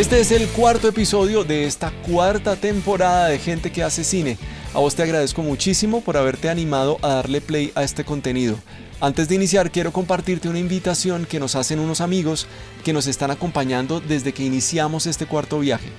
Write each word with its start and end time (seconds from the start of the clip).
Este 0.00 0.18
es 0.18 0.30
el 0.30 0.48
cuarto 0.48 0.88
episodio 0.88 1.44
de 1.44 1.66
esta 1.66 1.90
cuarta 1.90 2.56
temporada 2.56 3.28
de 3.28 3.38
Gente 3.38 3.70
que 3.70 3.82
hace 3.82 4.02
cine. 4.02 4.38
A 4.72 4.78
vos 4.78 4.94
te 4.94 5.02
agradezco 5.02 5.42
muchísimo 5.42 6.00
por 6.00 6.16
haberte 6.16 6.48
animado 6.48 6.96
a 7.02 7.08
darle 7.08 7.42
play 7.42 7.70
a 7.74 7.84
este 7.84 8.02
contenido. 8.02 8.56
Antes 9.02 9.28
de 9.28 9.34
iniciar 9.34 9.70
quiero 9.70 9.92
compartirte 9.92 10.48
una 10.48 10.58
invitación 10.58 11.26
que 11.26 11.38
nos 11.38 11.54
hacen 11.54 11.80
unos 11.80 12.00
amigos 12.00 12.46
que 12.82 12.94
nos 12.94 13.06
están 13.06 13.30
acompañando 13.30 14.00
desde 14.00 14.32
que 14.32 14.42
iniciamos 14.42 15.06
este 15.06 15.26
cuarto 15.26 15.58
viaje. 15.58 15.90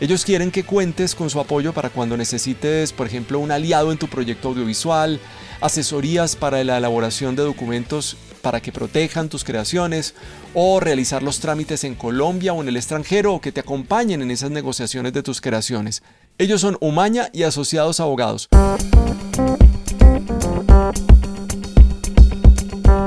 Ellos 0.00 0.24
quieren 0.24 0.50
que 0.50 0.64
cuentes 0.64 1.14
con 1.14 1.28
su 1.28 1.38
apoyo 1.38 1.74
para 1.74 1.90
cuando 1.90 2.16
necesites, 2.16 2.94
por 2.94 3.06
ejemplo, 3.06 3.38
un 3.38 3.52
aliado 3.52 3.92
en 3.92 3.98
tu 3.98 4.08
proyecto 4.08 4.48
audiovisual, 4.48 5.20
asesorías 5.60 6.36
para 6.36 6.64
la 6.64 6.78
elaboración 6.78 7.36
de 7.36 7.42
documentos 7.42 8.16
para 8.42 8.60
que 8.60 8.72
protejan 8.72 9.28
tus 9.28 9.44
creaciones 9.44 10.14
o 10.52 10.80
realizar 10.80 11.22
los 11.22 11.40
trámites 11.40 11.84
en 11.84 11.94
Colombia 11.94 12.52
o 12.52 12.60
en 12.60 12.68
el 12.68 12.76
extranjero 12.76 13.34
o 13.34 13.40
que 13.40 13.52
te 13.52 13.60
acompañen 13.60 14.20
en 14.20 14.30
esas 14.30 14.50
negociaciones 14.50 15.12
de 15.12 15.22
tus 15.22 15.40
creaciones. 15.40 16.02
Ellos 16.38 16.60
son 16.60 16.76
Umaña 16.80 17.28
y 17.32 17.44
Asociados 17.44 18.00
Abogados. 18.00 18.48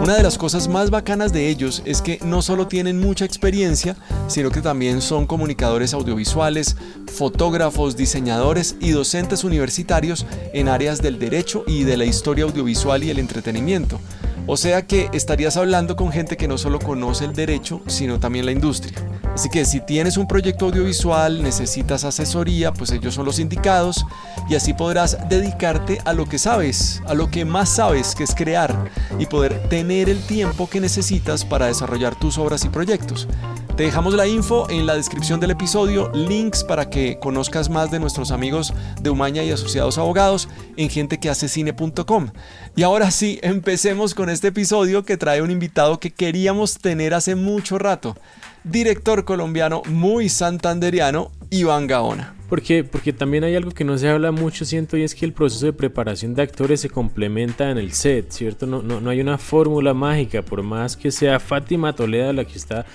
Una 0.05 0.17
de 0.17 0.21
las 0.21 0.37
cosas 0.37 0.67
más 0.67 0.91
bacanas 0.91 1.33
de 1.33 1.49
ellos 1.49 1.81
es 1.83 2.03
que 2.03 2.19
no 2.23 2.43
solo 2.43 2.67
tienen 2.67 2.99
mucha 2.99 3.25
experiencia, 3.25 3.95
sino 4.27 4.51
que 4.51 4.61
también 4.61 5.01
son 5.01 5.25
comunicadores 5.25 5.95
audiovisuales, 5.95 6.75
fotógrafos, 7.11 7.97
diseñadores 7.97 8.75
y 8.79 8.91
docentes 8.91 9.43
universitarios 9.43 10.27
en 10.53 10.67
áreas 10.69 11.01
del 11.01 11.17
derecho 11.17 11.63
y 11.65 11.85
de 11.85 11.97
la 11.97 12.05
historia 12.05 12.43
audiovisual 12.43 13.03
y 13.03 13.09
el 13.09 13.17
entretenimiento. 13.17 13.99
O 14.47 14.57
sea 14.57 14.83
que 14.83 15.09
estarías 15.11 15.57
hablando 15.57 15.95
con 15.95 16.11
gente 16.11 16.37
que 16.37 16.47
no 16.47 16.57
solo 16.57 16.79
conoce 16.79 17.25
el 17.25 17.33
derecho, 17.33 17.81
sino 17.87 18.19
también 18.19 18.45
la 18.45 18.51
industria. 18.51 18.93
Así 19.33 19.49
que 19.49 19.65
si 19.65 19.81
tienes 19.81 20.17
un 20.17 20.27
proyecto 20.27 20.65
audiovisual, 20.65 21.41
necesitas 21.41 22.03
asesoría, 22.03 22.71
pues 22.71 22.91
ellos 22.91 23.15
son 23.15 23.25
los 23.25 23.39
indicados 23.39 24.05
y 24.47 24.55
así 24.55 24.73
podrás 24.73 25.17
dedicarte 25.29 25.97
a 26.05 26.13
lo 26.13 26.27
que 26.27 26.37
sabes, 26.37 27.01
a 27.07 27.15
lo 27.15 27.31
que 27.31 27.43
más 27.43 27.69
sabes, 27.69 28.13
que 28.13 28.23
es 28.23 28.35
crear 28.35 28.89
y 29.17 29.25
poder 29.25 29.67
tener 29.67 30.09
el 30.09 30.21
tiempo 30.25 30.69
que 30.69 30.79
necesitas 30.79 31.43
para 31.43 31.65
desarrollar 31.65 32.15
tus 32.15 32.37
obras 32.37 32.63
y 32.65 32.69
proyectos. 32.69 33.27
Te 33.75 33.83
dejamos 33.83 34.13
la 34.13 34.25
info 34.25 34.69
en 34.69 34.85
la 34.85 34.95
descripción 34.95 35.41
del 35.41 35.51
episodio, 35.51 36.09
links 36.13 36.63
para 36.63 36.89
que 36.89 37.19
conozcas 37.19 37.69
más 37.69 37.91
de 37.91 37.99
nuestros 37.99 38.31
amigos 38.31 38.73
de 39.01 39.09
Umaña 39.09 39.43
y 39.43 39.51
Asociados 39.51 39.97
Abogados 39.97 40.47
en 40.77 40.89
gentequehacecine.com. 40.89 42.29
Y 42.77 42.83
ahora 42.83 43.09
sí, 43.09 43.39
empecemos 43.41 44.13
con 44.13 44.29
este 44.29 44.49
episodio 44.49 45.05
que 45.05 45.15
trae 45.15 45.41
un 45.41 45.49
invitado 45.49 45.97
que 45.97 46.11
queríamos 46.11 46.77
tener 46.77 47.13
hace 47.13 47.35
mucho 47.35 47.77
rato. 47.77 48.17
Director 48.65 49.23
colombiano 49.23 49.81
muy 49.87 50.27
santanderiano, 50.27 51.31
Iván 51.51 51.87
Gaona. 51.87 52.35
Porque, 52.49 52.83
porque 52.83 53.13
también 53.13 53.45
hay 53.45 53.55
algo 53.55 53.71
que 53.71 53.85
no 53.85 53.97
se 53.97 54.09
habla 54.09 54.33
mucho, 54.33 54.65
siento, 54.65 54.97
y 54.97 55.03
es 55.03 55.15
que 55.15 55.25
el 55.25 55.31
proceso 55.31 55.65
de 55.67 55.71
preparación 55.71 56.35
de 56.35 56.41
actores 56.41 56.81
se 56.81 56.89
complementa 56.89 57.71
en 57.71 57.77
el 57.77 57.93
set, 57.93 58.31
¿cierto? 58.31 58.67
No, 58.67 58.81
no, 58.81 58.99
no 58.99 59.09
hay 59.09 59.21
una 59.21 59.37
fórmula 59.37 59.93
mágica, 59.93 60.41
por 60.41 60.61
más 60.61 60.97
que 60.97 61.11
sea 61.11 61.39
Fátima 61.39 61.93
Toledo 61.93 62.33
la 62.33 62.43
que 62.43 62.57
está 62.57 62.85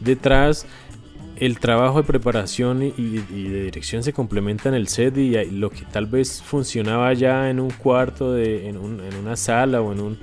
detrás 0.00 0.66
el 1.40 1.58
trabajo 1.58 1.98
de 1.98 2.04
preparación 2.04 2.82
y, 2.82 3.18
de 3.18 3.64
dirección 3.64 4.02
se 4.02 4.12
complementa 4.12 4.68
en 4.68 4.74
el 4.74 4.88
set 4.88 5.16
y 5.16 5.32
lo 5.50 5.70
que 5.70 5.82
tal 5.82 6.06
vez 6.06 6.42
funcionaba 6.42 7.12
ya 7.12 7.50
en 7.50 7.60
un 7.60 7.70
cuarto, 7.70 8.32
de, 8.32 8.68
en, 8.68 8.76
una 8.76 9.36
sala 9.36 9.80
o 9.80 9.92
en 9.92 10.00
un, 10.00 10.18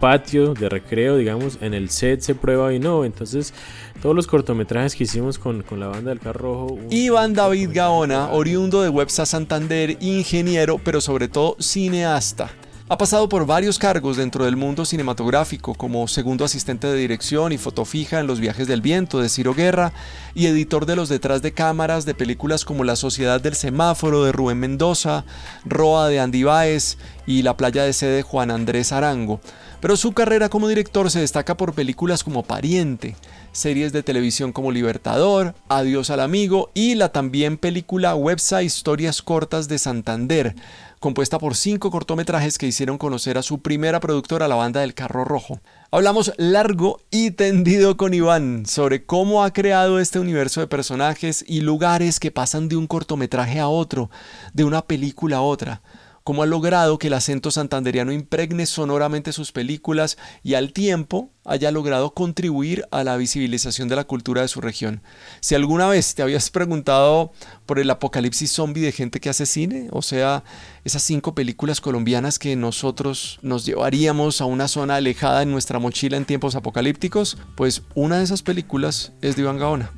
patio 0.00 0.54
de 0.54 0.68
recreo, 0.68 1.16
digamos, 1.16 1.58
en 1.60 1.74
el 1.74 1.90
set 1.90 2.20
se 2.20 2.34
prueba 2.34 2.72
y 2.72 2.78
no. 2.78 3.04
Entonces, 3.04 3.52
todos 4.00 4.16
los 4.16 4.26
cortometrajes 4.26 4.94
que 4.94 5.04
hicimos 5.04 5.38
con, 5.38 5.64
la 5.78 5.88
banda 5.88 6.10
del 6.10 6.20
Carro 6.20 6.66
Rojo. 6.68 6.78
Iván 6.90 7.34
David 7.34 7.70
Gaona, 7.72 8.30
oriundo 8.30 8.82
de 8.82 8.88
Websa 8.88 9.26
Santander, 9.26 9.98
ingeniero, 10.00 10.78
pero 10.82 11.00
sobre 11.00 11.28
todo 11.28 11.56
cineasta. 11.60 12.50
Ha 12.88 12.96
pasado 12.96 13.28
por 13.28 13.46
varios 13.46 13.80
cargos 13.80 14.16
dentro 14.16 14.44
del 14.44 14.54
mundo 14.54 14.84
cinematográfico, 14.84 15.74
como 15.74 16.06
segundo 16.06 16.44
asistente 16.44 16.86
de 16.86 16.96
dirección 16.96 17.50
y 17.50 17.58
foto 17.58 17.84
fija 17.84 18.20
en 18.20 18.28
Los 18.28 18.38
viajes 18.38 18.68
del 18.68 18.80
viento 18.80 19.18
de 19.18 19.28
Ciro 19.28 19.54
Guerra 19.54 19.92
y 20.36 20.48
editor 20.48 20.84
de 20.84 20.96
los 20.96 21.08
detrás 21.08 21.40
de 21.40 21.52
cámaras 21.52 22.04
de 22.04 22.14
películas 22.14 22.66
como 22.66 22.84
La 22.84 22.94
Sociedad 22.94 23.40
del 23.40 23.54
Semáforo 23.54 24.22
de 24.22 24.32
Rubén 24.32 24.58
Mendoza, 24.58 25.24
Roa 25.64 26.08
de 26.08 26.20
Andy 26.20 26.42
Baez 26.42 26.98
y 27.26 27.40
La 27.40 27.56
playa 27.56 27.84
de 27.84 27.94
sede 27.94 28.16
de 28.16 28.22
Juan 28.22 28.50
Andrés 28.50 28.92
Arango. 28.92 29.40
Pero 29.80 29.96
su 29.96 30.12
carrera 30.12 30.50
como 30.50 30.68
director 30.68 31.10
se 31.10 31.20
destaca 31.20 31.56
por 31.56 31.72
películas 31.72 32.22
como 32.22 32.42
Pariente, 32.42 33.16
series 33.52 33.94
de 33.94 34.02
televisión 34.02 34.52
como 34.52 34.72
Libertador, 34.72 35.54
Adiós 35.70 36.10
al 36.10 36.20
Amigo 36.20 36.70
y 36.74 36.96
la 36.96 37.08
también 37.12 37.56
película 37.56 38.14
Website 38.14 38.66
Historias 38.66 39.22
Cortas 39.22 39.68
de 39.68 39.78
Santander, 39.78 40.54
compuesta 41.00 41.38
por 41.38 41.56
cinco 41.56 41.90
cortometrajes 41.90 42.58
que 42.58 42.66
hicieron 42.66 42.98
conocer 42.98 43.38
a 43.38 43.42
su 43.42 43.60
primera 43.60 44.00
productora, 44.00 44.48
la 44.48 44.54
banda 44.56 44.80
del 44.80 44.92
Carro 44.92 45.24
Rojo. 45.24 45.60
Hablamos 45.96 46.34
largo 46.36 47.00
y 47.10 47.30
tendido 47.30 47.96
con 47.96 48.12
Iván 48.12 48.66
sobre 48.66 49.06
cómo 49.06 49.42
ha 49.42 49.54
creado 49.54 49.98
este 49.98 50.18
universo 50.18 50.60
de 50.60 50.66
personajes 50.66 51.42
y 51.48 51.62
lugares 51.62 52.20
que 52.20 52.30
pasan 52.30 52.68
de 52.68 52.76
un 52.76 52.86
cortometraje 52.86 53.60
a 53.60 53.68
otro, 53.68 54.10
de 54.52 54.64
una 54.64 54.82
película 54.82 55.38
a 55.38 55.40
otra 55.40 55.80
cómo 56.26 56.42
ha 56.42 56.46
logrado 56.46 56.98
que 56.98 57.06
el 57.06 57.12
acento 57.12 57.52
santanderiano 57.52 58.10
impregne 58.10 58.66
sonoramente 58.66 59.32
sus 59.32 59.52
películas 59.52 60.18
y 60.42 60.54
al 60.54 60.72
tiempo 60.72 61.30
haya 61.44 61.70
logrado 61.70 62.14
contribuir 62.14 62.84
a 62.90 63.04
la 63.04 63.16
visibilización 63.16 63.86
de 63.86 63.94
la 63.94 64.02
cultura 64.02 64.42
de 64.42 64.48
su 64.48 64.60
región. 64.60 65.02
Si 65.38 65.54
alguna 65.54 65.86
vez 65.86 66.16
te 66.16 66.22
habías 66.22 66.50
preguntado 66.50 67.30
por 67.64 67.78
el 67.78 67.88
apocalipsis 67.88 68.50
zombie 68.50 68.82
de 68.82 68.90
gente 68.90 69.20
que 69.20 69.28
hace 69.28 69.46
cine, 69.46 69.86
o 69.92 70.02
sea, 70.02 70.42
esas 70.84 71.04
cinco 71.04 71.36
películas 71.36 71.80
colombianas 71.80 72.40
que 72.40 72.56
nosotros 72.56 73.38
nos 73.42 73.64
llevaríamos 73.64 74.40
a 74.40 74.46
una 74.46 74.66
zona 74.66 74.96
alejada 74.96 75.42
en 75.42 75.52
nuestra 75.52 75.78
mochila 75.78 76.16
en 76.16 76.24
tiempos 76.24 76.56
apocalípticos, 76.56 77.38
pues 77.54 77.82
una 77.94 78.18
de 78.18 78.24
esas 78.24 78.42
películas 78.42 79.12
es 79.22 79.36
de 79.36 79.42
Iván 79.42 79.58
Gaona. 79.58 79.92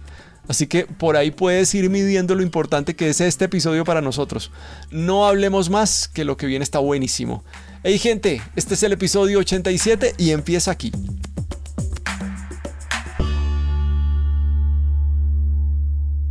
Así 0.48 0.66
que 0.66 0.86
por 0.86 1.16
ahí 1.16 1.30
puedes 1.30 1.74
ir 1.74 1.90
midiendo 1.90 2.34
lo 2.34 2.42
importante 2.42 2.96
que 2.96 3.10
es 3.10 3.20
este 3.20 3.44
episodio 3.44 3.84
para 3.84 4.00
nosotros. 4.00 4.50
No 4.90 5.26
hablemos 5.26 5.68
más, 5.68 6.08
que 6.08 6.24
lo 6.24 6.38
que 6.38 6.46
viene 6.46 6.62
está 6.62 6.78
buenísimo. 6.78 7.44
Hey 7.84 7.98
gente, 7.98 8.40
este 8.56 8.74
es 8.74 8.82
el 8.82 8.92
episodio 8.92 9.40
87 9.40 10.14
y 10.16 10.30
empieza 10.30 10.70
aquí. 10.70 10.90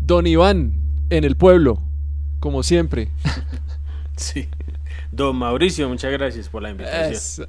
Don 0.01 0.25
Iván, 0.25 0.73
en 1.11 1.23
el 1.23 1.37
pueblo, 1.37 1.81
como 2.39 2.63
siempre. 2.63 3.09
Sí. 4.15 4.47
Don 5.11 5.35
Mauricio, 5.35 5.87
muchas 5.87 6.11
gracias 6.11 6.49
por 6.49 6.63
la 6.63 6.71
invitación. 6.71 7.13
Esa, 7.13 7.45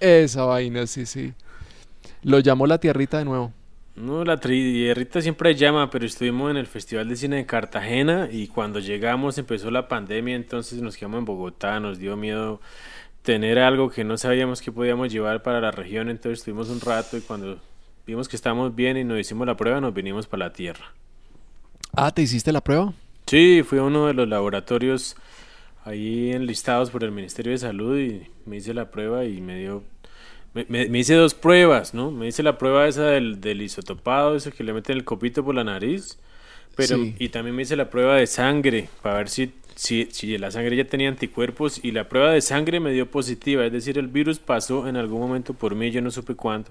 esa 0.00 0.44
vaina, 0.46 0.84
sí, 0.88 1.06
sí. 1.06 1.32
Lo 2.24 2.40
llamó 2.40 2.66
la 2.66 2.78
tierrita 2.78 3.18
de 3.18 3.24
nuevo. 3.24 3.52
No, 4.00 4.24
la 4.24 4.36
tierrita 4.38 5.20
siempre 5.20 5.56
llama, 5.56 5.90
pero 5.90 6.06
estuvimos 6.06 6.52
en 6.52 6.56
el 6.56 6.68
Festival 6.68 7.08
de 7.08 7.16
Cine 7.16 7.36
de 7.36 7.46
Cartagena 7.46 8.28
y 8.30 8.46
cuando 8.46 8.78
llegamos 8.78 9.38
empezó 9.38 9.72
la 9.72 9.88
pandemia, 9.88 10.36
entonces 10.36 10.80
nos 10.80 10.96
quedamos 10.96 11.18
en 11.18 11.24
Bogotá, 11.24 11.80
nos 11.80 11.98
dio 11.98 12.16
miedo 12.16 12.60
tener 13.22 13.58
algo 13.58 13.90
que 13.90 14.04
no 14.04 14.16
sabíamos 14.16 14.62
que 14.62 14.70
podíamos 14.70 15.10
llevar 15.10 15.42
para 15.42 15.60
la 15.60 15.72
región, 15.72 16.10
entonces 16.10 16.38
estuvimos 16.38 16.68
un 16.68 16.80
rato 16.80 17.16
y 17.16 17.22
cuando 17.22 17.58
vimos 18.06 18.28
que 18.28 18.36
estábamos 18.36 18.76
bien 18.76 18.96
y 18.96 19.02
nos 19.02 19.18
hicimos 19.18 19.48
la 19.48 19.56
prueba, 19.56 19.80
nos 19.80 19.92
vinimos 19.92 20.28
para 20.28 20.46
la 20.46 20.52
tierra. 20.52 20.94
Ah, 21.92 22.12
¿te 22.12 22.22
hiciste 22.22 22.52
la 22.52 22.60
prueba? 22.60 22.92
Sí, 23.26 23.64
fui 23.64 23.80
a 23.80 23.82
uno 23.82 24.06
de 24.06 24.14
los 24.14 24.28
laboratorios 24.28 25.16
ahí 25.84 26.30
enlistados 26.30 26.90
por 26.90 27.02
el 27.02 27.10
Ministerio 27.10 27.50
de 27.50 27.58
Salud 27.58 27.98
y 27.98 28.30
me 28.46 28.58
hice 28.58 28.74
la 28.74 28.92
prueba 28.92 29.24
y 29.24 29.40
me 29.40 29.58
dio 29.58 29.82
me, 30.54 30.98
hice 30.98 31.14
dos 31.14 31.34
pruebas, 31.34 31.94
¿no? 31.94 32.10
Me 32.10 32.26
hice 32.26 32.42
la 32.42 32.58
prueba 32.58 32.86
esa 32.86 33.04
del, 33.04 33.40
del 33.40 33.62
isotopado, 33.62 34.36
eso 34.36 34.50
que 34.50 34.64
le 34.64 34.72
meten 34.72 34.96
el 34.96 35.04
copito 35.04 35.44
por 35.44 35.54
la 35.54 35.64
nariz. 35.64 36.18
Pero, 36.76 36.96
y 37.18 37.28
también 37.30 37.56
me 37.56 37.62
hice 37.62 37.74
la 37.74 37.90
prueba 37.90 38.16
de 38.16 38.26
sangre 38.26 38.88
para 39.02 39.16
ver 39.16 39.28
si, 39.28 39.52
si, 39.74 40.08
si 40.12 40.38
la 40.38 40.50
sangre 40.50 40.76
ya 40.76 40.84
tenía 40.84 41.08
anticuerpos 41.08 41.80
y 41.82 41.90
la 41.90 42.08
prueba 42.08 42.30
de 42.30 42.40
sangre 42.40 42.78
me 42.78 42.92
dio 42.92 43.10
positiva, 43.10 43.66
es 43.66 43.72
decir, 43.72 43.98
el 43.98 44.06
virus 44.06 44.38
pasó 44.38 44.86
en 44.86 44.96
algún 44.96 45.20
momento 45.20 45.54
por 45.54 45.74
mí, 45.74 45.90
yo 45.90 46.00
no 46.00 46.12
supe 46.12 46.36
cuándo. 46.36 46.70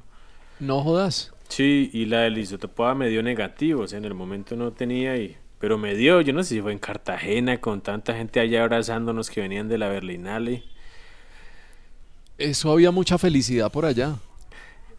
No 0.62 0.82
jodas. 0.82 1.34
Sí, 1.50 1.90
y 1.94 2.06
la 2.06 2.22
del 2.22 2.38
isotopado 2.38 2.96
me 2.96 3.10
dio 3.10 3.22
negativo, 3.22 3.82
o 3.82 3.88
sea, 3.88 3.98
en 3.98 4.06
el 4.06 4.14
momento 4.14 4.56
no 4.56 4.72
tenía 4.72 5.18
y 5.18 5.36
pero 5.60 5.78
me 5.78 5.96
dio, 5.96 6.22
yo 6.22 6.34
no 6.34 6.44
sé 6.44 6.56
si 6.56 6.62
fue 6.62 6.72
en 6.72 6.80
Cartagena 6.80 7.60
con 7.60 7.82
tanta 7.82 8.14
gente 8.14 8.40
allá 8.40 8.64
abrazándonos 8.64 9.30
que 9.30 9.42
venían 9.42 9.68
de 9.68 9.78
la 9.78 9.90
Berlinale. 9.90 10.64
Eso 12.38 12.72
había 12.72 12.92
mucha 12.92 13.18
felicidad 13.18 13.72
por 13.72 13.86
allá. 13.86 14.16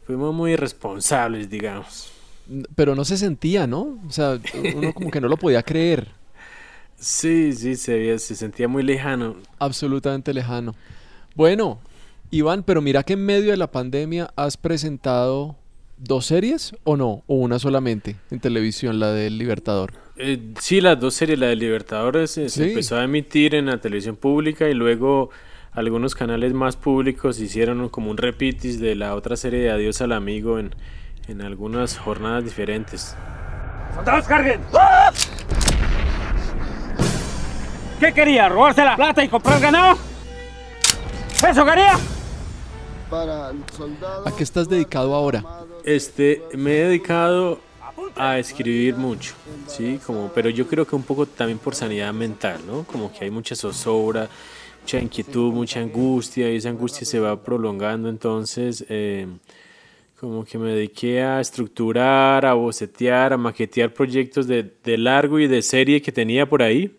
Fuimos 0.06 0.35
muy 0.35 0.52
irresponsables, 0.52 1.49
digamos. 1.49 2.11
Pero 2.75 2.94
no 2.94 3.05
se 3.05 3.17
sentía, 3.17 3.67
¿no? 3.67 3.99
O 4.06 4.11
sea, 4.11 4.40
uno 4.75 4.93
como 4.94 5.11
que 5.11 5.20
no 5.20 5.29
lo 5.29 5.37
podía 5.37 5.62
creer. 5.62 6.08
Sí, 7.00 7.52
sí, 7.52 7.76
se, 7.76 8.19
se 8.19 8.35
sentía 8.35 8.67
muy 8.67 8.82
lejano. 8.82 9.37
Absolutamente 9.61 10.35
lejano. 10.35 10.75
Bueno, 11.37 11.79
Iván, 12.32 12.64
pero 12.64 12.82
mira 12.82 13.05
que 13.05 13.12
en 13.12 13.25
medio 13.25 13.52
de 13.52 13.56
la 13.56 13.70
pandemia 13.70 14.32
has 14.35 14.56
presentado 14.56 15.55
dos 15.99 16.26
series 16.26 16.75
o 16.85 16.96
no? 16.96 17.23
¿O 17.26 17.37
una 17.37 17.58
solamente 17.58 18.17
en 18.31 18.40
televisión, 18.40 18.99
la 18.99 19.12
del 19.12 19.38
Libertador? 19.38 19.93
Eh, 20.17 20.38
sí, 20.61 20.81
las 20.81 20.99
dos 20.99 21.14
series. 21.14 21.38
La 21.38 21.49
del 21.49 21.58
Libertador 21.58 22.26
se, 22.29 22.46
empezó 22.46 22.96
a 22.96 23.05
emitir 23.05 23.55
en 23.55 23.67
la 23.67 23.81
televisión 23.81 24.17
pública 24.17 24.69
y 24.69 24.75
luego 24.75 25.31
algunos 25.72 26.14
canales 26.14 26.52
más 26.52 26.76
públicos 26.76 27.38
hicieron 27.40 27.88
como 27.88 28.10
un 28.10 28.16
repitis 28.16 28.80
de 28.80 28.94
la 28.94 29.14
otra 29.14 29.36
serie 29.36 29.60
de 29.60 29.70
Adiós 29.70 30.00
al 30.00 30.12
Amigo 30.12 30.58
en, 30.58 30.74
en 31.28 31.42
algunas 31.42 31.98
jornadas 31.98 32.44
diferentes. 32.44 33.14
¡Soldados, 33.94 34.26
carguen! 34.26 34.60
¿Qué 38.00 38.12
quería? 38.12 38.48
¿Robarse 38.48 38.84
la 38.84 38.96
plata 38.96 39.24
y 39.24 39.28
comprar 39.28 39.60
ganado? 39.60 39.98
¿Eso 41.46 41.64
quería? 41.64 41.94
¿A 43.10 44.32
qué 44.36 44.42
estás 44.42 44.68
dedicado 44.68 45.14
ahora? 45.14 45.44
Este, 45.84 46.42
me 46.54 46.72
he 46.78 46.84
dedicado 46.84 47.60
a 48.16 48.38
escribir 48.38 48.96
mucho, 48.96 49.34
sí, 49.66 50.00
como, 50.04 50.30
pero 50.34 50.50
yo 50.50 50.66
creo 50.66 50.86
que 50.86 50.96
un 50.96 51.02
poco 51.02 51.26
también 51.26 51.58
por 51.58 51.74
sanidad 51.74 52.12
mental, 52.12 52.60
¿no? 52.66 52.84
Como 52.84 53.12
que 53.12 53.24
hay 53.24 53.30
mucha 53.30 53.54
zozobra, 53.54 54.28
mucha 54.88 55.00
inquietud, 55.00 55.52
mucha 55.52 55.81
angustia 55.81 56.50
y 56.50 56.56
esa 56.56 56.70
angustia 56.70 57.05
se 57.05 57.20
va 57.20 57.43
prolongando, 57.43 58.08
entonces 58.08 58.87
eh, 58.88 59.26
como 60.19 60.46
que 60.46 60.56
me 60.56 60.70
dediqué 60.70 61.20
a 61.20 61.40
estructurar, 61.43 62.46
a 62.46 62.55
bocetear, 62.55 63.35
a 63.35 63.37
maquetear 63.37 63.93
proyectos 63.93 64.46
de, 64.46 64.73
de 64.82 64.96
largo 64.96 65.38
y 65.38 65.46
de 65.46 65.61
serie 65.61 66.00
que 66.00 66.11
tenía 66.11 66.49
por 66.49 66.62
ahí. 66.62 66.96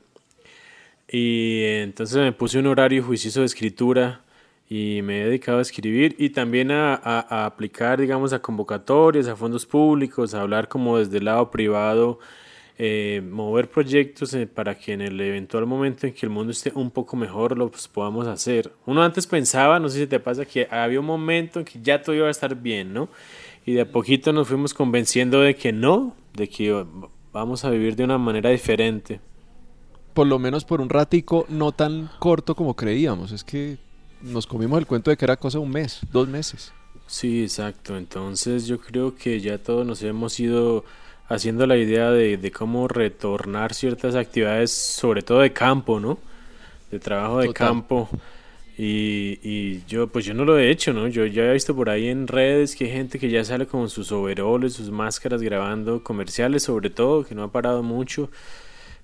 Y 1.12 1.64
entonces 1.64 2.18
me 2.18 2.32
puse 2.32 2.60
un 2.60 2.68
horario 2.68 3.04
juicioso 3.04 3.40
de 3.40 3.48
escritura 3.48 4.22
y 4.70 5.02
me 5.02 5.22
he 5.22 5.26
dedicado 5.26 5.58
a 5.58 5.64
escribir 5.64 6.16
y 6.20 6.30
también 6.30 6.70
a, 6.70 6.94
a, 6.94 7.48
aplicar, 7.48 8.00
digamos, 8.00 8.34
a 8.34 8.40
convocatorias, 8.40 9.28
a 9.28 9.36
fondos 9.36 9.66
públicos, 9.66 10.36
a 10.36 10.42
hablar 10.42 10.68
como 10.68 11.00
desde 11.00 11.18
el 11.18 11.26
lado 11.26 11.50
privado, 11.50 12.20
eh, 12.81 13.22
mover 13.22 13.70
proyectos 13.70 14.34
eh, 14.34 14.48
para 14.48 14.74
que 14.74 14.94
en 14.94 15.02
el 15.02 15.20
eventual 15.20 15.66
momento 15.66 16.08
en 16.08 16.14
que 16.14 16.26
el 16.26 16.30
mundo 16.30 16.52
esté 16.52 16.72
un 16.74 16.92
poco 16.92 17.18
mejor 17.18 17.58
los 17.58 17.90
podamos 17.90 18.26
hacer. 18.26 18.72
Uno 18.86 19.04
antes 19.04 19.28
pensaba, 19.28 19.81
no 19.81 19.90
sé 19.90 20.00
si 20.00 20.08
te 20.08 20.22
pasa, 20.22 20.46
que 20.46 20.66
había 20.72 21.02
un 21.02 21.06
momento 21.06 21.60
en 21.60 21.66
que 21.66 21.81
ya 21.81 22.02
todo 22.02 22.16
iba 22.16 22.28
a 22.28 22.31
estar 22.31 22.56
bien, 22.56 22.94
¿no? 22.94 23.10
Y 23.66 23.74
de 23.74 23.81
a 23.81 23.92
poquito 23.92 24.31
nos 24.31 24.48
fuimos 24.48 24.74
convenciendo 24.74 25.42
de 25.42 25.58
que 25.58 25.74
no, 25.74 26.16
de 26.34 26.48
que 26.48 26.86
vamos 27.34 27.66
a 27.66 27.70
vivir 27.70 27.98
de 27.98 28.06
una 28.06 28.18
manera 28.18 28.50
diferente. 28.50 29.20
Por 30.14 30.28
lo 30.28 30.40
menos 30.40 30.64
por 30.64 30.80
un 30.80 30.88
ratico 30.88 31.46
no 31.50 31.74
tan 31.74 32.10
corto 32.18 32.56
como 32.56 32.78
creíamos. 32.78 33.34
Es 33.34 33.44
que 33.44 33.78
nos 34.22 34.48
comimos 34.48 34.80
el 34.80 34.88
cuento 34.88 35.12
de 35.12 35.18
que 35.18 35.26
era 35.26 35.36
cosa 35.36 35.58
de 35.58 35.66
un 35.66 35.72
mes, 35.72 36.00
dos 36.14 36.30
meses. 36.30 36.72
Sí, 37.08 37.44
exacto. 37.44 37.98
Entonces 37.98 38.68
yo 38.68 38.80
creo 38.80 39.16
que 39.16 39.42
ya 39.42 39.58
todos 39.58 39.86
nos 39.86 40.02
hemos 40.02 40.40
ido 40.40 40.86
haciendo 41.30 41.66
la 41.68 41.78
idea 41.78 42.12
de, 42.12 42.52
cómo 42.52 42.88
retornar 42.88 43.74
ciertas 43.74 44.16
actividades, 44.16 44.72
sobre 44.72 45.22
todo 45.22 45.40
de 45.40 45.54
campo, 45.54 46.00
¿no? 46.00 46.18
De 46.92 47.00
trabajo 47.00 47.40
de 47.40 47.54
campo. 47.54 48.10
Y, 48.78 49.40
y, 49.44 49.84
yo, 49.88 50.08
pues 50.08 50.26
yo 50.26 50.34
no 50.34 50.44
lo 50.44 50.58
he 50.58 50.72
hecho, 50.72 50.92
¿no? 50.92 51.08
Yo 51.08 51.26
ya 51.26 51.44
he 51.44 51.54
visto 51.54 51.76
por 51.76 51.90
ahí 51.90 52.08
en 52.08 52.28
redes 52.28 52.76
que 52.76 52.86
hay 52.86 52.92
gente 52.92 53.20
que 53.20 53.30
ya 53.30 53.44
sale 53.44 53.68
con 53.68 53.90
sus 53.90 54.12
overoles, 54.12 54.74
sus 54.74 54.90
máscaras 54.90 55.42
grabando 55.42 56.04
comerciales, 56.04 56.64
sobre 56.64 56.90
todo, 56.90 57.24
que 57.24 57.36
no 57.36 57.44
ha 57.44 57.52
parado 57.52 57.84
mucho 57.84 58.30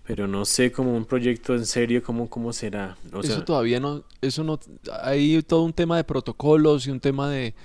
pero 0.08 0.28
no 0.28 0.46
sé 0.46 0.72
como 0.72 0.96
un 0.96 1.06
proyecto 1.06 1.56
en 1.56 1.66
serio 1.66 2.04
cómo, 2.04 2.30
cómo 2.30 2.54
será. 2.54 2.96
eso 3.24 3.44
todavía 3.44 3.80
no, 3.80 4.04
eso 4.22 4.44
no, 4.44 4.60
hay 5.02 5.42
todo 5.42 5.64
un 5.64 5.74
tema 5.74 5.98
de 5.98 6.04
protocolos 6.04 6.86
y 6.86 6.92
un 6.92 7.00
tema 7.00 7.28
de, 7.30 7.56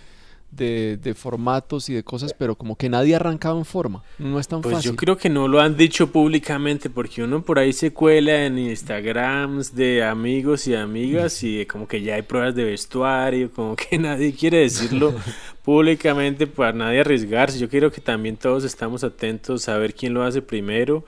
de, 0.50 1.14
formatos 1.16 1.88
y 1.88 1.94
de 1.94 2.02
cosas, 2.02 2.34
pero 2.34 2.56
como 2.56 2.76
que 2.76 2.88
nadie 2.88 3.14
ha 3.14 3.16
arrancado 3.16 3.58
en 3.58 3.64
forma, 3.64 4.02
no 4.18 4.38
es 4.38 4.48
tan 4.48 4.60
pues 4.60 4.76
fácil. 4.76 4.90
Yo 4.92 4.96
creo 4.96 5.16
que 5.16 5.28
no 5.28 5.48
lo 5.48 5.60
han 5.60 5.76
dicho 5.76 6.10
públicamente 6.10 6.90
porque 6.90 7.22
uno 7.22 7.42
por 7.42 7.58
ahí 7.58 7.72
se 7.72 7.92
cuela 7.92 8.44
en 8.44 8.58
Instagrams 8.58 9.74
de 9.74 10.04
amigos 10.04 10.66
y 10.66 10.74
amigas 10.74 11.42
y 11.42 11.64
como 11.66 11.86
que 11.86 12.02
ya 12.02 12.14
hay 12.14 12.22
pruebas 12.22 12.54
de 12.54 12.64
vestuario, 12.64 13.50
como 13.52 13.76
que 13.76 13.98
nadie 13.98 14.32
quiere 14.32 14.58
decirlo 14.58 15.14
públicamente 15.64 16.46
para 16.46 16.72
nadie 16.72 17.00
arriesgarse. 17.00 17.58
Yo 17.58 17.68
quiero 17.68 17.90
que 17.90 18.00
también 18.00 18.36
todos 18.36 18.64
estamos 18.64 19.04
atentos 19.04 19.68
a 19.68 19.78
ver 19.78 19.94
quién 19.94 20.14
lo 20.14 20.22
hace 20.22 20.42
primero 20.42 21.04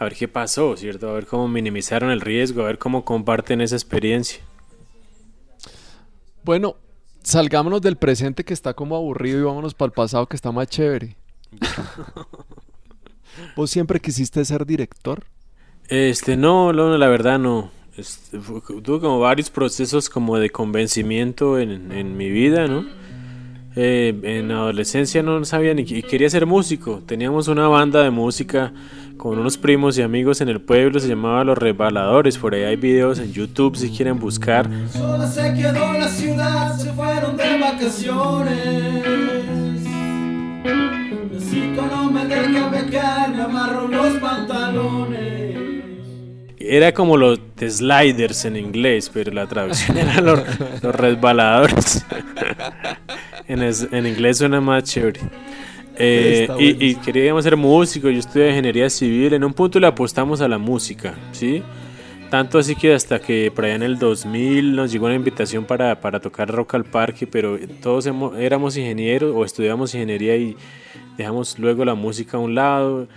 a 0.00 0.04
ver 0.04 0.14
qué 0.14 0.28
pasó, 0.28 0.78
¿cierto? 0.78 1.10
A 1.10 1.12
ver 1.12 1.26
cómo 1.26 1.46
minimizaron 1.46 2.10
el 2.10 2.22
riesgo, 2.22 2.62
a 2.62 2.66
ver 2.68 2.78
cómo 2.78 3.04
comparten 3.04 3.60
esa 3.60 3.76
experiencia. 3.76 4.40
Bueno, 6.42 6.76
salgámonos 7.22 7.80
del 7.80 7.96
presente 7.96 8.44
que 8.44 8.54
está 8.54 8.74
como 8.74 8.96
aburrido 8.96 9.40
y 9.40 9.42
vámonos 9.42 9.74
para 9.74 9.88
el 9.88 9.92
pasado 9.92 10.26
que 10.26 10.36
está 10.36 10.52
más 10.52 10.68
chévere. 10.68 11.16
¿Vos 13.56 13.70
siempre 13.70 14.00
quisiste 14.00 14.44
ser 14.44 14.66
director? 14.66 15.24
Este, 15.88 16.36
no, 16.36 16.72
no 16.72 16.96
la 16.96 17.08
verdad 17.08 17.38
no. 17.38 17.70
Este, 17.96 18.38
tuve 18.38 19.00
como 19.00 19.20
varios 19.20 19.50
procesos 19.50 20.08
como 20.08 20.38
de 20.38 20.50
convencimiento 20.50 21.58
en, 21.58 21.92
en 21.92 22.16
mi 22.16 22.30
vida, 22.30 22.68
¿no? 22.68 22.86
Eh, 23.82 24.14
en 24.24 24.50
adolescencia 24.50 25.22
no 25.22 25.42
sabía 25.46 25.72
ni 25.72 25.86
quería 25.86 26.28
ser 26.28 26.44
músico. 26.44 27.02
Teníamos 27.06 27.48
una 27.48 27.66
banda 27.66 28.02
de 28.02 28.10
música 28.10 28.74
con 29.16 29.38
unos 29.38 29.56
primos 29.56 29.96
y 29.96 30.02
amigos 30.02 30.42
en 30.42 30.50
el 30.50 30.60
pueblo, 30.60 31.00
se 31.00 31.08
llamaba 31.08 31.44
Los 31.44 31.56
Rebaladores. 31.56 32.36
Por 32.36 32.54
ahí 32.54 32.64
hay 32.64 32.76
videos 32.76 33.18
en 33.20 33.32
YouTube 33.32 33.76
si 33.76 33.88
quieren 33.88 34.18
buscar. 34.18 34.68
Solo 34.92 35.26
se 35.26 35.54
quedó 35.54 35.94
la 35.94 36.08
ciudad, 36.08 36.76
se 36.76 36.92
fueron 36.92 37.38
de 37.38 37.58
vacaciones. 37.58 39.04
no 41.90 42.10
me 42.10 42.26
deja 42.26 42.68
becar, 42.68 43.34
me 43.34 43.42
amarro 43.44 43.88
los 43.88 44.12
pantalones. 44.18 45.56
Era 46.58 46.92
como 46.92 47.16
los 47.16 47.40
sliders 47.58 48.44
en 48.44 48.56
inglés, 48.56 49.10
pero 49.10 49.32
la 49.32 49.46
traducción 49.46 49.96
era 49.96 50.20
los, 50.20 50.42
los 50.82 50.94
resbaladores. 50.94 52.04
en, 53.46 53.62
en 53.62 54.06
inglés 54.06 54.38
suena 54.38 54.60
más 54.60 54.84
chévere. 54.84 55.20
Eh, 56.02 56.48
y, 56.58 56.94
queríamos 56.94 57.44
ser 57.44 57.58
músicos, 57.58 58.10
yo 58.10 58.18
estudié 58.18 58.48
ingeniería 58.48 58.88
civil, 58.88 59.34
en 59.34 59.44
un 59.44 59.52
punto 59.52 59.78
le 59.78 59.86
apostamos 59.86 60.40
a 60.40 60.48
la 60.48 60.56
música, 60.56 61.14
¿sí? 61.32 61.62
Tanto 62.30 62.58
así 62.58 62.74
que 62.74 62.94
hasta 62.94 63.20
que 63.20 63.52
por 63.54 63.66
allá 63.66 63.74
en 63.74 63.82
el 63.82 63.98
2000 63.98 64.76
nos 64.76 64.92
llegó 64.92 65.06
una 65.06 65.16
invitación 65.16 65.66
para, 65.66 66.00
para 66.00 66.20
tocar 66.20 66.48
rock 66.48 66.74
al 66.74 66.84
parque, 66.84 67.26
pero 67.26 67.58
todos 67.82 68.08
éramos 68.38 68.78
ingenieros 68.78 69.34
o 69.36 69.44
estudiamos 69.44 69.92
ingeniería 69.94 70.36
y 70.36 70.56
dejamos 71.18 71.58
luego 71.58 71.84
la 71.84 71.94
música 71.94 72.38
a 72.38 72.40
un 72.40 72.54
lado. 72.54 73.08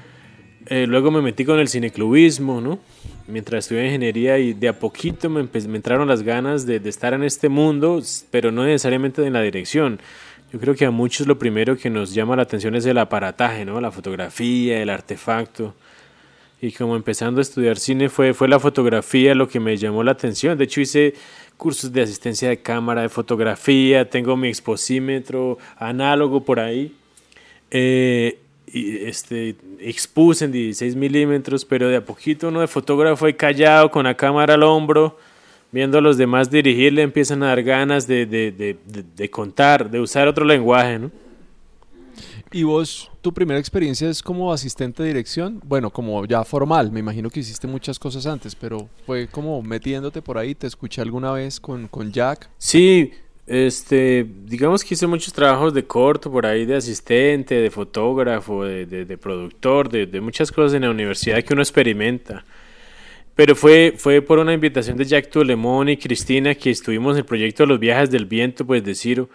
Eh, 0.65 0.85
luego 0.85 1.09
me 1.09 1.21
metí 1.21 1.45
con 1.45 1.59
el 1.59 1.69
cineclubismo, 1.69 2.59
¿no? 2.59 2.79
Mientras 3.27 3.65
estudié 3.65 3.85
ingeniería 3.85 4.37
y 4.37 4.53
de 4.53 4.67
a 4.67 4.79
poquito 4.79 5.29
me, 5.29 5.43
me 5.43 5.75
entraron 5.77 6.07
las 6.07 6.23
ganas 6.23 6.65
de, 6.65 6.79
de 6.79 6.89
estar 6.89 7.13
en 7.13 7.23
este 7.23 7.47
mundo, 7.47 8.01
pero 8.31 8.51
no 8.51 8.65
necesariamente 8.65 9.25
en 9.25 9.33
la 9.33 9.41
dirección. 9.41 9.99
Yo 10.51 10.59
creo 10.59 10.75
que 10.75 10.85
a 10.85 10.91
muchos 10.91 11.25
lo 11.25 11.39
primero 11.39 11.77
que 11.77 11.89
nos 11.89 12.13
llama 12.13 12.35
la 12.35 12.43
atención 12.43 12.75
es 12.75 12.85
el 12.85 12.97
aparataje, 12.97 13.65
¿no? 13.65 13.81
La 13.81 13.91
fotografía, 13.91 14.81
el 14.81 14.89
artefacto. 14.89 15.73
Y 16.61 16.71
como 16.71 16.95
empezando 16.95 17.39
a 17.39 17.41
estudiar 17.41 17.77
cine 17.77 18.07
fue, 18.07 18.33
fue 18.33 18.47
la 18.47 18.59
fotografía 18.59 19.33
lo 19.35 19.47
que 19.47 19.59
me 19.59 19.75
llamó 19.77 20.03
la 20.03 20.11
atención. 20.11 20.57
De 20.57 20.65
hecho 20.65 20.79
hice 20.79 21.13
cursos 21.57 21.91
de 21.91 22.01
asistencia 22.01 22.49
de 22.49 22.61
cámara, 22.61 23.01
de 23.01 23.09
fotografía, 23.09 24.09
tengo 24.09 24.37
mi 24.37 24.47
exposímetro 24.47 25.57
análogo 25.77 26.43
por 26.43 26.59
ahí. 26.59 26.95
Eh, 27.71 28.39
este, 28.73 29.55
expuse 29.79 30.45
en 30.45 30.51
16 30.51 30.95
milímetros, 30.95 31.63
pero 31.63 31.87
de 31.87 31.97
a 31.97 32.05
poquito 32.05 32.47
uno 32.47 32.61
de 32.61 32.67
fotógrafo 32.67 33.27
y 33.27 33.33
callado 33.33 33.91
con 33.91 34.05
la 34.05 34.15
cámara 34.15 34.55
al 34.55 34.63
hombro 34.63 35.17
viendo 35.73 35.97
a 35.97 36.01
los 36.01 36.17
demás 36.17 36.51
dirigir, 36.51 36.93
le 36.93 37.01
empiezan 37.01 37.41
a 37.41 37.47
dar 37.47 37.63
ganas 37.63 38.05
de, 38.05 38.27
de, 38.27 38.51
de, 38.51 38.77
de, 39.15 39.29
contar, 39.31 39.89
de 39.89 39.99
usar 39.99 40.27
otro 40.27 40.45
lenguaje, 40.45 40.99
¿no? 40.99 41.11
¿Y 42.51 42.61
vos, 42.61 43.09
tu 43.21 43.33
primera 43.33 43.59
experiencia 43.59 44.07
es 44.07 44.21
como 44.21 44.53
asistente 44.53 45.01
de 45.01 45.09
dirección? 45.09 45.59
Bueno, 45.65 45.89
como 45.89 46.23
ya 46.25 46.43
formal, 46.43 46.91
me 46.91 46.99
imagino 46.99 47.31
que 47.31 47.39
hiciste 47.39 47.65
muchas 47.65 47.97
cosas 47.97 48.27
antes, 48.27 48.53
pero 48.53 48.87
fue 49.07 49.27
como 49.27 49.63
metiéndote 49.63 50.21
por 50.21 50.37
ahí, 50.37 50.53
te 50.53 50.67
escuché 50.67 51.01
alguna 51.01 51.31
vez 51.31 51.59
con, 51.59 51.87
con 51.87 52.11
Jack. 52.11 52.47
Sí, 52.59 53.11
este, 53.47 54.25
digamos 54.45 54.83
que 54.83 54.93
hice 54.93 55.07
muchos 55.07 55.33
trabajos 55.33 55.73
de 55.73 55.83
corto 55.85 56.31
por 56.31 56.45
ahí, 56.45 56.65
de 56.65 56.75
asistente, 56.75 57.55
de 57.55 57.69
fotógrafo, 57.69 58.63
de, 58.63 58.85
de, 58.85 59.05
de 59.05 59.17
productor, 59.17 59.89
de, 59.89 60.05
de 60.05 60.21
muchas 60.21 60.51
cosas 60.51 60.75
en 60.75 60.83
la 60.83 60.91
universidad 60.91 61.43
que 61.43 61.53
uno 61.53 61.61
experimenta. 61.61 62.45
Pero 63.35 63.55
fue, 63.55 63.95
fue 63.97 64.21
por 64.21 64.37
una 64.37 64.53
invitación 64.53 64.95
de 64.95 65.05
Jack 65.05 65.29
Tulemón 65.29 65.89
y 65.89 65.97
Cristina 65.97 66.53
que 66.53 66.69
estuvimos 66.69 67.13
en 67.13 67.19
el 67.19 67.25
proyecto 67.25 67.65
los 67.65 67.79
viajes 67.79 68.11
del 68.11 68.25
viento, 68.25 68.63
pues 68.65 68.83
de 68.83 68.93
Ciro 68.93 69.27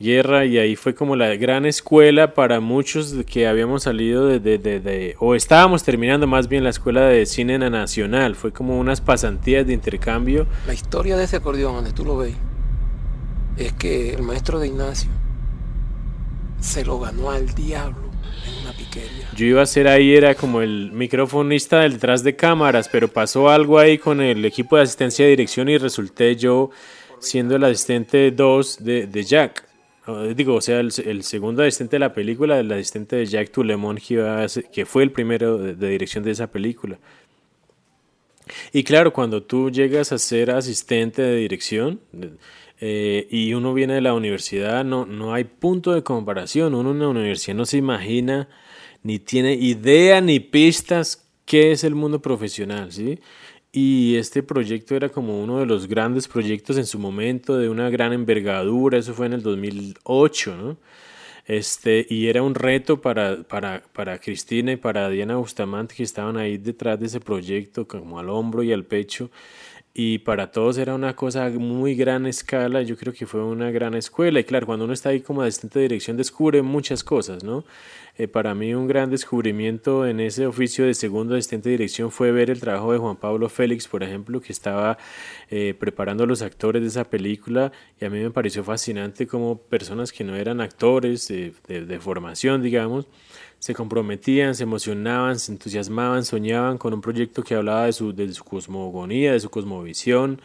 Guerra, 0.00 0.46
y 0.46 0.58
ahí 0.58 0.74
fue 0.74 0.94
como 0.94 1.16
la 1.16 1.36
gran 1.36 1.66
escuela 1.66 2.34
para 2.34 2.60
muchos 2.60 3.14
que 3.26 3.46
habíamos 3.46 3.84
salido 3.84 4.26
de, 4.26 5.14
o 5.18 5.34
estábamos 5.34 5.84
terminando 5.84 6.26
más 6.26 6.48
bien 6.48 6.64
la 6.64 6.70
escuela 6.70 7.02
de 7.02 7.26
cine 7.26 7.58
nacional, 7.58 8.34
fue 8.34 8.52
como 8.52 8.80
unas 8.80 9.00
pasantías 9.00 9.66
de 9.66 9.74
intercambio. 9.74 10.46
La 10.66 10.74
historia 10.74 11.16
de 11.16 11.24
ese 11.24 11.36
acordeón, 11.36 11.74
donde 11.74 11.92
tú 11.92 12.04
lo 12.04 12.16
ves, 12.16 12.34
es 13.56 13.72
que 13.74 14.14
el 14.14 14.22
maestro 14.22 14.58
de 14.58 14.68
Ignacio 14.68 15.10
se 16.60 16.84
lo 16.84 16.98
ganó 17.00 17.30
al 17.30 17.54
diablo 17.54 18.10
en 18.46 18.62
una 18.62 18.72
piquería. 18.72 19.28
Yo 19.36 19.46
iba 19.46 19.62
a 19.62 19.66
ser 19.66 19.88
ahí, 19.88 20.14
era 20.14 20.34
como 20.34 20.62
el 20.62 20.92
microfonista 20.92 21.80
detrás 21.80 22.22
de 22.22 22.36
cámaras, 22.36 22.88
pero 22.88 23.08
pasó 23.08 23.50
algo 23.50 23.78
ahí 23.78 23.98
con 23.98 24.20
el 24.20 24.44
equipo 24.44 24.76
de 24.76 24.82
asistencia 24.82 25.24
de 25.24 25.30
dirección 25.32 25.68
y 25.68 25.78
resulté 25.78 26.36
yo 26.36 26.70
siendo 27.18 27.56
el 27.56 27.64
asistente 27.64 28.30
2 28.30 28.84
de, 28.84 29.06
de 29.06 29.24
Jack. 29.24 29.72
Digo, 30.34 30.56
o 30.56 30.60
sea, 30.60 30.80
el, 30.80 31.22
segundo 31.22 31.62
asistente 31.62 31.94
de 31.94 32.00
la 32.00 32.12
película, 32.12 32.58
el 32.58 32.72
asistente 32.72 33.16
de 33.16 33.26
Jack 33.26 33.52
Tulemon, 33.52 33.98
que, 33.98 34.84
fue 34.84 35.04
el 35.04 35.12
primero 35.12 35.58
de, 35.58 35.88
dirección 35.88 36.24
de 36.24 36.32
esa 36.32 36.48
película. 36.48 36.98
Y 38.72 38.82
claro, 38.82 39.12
cuando 39.12 39.44
tú 39.44 39.70
llegas 39.70 40.10
a 40.10 40.18
ser 40.18 40.50
asistente 40.50 41.22
de 41.22 41.36
dirección 41.36 42.00
eh, 42.84 43.28
y 43.30 43.54
uno 43.54 43.74
viene 43.74 43.94
de 43.94 44.00
la 44.00 44.12
universidad, 44.12 44.84
no, 44.84 45.06
no 45.06 45.32
hay 45.32 45.44
punto 45.44 45.92
de 45.92 46.02
comparación. 46.02 46.74
Uno 46.74 46.90
en 46.90 46.98
la 46.98 47.06
universidad 47.06 47.56
no 47.56 47.64
se 47.64 47.76
imagina, 47.76 48.48
ni 49.04 49.20
tiene 49.20 49.54
idea 49.54 50.20
ni 50.20 50.40
pistas 50.40 51.28
qué 51.44 51.70
es 51.70 51.84
el 51.84 51.94
mundo 51.94 52.20
profesional, 52.20 52.90
¿sí? 52.90 53.20
Y 53.70 54.16
este 54.16 54.42
proyecto 54.42 54.96
era 54.96 55.10
como 55.10 55.40
uno 55.40 55.60
de 55.60 55.66
los 55.66 55.86
grandes 55.86 56.26
proyectos 56.26 56.76
en 56.76 56.86
su 56.86 56.98
momento, 56.98 57.56
de 57.56 57.68
una 57.68 57.88
gran 57.88 58.12
envergadura, 58.12 58.98
eso 58.98 59.14
fue 59.14 59.26
en 59.26 59.34
el 59.34 59.42
2008, 59.44 60.56
¿no? 60.56 60.76
Este, 61.46 62.04
y 62.10 62.26
era 62.26 62.42
un 62.42 62.56
reto 62.56 63.00
para, 63.00 63.44
para, 63.44 63.84
para 63.92 64.18
Cristina 64.18 64.72
y 64.72 64.76
para 64.76 65.08
Diana 65.08 65.36
Bustamante 65.36 65.94
que 65.94 66.02
estaban 66.02 66.36
ahí 66.36 66.58
detrás 66.58 66.98
de 66.98 67.06
ese 67.06 67.20
proyecto, 67.20 67.86
como 67.86 68.18
al 68.18 68.28
hombro 68.28 68.64
y 68.64 68.72
al 68.72 68.84
pecho. 68.84 69.30
Y 69.94 70.18
para 70.20 70.50
todos 70.50 70.78
era 70.78 70.94
una 70.94 71.14
cosa 71.14 71.50
muy 71.50 71.94
gran 71.94 72.24
escala, 72.24 72.80
yo 72.80 72.96
creo 72.96 73.12
que 73.12 73.26
fue 73.26 73.44
una 73.44 73.70
gran 73.70 73.94
escuela. 73.94 74.40
Y 74.40 74.44
claro, 74.44 74.66
cuando 74.66 74.86
uno 74.86 74.94
está 74.94 75.10
ahí 75.10 75.20
como 75.20 75.42
asistente 75.42 75.78
de 75.78 75.82
dirección 75.84 76.16
descubre 76.16 76.62
muchas 76.62 77.04
cosas, 77.04 77.44
¿no? 77.44 77.64
Eh, 78.18 78.28
para 78.28 78.54
mí 78.54 78.74
un 78.74 78.86
gran 78.86 79.10
descubrimiento 79.10 80.06
en 80.06 80.20
ese 80.20 80.46
oficio 80.46 80.84
de 80.84 80.92
segundo 80.92 81.34
asistente 81.34 81.70
de 81.70 81.78
dirección 81.78 82.10
fue 82.10 82.30
ver 82.30 82.50
el 82.50 82.60
trabajo 82.60 82.92
de 82.92 82.98
Juan 82.98 83.16
Pablo 83.16 83.48
Félix, 83.48 83.88
por 83.88 84.02
ejemplo, 84.02 84.40
que 84.42 84.52
estaba 84.52 84.98
eh, 85.50 85.74
preparando 85.78 86.24
a 86.24 86.26
los 86.26 86.42
actores 86.42 86.82
de 86.82 86.88
esa 86.88 87.04
película 87.04 87.72
y 87.98 88.04
a 88.04 88.10
mí 88.10 88.18
me 88.18 88.30
pareció 88.30 88.64
fascinante 88.64 89.26
como 89.26 89.58
personas 89.62 90.12
que 90.12 90.24
no 90.24 90.36
eran 90.36 90.60
actores 90.60 91.28
de, 91.28 91.98
formación, 92.00 92.62
digamos, 92.62 93.06
se 93.62 93.74
comprometían, 93.74 94.56
se 94.56 94.64
emocionaban, 94.64 95.38
se 95.38 95.52
entusiasmaban, 95.52 96.24
soñaban 96.24 96.78
con 96.78 96.92
un 96.94 97.00
proyecto 97.00 97.44
que 97.44 97.54
hablaba 97.54 97.86
de 97.86 97.92
su, 97.92 98.12
de 98.12 98.32
su 98.34 98.42
cosmogonía, 98.42 99.34
de 99.34 99.38
su 99.38 99.50
cosmovisión. 99.50 100.40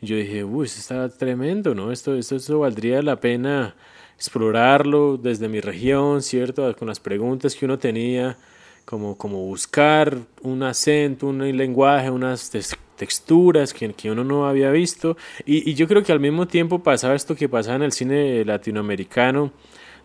yo 0.00 0.16
dije, 0.16 0.42
uy, 0.42 0.66
esto 0.66 0.80
está 0.80 1.08
tremendo, 1.08 1.72
¿no? 1.72 1.92
Esto, 1.92 2.16
esto, 2.16 2.34
esto 2.34 2.58
valdría 2.58 3.00
la 3.00 3.20
pena 3.20 3.76
explorarlo 4.16 5.16
desde 5.16 5.48
mi 5.48 5.60
región, 5.60 6.20
¿cierto? 6.20 6.74
Con 6.76 6.88
las 6.88 6.98
preguntas 6.98 7.54
que 7.54 7.64
uno 7.64 7.78
tenía, 7.78 8.36
como, 8.84 9.16
como 9.16 9.44
buscar 9.44 10.18
un 10.42 10.64
acento, 10.64 11.28
un 11.28 11.56
lenguaje, 11.56 12.10
unas 12.10 12.50
texturas 12.96 13.72
que, 13.72 13.92
que, 13.92 14.10
uno 14.10 14.24
no 14.24 14.48
había 14.48 14.72
visto. 14.72 15.16
Y, 15.46 15.70
y, 15.70 15.74
yo 15.74 15.86
creo 15.86 16.02
que 16.02 16.10
al 16.10 16.18
mismo 16.18 16.48
tiempo 16.48 16.82
pasaba 16.82 17.14
esto 17.14 17.36
que 17.36 17.48
pasaba 17.48 17.76
en 17.76 17.82
el 17.84 17.92
cine 17.92 18.44
latinoamericano, 18.44 19.52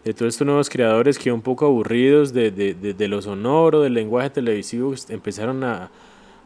de 0.03 0.13
todos 0.13 0.33
estos 0.33 0.45
nuevos 0.45 0.69
creadores 0.69 1.17
que 1.17 1.31
un 1.31 1.41
poco 1.41 1.65
aburridos 1.65 2.33
de, 2.33 2.51
de, 2.51 2.73
de, 2.73 3.07
lo 3.07 3.21
sonoro, 3.21 3.81
del 3.81 3.93
lenguaje 3.93 4.29
televisivo, 4.29 4.93
empezaron 5.09 5.63
a, 5.63 5.91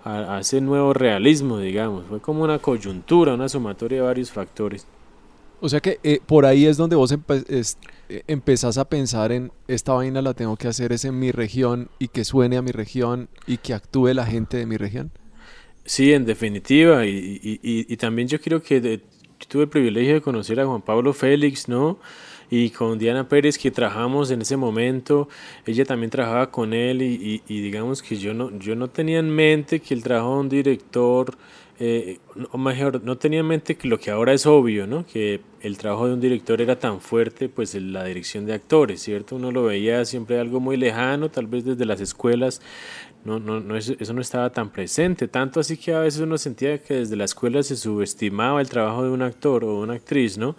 a, 0.03 0.13
a 0.13 0.37
hacer 0.37 0.61
nuevo 0.61 0.93
realismo, 0.93 1.59
digamos. 1.59 2.05
Fue 2.07 2.19
como 2.19 2.43
una 2.43 2.59
coyuntura, 2.59 3.33
una 3.33 3.49
sumatoria 3.49 3.99
de 3.99 4.03
varios 4.03 4.31
factores. 4.31 4.85
O 5.59 5.69
sea 5.69 5.79
que 5.79 5.99
eh, 6.03 6.19
por 6.23 6.45
ahí 6.45 6.65
es 6.65 6.77
donde 6.77 6.95
vos 6.95 7.11
eh, 7.11 8.23
empezás 8.27 8.77
a 8.77 8.85
pensar 8.85 9.31
en 9.31 9.51
esta 9.67 9.93
vaina 9.93 10.21
la 10.21 10.33
tengo 10.35 10.55
que 10.55 10.67
hacer 10.67 10.91
es 10.91 11.03
en 11.03 11.17
mi 11.17 11.31
región 11.31 11.89
y 11.97 12.09
que 12.09 12.25
suene 12.25 12.57
a 12.57 12.61
mi 12.61 12.71
región 12.71 13.27
y 13.47 13.57
que 13.57 13.73
actúe 13.73 14.13
la 14.13 14.25
gente 14.25 14.57
de 14.57 14.67
mi 14.67 14.77
región. 14.77 15.11
Sí, 15.85 16.13
en 16.13 16.25
definitiva. 16.25 17.05
Y, 17.07 17.39
y, 17.41 17.97
también 17.97 18.27
yo 18.27 18.39
creo 18.39 18.61
que 18.61 19.01
tuve 19.47 19.63
el 19.63 19.69
privilegio 19.69 20.15
de 20.15 20.21
conocer 20.21 20.59
a 20.59 20.65
Juan 20.65 20.81
Pablo 20.81 21.13
Félix, 21.13 21.67
¿no? 21.67 21.97
Y 22.49 22.69
con 22.69 22.97
Diana 22.97 23.27
Pérez 23.27 23.57
que 23.57 23.71
trabajamos 23.71 24.31
en 24.31 24.41
ese 24.41 24.55
momento, 24.55 25.27
ella 25.65 25.83
también 25.85 26.09
trabajaba 26.09 26.49
con 26.49 26.73
él 26.73 27.01
y, 27.01 27.41
digamos 27.47 28.01
que 28.01 28.15
yo 28.15 28.33
no, 28.33 28.57
yo 28.57 28.75
no 28.75 28.89
tenía 28.89 29.19
en 29.19 29.29
mente 29.29 29.81
que 29.81 29.93
el 29.93 30.03
trabajo 30.03 30.35
de 30.35 30.39
un 30.39 30.49
director 30.49 31.37
eh, 31.79 32.17
o 32.51 32.57
mejor, 32.57 33.03
no 33.03 33.19
tenía 33.19 33.41
en 33.41 33.45
mente 33.45 33.75
que 33.75 33.87
lo 33.87 33.99
que 33.99 34.09
ahora 34.09 34.33
es 34.33 34.47
obvio, 34.47 34.87
¿no? 34.87 35.05
Que 35.05 35.41
el 35.61 35.77
trabajo 35.77 36.07
de 36.07 36.15
un 36.15 36.19
director 36.19 36.59
era 36.59 36.79
tan 36.79 37.01
fuerte, 37.01 37.49
pues 37.49 37.75
la 37.75 38.03
dirección 38.03 38.47
de 38.47 38.53
actores, 38.53 39.01
¿cierto? 39.01 39.35
Uno 39.35 39.51
lo 39.51 39.63
veía 39.65 40.03
siempre 40.05 40.39
algo 40.39 40.59
muy 40.59 40.75
lejano, 40.75 41.29
tal 41.29 41.45
vez 41.45 41.65
desde 41.65 41.85
las 41.85 42.01
escuelas, 42.01 42.61
no, 43.25 43.39
no, 43.39 43.59
no, 43.59 43.75
eso 43.75 44.13
no 44.13 44.21
estaba 44.21 44.51
tan 44.51 44.71
presente, 44.71 45.27
tanto 45.27 45.59
así 45.59 45.77
que 45.77 45.93
a 45.93 45.99
veces 45.99 46.21
uno 46.21 46.39
sentía 46.39 46.81
que 46.81 46.95
desde 46.95 47.15
la 47.15 47.25
escuela 47.25 47.61
se 47.61 47.75
subestimaba 47.75 48.59
el 48.59 48.69
trabajo 48.69 49.03
de 49.03 49.11
un 49.11 49.21
actor 49.21 49.63
o 49.63 49.79
una 49.79 49.93
actriz, 49.93 50.37
¿no? 50.39 50.55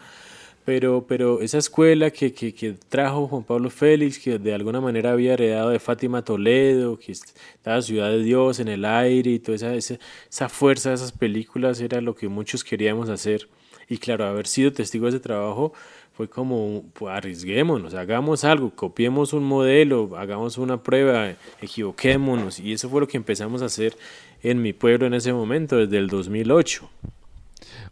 Pero, 0.69 1.07
pero 1.07 1.41
esa 1.41 1.57
escuela 1.57 2.11
que, 2.11 2.35
que, 2.35 2.53
que, 2.53 2.75
trajo 2.75 3.27
Juan 3.27 3.43
Pablo 3.43 3.71
Félix, 3.71 4.19
que 4.19 4.39
de 4.39 4.53
alguna 4.53 4.83
manera 4.83 5.13
había 5.13 5.33
heredado 5.33 5.71
de 5.71 5.79
Fátima 5.79 6.21
Toledo, 6.21 6.99
que 6.99 7.13
estaba 7.13 7.81
Ciudad 7.81 8.11
de 8.11 8.23
Dios 8.23 8.61
en 8.61 8.69
el 8.69 8.85
aire 8.85 9.31
y 9.31 9.39
toda 9.39 9.57
esa, 9.57 9.75
esa, 9.75 9.99
esa 10.29 10.51
fuerza 10.51 10.91
de 10.91 10.97
esas 10.97 11.13
películas 11.13 11.81
era 11.81 12.03
lo 12.03 12.15
que 12.15 12.29
muchos 12.29 12.65
queríamos 12.65 13.09
hacer. 13.09 13.49
Y 13.89 13.97
claro, 13.97 14.27
haber 14.27 14.47
sido 14.47 14.71
testigo 14.71 15.07
de 15.07 15.13
ese 15.17 15.21
trabajo 15.21 15.73
fue 16.13 16.29
como, 16.29 16.85
pues, 16.93 17.15
arriesguémonos, 17.15 17.95
hagamos 17.95 18.45
algo, 18.45 18.69
copiemos 18.69 19.33
un 19.33 19.45
modelo, 19.45 20.19
hagamos 20.19 20.59
una 20.59 20.83
prueba, 20.83 21.35
equivoquémonos. 21.63 22.61
Y 22.61 22.75
eso 22.75 22.91
fue 22.91 23.01
lo 23.01 23.09
que 23.09 23.17
empezamos 23.17 23.63
a 23.63 23.65
hacer 23.65 23.97
en 24.43 24.61
mi 24.61 24.75
pueblo 24.75 25.07
en 25.07 25.15
ese 25.15 25.33
momento, 25.33 25.79
desde 25.79 25.97
el 25.97 26.09
2008. 26.09 26.91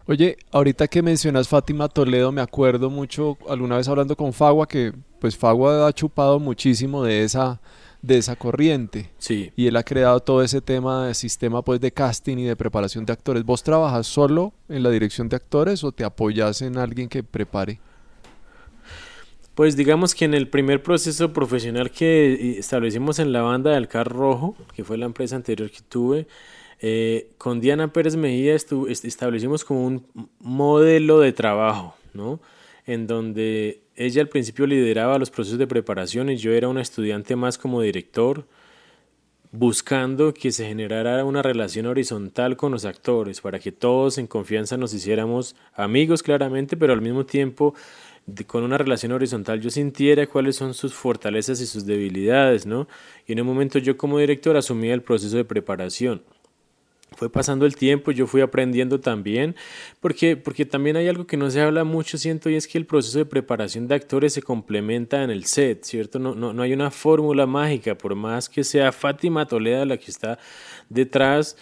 Oye, 0.08 0.36
ahorita 0.52 0.86
que 0.86 1.02
mencionas 1.02 1.48
Fátima 1.48 1.88
Toledo, 1.88 2.30
me 2.30 2.40
acuerdo 2.40 2.90
mucho 2.90 3.36
alguna 3.48 3.76
vez 3.76 3.88
hablando 3.88 4.16
con 4.16 4.32
Fagua 4.32 4.68
que 4.68 4.92
pues 5.18 5.36
Fagua 5.36 5.88
ha 5.88 5.92
chupado 5.92 6.38
muchísimo 6.38 7.02
de 7.02 7.24
esa 7.24 7.60
de 8.02 8.18
esa 8.18 8.36
corriente. 8.36 9.10
Sí. 9.18 9.50
Y 9.56 9.66
él 9.66 9.74
ha 9.74 9.82
creado 9.82 10.20
todo 10.20 10.42
ese 10.42 10.60
tema 10.60 11.08
de 11.08 11.14
sistema 11.14 11.62
pues 11.62 11.80
de 11.80 11.90
casting 11.90 12.36
y 12.36 12.44
de 12.44 12.54
preparación 12.54 13.04
de 13.04 13.12
actores. 13.12 13.44
¿Vos 13.44 13.64
trabajas 13.64 14.06
solo 14.06 14.52
en 14.68 14.84
la 14.84 14.90
dirección 14.90 15.28
de 15.28 15.36
actores 15.36 15.82
o 15.82 15.90
te 15.90 16.04
apoyas 16.04 16.62
en 16.62 16.78
alguien 16.78 17.08
que 17.08 17.24
prepare? 17.24 17.80
Pues 19.56 19.74
digamos 19.74 20.14
que 20.14 20.24
en 20.24 20.34
el 20.34 20.48
primer 20.48 20.84
proceso 20.84 21.32
profesional 21.32 21.90
que 21.90 22.58
establecimos 22.58 23.18
en 23.18 23.32
la 23.32 23.42
banda 23.42 23.72
del 23.72 23.88
Carro 23.88 24.18
Rojo, 24.18 24.56
que 24.74 24.84
fue 24.84 24.98
la 24.98 25.06
empresa 25.06 25.34
anterior 25.34 25.70
que 25.70 25.80
tuve, 25.80 26.28
eh, 26.80 27.30
con 27.38 27.60
Diana 27.60 27.92
Pérez 27.92 28.16
Mejía 28.16 28.54
establecimos 28.54 29.64
como 29.64 29.86
un 29.86 30.06
modelo 30.40 31.20
de 31.20 31.32
trabajo, 31.32 31.96
¿no? 32.12 32.40
En 32.86 33.06
donde 33.06 33.80
ella 33.96 34.22
al 34.22 34.28
principio 34.28 34.66
lideraba 34.66 35.18
los 35.18 35.30
procesos 35.30 35.58
de 35.58 35.66
preparación 35.66 36.28
y 36.28 36.36
yo 36.36 36.52
era 36.52 36.68
un 36.68 36.78
estudiante 36.78 37.34
más 37.34 37.56
como 37.56 37.80
director, 37.80 38.46
buscando 39.52 40.34
que 40.34 40.52
se 40.52 40.66
generara 40.66 41.24
una 41.24 41.40
relación 41.40 41.86
horizontal 41.86 42.56
con 42.56 42.72
los 42.72 42.84
actores, 42.84 43.40
para 43.40 43.58
que 43.58 43.72
todos 43.72 44.18
en 44.18 44.26
confianza 44.26 44.76
nos 44.76 44.92
hiciéramos 44.92 45.56
amigos 45.74 46.22
claramente, 46.22 46.76
pero 46.76 46.92
al 46.92 47.00
mismo 47.00 47.24
tiempo 47.24 47.74
con 48.46 48.64
una 48.64 48.76
relación 48.76 49.12
horizontal 49.12 49.60
yo 49.60 49.70
sintiera 49.70 50.26
cuáles 50.26 50.56
son 50.56 50.74
sus 50.74 50.92
fortalezas 50.94 51.60
y 51.60 51.66
sus 51.66 51.86
debilidades, 51.86 52.66
¿no? 52.66 52.88
Y 53.26 53.32
en 53.32 53.40
un 53.40 53.46
momento 53.46 53.78
yo 53.78 53.96
como 53.96 54.18
director 54.18 54.56
asumía 54.56 54.94
el 54.94 55.02
proceso 55.02 55.36
de 55.36 55.44
preparación 55.44 56.22
fue 57.12 57.30
pasando 57.30 57.66
el 57.66 57.76
tiempo, 57.76 58.10
yo 58.10 58.26
fui 58.26 58.40
aprendiendo 58.40 59.00
también, 59.00 59.56
porque, 60.00 60.36
porque 60.36 60.66
también 60.66 60.96
hay 60.96 61.08
algo 61.08 61.26
que 61.26 61.36
no 61.36 61.50
se 61.50 61.62
habla 61.62 61.84
mucho, 61.84 62.18
siento, 62.18 62.50
y 62.50 62.56
es 62.56 62.66
que 62.66 62.78
el 62.78 62.86
proceso 62.86 63.18
de 63.18 63.24
preparación 63.24 63.88
de 63.88 63.94
actores 63.94 64.34
se 64.34 64.42
complementa 64.42 65.22
en 65.22 65.30
el 65.30 65.44
set, 65.44 65.84
¿cierto? 65.84 66.18
No, 66.18 66.34
no, 66.34 66.52
no 66.52 66.62
hay 66.62 66.72
una 66.72 66.90
fórmula 66.90 67.46
mágica, 67.46 67.96
por 67.96 68.14
más 68.14 68.48
que 68.48 68.64
sea 68.64 68.92
Fátima 68.92 69.46
Toledo 69.46 69.84
la 69.84 69.96
que 69.96 70.10
está 70.10 70.38
detrás, 70.88 71.56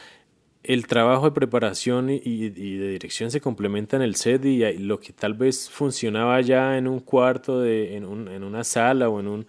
el 0.64 0.87
trabajo 0.87 1.26
de 1.26 1.33
preparación 1.33 2.09
y, 2.11 2.49
de 2.49 2.88
dirección 2.88 3.30
se 3.30 3.40
complementa 3.40 3.97
en 3.97 4.02
el 4.02 4.16
set 4.16 4.44
y 4.47 4.62
lo 4.78 4.99
que 4.99 5.12
tal 5.12 5.35
vez 5.35 5.68
funcionaba 5.68 6.40
ya 6.40 6.78
en 6.78 6.88
un 6.88 7.00
cuarto, 7.00 7.61
de, 7.61 7.97
en, 7.97 8.06
un, 8.06 8.28
una 8.28 8.64
sala 8.64 9.11
o 9.11 9.21
en 9.21 9.28
un, 9.28 9.47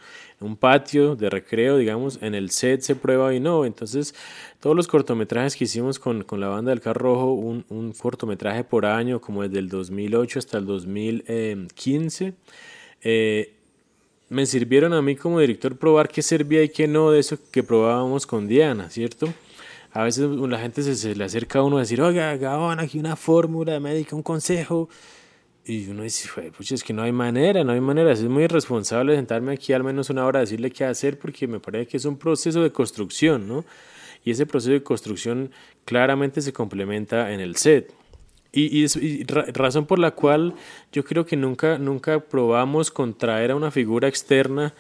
patio 0.60 1.16
de 1.16 1.30
recreo, 1.30 1.78
digamos, 1.78 2.20
en 2.22 2.36
el 2.36 2.52
set 2.52 2.82
se 2.82 2.96
prueba 2.96 3.34
y 3.34 3.40
no. 3.40 3.66
Entonces, 3.66 4.14
todos 4.60 4.76
los 4.76 4.88
cortometrajes 4.88 5.56
que 5.56 5.64
hicimos 5.64 5.98
con, 5.98 6.26
la 6.38 6.50
banda 6.50 6.70
del 6.70 6.82
Carro 6.82 7.00
Rojo, 7.00 7.34
un, 7.34 7.66
un, 7.70 7.94
cortometraje 7.94 8.64
por 8.64 8.86
año, 8.86 9.20
como 9.22 9.42
desde 9.42 9.60
el 9.60 9.70
2008 9.70 10.40
hasta 10.40 10.58
el 10.58 10.66
2015, 10.66 12.34
eh, 13.04 13.54
me 14.30 14.46
sirvieron 14.46 14.94
a 14.94 15.02
mí 15.02 15.16
como 15.16 15.40
director 15.40 15.78
probar 15.78 16.10
qué 16.10 16.22
servía 16.22 16.62
y 16.64 16.70
qué 16.70 16.88
no 16.88 17.12
de 17.12 17.20
eso 17.20 17.38
que 17.52 17.64
probábamos 17.64 18.28
con 18.28 18.48
Diana, 18.48 18.90
¿cierto? 18.90 19.34
A 19.96 20.04
veces 20.04 20.30
la 20.30 20.60
gente 20.60 20.84
se, 20.84 21.16
le 21.16 21.24
acerca 21.24 21.60
a 21.60 21.64
uno 21.64 21.78
a 21.78 21.80
decir, 21.80 22.02
oiga, 22.02 22.36
Gabón, 22.36 22.82
aquí 22.82 23.00
una 23.00 23.16
fórmula 23.16 23.80
médica, 23.80 24.14
un 24.14 24.24
consejo. 24.24 24.90
Y 25.64 25.88
uno 25.88 26.04
dice, 26.04 26.30
pues 26.56 26.70
es 26.74 26.84
que 26.84 26.92
no 26.92 27.02
hay 27.02 27.14
manera, 27.14 27.64
no 27.64 27.72
hay 27.72 27.80
manera. 27.80 28.12
Es 28.12 28.22
muy 28.24 28.44
irresponsable 28.44 29.16
sentarme 29.16 29.54
aquí 29.54 29.72
al 29.72 29.86
menos 29.86 30.10
una 30.10 30.26
hora 30.26 30.40
a 30.40 30.42
decirle 30.42 30.70
qué 30.70 30.84
hacer 30.84 31.18
porque 31.18 31.48
me 31.48 31.62
parece 31.62 31.88
que 31.88 31.96
es 31.96 32.04
un 32.04 32.18
proceso 32.18 32.62
de 32.62 32.74
construcción, 32.74 33.48
¿no? 33.48 33.64
Y 34.26 34.32
ese 34.32 34.46
proceso 34.46 34.74
de 34.74 34.84
construcción 34.84 35.52
claramente 35.86 36.42
se 36.42 36.52
complementa 36.52 37.32
en 37.32 37.40
el 37.40 37.56
set. 37.56 37.94
Y, 38.52 38.84
y, 38.84 39.24
razón 39.24 39.86
por 39.86 40.00
la 40.00 40.12
cual 40.12 40.56
yo 40.92 41.06
creo 41.06 41.26
que 41.26 41.38
nunca, 41.38 41.78
nunca 41.78 42.20
probamos 42.20 42.92
contraer 42.92 43.52
a 43.52 43.56
una 43.56 43.72
figura 43.72 44.10
externa, 44.10 44.74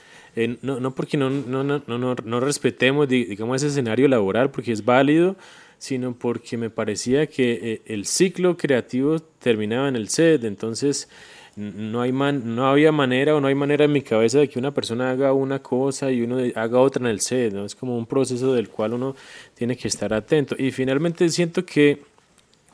no, 0.61 0.79
no, 0.79 0.93
porque 0.93 1.17
no, 1.17 1.29
no, 1.29 1.63
no, 1.63 1.81
no, 1.87 2.15
no 2.23 2.39
respetemos, 2.39 3.07
digamos, 3.07 3.57
ese 3.57 3.67
escenario 3.67 4.07
laboral, 4.07 4.51
porque 4.51 4.71
es 4.71 4.83
válido, 4.83 5.35
sino 5.77 6.13
porque 6.13 6.57
me 6.57 6.69
parecía 6.69 7.27
que 7.27 7.59
eh, 7.61 7.81
el 7.85 8.05
ciclo 8.05 8.57
creativo 8.57 9.19
terminaba 9.19 9.87
en 9.87 9.95
el 9.95 10.09
set, 10.09 10.43
entonces 10.43 11.09
no, 11.55 12.01
hay 12.01 12.11
man, 12.11 12.55
no 12.55 12.67
había 12.67 12.91
manera 12.91 13.33
o 13.35 13.39
no 13.39 13.47
hay 13.47 13.55
manera 13.55 13.85
en 13.85 13.91
mi 13.93 14.01
cabeza 14.01 14.39
de 14.39 14.49
que 14.49 14.59
una 14.59 14.73
persona 14.73 15.11
haga 15.11 15.31
una 15.31 15.59
cosa 15.59 16.11
y 16.11 16.21
uno 16.21 16.37
haga 16.55 16.79
otra 16.79 17.01
en 17.03 17.11
el 17.11 17.21
set, 17.21 17.53
¿no? 17.53 17.65
es 17.65 17.75
como 17.75 17.97
un 17.97 18.05
proceso 18.05 18.53
del 18.53 18.67
cual 18.67 18.93
uno 18.93 19.15
tiene 19.53 19.77
que 19.77 19.87
estar 19.87 20.13
atento. 20.13 20.55
Y 20.57 20.71
finalmente 20.71 21.29
siento 21.29 21.65
que 21.65 22.01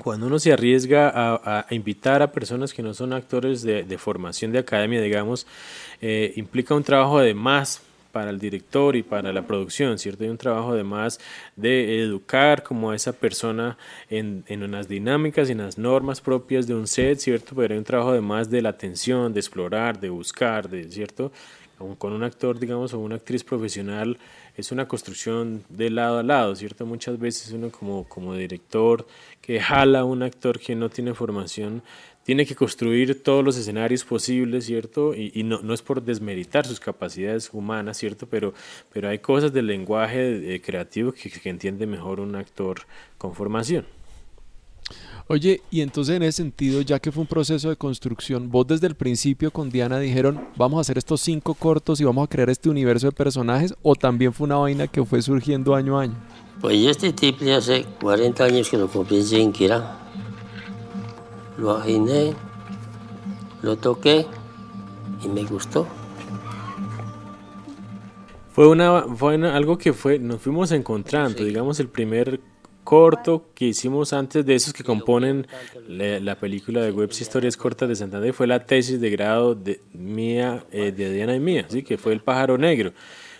cuando 0.03 0.27
uno 0.27 0.39
se 0.39 0.51
arriesga 0.51 1.11
a, 1.13 1.65
invitar 1.69 2.21
a 2.21 2.31
personas 2.31 2.73
que 2.73 2.81
no 2.81 2.93
son 2.93 3.13
actores 3.13 3.61
de, 3.61 3.97
formación 3.97 4.51
de 4.51 4.59
academia, 4.59 5.01
digamos, 5.01 5.45
eh, 6.01 6.33
implica 6.35 6.73
un 6.73 6.83
trabajo 6.83 7.19
de 7.19 7.33
más 7.33 7.81
para 8.11 8.29
el 8.29 8.39
director 8.39 8.95
y 8.95 9.03
para 9.03 9.31
la 9.31 9.43
producción, 9.43 9.97
¿cierto? 9.97 10.23
Hay 10.23 10.29
un 10.29 10.37
trabajo 10.37 10.71
además 10.71 11.19
de 11.55 12.01
educar 12.01 12.63
como 12.63 12.91
a 12.91 12.95
esa 12.95 13.13
persona 13.13 13.77
en, 14.09 14.43
en 14.47 14.63
unas 14.63 14.87
dinámicas 14.89 15.47
y 15.47 15.53
en 15.53 15.59
las 15.59 15.77
normas 15.77 16.19
propias 16.19 16.67
de 16.67 16.75
un 16.75 16.87
set, 16.87 17.19
¿cierto? 17.19 17.55
Pero 17.55 17.73
hay 17.73 17.77
un 17.77 17.85
trabajo 17.85 18.09
además 18.09 18.49
de 18.49 18.61
la 18.61 18.69
atención, 18.69 19.33
de 19.33 19.39
explorar, 19.39 19.99
de 19.99 20.09
buscar, 20.09 20.67
de, 20.67 20.89
¿cierto? 20.91 21.31
Con 21.97 22.13
un 22.13 22.23
actor, 22.23 22.59
digamos, 22.59 22.93
o 22.93 22.99
una 22.99 23.15
actriz 23.15 23.43
profesional 23.43 24.17
es 24.55 24.71
una 24.71 24.87
construcción 24.87 25.63
de 25.69 25.89
lado 25.89 26.19
a 26.19 26.23
lado, 26.23 26.55
¿cierto? 26.55 26.85
Muchas 26.85 27.19
veces 27.19 27.51
uno 27.51 27.71
como, 27.71 28.07
como 28.07 28.35
director 28.35 29.07
que 29.41 29.59
jala 29.59 29.99
a 29.99 30.05
un 30.05 30.23
actor 30.23 30.59
que 30.59 30.75
no 30.75 30.89
tiene 30.89 31.13
formación 31.13 31.81
tiene 32.23 32.45
que 32.45 32.55
construir 32.55 33.23
todos 33.23 33.43
los 33.43 33.57
escenarios 33.57 34.03
posibles, 34.03 34.65
¿cierto? 34.65 35.13
Y, 35.15 35.43
no, 35.43 35.61
no, 35.61 35.73
es 35.73 35.81
por 35.81 36.03
desmeritar 36.03 36.67
sus 36.67 36.79
capacidades 36.79 37.49
humanas, 37.51 37.97
¿cierto? 37.97 38.27
Pero, 38.27 38.53
pero 38.93 39.09
hay 39.09 39.19
cosas 39.19 39.51
del 39.53 39.67
lenguaje 39.67 40.55
eh, 40.55 40.61
creativo 40.61 41.11
que, 41.11 41.31
que, 41.31 41.49
entiende 41.49 41.87
mejor 41.87 42.19
un 42.19 42.35
actor 42.35 42.81
con 43.17 43.33
formación. 43.33 43.85
Oye, 45.27 45.61
y 45.71 45.81
entonces 45.81 46.15
en 46.15 46.23
ese 46.23 46.43
sentido, 46.43 46.81
ya 46.81 46.99
que 46.99 47.11
fue 47.11 47.21
un 47.21 47.27
proceso 47.27 47.69
de 47.69 47.75
construcción, 47.75 48.49
vos 48.49 48.67
desde 48.67 48.87
el 48.87 48.95
principio 48.95 49.51
con 49.51 49.69
Diana 49.69 49.99
dijeron, 49.99 50.47
vamos 50.57 50.77
a 50.77 50.81
hacer 50.81 50.97
estos 50.97 51.21
cinco 51.21 51.53
cortos 51.53 52.01
y 52.01 52.03
vamos 52.03 52.25
a 52.25 52.29
crear 52.29 52.49
este 52.49 52.69
universo 52.69 53.07
de 53.07 53.11
personajes, 53.13 53.73
o 53.81 53.95
también 53.95 54.33
fue 54.33 54.45
una 54.45 54.57
vaina 54.57 54.87
que 54.87 55.05
fue 55.05 55.21
surgiendo 55.21 55.75
año 55.75 55.97
a 55.97 56.03
año? 56.03 56.15
Pues 56.59 56.85
este 56.85 57.13
tipo 57.13 57.45
hace 57.51 57.85
40 58.01 58.43
años 58.43 58.69
que 58.69 58.77
lo 58.77 58.87
compré 58.87 59.19
en 59.19 59.51
Kira 59.51 60.01
lo 61.61 61.71
aginé, 61.71 62.33
lo 63.61 63.77
toqué 63.77 64.25
y 65.23 65.27
me 65.27 65.43
gustó. 65.43 65.87
Fue, 68.51 68.67
una, 68.67 69.03
fue 69.15 69.35
algo 69.47 69.77
que 69.77 69.93
fue, 69.93 70.19
nos 70.19 70.41
fuimos 70.41 70.71
encontrando, 70.71 71.43
digamos, 71.43 71.79
el 71.79 71.87
primer 71.87 72.41
corto 72.83 73.49
que 73.55 73.65
hicimos 73.65 74.13
antes 74.13 74.45
de 74.45 74.55
esos 74.55 74.73
que 74.73 74.83
componen 74.83 75.47
la, 75.87 76.35
película 76.35 76.81
de 76.81 76.91
Webs 76.91 77.21
Historias 77.21 77.57
Cortas 77.57 77.89
de 77.89 77.95
Santander 77.95 78.33
fue 78.33 78.47
la 78.47 78.65
tesis 78.65 78.99
de 78.99 79.09
grado 79.09 79.55
de 79.55 79.81
mía, 79.93 80.65
eh, 80.71 80.91
de 80.91 81.13
Diana 81.13 81.35
y 81.35 81.39
mía, 81.39 81.65
¿sí? 81.69 81.83
que 81.83 81.97
fue 81.97 82.13
El 82.13 82.21
pájaro 82.21 82.57
negro. 82.57 82.93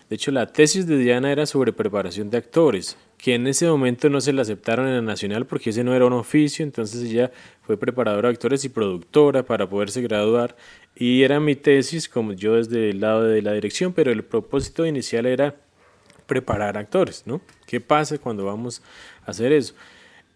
De 0.10 0.16
hecho, 0.16 0.32
la 0.32 0.46
tesis 0.46 0.88
de 0.88 0.98
Diana 0.98 1.32
era 1.32 1.46
sobre 1.46 1.72
preparación 1.72 2.30
de 2.30 2.38
actores, 2.38 2.98
que 3.18 3.36
en 3.36 3.48
ese 3.48 3.66
momento 3.68 4.10
no 4.10 4.20
se 4.20 4.34
la 4.34 4.42
aceptaron 4.42 4.88
en 4.88 4.96
la 4.96 5.02
Nacional 5.02 5.46
porque 5.46 5.70
ese 5.70 5.86
no 5.86 5.96
era 5.96 6.06
un 6.06 6.12
oficio, 6.12 6.66
entonces 6.66 7.10
ella 7.10 7.32
fue 7.62 7.78
preparadora 7.78 8.28
de 8.28 8.34
actores 8.34 8.66
y 8.66 8.70
productora 8.70 9.44
para 9.44 9.70
poderse 9.70 10.02
graduar 10.02 10.58
y 10.96 11.24
era 11.24 11.40
mi 11.40 11.56
tesis 11.56 12.10
como 12.10 12.34
yo 12.34 12.56
desde 12.56 12.90
el 12.90 13.00
lado 13.00 13.24
de 13.24 13.42
la 13.42 13.54
dirección, 13.54 13.94
pero 13.94 14.12
el 14.12 14.24
propósito 14.24 14.86
inicial 14.86 15.26
era 15.26 15.56
preparar 16.32 16.78
actores, 16.78 17.24
¿no? 17.26 17.42
¿Qué 17.66 17.82
pasa 17.82 18.18
cuando 18.18 18.46
vamos 18.46 18.82
a 19.28 19.32
hacer 19.32 19.52
eso? 19.52 19.74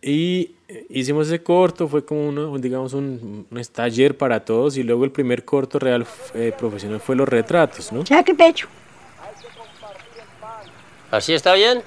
Y 0.01 0.51
hicimos 0.89 1.27
ese 1.27 1.41
corto, 1.41 1.88
fue 1.88 2.03
como 2.03 2.27
uno, 2.27 2.58
digamos 2.58 2.91
un, 2.91 3.47
un 3.49 3.65
taller 3.71 4.17
para 4.17 4.43
todos 4.43 4.75
y 4.75 4.84
luego 4.84 5.05
el 5.05 5.12
primer 5.12 5.45
corto 5.45 5.79
real 5.79 6.05
eh, 6.34 6.51
profesional 6.58 6.99
fue 6.99 7.15
los 7.15 7.29
retratos, 7.29 7.93
¿no? 7.93 8.03
qué 8.03 8.36
pecho. 8.36 8.67
¿Así 11.12 11.34
está 11.34 11.53
bien? 11.53 11.81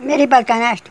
Mire 0.00 0.28
para 0.28 0.40
el 0.40 0.46
canasto. 0.46 0.90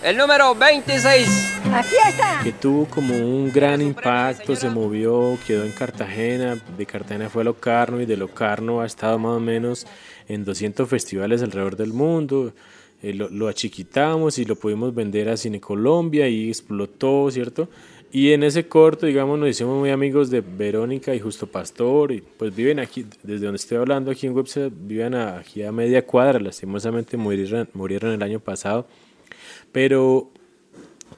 El 0.00 0.16
número 0.16 0.54
26. 0.54 1.43
Aquí 1.72 1.94
está. 2.08 2.40
Que 2.42 2.52
tuvo 2.52 2.86
como 2.86 3.16
un 3.16 3.50
gran 3.52 3.80
impacto, 3.80 4.54
se 4.54 4.68
movió, 4.68 5.38
quedó 5.46 5.64
en 5.64 5.72
Cartagena, 5.72 6.56
de 6.76 6.86
Cartagena 6.86 7.28
fue 7.30 7.42
a 7.42 7.44
Locarno 7.46 8.00
y 8.00 8.06
de 8.06 8.16
Locarno 8.16 8.80
ha 8.80 8.86
estado 8.86 9.18
más 9.18 9.36
o 9.36 9.40
menos 9.40 9.86
en 10.28 10.44
200 10.44 10.88
festivales 10.88 11.42
alrededor 11.42 11.76
del 11.76 11.92
mundo. 11.92 12.52
Eh, 13.02 13.12
lo, 13.14 13.28
lo, 13.28 13.48
achiquitamos 13.48 14.38
y 14.38 14.44
lo 14.44 14.56
pudimos 14.56 14.94
vender 14.94 15.28
a 15.28 15.36
Cine 15.36 15.60
Colombia 15.60 16.28
y 16.28 16.48
explotó, 16.48 17.30
¿cierto? 17.30 17.68
Y 18.14 18.32
en 18.32 18.44
ese 18.44 18.68
corto, 18.68 19.06
digamos, 19.06 19.40
nos 19.40 19.48
hicimos 19.48 19.76
muy 19.76 19.90
amigos 19.90 20.30
de 20.30 20.40
Verónica 20.40 21.12
y 21.16 21.18
Justo 21.18 21.48
Pastor, 21.48 22.12
y 22.12 22.20
pues 22.20 22.54
viven 22.54 22.78
aquí, 22.78 23.04
desde 23.24 23.46
donde 23.46 23.56
estoy 23.56 23.76
hablando, 23.76 24.12
aquí 24.12 24.28
en 24.28 24.36
Webster, 24.36 24.70
viven 24.70 25.16
aquí 25.16 25.64
a 25.64 25.72
media 25.72 26.06
cuadra, 26.06 26.38
lastimosamente 26.38 27.16
murieron, 27.16 27.68
murieron 27.74 28.12
el 28.12 28.22
año 28.22 28.38
pasado, 28.38 28.86
pero, 29.72 30.30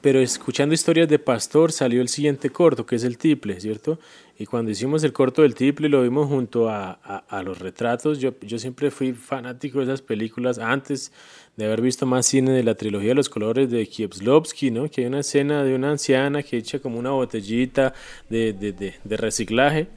pero 0.07 0.21
escuchando 0.21 0.73
historias 0.73 1.09
de 1.09 1.19
Pastor 1.19 1.73
salió 1.73 2.01
el 2.01 2.07
siguiente 2.07 2.51
corto, 2.51 2.87
que 2.87 2.95
es 2.95 3.03
el 3.03 3.19
Tiple, 3.19 3.61
¿cierto? 3.61 3.99
Y 4.39 4.47
cuando 4.47 4.71
hicimos 4.71 5.03
el 5.03 5.13
corto 5.13 5.43
del 5.43 5.57
Tiple 5.57 5.89
lo 5.89 6.01
vimos 6.01 6.29
junto 6.29 6.69
a, 6.71 7.01
a, 7.03 7.25
a 7.29 7.43
los 7.43 7.59
retratos, 7.59 8.21
yo, 8.21 8.33
yo 8.41 8.57
siempre 8.61 8.93
fui 8.93 9.15
fanático 9.15 9.79
de 9.79 9.87
esas 9.87 10.03
películas 10.03 10.61
antes 10.61 11.11
de 11.57 11.65
haber 11.65 11.81
visto 11.81 12.07
más 12.07 12.25
cine 12.25 12.53
de 12.53 12.63
la 12.63 12.77
trilogía 12.77 13.09
de 13.09 13.15
los 13.17 13.29
colores 13.29 13.69
de 13.69 13.85
Kieslowski, 13.85 14.71
¿no? 14.71 14.89
Que 14.89 15.01
hay 15.01 15.09
una 15.09 15.19
escena 15.19 15.65
de 15.65 15.75
una 15.75 15.91
anciana 15.91 16.45
que 16.45 16.57
echa 16.57 16.79
como 16.79 17.01
una 17.01 17.11
botellita 17.11 17.93
de, 18.31 18.53
de, 18.53 18.71
de, 18.71 18.95
de 19.03 19.17
reciclaje. 19.17 19.89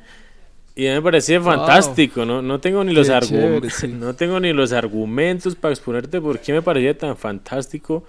Y 0.75 0.87
a 0.87 0.89
mí 0.89 0.95
me 0.95 1.03
parecía 1.03 1.39
fantástico, 1.39 2.25
¿no? 2.25 2.41
No 2.41 2.59
tengo 2.59 2.83
ni 2.83 2.95
los 2.95 3.11
argumentos, 3.11 3.83
no 3.87 4.15
tengo 4.15 4.39
ni 4.39 4.53
los 4.53 4.73
argumentos 4.73 5.53
para 5.53 5.71
exponerte 5.71 6.19
por 6.19 6.39
qué 6.39 6.51
me 6.51 6.63
parecía 6.63 6.97
tan 6.97 7.15
fantástico 7.15 8.03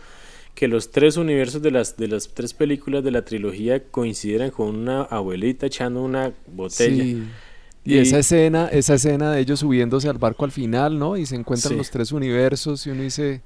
que 0.55 0.69
los 0.69 0.91
tres 0.91 1.17
universos 1.17 1.63
de 1.63 1.71
las 1.71 1.97
de 1.97 2.09
las 2.09 2.29
tres 2.29 2.55
películas 2.55 3.03
de 3.03 3.11
la 3.11 3.25
trilogía 3.25 3.83
coincidieran 3.85 4.51
con 4.51 4.77
una 4.77 5.03
abuelita 5.03 5.67
echando 5.67 6.03
una 6.03 6.33
botella. 6.47 7.05
Y, 7.83 7.97
esa 7.97 8.19
escena, 8.19 8.69
esa 8.69 8.95
escena 8.95 9.33
de 9.33 9.41
ellos 9.41 9.61
subiéndose 9.61 10.09
al 10.09 10.19
barco 10.19 10.45
al 10.45 10.53
final, 10.53 10.99
¿no? 10.99 11.17
Y 11.17 11.25
se 11.25 11.35
encuentran 11.35 11.79
los 11.79 11.91
tres 11.91 12.13
universos 12.13 12.87
y 12.87 12.91
uno 12.91 13.03
dice, 13.03 13.41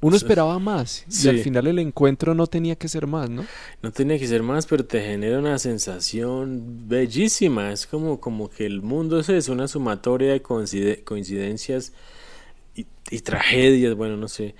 uno 0.00 0.16
esperaba 0.16 0.58
más 0.58 1.04
y 1.24 1.28
al 1.28 1.38
final 1.38 1.66
el 1.66 1.78
encuentro 1.78 2.34
no 2.34 2.46
tenía 2.46 2.76
que 2.76 2.88
ser 2.88 3.06
más, 3.06 3.30
¿no? 3.30 3.44
No 3.82 3.90
tenía 3.90 4.18
que 4.18 4.26
ser 4.26 4.42
más, 4.42 4.66
pero 4.66 4.84
te 4.84 5.00
genera 5.00 5.38
una 5.38 5.58
sensación 5.58 6.86
bellísima. 6.86 7.72
Es 7.72 7.86
como, 7.86 8.20
como 8.20 8.50
que 8.50 8.66
el 8.66 8.82
mundo 8.82 9.18
es 9.18 9.28
eso, 9.28 9.52
una 9.52 9.66
sumatoria 9.66 10.32
de 10.32 10.42
coincidencias 10.42 11.92
y, 12.76 12.86
y 13.10 13.18
tragedias, 13.20 13.94
bueno, 13.94 14.16
no 14.16 14.28
sé. 14.28 14.54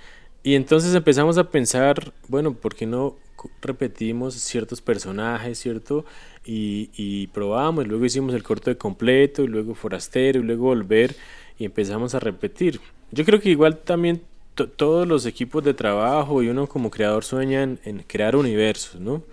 Y 0.45 0.53
entonces 0.53 0.93
empezamos 0.93 1.39
a 1.39 1.49
pensar, 1.49 2.13
bueno, 2.27 2.53
¿por 2.53 2.75
qué 2.75 2.85
no 2.85 3.15
repetimos 3.63 4.35
ciertos 4.35 4.79
personajes, 4.79 5.57
¿cierto? 5.57 6.05
Y, 6.45 6.91
y 6.95 7.25
probamos, 7.27 7.87
luego 7.87 8.05
hicimos 8.05 8.35
el 8.35 8.43
corto 8.43 8.69
de 8.69 8.77
completo, 8.77 9.43
y 9.43 9.47
luego 9.47 9.73
forastero, 9.73 10.39
y 10.39 10.43
luego 10.43 10.65
volver, 10.65 11.15
y 11.57 11.65
empezamos 11.65 12.13
a 12.13 12.19
repetir. 12.19 12.79
Yo 13.09 13.25
creo 13.25 13.39
que 13.39 13.49
igual 13.49 13.79
también 13.79 14.21
todos 14.77 15.07
los 15.07 15.25
equipos 15.25 15.63
de 15.63 15.73
trabajo 15.73 16.43
y 16.43 16.49
uno 16.49 16.67
como 16.67 16.91
creador 16.91 17.23
sueñan 17.23 17.79
en 17.83 18.03
crear 18.03 18.35
universos, 18.35 19.01
¿no? 19.01 19.23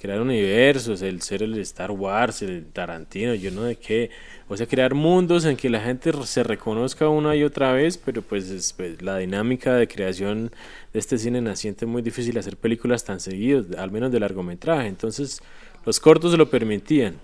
Crear 0.00 0.20
universos, 0.20 1.02
el 1.02 1.20
ser 1.20 1.42
el 1.42 1.58
Star 1.58 1.90
Wars, 1.90 2.40
el 2.40 2.64
Tarantino, 2.72 3.34
yo 3.34 3.50
no 3.50 3.64
de 3.64 3.76
qué. 3.76 4.10
O 4.48 4.56
sea, 4.56 4.66
crear 4.66 4.94
mundos 4.94 5.44
en 5.44 5.56
que 5.56 5.68
la 5.68 5.80
gente 5.80 6.10
se 6.24 6.42
reconozca 6.42 7.08
una 7.08 7.36
y 7.36 7.44
otra 7.44 7.72
vez, 7.72 7.98
pero 7.98 8.22
pues, 8.22 8.48
es, 8.48 8.72
pues, 8.72 9.02
la 9.02 9.18
dinámica 9.18 9.74
de 9.74 9.86
creación 9.86 10.50
de 10.92 10.98
este 10.98 11.18
cine 11.18 11.42
naciente 11.42 11.84
es 11.84 11.90
muy 11.90 12.00
difícil 12.00 12.38
hacer 12.38 12.56
películas 12.56 13.04
tan 13.04 13.20
seguidas, 13.20 13.66
al 13.76 13.90
menos 13.90 14.10
de 14.10 14.20
largometraje. 14.20 14.88
Entonces, 14.88 15.42
los 15.84 16.00
cortos 16.00 16.36
lo 16.38 16.48
permitían. 16.48 17.16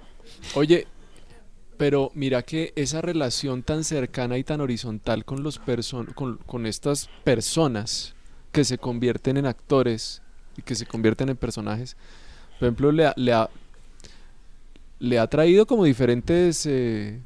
Oye, 0.55 0.87
pero 1.79 2.11
mira 2.15 2.43
que 2.43 2.75
esa 2.77 3.01
relación 3.01 3.63
tan 3.63 3.85
cercana 3.85 4.37
y 4.37 4.45
tan 4.45 4.61
horizontal 4.61 5.25
con, 5.25 5.43
los 5.43 5.59
con, 6.15 6.37
con 6.45 6.67
estas 6.67 7.09
personas 7.25 8.15
que 8.53 8.65
se 8.65 8.77
convierten 8.77 9.39
en 9.39 9.47
actores, 9.47 10.21
y 10.57 10.63
que 10.63 10.75
se 10.75 10.87
convierten 10.87 11.29
en 11.29 11.37
personajes. 11.37 11.97
Por 12.59 12.69
ejemplo, 12.69 12.91
le 12.93 13.07
ha, 13.07 13.49
le 14.99 15.19
ha, 15.19 15.27
traído 15.27 15.67
como 15.67 15.85
diferentes 15.85 16.65
eh, 16.67 17.21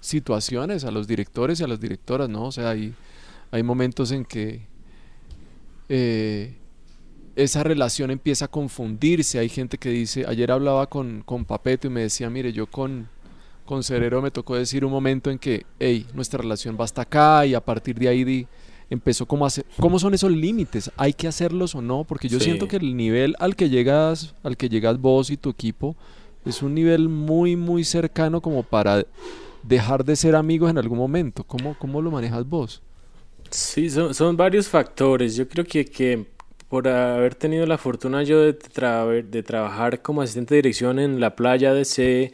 situaciones 0.00 0.84
a 0.84 0.90
los 0.90 1.06
directores 1.06 1.60
y 1.60 1.64
a 1.64 1.66
las 1.66 1.80
directoras, 1.80 2.28
¿no? 2.28 2.44
O 2.44 2.52
sea, 2.52 2.70
hay, 2.70 2.94
hay 3.50 3.62
momentos 3.62 4.12
en 4.12 4.24
que 4.24 4.60
eh, 5.88 6.54
esa 7.36 7.62
relación 7.62 8.10
empieza 8.10 8.46
a 8.46 8.48
confundirse. 8.48 9.38
Hay 9.38 9.48
gente 9.48 9.78
que 9.78 9.90
dice, 9.90 10.24
ayer 10.26 10.50
hablaba 10.52 10.88
con, 10.88 11.22
con 11.22 11.44
Papeto 11.44 11.86
y 11.86 11.90
me 11.90 12.02
decía, 12.02 12.28
mire, 12.28 12.52
yo 12.52 12.66
con, 12.66 13.08
con 13.64 13.82
Cerero 13.82 14.20
me 14.20 14.30
tocó 14.30 14.56
decir 14.56 14.84
un 14.84 14.92
momento 14.92 15.30
en 15.30 15.38
que, 15.38 15.64
hey, 15.78 16.06
nuestra 16.14 16.38
relación 16.38 16.76
va 16.78 16.84
hasta 16.84 17.02
acá 17.02 17.46
y 17.46 17.54
a 17.54 17.60
partir 17.60 17.98
de 17.98 18.08
ahí 18.08 18.24
di- 18.24 18.46
empezó 18.90 19.26
como 19.26 19.44
a 19.44 19.48
hacer, 19.48 19.64
¿cómo 19.78 19.98
son 19.98 20.14
esos 20.14 20.30
límites? 20.30 20.90
¿Hay 20.96 21.12
que 21.12 21.26
hacerlos 21.28 21.74
o 21.74 21.82
no? 21.82 22.04
Porque 22.04 22.28
yo 22.28 22.38
Sí. 22.38 22.44
siento 22.46 22.68
que 22.68 22.76
el 22.76 22.96
nivel 22.96 23.34
al 23.38 23.56
que 23.56 23.68
llegas, 23.68 24.34
al 24.42 24.56
que 24.56 24.68
llegas 24.68 25.00
vos 25.00 25.30
y 25.30 25.36
tu 25.36 25.50
equipo, 25.50 25.96
es 26.44 26.62
un 26.62 26.74
nivel 26.74 27.08
muy, 27.08 27.56
muy 27.56 27.82
cercano 27.84 28.40
como 28.40 28.62
para 28.62 29.04
dejar 29.62 30.04
de 30.04 30.14
ser 30.14 30.36
amigos 30.36 30.70
en 30.70 30.78
algún 30.78 30.98
momento. 30.98 31.42
¿Cómo, 31.42 31.74
cómo 31.78 32.00
lo 32.00 32.10
manejas 32.10 32.48
vos? 32.48 32.80
Sí, 33.50 33.90
son, 33.90 34.14
son 34.14 34.36
varios 34.36 34.68
factores. 34.68 35.34
Yo 35.36 35.48
creo 35.48 35.64
que, 35.64 35.84
que 35.84 36.26
por 36.68 36.86
haber 36.86 37.34
tenido 37.34 37.66
la 37.66 37.78
fortuna 37.78 38.22
yo 38.22 38.40
de, 38.40 38.56
tra- 38.58 39.22
de 39.24 39.42
trabajar 39.42 40.02
como 40.02 40.22
asistente 40.22 40.54
de 40.54 40.58
dirección 40.62 40.98
en 40.98 41.20
la 41.20 41.34
playa 41.34 41.72
de 41.72 41.84
C, 41.84 42.32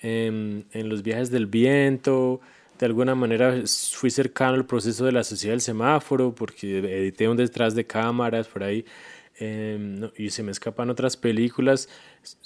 en, 0.00 0.64
en 0.72 0.88
los 0.88 1.02
viajes 1.02 1.30
del 1.30 1.46
viento, 1.46 2.40
de 2.80 2.86
alguna 2.86 3.14
manera 3.14 3.54
fui 3.92 4.10
cercano 4.10 4.54
al 4.54 4.66
proceso 4.66 5.04
de 5.04 5.12
la 5.12 5.22
sociedad 5.22 5.52
del 5.52 5.60
semáforo 5.60 6.34
porque 6.34 6.78
edité 6.78 7.28
un 7.28 7.36
detrás 7.36 7.74
de 7.74 7.86
cámaras 7.86 8.48
por 8.48 8.64
ahí 8.64 8.84
em, 9.38 10.00
no, 10.00 10.12
y 10.16 10.30
se 10.30 10.42
me 10.42 10.50
escapan 10.50 10.90
otras 10.90 11.16
películas. 11.16 11.88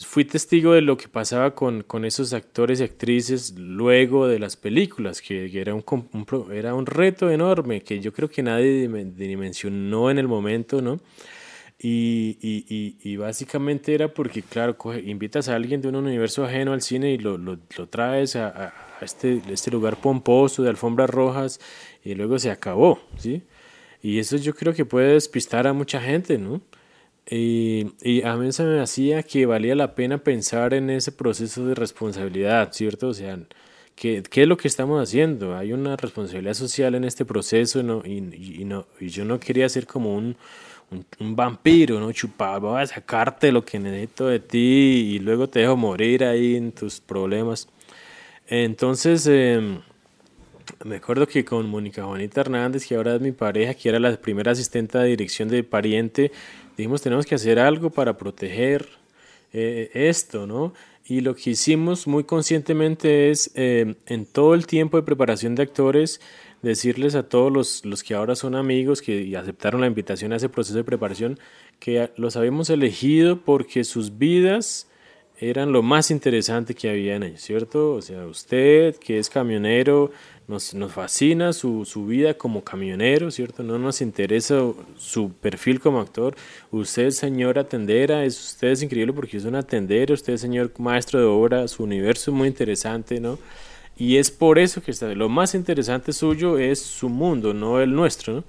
Fui 0.07 0.25
testigo 0.25 0.73
de 0.73 0.81
lo 0.83 0.97
que 0.97 1.09
pasaba 1.09 1.55
con, 1.55 1.83
con 1.83 2.05
esos 2.05 2.33
actores 2.33 2.81
y 2.81 2.85
actrices 2.85 3.55
luego 3.59 4.29
de 4.29 4.39
las 4.39 4.57
películas, 4.57 5.21
que, 5.21 5.51
que 5.51 5.61
era, 5.61 5.75
un, 5.75 5.85
un 6.13 6.53
era 6.53 6.75
un 6.75 6.87
reto 6.87 7.31
enorme 7.31 7.81
que 7.83 8.01
yo 8.01 8.13
creo 8.13 8.29
que 8.29 8.43
nadie 8.43 8.87
dimen- 8.89 9.15
dimensionó 9.15 10.11
en 10.11 10.19
el 10.19 10.29
momento, 10.29 10.81
¿no? 10.83 11.01
Y, 11.79 12.39
y, 12.41 12.97
y, 13.03 13.17
básicamente 13.17 13.95
era 13.95 14.09
porque, 14.15 14.43
claro, 14.43 14.79
coge- 14.79 15.03
invitas 15.05 15.49
a 15.49 15.57
alguien 15.57 15.83
de 15.83 15.89
un 15.89 15.97
universo 15.97 16.45
ajeno 16.45 16.73
al 16.73 16.81
cine 16.83 17.11
y 17.13 17.19
lo, 17.19 17.37
lo, 17.37 17.59
lo 17.77 17.89
traes 17.89 18.37
a, 18.37 18.49
a- 18.49 18.75
este, 19.03 19.43
este 19.51 19.71
lugar 19.71 19.97
pomposo 20.01 20.63
de 20.63 20.71
alfombras 20.71 21.11
rojas 21.11 21.61
y 22.05 22.15
luego 22.15 22.39
se 22.39 22.51
acabó, 22.51 23.01
¿sí? 23.19 23.43
Y 24.03 24.19
eso 24.19 24.37
yo 24.37 24.55
creo 24.55 24.73
que 24.75 24.85
puede 24.85 25.15
despistar 25.15 25.67
a 25.67 25.73
mucha 25.73 26.01
gente, 26.01 26.39
¿no? 26.39 26.61
Y, 27.31 27.93
y 28.03 28.23
a 28.23 28.37
mí 28.37 28.53
se 28.53 28.65
me 28.65 28.81
hacía 28.81 29.23
que 29.23 29.47
valía 29.47 29.75
la 29.75 29.95
pena 29.95 30.19
pensar 30.19 30.75
en 30.75 30.91
ese 30.91 31.11
proceso 31.13 31.67
de 31.67 31.75
responsabilidad, 31.75 32.73
¿cierto? 32.73 33.09
O 33.09 33.15
sea, 33.15 33.39
¿qué, 33.97 34.23
qué 34.31 34.43
es 34.43 34.49
lo 34.49 34.57
que 34.59 34.69
estamos 34.69 35.03
haciendo? 35.03 35.57
Hay 35.57 35.73
una 35.73 35.97
responsabilidad 35.97 36.55
social 36.55 36.95
en 36.95 37.05
este 37.05 37.25
proceso 37.25 37.83
¿no? 37.83 38.03
y 38.05 38.21
no, 38.65 38.87
y 39.01 39.09
yo 39.09 39.25
no 39.25 39.41
quería 39.41 39.69
ser 39.71 39.87
como 39.87 40.15
un, 40.15 40.37
un, 41.21 41.37
vampiro, 41.37 42.01
¿no? 42.01 42.13
Chupar, 42.13 42.61
voy 42.61 42.81
a 42.81 42.87
sacarte 42.87 43.53
lo 43.53 43.65
que 43.65 43.79
necesito 43.79 44.27
de 44.27 44.41
ti 44.41 45.15
y 45.15 45.19
luego 45.19 45.49
te 45.49 45.61
dejo 45.61 45.77
morir 45.77 46.25
ahí 46.25 46.57
en 46.57 46.73
tus 46.73 47.01
problemas. 47.01 47.69
Entonces, 48.49 49.27
em, 49.27 49.81
me 50.85 50.97
acuerdo 50.97 51.27
que 51.27 51.45
con 51.45 51.69
Mónica 51.69 52.05
Juanita 52.05 52.41
Hernández, 52.43 52.87
que 52.87 52.95
ahora 52.97 53.17
es 53.17 53.21
mi 53.21 53.33
pareja, 53.33 53.75
que 53.75 53.89
era 53.89 53.99
la 53.99 54.17
primera 54.17 54.53
asistente 54.53 54.99
de 54.99 55.07
dirección 55.07 55.49
de 55.49 55.63
Pariente, 55.63 56.33
dijimos 56.77 57.03
tenemos 57.03 57.27
que 57.27 57.35
hacer 57.35 57.59
algo 57.59 57.91
para 57.91 58.17
proteger 58.17 58.89
eh, 59.53 59.91
esto, 59.95 60.47
¿no? 60.47 60.75
Y 61.07 61.21
lo 61.21 61.37
que 61.37 61.51
hicimos 61.51 62.07
muy 62.07 62.25
conscientemente 62.25 63.31
es, 63.31 63.51
eh, 63.55 63.95
en 64.07 64.27
todo 64.27 64.55
el 64.55 64.67
tiempo 64.67 64.97
de 64.97 65.03
preparación 65.03 65.55
de 65.55 65.63
actores, 65.63 66.21
decirles 66.65 67.15
a 67.15 67.29
todos 67.29 67.53
los, 67.53 67.85
los 67.85 68.03
que 68.03 68.15
ahora 68.15 68.35
son 68.35 68.55
amigos 68.55 69.03
que 69.03 69.23
y 69.23 69.35
aceptaron 69.35 69.81
la 69.81 69.87
invitación 69.87 70.33
a 70.33 70.37
ese 70.37 70.49
proceso 70.49 70.77
de 70.77 70.85
preparación, 70.85 71.39
que 71.79 72.11
los 72.17 72.37
habíamos 72.37 72.71
elegido 72.71 73.41
porque 73.41 73.85
sus 73.85 74.19
vidas 74.19 74.89
eran 75.39 75.73
lo 75.73 75.83
más 75.83 76.11
interesante 76.11 76.75
que 76.75 76.89
había 76.89 77.17
en 77.17 77.25
ellos, 77.25 77.41
¿cierto? 77.43 77.95
O 77.95 78.03
sea, 78.03 78.27
usted 78.27 78.97
que 78.97 79.19
es 79.19 79.29
camionero, 79.29 80.13
nos, 80.47 80.75
nos 80.75 80.93
fascina 80.93 81.53
su, 81.53 81.85
su 81.85 82.07
vida 82.07 82.35
como 82.35 82.63
camionero, 82.63 83.31
¿cierto? 83.31 83.63
No 83.63 83.79
nos 83.79 84.01
interesa 84.01 84.61
su 84.97 85.33
perfil 85.33 85.81
como 85.81 86.01
actor. 86.01 86.37
Usted, 86.71 87.11
señora 87.11 87.65
tendera, 87.65 88.25
es, 88.25 88.53
usted 88.53 88.69
es 88.69 88.83
increíble 88.83 89.13
porque 89.13 89.37
es 89.37 89.45
una 89.45 89.63
tendera, 89.63 90.15
usted, 90.15 90.37
señor 90.37 90.73
maestro 90.79 91.19
de 91.19 91.27
obra, 91.27 91.67
su 91.67 91.83
universo 91.83 92.31
es 92.31 92.37
muy 92.37 92.49
interesante, 92.49 93.21
¿no? 93.21 93.39
Y 93.97 94.17
es 94.17 94.31
por 94.31 94.59
eso 94.59 94.83
que 94.83 94.93
lo 95.15 95.29
más 95.29 95.55
interesante 95.55 96.13
suyo 96.13 96.59
es 96.59 96.81
su 96.81 97.09
mundo, 97.09 97.55
no 97.55 97.81
el 97.81 97.95
nuestro, 97.95 98.35
¿no? 98.35 98.45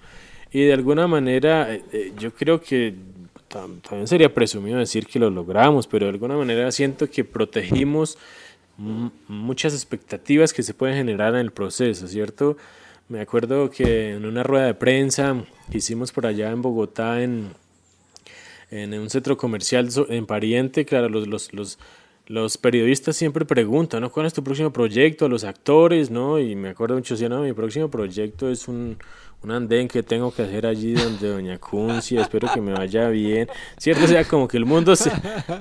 Y 0.51 0.62
de 0.62 0.73
alguna 0.73 1.08
manera, 1.08 1.73
eh, 1.73 1.84
eh, 1.91 2.13
yo 2.17 2.34
creo 2.34 2.62
que 2.62 2.93
tam- 3.49 3.81
también 3.81 4.08
sería 4.08 4.34
presumido 4.34 4.79
decir 4.79 5.05
que 5.05 5.19
lo 5.19 5.29
logramos, 5.29 5.86
pero 5.86 6.05
de 6.05 6.12
alguna 6.13 6.38
manera 6.38 6.71
siento 6.71 7.10
que 7.10 7.23
protegimos 7.23 8.17
muchas 9.27 9.73
expectativas 9.73 10.51
que 10.53 10.63
se 10.63 10.73
pueden 10.73 10.95
generar 10.97 11.34
en 11.34 11.41
el 11.41 11.51
proceso, 11.51 12.08
¿cierto? 12.08 12.58
Me 13.08 13.21
acuerdo 13.21 13.69
que 13.69 14.13
en 14.13 14.25
una 14.25 14.43
rueda 14.43 14.65
de 14.65 14.73
prensa 14.73 15.45
que 15.71 15.77
hicimos 15.77 16.12
por 16.12 16.25
allá 16.25 16.51
en 16.51 16.62
Bogotá, 16.62 17.21
en, 17.21 17.49
en 18.71 18.93
un 18.99 19.10
centro 19.10 19.38
comercial 19.38 19.89
en 20.10 20.25
Pariente, 20.25 20.86
claro, 20.86 21.08
los, 21.10 21.27
los, 21.53 21.79
los 22.27 22.57
periodistas 22.57 23.15
siempre 23.15 23.45
preguntan, 23.45 24.01
¿no? 24.01 24.11
¿Cuál 24.11 24.25
es 24.25 24.33
tu 24.33 24.43
próximo 24.43 24.71
proyecto? 24.73 25.25
A 25.25 25.29
los 25.29 25.43
actores, 25.43 26.09
¿no? 26.09 26.39
Y 26.39 26.55
me 26.55 26.69
acuerdo 26.69 26.95
mucho, 26.95 27.13
decía, 27.13 27.29
no, 27.29 27.41
mi 27.41 27.53
próximo 27.53 27.88
proyecto 27.89 28.49
es 28.49 28.67
un, 28.67 28.97
un 29.43 29.51
andén 29.51 29.88
que 29.88 30.01
tengo 30.01 30.33
que 30.33 30.41
hacer 30.41 30.65
allí 30.65 30.93
donde 30.93 31.27
Doña 31.29 31.59
Cuncia, 31.59 32.21
espero 32.21 32.47
que 32.51 32.61
me 32.61 32.73
vaya 32.73 33.09
bien, 33.09 33.47
¿cierto? 33.77 34.05
O 34.05 34.07
sea, 34.07 34.23
como 34.23 34.47
que 34.47 34.57
el 34.57 34.65
mundo, 34.65 34.95
se- 34.95 35.11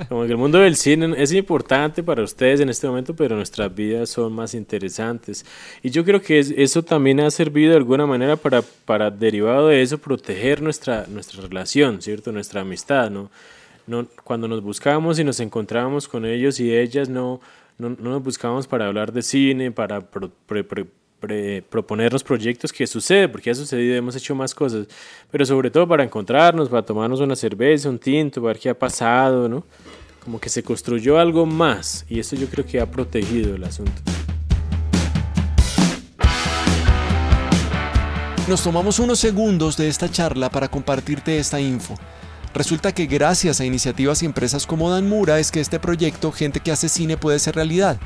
como 0.09 0.23
que 0.25 0.31
el 0.31 0.39
mundo 0.39 0.59
del 0.59 0.77
cine 0.77 1.15
es 1.19 1.35
importante 1.35 2.03
para 2.03 2.23
ustedes 2.23 2.61
en 2.61 2.71
este 2.71 2.87
momento, 2.87 3.15
pero 3.15 3.37
nuestras 3.37 3.75
vidas 3.75 4.09
son 4.09 4.33
más 4.33 4.55
interesantes. 4.55 5.45
Y 5.83 5.91
yo 5.91 6.03
creo 6.03 6.23
que 6.23 6.39
es- 6.39 6.55
eso 6.57 6.83
también 6.83 7.21
ha 7.21 7.31
servido 7.31 7.73
de 7.73 7.77
alguna 7.77 8.07
manera 8.07 8.37
para, 8.37 8.63
para 8.63 9.11
derivado 9.11 9.69
de 9.69 9.83
eso, 9.83 9.99
proteger 9.99 10.63
nuestra, 10.63 11.05
nuestra 11.09 11.43
relación, 11.43 12.01
¿cierto? 12.01 12.33
Nuestra 12.33 12.63
amistad, 12.63 13.11
¿no? 13.11 13.31
No, 13.87 14.07
cuando 14.25 14.49
nos 14.49 14.63
buscábamos 14.63 15.19
y 15.19 15.25
nos 15.25 15.41
encontrábamos 15.41 16.09
con 16.09 16.25
ellos 16.25 16.59
y 16.61 16.75
ellas, 16.75 17.09
no, 17.09 17.41
no, 17.79 17.91
no 17.91 18.11
nos 18.11 18.23
buscábamos 18.23 18.67
para 18.67 18.87
hablar 18.87 19.13
de 19.13 19.23
cine, 19.23 19.71
para 19.71 20.01
pro- 20.01 20.31
pre- 20.47 20.65
pre- 20.65 20.87
pre- 21.21 21.63
proponernos 21.63 22.23
proyectos 22.23 22.73
que 22.73 22.87
sucede, 22.87 23.29
porque 23.29 23.51
ha 23.51 23.55
sucedido, 23.55 23.95
hemos 23.97 24.15
hecho 24.17 24.35
más 24.35 24.55
cosas, 24.55 24.87
pero 25.31 25.45
sobre 25.47 25.71
todo 25.71 25.87
para 25.89 26.05
encontrarnos, 26.05 26.69
para 26.69 26.83
tomarnos 26.85 27.21
una 27.21 27.37
cerveza, 27.37 27.89
un 27.89 27.99
tinto, 27.99 28.41
para 28.41 28.53
ver 28.55 28.59
qué 28.61 28.71
ha 28.71 28.79
pasado, 28.79 29.49
¿no? 29.49 29.65
Como 30.23 30.41
que 30.41 30.49
se 30.49 30.63
construyó 30.63 31.19
algo 31.19 31.45
más 31.45 32.07
y 32.09 32.19
eso 32.19 32.35
yo 32.37 32.47
creo 32.49 32.65
que 32.65 32.81
ha 32.81 32.91
protegido 32.91 33.55
el 33.55 33.65
asunto. 33.65 33.93
Nos 38.49 38.63
tomamos 38.63 38.99
unos 38.99 39.19
segundos 39.19 39.77
de 39.79 39.89
esta 39.89 40.11
charla 40.11 40.51
para 40.51 40.69
compartirte 40.69 41.39
esta 41.39 41.59
info. 41.61 41.95
Resulta 42.55 42.93
que 42.93 43.07
gracias 43.07 43.61
a 43.61 43.65
iniciativas 43.65 44.23
y 44.23 44.27
empresas 44.27 44.65
como 44.65 44.89
Danmura 44.89 45.41
es 45.41 45.51
que 45.51 45.61
este 45.61 45.81
proyecto 45.81 46.31
Gente 46.31 46.61
que 46.61 46.71
hace 46.71 46.89
cine 46.89 47.17
puede 47.17 47.41
ser 47.41 47.57
realidad. 47.57 47.99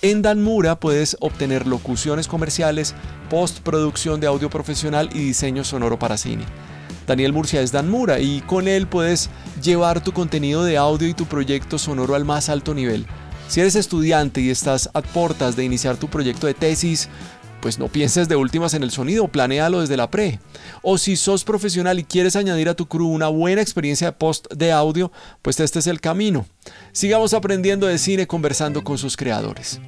En 0.00 0.22
Danmura 0.22 0.76
puedes 0.76 1.18
obtener 1.20 1.66
locuciones 1.66 2.26
comerciales, 2.26 2.94
postproducción 3.28 4.18
de 4.18 4.28
audio 4.28 4.48
profesional 4.48 5.10
y 5.12 5.18
diseño 5.18 5.62
sonoro 5.62 5.98
para 5.98 6.16
cine. 6.16 6.44
Daniel 7.06 7.34
Murcia 7.34 7.60
es 7.60 7.70
Danmura 7.70 8.18
y 8.18 8.40
con 8.40 8.66
él 8.66 8.86
puedes 8.86 9.28
llevar 9.62 10.02
tu 10.02 10.12
contenido 10.12 10.64
de 10.64 10.78
audio 10.78 11.06
y 11.06 11.14
tu 11.14 11.26
proyecto 11.26 11.78
sonoro 11.78 12.14
al 12.14 12.24
más 12.24 12.48
alto 12.48 12.72
nivel. 12.72 13.06
Si 13.48 13.60
eres 13.60 13.76
estudiante 13.76 14.40
y 14.40 14.48
estás 14.48 14.88
a 14.94 15.02
portas 15.02 15.54
de 15.54 15.64
iniciar 15.64 15.98
tu 15.98 16.08
proyecto 16.08 16.46
de 16.46 16.54
tesis, 16.54 17.10
pues 17.62 17.78
no 17.78 17.86
pienses 17.86 18.28
de 18.28 18.34
últimas 18.34 18.74
en 18.74 18.82
el 18.82 18.90
sonido, 18.90 19.28
planéalo 19.28 19.80
desde 19.80 19.96
la 19.96 20.10
pre. 20.10 20.40
O 20.82 20.98
si 20.98 21.14
sos 21.14 21.44
profesional 21.44 22.00
y 22.00 22.04
quieres 22.04 22.34
añadir 22.34 22.68
a 22.68 22.74
tu 22.74 22.86
crew 22.86 23.06
una 23.06 23.28
buena 23.28 23.62
experiencia 23.62 24.08
de 24.08 24.12
post 24.14 24.52
de 24.52 24.72
audio, 24.72 25.12
pues 25.42 25.60
este 25.60 25.78
es 25.78 25.86
el 25.86 26.00
camino. 26.00 26.44
Sigamos 26.90 27.34
aprendiendo 27.34 27.86
de 27.86 27.98
cine 27.98 28.26
conversando 28.26 28.82
con 28.82 28.98
sus 28.98 29.16
creadores. 29.16 29.80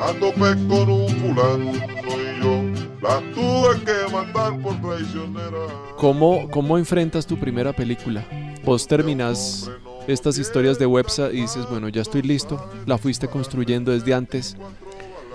A 0.00 0.12
tope 0.20 0.54
con 0.68 0.88
un 0.88 1.08
fulano 1.08 1.72
soy 1.72 2.40
yo, 2.40 2.62
la 3.02 3.18
tuve 3.34 3.84
que 3.84 4.12
matar 4.12 4.56
por 4.62 4.80
traicionera. 4.80 5.66
¿Cómo, 5.96 6.48
cómo 6.48 6.78
enfrentas 6.78 7.26
tu 7.26 7.36
primera 7.36 7.72
película? 7.72 8.24
Vos 8.64 8.86
terminas 8.86 9.68
estas 10.06 10.38
historias 10.38 10.78
de 10.78 10.86
website 10.86 11.34
y 11.34 11.40
dices, 11.40 11.68
bueno, 11.68 11.88
ya 11.88 12.02
estoy 12.02 12.22
listo, 12.22 12.64
la 12.86 12.98
fuiste 12.98 13.26
construyendo 13.26 13.90
desde 13.90 14.14
antes. 14.14 14.56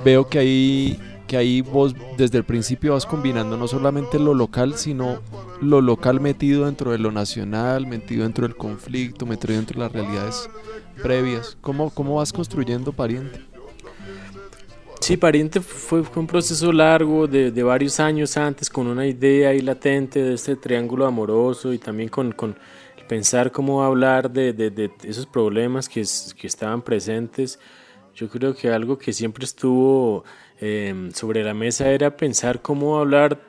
Veo 0.03 0.27
que 0.27 0.39
hay 0.39 0.99
que 1.27 1.37
ahí 1.37 1.61
vos 1.61 1.95
desde 2.17 2.37
el 2.37 2.43
principio 2.43 2.93
vas 2.93 3.05
combinando 3.05 3.55
no 3.55 3.67
solamente 3.67 4.19
lo 4.19 4.33
local, 4.33 4.75
sino 4.75 5.19
lo 5.61 5.79
local 5.81 6.19
metido 6.19 6.65
dentro 6.65 6.91
de 6.91 6.97
lo 6.97 7.11
nacional, 7.11 7.87
metido 7.87 8.23
dentro 8.23 8.45
del 8.45 8.57
conflicto, 8.57 9.25
metido 9.25 9.53
dentro 9.53 9.79
de 9.79 9.85
las 9.85 9.91
realidades 9.93 10.49
previas. 11.01 11.57
¿Cómo, 11.61 11.89
cómo 11.91 12.15
vas 12.15 12.33
construyendo 12.33 12.91
Pariente? 12.91 13.39
Sí, 14.99 15.17
Pariente 15.17 15.59
fue, 15.59 16.03
fue 16.03 16.21
un 16.21 16.27
proceso 16.27 16.71
largo 16.71 17.27
de, 17.27 17.51
de, 17.51 17.63
varios 17.63 17.99
años 17.99 18.37
antes, 18.37 18.69
con 18.69 18.87
una 18.87 19.05
idea 19.05 19.49
ahí 19.49 19.59
latente 19.59 20.21
de 20.23 20.33
este 20.33 20.55
triángulo 20.55 21.05
amoroso 21.05 21.73
y 21.73 21.77
también 21.77 22.07
con, 22.07 22.31
con 22.31 22.55
pensar 23.07 23.51
cómo 23.51 23.83
hablar 23.83 24.31
de, 24.31 24.53
de, 24.53 24.69
de 24.69 24.91
esos 25.03 25.25
problemas 25.25 25.89
que, 25.89 26.05
que, 26.37 26.47
estaban 26.47 26.81
presentes. 26.81 27.59
Yo 28.15 28.29
creo 28.29 28.55
que 28.55 28.69
algo 28.69 28.97
que 28.97 29.11
siempre 29.11 29.45
estuvo 29.45 30.23
eh, 30.61 31.09
sobre 31.13 31.43
la 31.43 31.53
mesa 31.53 31.89
era 31.91 32.15
pensar 32.15 32.61
cómo 32.61 32.99
hablar 32.99 33.41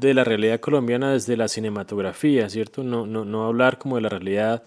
de 0.00 0.12
la 0.12 0.24
realidad 0.24 0.60
colombiana 0.60 1.12
desde 1.12 1.36
la 1.36 1.48
cinematografía, 1.48 2.48
¿cierto? 2.50 2.82
No, 2.82 3.06
no, 3.06 3.24
no 3.24 3.46
hablar 3.46 3.78
como 3.78 3.96
de 3.96 4.02
la 4.02 4.08
realidad 4.08 4.62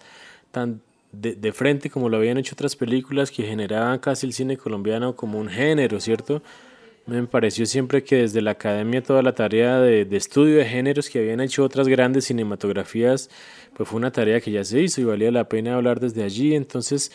tan 0.50 0.80
de, 1.12 1.34
de, 1.34 1.52
frente 1.52 1.90
como 1.90 2.08
lo 2.08 2.16
habían 2.16 2.38
hecho 2.38 2.54
otras 2.54 2.74
películas 2.74 3.30
que 3.30 3.42
generaban 3.42 3.98
casi 3.98 4.26
el 4.26 4.32
cine 4.32 4.56
colombiano 4.56 5.14
como 5.14 5.38
un 5.38 5.48
género, 5.48 6.00
¿cierto? 6.00 6.42
Me 7.04 7.22
pareció 7.24 7.66
siempre 7.66 8.02
que 8.02 8.16
desde 8.16 8.40
la 8.40 8.52
academia 8.52 9.02
toda 9.02 9.22
la 9.22 9.34
tarea 9.34 9.78
de, 9.80 10.06
de, 10.06 10.16
estudio 10.16 10.56
de 10.58 10.64
géneros 10.64 11.10
que 11.10 11.18
habían 11.18 11.40
hecho 11.40 11.64
otras 11.64 11.88
grandes 11.88 12.26
cinematografías, 12.26 13.28
pues 13.76 13.88
fue 13.88 13.98
una 13.98 14.12
tarea 14.12 14.40
que 14.40 14.52
ya 14.52 14.64
se 14.64 14.80
hizo 14.80 15.00
y 15.00 15.04
valía 15.04 15.30
la 15.30 15.48
pena 15.48 15.74
hablar 15.74 16.00
desde 16.00 16.22
allí. 16.22 16.54
Entonces 16.54 17.12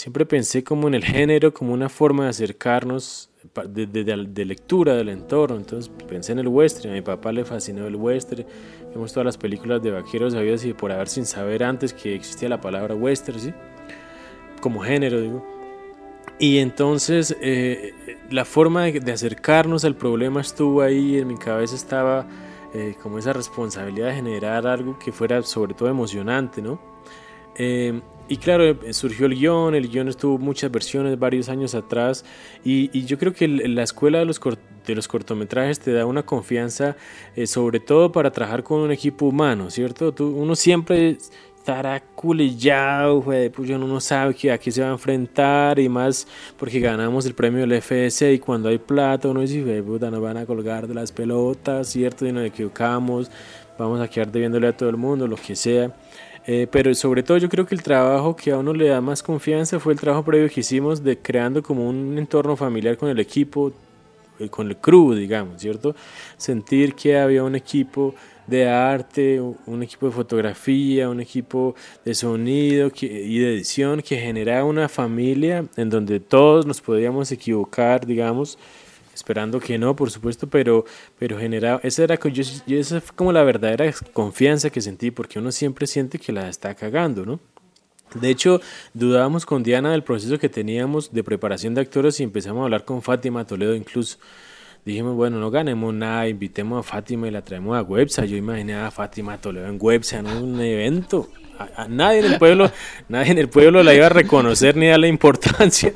siempre 0.00 0.24
pensé 0.24 0.64
como 0.64 0.88
en 0.88 0.94
el 0.94 1.04
género, 1.04 1.52
como 1.52 1.74
una 1.74 1.90
forma 1.90 2.24
de 2.24 2.30
acercarnos 2.30 3.28
de, 3.68 3.86
de, 3.86 4.02
de, 4.02 4.44
lectura 4.46 4.94
del 4.94 5.10
entorno. 5.10 5.56
Entonces 5.56 5.92
pensé 6.08 6.32
en 6.32 6.38
el 6.38 6.48
western, 6.48 6.92
a 6.92 6.94
mi 6.94 7.02
papá 7.02 7.32
le 7.32 7.44
fascinó 7.44 7.86
el 7.86 7.96
western. 7.96 8.46
Vimos 8.94 9.12
todas 9.12 9.26
las 9.26 9.36
películas 9.36 9.82
de 9.82 9.90
vaqueros 9.90 10.32
sabidos 10.32 10.64
y 10.64 10.72
por 10.72 10.90
haber 10.90 11.08
sin 11.08 11.26
saber 11.26 11.62
antes 11.62 11.92
que 11.92 12.14
existía 12.14 12.48
la 12.48 12.62
palabra 12.62 12.94
western, 12.94 13.38
¿sí? 13.38 13.52
Como 14.62 14.80
género, 14.80 15.20
digo. 15.20 15.46
Y 16.38 16.58
entonces 16.60 17.36
eh, 17.42 17.92
la 18.30 18.46
forma 18.46 18.84
de, 18.84 19.00
de, 19.00 19.12
acercarnos 19.12 19.84
al 19.84 19.96
problema 19.96 20.40
estuvo 20.40 20.80
ahí, 20.80 21.18
en 21.18 21.28
mi 21.28 21.36
cabeza 21.36 21.74
estaba 21.74 22.26
eh, 22.72 22.94
como 23.02 23.18
esa 23.18 23.34
responsabilidad 23.34 24.06
de 24.06 24.14
generar 24.14 24.66
algo 24.66 24.98
que 24.98 25.12
fuera 25.12 25.42
sobre 25.42 25.74
todo 25.74 25.90
emocionante, 25.90 26.62
¿no? 26.62 26.80
Eh, 27.56 28.00
y 28.30 28.36
claro, 28.36 28.64
eh, 28.64 28.92
surgió 28.92 29.26
el 29.26 29.34
guion, 29.34 29.74
el 29.74 29.88
guion 29.88 30.08
estuvo 30.08 30.38
muchas 30.38 30.70
versiones 30.70 31.18
varios 31.18 31.48
años 31.48 31.74
atrás 31.74 32.24
y, 32.64 32.88
y 32.96 33.04
yo 33.04 33.18
creo 33.18 33.34
que 33.34 33.48
la 33.48 33.82
escuela 33.82 34.20
de 34.20 34.24
los, 34.24 34.40
de 34.86 34.94
los 34.94 35.08
cortometrajes 35.08 35.80
te 35.80 35.92
da 35.92 36.06
una 36.06 36.22
confianza 36.22 36.96
eh, 37.34 37.48
sobre 37.48 37.80
todo 37.80 38.12
para 38.12 38.30
trabajar 38.30 38.62
con 38.62 38.82
un 38.82 38.92
equipo 38.92 39.26
humano, 39.26 39.68
¿cierto? 39.68 40.14
Tú, 40.14 40.28
uno 40.28 40.54
siempre 40.54 41.18
estará 41.56 41.98
culillado, 42.00 43.20
pues 43.20 43.68
uno 43.68 43.88
no 43.88 44.00
sabe 44.00 44.32
que 44.32 44.52
a 44.52 44.58
qué 44.58 44.70
se 44.70 44.80
va 44.80 44.90
a 44.90 44.92
enfrentar 44.92 45.80
y 45.80 45.88
más 45.88 46.28
porque 46.56 46.78
ganamos 46.78 47.26
el 47.26 47.34
premio 47.34 47.62
del 47.66 47.72
FS 47.82 48.32
y 48.32 48.38
cuando 48.38 48.68
hay 48.68 48.78
plata 48.78 49.26
uno 49.26 49.40
dice, 49.40 49.82
puta, 49.82 50.08
nos 50.08 50.22
van 50.22 50.36
a 50.36 50.46
colgar 50.46 50.86
de 50.86 50.94
las 50.94 51.10
pelotas, 51.10 51.88
¿cierto? 51.88 52.26
Y 52.26 52.32
nos 52.32 52.46
equivocamos, 52.46 53.28
vamos 53.76 54.00
a 54.00 54.06
quedar 54.06 54.30
debiéndole 54.30 54.68
a 54.68 54.76
todo 54.76 54.88
el 54.88 54.96
mundo, 54.96 55.26
lo 55.26 55.34
que 55.34 55.56
sea. 55.56 55.92
Eh, 56.52 56.66
pero 56.68 56.92
sobre 56.96 57.22
todo 57.22 57.38
yo 57.38 57.48
creo 57.48 57.64
que 57.64 57.76
el 57.76 57.82
trabajo 57.84 58.34
que 58.34 58.50
a 58.50 58.58
uno 58.58 58.74
le 58.74 58.88
da 58.88 59.00
más 59.00 59.22
confianza 59.22 59.78
fue 59.78 59.92
el 59.92 60.00
trabajo 60.00 60.24
previo 60.24 60.48
que 60.48 60.62
hicimos 60.62 61.00
de 61.04 61.16
creando 61.16 61.62
como 61.62 61.88
un 61.88 62.18
entorno 62.18 62.56
familiar 62.56 62.96
con 62.96 63.08
el 63.08 63.20
equipo, 63.20 63.72
eh, 64.40 64.48
con 64.48 64.66
el 64.66 64.76
crew, 64.76 65.14
digamos, 65.14 65.60
¿cierto? 65.60 65.94
Sentir 66.36 66.96
que 66.96 67.16
había 67.16 67.44
un 67.44 67.54
equipo 67.54 68.16
de 68.48 68.68
arte, 68.68 69.40
un 69.40 69.82
equipo 69.84 70.06
de 70.06 70.12
fotografía, 70.12 71.08
un 71.08 71.20
equipo 71.20 71.76
de 72.04 72.16
sonido 72.16 72.90
y 73.00 73.38
de 73.38 73.54
edición 73.54 74.02
que 74.02 74.16
generaba 74.16 74.64
una 74.64 74.88
familia 74.88 75.64
en 75.76 75.88
donde 75.88 76.18
todos 76.18 76.66
nos 76.66 76.80
podíamos 76.80 77.30
equivocar, 77.30 78.04
digamos, 78.04 78.58
esperando 79.14 79.60
que 79.60 79.78
no, 79.78 79.96
por 79.96 80.10
supuesto, 80.10 80.48
pero, 80.48 80.84
pero 81.18 81.38
generaba, 81.38 81.80
esa 81.82 82.04
era 82.04 82.18
como 83.16 83.32
la 83.32 83.42
verdadera 83.42 83.92
confianza 84.12 84.70
que 84.70 84.80
sentí, 84.80 85.10
porque 85.10 85.38
uno 85.38 85.52
siempre 85.52 85.86
siente 85.86 86.18
que 86.18 86.32
la 86.32 86.48
está 86.48 86.74
cagando, 86.74 87.24
¿no? 87.26 87.40
De 88.14 88.28
hecho, 88.28 88.60
dudábamos 88.92 89.46
con 89.46 89.62
Diana 89.62 89.92
del 89.92 90.02
proceso 90.02 90.38
que 90.38 90.48
teníamos 90.48 91.12
de 91.12 91.22
preparación 91.22 91.74
de 91.74 91.82
actores 91.82 92.18
y 92.18 92.24
empezamos 92.24 92.62
a 92.62 92.64
hablar 92.64 92.84
con 92.84 93.02
Fátima 93.02 93.46
Toledo 93.46 93.74
incluso. 93.74 94.18
Dijimos, 94.84 95.14
bueno, 95.14 95.38
no 95.38 95.50
ganemos 95.50 95.92
nada, 95.92 96.26
invitemos 96.26 96.80
a 96.80 96.82
Fátima 96.82 97.28
y 97.28 97.30
la 97.30 97.42
traemos 97.42 97.76
a 97.76 97.82
Websa. 97.82 98.24
Yo 98.24 98.36
imaginé 98.36 98.74
a 98.74 98.90
Fátima 98.90 99.38
Toledo 99.38 99.66
en 99.66 99.76
Websa, 99.78 100.18
en 100.18 100.26
un 100.26 100.60
evento. 100.60 101.28
A 101.76 101.86
nadie 101.86 102.20
en 102.20 102.32
el 102.32 102.38
pueblo, 102.38 102.70
nadie 103.08 103.32
en 103.32 103.38
el 103.38 103.48
pueblo 103.48 103.82
la 103.82 103.94
iba 103.94 104.06
a 104.06 104.10
reconocer 104.10 104.76
ni 104.76 104.88
darle 104.88 105.08
importancia. 105.08 105.92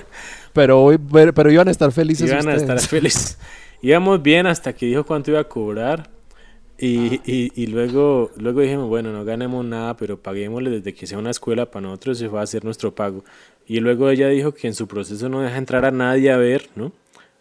Pero, 0.55 0.93
pero 1.35 1.53
iban 1.53 1.69
a 1.69 1.71
estar 1.71 1.93
felices. 1.93 2.29
Iban 2.29 2.39
ustedes. 2.39 2.63
a 2.63 2.75
estar 2.75 2.81
felices. 2.81 3.39
Íbamos 3.83 4.23
bien 4.23 4.47
hasta 4.47 4.73
que 4.73 4.87
dijo 4.87 5.05
cuánto 5.05 5.31
iba 5.33 5.41
a 5.41 5.45
cobrar. 5.45 6.09
Y, 6.79 7.21
y, 7.31 7.53
y, 7.55 7.67
luego, 7.67 8.31
luego 8.37 8.61
dijimos, 8.61 8.89
bueno, 8.89 9.13
no 9.13 9.25
ganemos 9.25 9.65
nada, 9.65 9.97
pero 9.97 10.21
paguémosle 10.21 10.71
desde 10.71 10.95
que 10.95 11.07
sea 11.07 11.19
una 11.19 11.31
escuela 11.31 11.71
para 11.71 11.83
nosotros, 11.87 12.19
se 12.19 12.29
va 12.29 12.41
a 12.41 12.45
hacer 12.45 12.65
nuestro 12.65 12.95
pago. 12.95 13.25
Y 13.67 13.81
luego 13.81 14.09
ella 14.11 14.29
dijo 14.29 14.55
que 14.55 14.67
en 14.67 14.75
su 14.75 14.89
proceso 14.89 15.29
no 15.29 15.41
deja 15.41 15.57
entrar 15.57 15.85
a 15.85 15.91
nadie 15.91 16.33
a 16.33 16.37
ver, 16.37 16.69
¿no? 16.75 16.93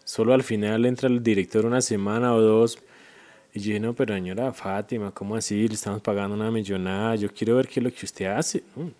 Solo 0.04 0.34
al 0.34 0.42
final 0.42 0.84
entra 0.84 1.08
el 1.08 1.22
director 1.22 1.66
una 1.66 1.80
semana 1.80 2.34
o 2.34 2.40
dos. 2.40 2.78
Y 3.52 3.60
yo 3.60 3.66
dije, 3.68 3.80
no, 3.80 3.94
pero 3.94 4.14
señora 4.14 4.52
Fátima, 4.52 5.12
¿cómo 5.12 5.36
así? 5.36 5.66
Le 5.68 5.74
estamos 5.74 6.02
pagando 6.02 6.34
una 6.34 6.50
millonada, 6.50 7.14
yo 7.16 7.32
quiero 7.32 7.56
ver 7.56 7.68
qué 7.68 7.80
es 7.80 7.84
lo 7.84 7.92
que 7.92 8.04
usted 8.04 8.26
hace. 8.26 8.64
¿no? 8.76 8.90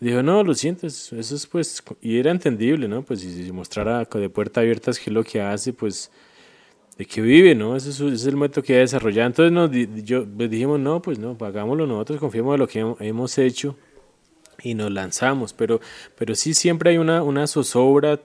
Dijo, 0.00 0.22
no, 0.22 0.44
lo 0.44 0.54
siento, 0.54 0.86
eso 0.86 1.16
es 1.18 1.46
pues, 1.46 1.82
y 2.00 2.18
era 2.18 2.30
entendible, 2.30 2.86
¿no? 2.86 3.02
Pues 3.02 3.20
si, 3.20 3.50
mostrara 3.52 4.04
de 4.04 4.30
puerta 4.30 4.60
abiertas 4.60 4.98
qué 4.98 5.10
es 5.10 5.14
lo 5.14 5.24
que 5.24 5.40
hace, 5.40 5.72
pues, 5.72 6.10
de 6.96 7.04
qué 7.04 7.20
vive, 7.20 7.54
¿no? 7.54 7.74
Ese 7.74 7.90
es, 7.90 8.00
es 8.00 8.26
el 8.26 8.36
método 8.36 8.62
que 8.62 8.76
ha 8.76 8.78
desarrollado. 8.80 9.26
Entonces 9.26 9.52
nos 9.52 10.04
yo, 10.04 10.24
pues 10.24 10.50
dijimos, 10.50 10.78
no, 10.78 11.02
pues 11.02 11.18
no, 11.18 11.36
hagámoslo 11.40 11.86
nosotros, 11.86 12.20
confiemos 12.20 12.54
en 12.54 12.60
lo 12.60 12.68
que 12.68 12.94
hemos 13.00 13.38
hecho 13.38 13.76
y 14.62 14.74
nos 14.74 14.90
lanzamos, 14.90 15.52
pero, 15.52 15.80
pero 16.16 16.34
sí 16.34 16.54
siempre 16.54 16.90
hay 16.90 16.98
una, 16.98 17.22
una 17.22 17.46
zozobra 17.46 18.20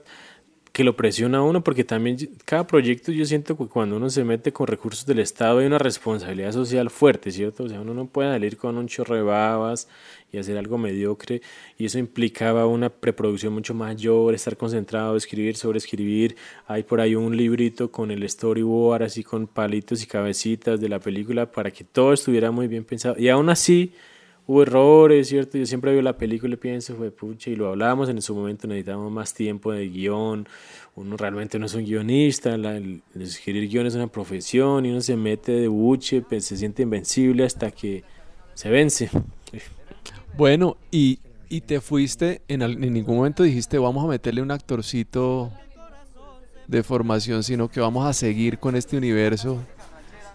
que 0.74 0.82
lo 0.82 0.96
presiona 0.96 1.38
a 1.38 1.42
uno, 1.42 1.62
porque 1.62 1.84
también 1.84 2.16
cada 2.44 2.66
proyecto 2.66 3.12
yo 3.12 3.24
siento 3.24 3.56
que 3.56 3.68
cuando 3.68 3.96
uno 3.96 4.10
se 4.10 4.24
mete 4.24 4.52
con 4.52 4.66
recursos 4.66 5.06
del 5.06 5.20
Estado 5.20 5.60
hay 5.60 5.66
una 5.66 5.78
responsabilidad 5.78 6.50
social 6.50 6.90
fuerte, 6.90 7.30
¿cierto? 7.30 7.62
O 7.62 7.68
sea, 7.68 7.80
uno 7.80 7.94
no 7.94 8.06
puede 8.06 8.32
salir 8.32 8.56
con 8.56 8.76
un 8.76 8.88
chorro 8.88 9.14
de 9.14 9.22
babas 9.22 9.88
y 10.34 10.38
hacer 10.38 10.58
algo 10.58 10.76
mediocre, 10.78 11.40
y 11.78 11.86
eso 11.86 11.98
implicaba 11.98 12.66
una 12.66 12.90
preproducción 12.90 13.52
mucho 13.52 13.72
mayor, 13.74 14.34
estar 14.34 14.56
concentrado, 14.56 15.16
escribir, 15.16 15.56
sobre 15.56 15.78
escribir. 15.78 16.36
Hay 16.66 16.82
por 16.82 17.00
ahí 17.00 17.14
un 17.14 17.36
librito 17.36 17.90
con 17.90 18.10
el 18.10 18.28
storyboard, 18.28 19.04
así 19.04 19.22
con 19.22 19.46
palitos 19.46 20.02
y 20.02 20.06
cabecitas 20.06 20.80
de 20.80 20.88
la 20.88 20.98
película 20.98 21.50
para 21.50 21.70
que 21.70 21.84
todo 21.84 22.12
estuviera 22.12 22.50
muy 22.50 22.66
bien 22.66 22.84
pensado. 22.84 23.16
Y 23.18 23.28
aún 23.28 23.48
así 23.48 23.92
hubo 24.46 24.62
errores, 24.62 25.28
¿cierto? 25.28 25.56
Yo 25.56 25.66
siempre 25.66 25.92
veo 25.92 26.02
la 26.02 26.18
película 26.18 26.54
y 26.54 26.56
pienso, 26.56 26.94
fue 26.96 27.10
pucha, 27.10 27.50
y 27.50 27.56
lo 27.56 27.68
hablábamos 27.68 28.08
en 28.08 28.20
su 28.20 28.34
momento, 28.34 28.66
necesitamos 28.66 29.10
más 29.10 29.32
tiempo 29.32 29.72
de 29.72 29.88
guion, 29.88 30.46
uno 30.96 31.16
realmente 31.16 31.58
no 31.58 31.66
es 31.66 31.74
un 31.74 31.84
guionista, 31.84 32.56
la, 32.56 32.76
el 32.76 33.02
escribir 33.20 33.68
guion 33.68 33.86
es 33.86 33.94
una 33.94 34.06
profesión 34.06 34.84
y 34.84 34.90
uno 34.90 35.00
se 35.00 35.16
mete 35.16 35.52
de 35.52 35.68
buche, 35.68 36.22
pues, 36.22 36.44
se 36.44 36.56
siente 36.56 36.82
invencible 36.82 37.44
hasta 37.44 37.70
que 37.70 38.04
se 38.54 38.68
vence. 38.68 39.10
Bueno, 40.36 40.76
y, 40.90 41.20
y 41.48 41.60
te 41.60 41.80
fuiste, 41.80 42.42
en, 42.48 42.62
en 42.62 42.92
ningún 42.92 43.16
momento 43.16 43.42
dijiste, 43.42 43.78
vamos 43.78 44.04
a 44.04 44.08
meterle 44.08 44.42
un 44.42 44.50
actorcito 44.50 45.52
de 46.66 46.82
formación, 46.82 47.42
sino 47.42 47.68
que 47.68 47.80
vamos 47.80 48.06
a 48.06 48.12
seguir 48.12 48.58
con 48.58 48.74
este 48.74 48.96
universo 48.96 49.62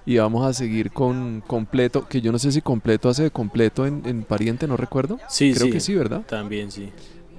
y 0.06 0.18
vamos 0.18 0.46
a 0.46 0.54
seguir 0.54 0.92
con 0.92 1.44
completo, 1.46 2.08
que 2.08 2.22
yo 2.22 2.32
no 2.32 2.40
sé 2.40 2.52
si 2.52 2.62
completo 2.62 3.10
hace 3.10 3.24
de 3.24 3.32
completo 3.32 3.86
en, 3.86 4.04
en 4.06 4.24
pariente, 4.24 4.68
no 4.68 4.78
recuerdo. 4.78 5.20
Sí, 5.28 5.54
Creo 5.54 5.68
sí, 5.68 5.72
que 5.72 5.80
sí, 5.80 5.96
¿verdad? 5.96 6.22
También 6.22 6.72
sí. 6.72 6.92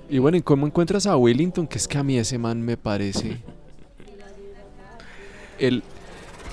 Y 0.08 0.18
bueno, 0.18 0.36
¿y 0.36 0.42
cómo 0.42 0.66
encuentras 0.66 1.06
a 1.06 1.16
Wellington? 1.16 1.66
Que 1.66 1.78
es 1.78 1.88
que 1.88 1.96
a 1.96 2.02
mí 2.02 2.18
ese 2.18 2.36
man 2.36 2.60
me 2.62 2.76
parece. 2.76 3.38
El, 5.58 5.82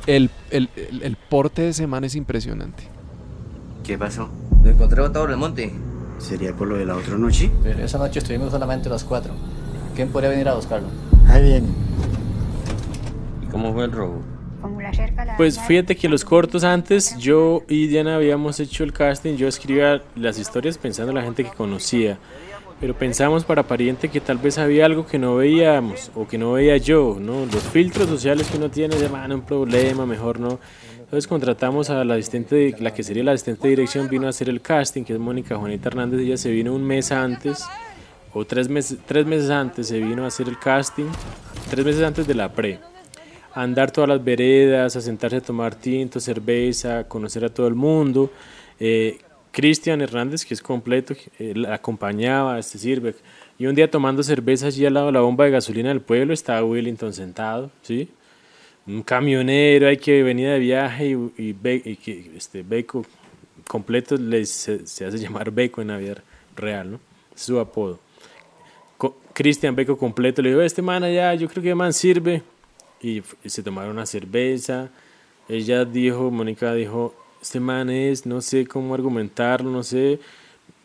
el, 0.06 0.30
el, 0.52 0.70
el, 0.76 1.04
el 1.04 1.18
porte 1.30 1.64
de 1.64 1.70
ese 1.70 1.88
man 1.88 2.04
es 2.04 2.16
impresionante. 2.16 2.84
¿Qué 3.84 3.98
pasó? 3.98 4.30
Lo 4.64 4.70
encontré 4.70 5.02
botado 5.02 5.26
en 5.26 5.32
el 5.32 5.38
monte. 5.38 5.74
¿Sería 6.20 6.54
por 6.54 6.68
lo 6.68 6.78
de 6.78 6.86
la 6.86 6.96
otra 6.96 7.18
noche? 7.18 7.52
Pero 7.64 7.84
esa 7.84 7.98
noche 7.98 8.20
estuvimos 8.20 8.52
solamente 8.52 8.90
los 8.90 9.04
cuatro. 9.04 9.34
¿Quién 9.96 10.10
podría 10.10 10.30
venir 10.30 10.48
a 10.50 10.56
buscarlo? 10.56 10.88
Ahí 11.28 11.44
viene. 11.44 11.68
¿Y 13.44 13.46
cómo 13.48 13.74
fue 13.74 13.86
el 13.86 13.92
robo? 13.92 14.22
Pues 15.38 15.60
fíjate 15.60 15.96
que 15.96 16.10
los 16.10 16.26
cortos 16.26 16.64
antes, 16.64 17.16
yo 17.18 17.64
y 17.70 17.88
Diana 17.88 18.16
habíamos 18.16 18.60
hecho 18.60 18.84
el 18.84 18.92
casting, 18.92 19.36
yo 19.36 19.48
escribía 19.48 20.02
las 20.16 20.40
historias 20.40 20.78
pensando 20.78 21.12
en 21.12 21.18
la 21.18 21.24
gente 21.24 21.44
que 21.44 21.52
conocía. 21.52 22.18
pero 22.80 22.94
pensamos 22.94 23.44
para 23.44 23.64
pariente 23.64 24.10
que 24.10 24.22
tal 24.22 24.38
vez 24.38 24.58
había 24.58 24.86
algo 24.86 25.06
que 25.06 25.18
no 25.18 25.36
veíamos 25.36 26.12
o 26.16 26.28
que 26.28 26.38
no 26.38 26.54
veía 26.54 26.78
yo, 26.78 27.18
¿no? 27.20 27.46
Los 27.46 27.64
filtros 27.64 28.08
sociales 28.08 28.48
que 28.48 28.58
uno 28.58 28.70
tiene 28.70 28.96
de 28.96 29.10
mano, 29.10 29.36
un 29.36 29.42
problema, 29.42 30.06
mejor 30.06 30.40
no. 30.40 30.60
Entonces 31.08 31.26
contratamos 31.26 31.90
a 31.90 32.04
la 32.04 32.16
asistente, 32.16 32.76
la 32.82 32.94
que 32.94 33.02
sería 33.02 33.24
la 33.24 33.32
asistente 33.32 33.64
de 33.64 33.70
dirección, 33.70 34.10
vino 34.10 34.28
a 34.28 34.32
hacer 34.32 34.50
el 34.50 34.60
casting, 34.60 35.06
que 35.06 35.14
es 35.14 35.20
Mónica 35.20 35.56
Juanita 35.56 35.88
Hernández, 35.88 36.20
ella 36.20 36.36
se 36.36 36.52
vino 36.52 36.74
un 36.74 36.84
mes 36.84 37.14
antes, 37.14 37.64
o 38.34 38.44
tres 38.44 38.68
meses, 38.68 38.98
tres 39.06 39.26
meses 39.26 39.50
antes 39.50 39.88
se 39.88 40.02
vino 40.02 40.26
a 40.26 40.28
hacer 40.28 40.50
el 40.50 40.60
casting, 40.60 41.06
tres 41.70 41.86
meses 41.86 42.04
antes 42.04 42.28
de 42.28 42.34
la 42.34 42.52
pre. 42.52 42.82
Andar 43.54 43.90
todas 43.90 44.10
las 44.10 44.22
veredas, 44.22 44.98
a 44.98 45.02
sentarse 45.02 45.38
a 45.38 45.42
tomar 45.42 45.76
tinto, 45.76 46.20
cerveza, 46.20 47.06
conocer 47.06 47.46
a 47.46 47.50
todo 47.50 47.70
el 47.70 47.76
mundo. 47.76 48.30
Eh, 48.78 49.18
Cristian 49.52 50.02
Hernández, 50.02 50.46
que 50.46 50.56
es 50.56 50.62
completo, 50.62 51.16
eh, 51.40 51.54
la 51.56 51.76
acompañaba, 51.76 52.60
este 52.60 52.78
sirve. 52.80 53.16
Y 53.58 53.66
un 53.66 53.76
día 53.76 53.90
tomando 53.90 54.24
cerveza 54.24 54.68
allí 54.68 54.86
al 54.86 54.96
lado 54.96 55.06
de 55.06 55.14
la 55.14 55.22
bomba 55.22 55.46
de 55.46 55.52
gasolina 55.52 55.88
del 55.88 56.02
pueblo 56.02 56.34
estaba 56.34 56.66
Wellington 56.66 57.14
sentado, 57.14 57.72
¿sí? 57.82 58.10
Un 58.88 59.04
camionero 59.04 59.88
hay 59.88 59.98
que 59.98 60.24
venía 60.24 60.54
de 60.54 60.60
viaje 60.60 61.18
y, 61.38 61.54
que 61.96 62.32
este 62.38 62.64
Beco 62.64 63.06
completo 63.68 64.16
le, 64.16 64.46
se, 64.46 64.76
hace 64.84 65.18
llamar 65.18 65.52
Beco 65.52 65.82
en 65.82 65.90
la 65.90 65.98
vida 65.98 66.24
real, 66.56 66.92
¿no? 66.92 67.00
Es 67.36 67.42
su 67.42 67.60
apodo. 67.60 68.00
Cristian 69.34 69.76
Beco 69.76 69.98
completo 69.98 70.42
le 70.42 70.50
dijo, 70.50 70.62
este 70.62 70.82
man 70.82 71.04
allá, 71.04 71.36
yo 71.36 71.48
creo 71.48 71.62
que 71.62 71.76
man 71.76 71.94
sirve. 71.94 72.42
Y, 73.02 73.22
y 73.44 73.50
se 73.50 73.62
tomaron 73.62 73.92
una 73.92 74.06
cerveza. 74.06 74.90
Ella 75.48 75.86
dijo, 75.86 76.32
Mónica 76.32 76.74
dijo, 76.74 77.14
este 77.42 77.60
man 77.60 77.90
es, 77.90 78.26
no 78.26 78.42
sé 78.42 78.66
cómo 78.66 78.96
argumentarlo, 78.96 79.70
no 79.70 79.84
sé. 79.84 80.20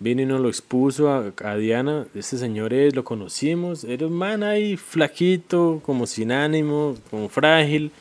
Vino 0.02 0.22
y 0.22 0.26
nos 0.26 0.40
lo 0.40 0.48
expuso 0.48 1.10
a, 1.10 1.56
Diana, 1.56 2.06
este 2.14 2.36
señor 2.36 2.74
es, 2.74 2.96
lo 2.96 3.04
conocimos, 3.04 3.84
era 3.84 4.06
un 4.06 4.14
man 4.14 4.42
ahí 4.42 4.76
flaquito, 4.76 5.80
como 5.84 6.06
sin 6.06 6.32
ánimo, 6.32 6.96
como 7.08 7.28
frágil. 7.28 7.92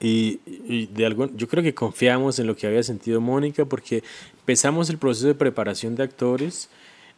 Y, 0.00 0.40
y, 0.44 0.86
de 0.86 1.06
algo, 1.06 1.30
yo 1.36 1.46
creo 1.46 1.62
que 1.62 1.72
confiamos 1.72 2.38
en 2.38 2.48
lo 2.48 2.56
que 2.56 2.66
había 2.66 2.82
sentido 2.82 3.20
Mónica 3.20 3.64
porque 3.64 4.02
empezamos 4.40 4.90
el 4.90 4.98
proceso 4.98 5.28
de 5.28 5.34
preparación 5.34 5.94
de 5.94 6.02
actores 6.02 6.68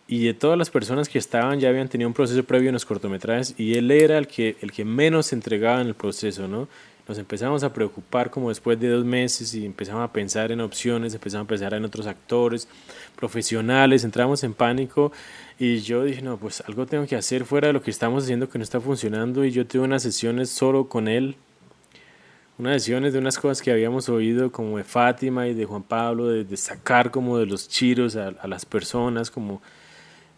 y 0.07 0.25
de 0.25 0.35
todas 0.35 0.57
las 0.57 0.71
personas 0.71 1.09
que 1.09 1.19
estaban 1.19 1.59
ya 1.59 1.71
habían 1.71 1.89
tenido 1.89 2.09
un 2.09 2.15
proceso 2.15 2.43
previo 2.45 2.69
en 2.69 2.75
los 2.75 2.85
cortometrajes 2.85 3.55
y 3.59 3.75
él 3.75 3.91
era 3.91 4.19
el 4.19 4.27
que, 4.27 4.57
el 4.61 4.73
que 4.73 4.85
menos 4.85 5.27
se 5.27 5.35
entregaba 5.35 5.81
en 5.81 5.89
el 5.89 5.95
proceso, 5.95 6.49
¿no? 6.49 6.69
Nos 7.09 7.17
empezamos 7.17 7.65
a 7.65 7.73
preocupar 7.73 8.31
como 8.31 8.51
después 8.51 8.79
de 8.79 8.91
dos 8.91 9.03
meses 9.03 9.55
y 9.55 9.65
empezamos 9.65 10.05
a 10.05 10.13
pensar 10.13 10.53
en 10.53 10.61
opciones, 10.61 11.15
empezamos 11.15 11.47
a 11.47 11.49
pensar 11.49 11.73
en 11.73 11.87
otros 11.87 12.07
actores 12.07 12.69
profesionales, 13.17 14.05
entramos 14.05 14.45
en 14.45 14.53
pánico 14.53 15.11
y 15.59 15.79
yo 15.79 16.05
dije, 16.05 16.21
no, 16.21 16.37
pues 16.37 16.63
algo 16.67 16.85
tengo 16.85 17.07
que 17.07 17.17
hacer 17.17 17.47
fuera 17.47 17.69
de 17.69 17.73
lo 17.73 17.83
que 17.83 17.91
estamos 17.91 18.25
haciendo 18.25 18.51
que 18.51 18.59
no 18.59 18.63
está 18.63 18.79
funcionando 18.79 19.43
y 19.47 19.53
yo 19.53 19.67
tuve 19.67 19.85
unas 19.85 20.03
sesiones 20.03 20.51
solo 20.51 20.91
con 20.91 21.09
él, 21.09 21.37
unas 22.59 22.83
sesiones 22.83 23.15
de 23.15 23.21
unas 23.21 23.39
cosas 23.39 23.63
que 23.63 23.73
habíamos 23.73 24.11
oído 24.11 24.53
como 24.53 24.77
de 24.77 24.85
Fátima 24.85 25.49
y 25.49 25.55
de 25.55 25.65
Juan 25.65 25.85
Pablo, 25.85 26.29
de, 26.29 26.57
sacar 26.59 27.11
como 27.11 27.39
de 27.39 27.47
los 27.47 27.69
chiros 27.69 28.17
a, 28.17 28.47
las 28.47 28.67
personas, 28.67 29.31
como... 29.31 29.63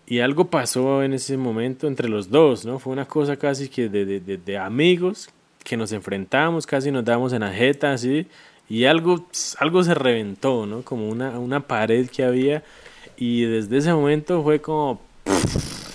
Y 0.07 0.21
algo 0.21 0.51
pasó 0.51 1.05
en 1.05 1.13
ese 1.13 1.37
momento 1.37 1.87
entre 1.87 2.09
los 2.09 2.31
dos, 2.31 2.65
¿no? 2.65 2.81
Fue 2.81 2.93
una 2.93 3.07
cosa 3.07 3.37
casi 3.37 3.69
que 3.69 3.89
de, 3.89 4.05
de, 4.05 4.39
de 4.39 4.59
amigos 4.59 5.31
que 5.65 5.77
nos 5.77 5.93
enfrentamos, 5.93 6.67
casi 6.67 6.91
nos 6.91 7.05
damos 7.05 7.33
en 7.33 7.41
la 7.41 7.53
jeta, 7.53 7.93
así, 7.93 8.27
y 8.69 8.85
algo, 8.85 9.27
algo 9.59 9.83
se 9.83 9.95
reventó, 9.95 10.67
¿no? 10.67 10.83
Como 10.83 11.09
una, 11.09 11.39
una 11.39 11.61
pared 11.61 12.09
que 12.09 12.25
había, 12.25 12.63
y 13.17 13.43
desde 13.43 13.79
ese 13.79 13.93
momento 13.93 14.43
fue 14.43 14.61
como 14.61 15.01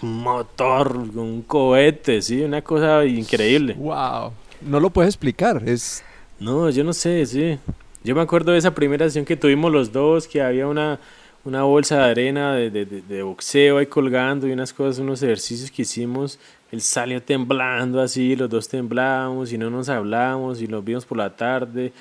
un 0.02 0.22
motor, 0.22 0.96
un 0.96 1.42
cohete, 1.42 2.22
¿sí? 2.22 2.42
Una 2.42 2.62
cosa 2.62 3.06
increíble. 3.06 3.74
¡Wow! 3.78 4.32
No 4.62 4.80
lo 4.80 4.90
puedes 4.90 5.10
explicar, 5.10 5.62
es... 5.68 6.04
No, 6.40 6.70
yo 6.70 6.84
no 6.84 6.94
sé, 6.94 7.26
sí. 7.26 7.58
Yo 8.04 8.14
me 8.14 8.22
acuerdo 8.22 8.52
de 8.52 8.58
esa 8.58 8.76
primera 8.76 9.06
sesión 9.06 9.26
que 9.26 9.38
tuvimos 9.38 9.72
los 9.72 9.92
dos, 9.92 10.28
que 10.28 10.42
había 10.42 10.68
una, 10.68 11.00
una 11.46 11.64
bolsa 11.64 11.98
de 11.98 12.12
arena 12.12 12.56
de, 12.56 12.70
de, 12.70 12.86
de, 12.86 13.24
boxeo 13.24 13.78
ahí 13.78 13.86
colgando 13.86 14.48
y 14.48 14.52
unas 14.52 14.74
cosas, 14.74 15.00
unos 15.00 15.24
ejercicios 15.24 15.72
que 15.72 15.84
hicimos 15.84 16.40
él 16.72 16.82
salió 16.82 17.22
temblando 17.22 18.02
así, 18.02 18.36
los 18.36 18.50
dos 18.50 18.68
temblamos 18.68 19.54
y 19.54 19.58
no 19.58 19.70
nos 19.70 19.90
hablamos 19.90 20.62
y 20.62 20.68
nos 20.68 20.84
vimos 20.84 21.06
por 21.06 21.18
la 21.18 21.36
tarde. 21.36 21.94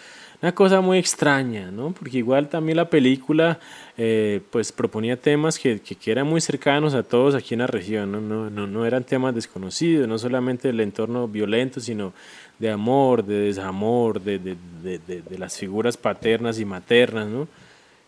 Una 0.43 0.55
cosa 0.55 0.81
muy 0.81 0.99
extraña, 0.99 1.71
¿no? 1.71 1.93
Porque 1.93 2.19
igual 2.19 2.49
también 2.49 2.77
la 2.77 2.91
película 2.91 3.59
eh, 3.97 4.41
pues 4.51 4.73
proponía 4.73 5.17
temas 5.17 5.59
que, 5.59 5.81
que, 5.81 6.11
eran 6.11 6.27
muy 6.27 6.41
cercanos 6.41 6.93
a 6.95 7.03
todos 7.03 7.35
aquí 7.35 7.55
en 7.55 7.61
la 7.61 7.67
región, 7.67 8.13
¿no? 8.13 8.21
No, 8.21 8.51
no, 8.51 8.67
no 8.67 8.85
eran 8.85 9.05
temas 9.05 9.35
desconocidos, 9.35 10.09
no 10.09 10.19
solamente 10.19 10.69
del 10.69 10.81
entorno 10.81 11.29
violento, 11.29 11.81
sino 11.81 12.13
de 12.59 12.71
amor, 12.71 13.25
de 13.25 13.39
desamor, 13.39 14.21
de, 14.21 14.39
de, 14.39 14.57
de, 14.83 15.23
de, 15.23 15.39
las 15.39 15.57
figuras 15.57 15.97
paternas 15.97 16.59
y 16.59 16.65
maternas, 16.65 17.27
¿no? 17.27 17.49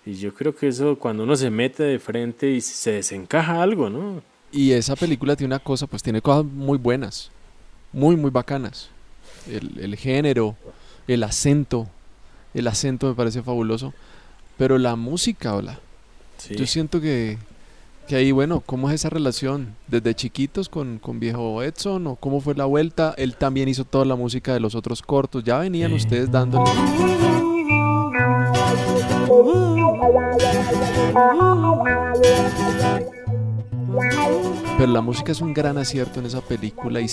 Y 0.04 0.14
yo 0.14 0.34
creo 0.34 0.54
que 0.54 0.68
eso 0.68 0.98
cuando 0.98 1.22
uno 1.22 1.36
se 1.36 1.50
mete 1.50 1.84
de 1.84 1.98
frente 1.98 2.50
y 2.50 2.60
se 2.60 2.92
desencaja 2.92 3.62
algo, 3.62 3.88
¿no? 3.88 4.22
Y 4.56 4.72
esa 4.72 4.96
película 4.96 5.36
tiene 5.36 5.54
una 5.54 5.62
cosa, 5.62 5.86
pues 5.86 6.02
tiene 6.02 6.22
cosas 6.22 6.46
muy 6.46 6.78
buenas, 6.78 7.30
muy, 7.92 8.16
muy 8.16 8.30
bacanas. 8.30 8.88
El, 9.46 9.78
el 9.78 9.96
género, 9.96 10.56
el 11.06 11.22
acento, 11.22 11.86
el 12.54 12.66
acento 12.66 13.06
me 13.06 13.14
parece 13.14 13.42
fabuloso. 13.42 13.92
Pero 14.56 14.78
la 14.78 14.96
música, 14.96 15.54
hola. 15.54 15.78
Yo 16.48 16.66
siento 16.66 17.02
que, 17.02 17.36
que 18.08 18.16
ahí, 18.16 18.32
bueno, 18.32 18.62
¿cómo 18.64 18.88
es 18.88 18.94
esa 18.94 19.10
relación? 19.10 19.74
¿Desde 19.88 20.14
chiquitos 20.14 20.70
con, 20.70 20.98
con 21.00 21.20
viejo 21.20 21.62
Edson? 21.62 22.06
¿O 22.06 22.16
cómo 22.16 22.40
fue 22.40 22.54
la 22.54 22.64
vuelta? 22.64 23.14
Él 23.18 23.36
también 23.36 23.68
hizo 23.68 23.84
toda 23.84 24.06
la 24.06 24.16
música 24.16 24.54
de 24.54 24.60
los 24.60 24.74
otros 24.74 25.02
cortos. 25.02 25.44
Ya 25.44 25.58
venían 25.58 25.92
ustedes 25.92 26.30
dándole. 26.30 26.70
Pero 34.78 34.92
la 34.92 35.00
música 35.00 35.32
es 35.32 35.40
un 35.40 35.54
gran 35.54 35.78
acierto 35.78 36.20
en 36.20 36.26
esa 36.26 36.40
película 36.40 37.00
y 37.00 37.06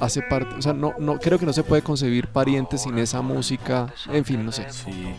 hace 0.00 0.22
parte, 0.22 0.54
o 0.56 0.62
sea, 0.62 0.72
no, 0.72 0.94
no 0.98 1.18
creo 1.18 1.38
que 1.38 1.46
no 1.46 1.52
se 1.52 1.62
puede 1.62 1.82
concebir 1.82 2.26
parientes 2.28 2.82
sin 2.82 2.98
esa 2.98 3.22
música, 3.22 3.92
en 4.12 4.24
fin, 4.24 4.44
no 4.44 4.52
sé. 4.52 4.66
Sí. 4.70 5.14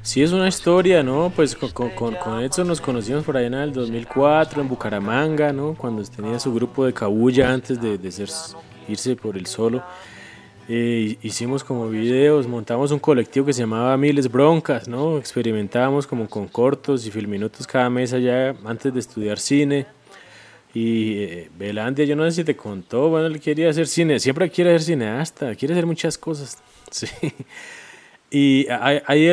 Sí, 0.00 0.22
es 0.22 0.32
una 0.32 0.48
historia, 0.48 1.02
¿no? 1.02 1.30
Pues 1.34 1.56
con, 1.56 1.90
con, 1.90 2.14
con 2.14 2.40
Edson 2.40 2.68
nos 2.68 2.80
conocimos 2.80 3.24
por 3.24 3.36
allá 3.36 3.48
en 3.48 3.54
el 3.54 3.72
2004 3.72 4.62
en 4.62 4.68
Bucaramanga, 4.68 5.52
¿no? 5.52 5.74
Cuando 5.74 6.02
tenía 6.04 6.38
su 6.38 6.54
grupo 6.54 6.86
de 6.86 6.94
cabulla 6.94 7.52
antes 7.52 7.80
de, 7.80 7.98
de 7.98 8.12
ser, 8.12 8.30
irse 8.88 9.16
por 9.16 9.36
el 9.36 9.46
solo. 9.46 9.82
Eh, 10.70 11.16
hicimos 11.22 11.64
como 11.64 11.88
videos, 11.88 12.46
montamos 12.46 12.90
un 12.90 12.98
colectivo 12.98 13.46
que 13.46 13.54
se 13.54 13.60
llamaba 13.60 13.96
Miles 13.96 14.30
Broncas, 14.30 14.86
¿no? 14.86 15.16
Experimentábamos 15.16 16.06
como 16.06 16.28
con 16.28 16.46
cortos 16.46 17.06
y 17.06 17.10
filminutos 17.10 17.66
cada 17.66 17.88
mes 17.88 18.12
allá 18.12 18.54
antes 18.64 18.92
de 18.92 19.00
estudiar 19.00 19.38
cine. 19.38 19.86
Y 20.74 21.22
eh, 21.22 21.50
Belandia, 21.58 22.04
yo 22.04 22.14
no 22.14 22.24
sé 22.24 22.32
si 22.32 22.44
te 22.44 22.54
contó, 22.54 23.08
bueno, 23.08 23.26
él 23.26 23.40
quería 23.40 23.70
hacer 23.70 23.86
cine, 23.86 24.20
siempre 24.20 24.50
quiere 24.50 24.70
ser 24.72 24.82
cineasta, 24.82 25.54
quiere 25.54 25.72
hacer 25.74 25.86
muchas 25.86 26.18
cosas. 26.18 26.58
Sí. 26.90 27.06
Y 28.30 28.66
hay, 28.68 29.28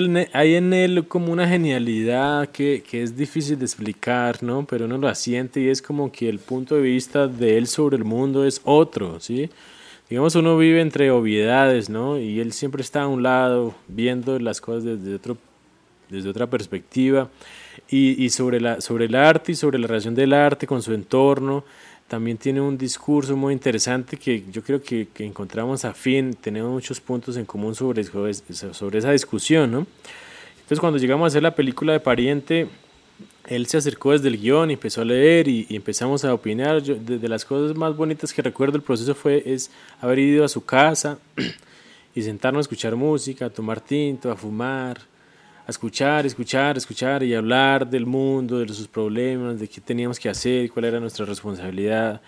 en 0.55 0.73
él 0.73 1.07
como 1.07 1.33
una 1.33 1.47
genialidad 1.47 2.47
que, 2.49 2.81
es 2.93 3.15
difícil 3.17 3.59
de 3.59 3.65
explicar, 3.65 4.41
¿no? 4.41 4.65
Pero 4.65 4.85
uno 4.85 4.97
lo 4.97 5.13
siente 5.15 5.59
y 5.59 5.67
es 5.67 5.81
como 5.81 6.11
que 6.11 6.29
el 6.29 6.39
punto 6.39 6.75
de 6.75 6.81
vista 6.81 7.27
de 7.27 7.57
él 7.57 7.67
sobre 7.67 7.97
el 7.97 8.05
mundo 8.05 8.45
es 8.45 8.61
otro, 8.63 9.19
¿sí? 9.19 9.49
Digamos, 10.09 10.35
uno 10.35 10.55
vive 10.57 10.81
entre 10.81 11.09
obviedades, 11.09 11.89
¿no? 11.89 12.19
Y 12.19 12.39
él 12.39 12.53
siempre 12.53 12.81
está 12.81 13.03
a 13.03 13.07
un 13.07 13.23
lado, 13.23 13.73
viendo 13.87 14.37
las 14.37 14.61
cosas 14.61 14.83
desde, 14.83 15.15
otro, 15.15 15.37
desde 16.09 16.29
otra 16.29 16.47
perspectiva 16.47 17.29
y, 17.89 18.29
sobre, 18.29 18.61
la, 18.61 18.81
sobre 18.81 19.05
el 19.05 19.15
arte 19.15 19.53
y 19.53 19.55
sobre 19.55 19.79
la 19.79 19.87
relación 19.87 20.13
del 20.13 20.33
arte 20.33 20.67
con 20.67 20.83
su 20.83 20.93
entorno. 20.93 21.63
También 22.07 22.37
tiene 22.37 22.61
un 22.61 22.77
discurso 22.77 23.35
muy 23.35 23.51
interesante 23.51 24.17
que 24.17 24.43
yo 24.51 24.61
creo 24.61 24.79
que, 24.79 25.07
que 25.11 25.25
encontramos 25.25 25.85
afín, 25.85 26.35
tenemos 26.35 26.71
muchos 26.71 27.01
puntos 27.01 27.35
en 27.35 27.45
común 27.45 27.73
sobre, 27.73 28.03
sobre 28.03 28.99
esa 28.99 29.11
discusión. 29.11 29.71
¿no? 29.71 29.87
Entonces 30.55 30.79
cuando 30.79 30.99
llegamos 30.99 31.25
a 31.25 31.27
hacer 31.29 31.41
la 31.41 31.55
película 31.55 31.93
de 31.93 31.99
Pariente, 31.99 32.67
él 33.47 33.67
se 33.67 33.77
acercó 33.77 34.11
desde 34.11 34.27
el 34.27 34.39
guion 34.39 34.71
y 34.71 34.73
empezó 34.73 35.01
a 35.01 35.05
leer 35.05 35.47
y, 35.47 35.67
empezamos 35.69 36.25
a 36.25 36.33
opinar. 36.33 36.81
de, 36.81 37.29
las 37.29 37.45
cosas 37.45 37.75
más 37.75 37.95
bonitas 37.95 38.33
que 38.33 38.41
recuerdo 38.41 38.77
el 38.77 38.83
proceso 38.83 39.13
fue 39.13 39.43
es 39.45 39.71
haber 40.01 40.19
ido 40.19 40.45
a 40.45 40.47
su 40.47 40.65
casa 40.65 41.19
y 42.15 42.21
sentarnos 42.21 42.59
a 42.59 42.61
escuchar 42.61 42.95
música, 42.95 43.45
a 43.45 43.49
tomar 43.49 43.81
tinto, 43.81 44.31
a 44.31 44.35
fumar, 44.35 44.99
a 45.67 45.69
escuchar, 45.69 46.25
escuchar, 46.25 46.77
escuchar 46.77 47.23
y 47.23 47.33
hablar 47.33 47.87
del 47.87 48.05
mundo, 48.05 48.59
de 48.59 48.73
sus 48.73 48.87
problemas, 48.87 49.59
de 49.59 49.67
qué 49.67 49.81
teníamos 49.81 50.19
que 50.19 50.29
hacer, 50.29 50.69
cuál 50.71 50.85
era 50.85 50.99
nuestra 50.99 51.25
responsabilidad. 51.25 52.21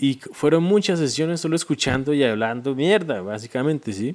Y 0.00 0.20
fueron 0.32 0.62
muchas 0.62 1.00
sesiones 1.00 1.40
solo 1.40 1.56
escuchando 1.56 2.14
y 2.14 2.22
hablando 2.22 2.74
mierda, 2.74 3.20
básicamente, 3.20 3.92
¿sí? 3.92 4.14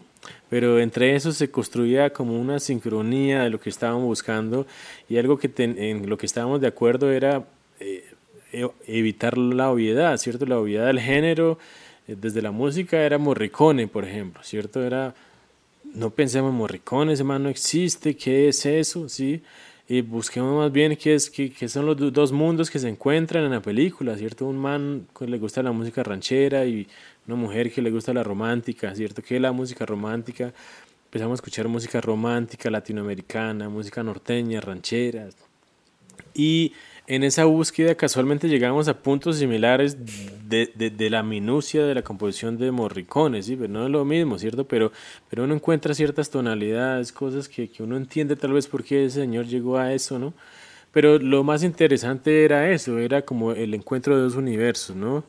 Pero 0.50 0.80
entre 0.80 1.14
eso 1.16 1.34
se 1.34 1.52
construía 1.52 2.12
como 2.12 2.40
una 2.40 2.60
sincronía 2.60 3.44
de 3.44 3.50
lo 3.50 3.60
que 3.60 3.70
estábamos 3.70 4.04
buscando 4.04 4.66
y 5.10 5.18
algo 5.18 5.38
que 5.38 5.52
en 5.58 6.10
lo 6.10 6.18
que 6.18 6.26
estábamos 6.26 6.62
de 6.62 6.68
acuerdo 6.68 7.12
era 7.12 7.44
eh, 7.82 8.06
e- 8.54 8.70
evitar 8.88 9.38
la 9.38 9.70
obviedad, 9.72 10.16
¿cierto? 10.18 10.46
La 10.46 10.58
obviedad 10.58 10.88
del 10.88 11.02
género, 11.02 11.60
eh, 12.08 12.16
desde 12.20 12.42
la 12.42 12.52
música 12.52 13.02
era 13.02 13.18
Morricone, 13.18 13.88
por 13.88 14.06
ejemplo, 14.06 14.42
¿cierto? 14.44 14.82
Era, 14.82 15.14
no 15.94 16.12
pensemos 16.12 16.52
en 16.52 16.58
Morricone, 16.58 17.12
ese 17.12 17.26
man 17.26 17.44
no 17.44 17.50
existe, 17.50 18.16
¿qué 18.16 18.48
es 18.48 18.66
eso? 18.66 19.10
¿Sí? 19.10 19.42
Y 19.94 20.02
busquemos 20.02 20.58
más 20.58 20.72
bien 20.72 20.96
qué, 20.96 21.14
es, 21.14 21.30
qué, 21.30 21.52
qué 21.52 21.70
son 21.70 21.86
los 21.86 21.96
do- 21.96 22.10
dos 22.10 22.32
mundos 22.32 22.72
que 22.72 22.80
se 22.80 22.89
encuentran 22.89 23.44
en 23.44 23.52
la 23.52 23.62
película, 23.62 24.18
¿cierto? 24.18 24.48
Un 24.48 24.58
man 24.58 25.06
que 25.16 25.28
le 25.28 25.38
gusta 25.38 25.62
la 25.62 25.72
música 25.72 26.02
ranchera 26.02 26.66
y 26.66 26.88
una 27.28 27.36
mujer 27.36 27.72
que 27.72 27.80
le 27.80 27.91
gusta 27.91 28.12
la 28.12 28.24
romántica, 28.24 28.96
¿cierto? 28.96 29.22
¿Qué 29.22 29.36
es 29.36 29.41
la 29.41 29.52
música 29.52 29.86
romántica? 29.86 30.52
Empezamos 31.06 31.34
a 31.34 31.36
escuchar 31.36 31.68
música 31.68 32.02
romántica 32.02 32.72
latinoamericana, 32.72 33.70
música 33.70 34.02
norteña, 34.02 34.62
ranchera, 34.62 35.30
y 36.34 36.74
en 37.08 37.24
esa 37.24 37.45
búsqueda 37.45 37.95
casualmente 37.95 38.47
llegamos 38.47 38.88
a 38.88 39.01
puntos 39.01 39.38
similares 39.38 39.97
de, 40.47 40.72
de- 40.76 41.10
la 41.10 41.24
minucia 41.24 41.86
de 41.86 41.95
la 41.95 42.01
composición 42.01 42.58
de 42.58 42.72
Morricone, 42.72 43.43
¿sí? 43.43 43.56
Pero 43.56 43.72
no 43.74 43.86
es 43.86 43.91
lo 43.91 44.06
mismo, 44.06 44.39
¿cierto? 44.39 44.66
Pero, 44.68 44.91
pero 45.30 45.43
uno 45.43 45.54
encuentra 45.56 45.93
ciertas 45.93 46.30
tonalidades, 46.30 47.12
cosas 47.12 47.49
que, 47.49 47.70
que 47.70 47.84
uno 47.84 47.97
entiende 47.97 48.36
tal 48.36 48.54
vez 48.54 48.68
por 48.68 48.84
qué 48.84 49.06
ese 49.06 49.22
señor 49.22 49.45
llegó 49.47 49.78
a 49.78 49.93
eso, 49.93 50.18
¿no? 50.20 50.34
Pero 50.91 51.20
lo 51.20 51.43
más 51.43 51.64
interesante 51.64 52.45
era 52.45 52.70
eso, 52.72 52.99
era 52.99 53.24
como 53.24 53.51
el 53.54 53.74
encuentro 53.74 54.16
de 54.16 54.24
dos 54.24 54.36
universos, 54.36 54.95
¿no? 54.95 55.24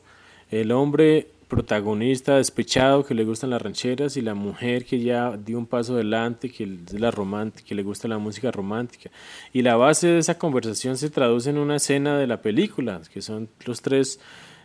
El 0.51 0.73
hombre 0.73 1.29
protagonista 1.55 2.37
despechado 2.37 3.05
que 3.05 3.15
le 3.15 3.25
gustan 3.25 3.51
las 3.51 3.63
rancheras 3.63 4.17
y 4.17 4.23
la 4.23 4.35
mujer 4.35 4.85
que 4.85 4.99
ya 5.01 5.37
dio 5.37 5.57
un 5.59 5.67
paso 5.67 5.95
adelante, 5.95 6.51
que 6.51 6.65
es 6.65 7.01
la 7.01 7.11
romántica, 7.11 7.69
que 7.69 7.75
le 7.75 7.83
gusta 7.83 8.09
la 8.09 8.19
música 8.19 8.51
romántica. 8.51 9.11
Y 9.53 9.63
la 9.63 9.77
base 9.77 10.09
de 10.09 10.19
esa 10.19 10.37
conversación 10.37 10.97
se 10.97 11.11
traduce 11.11 11.51
en 11.51 11.59
una 11.59 11.77
escena 11.77 12.19
de 12.19 12.27
la 12.27 12.43
película, 12.43 13.01
que 13.13 13.23
son 13.23 13.49
los 13.67 13.81
tres 13.81 14.19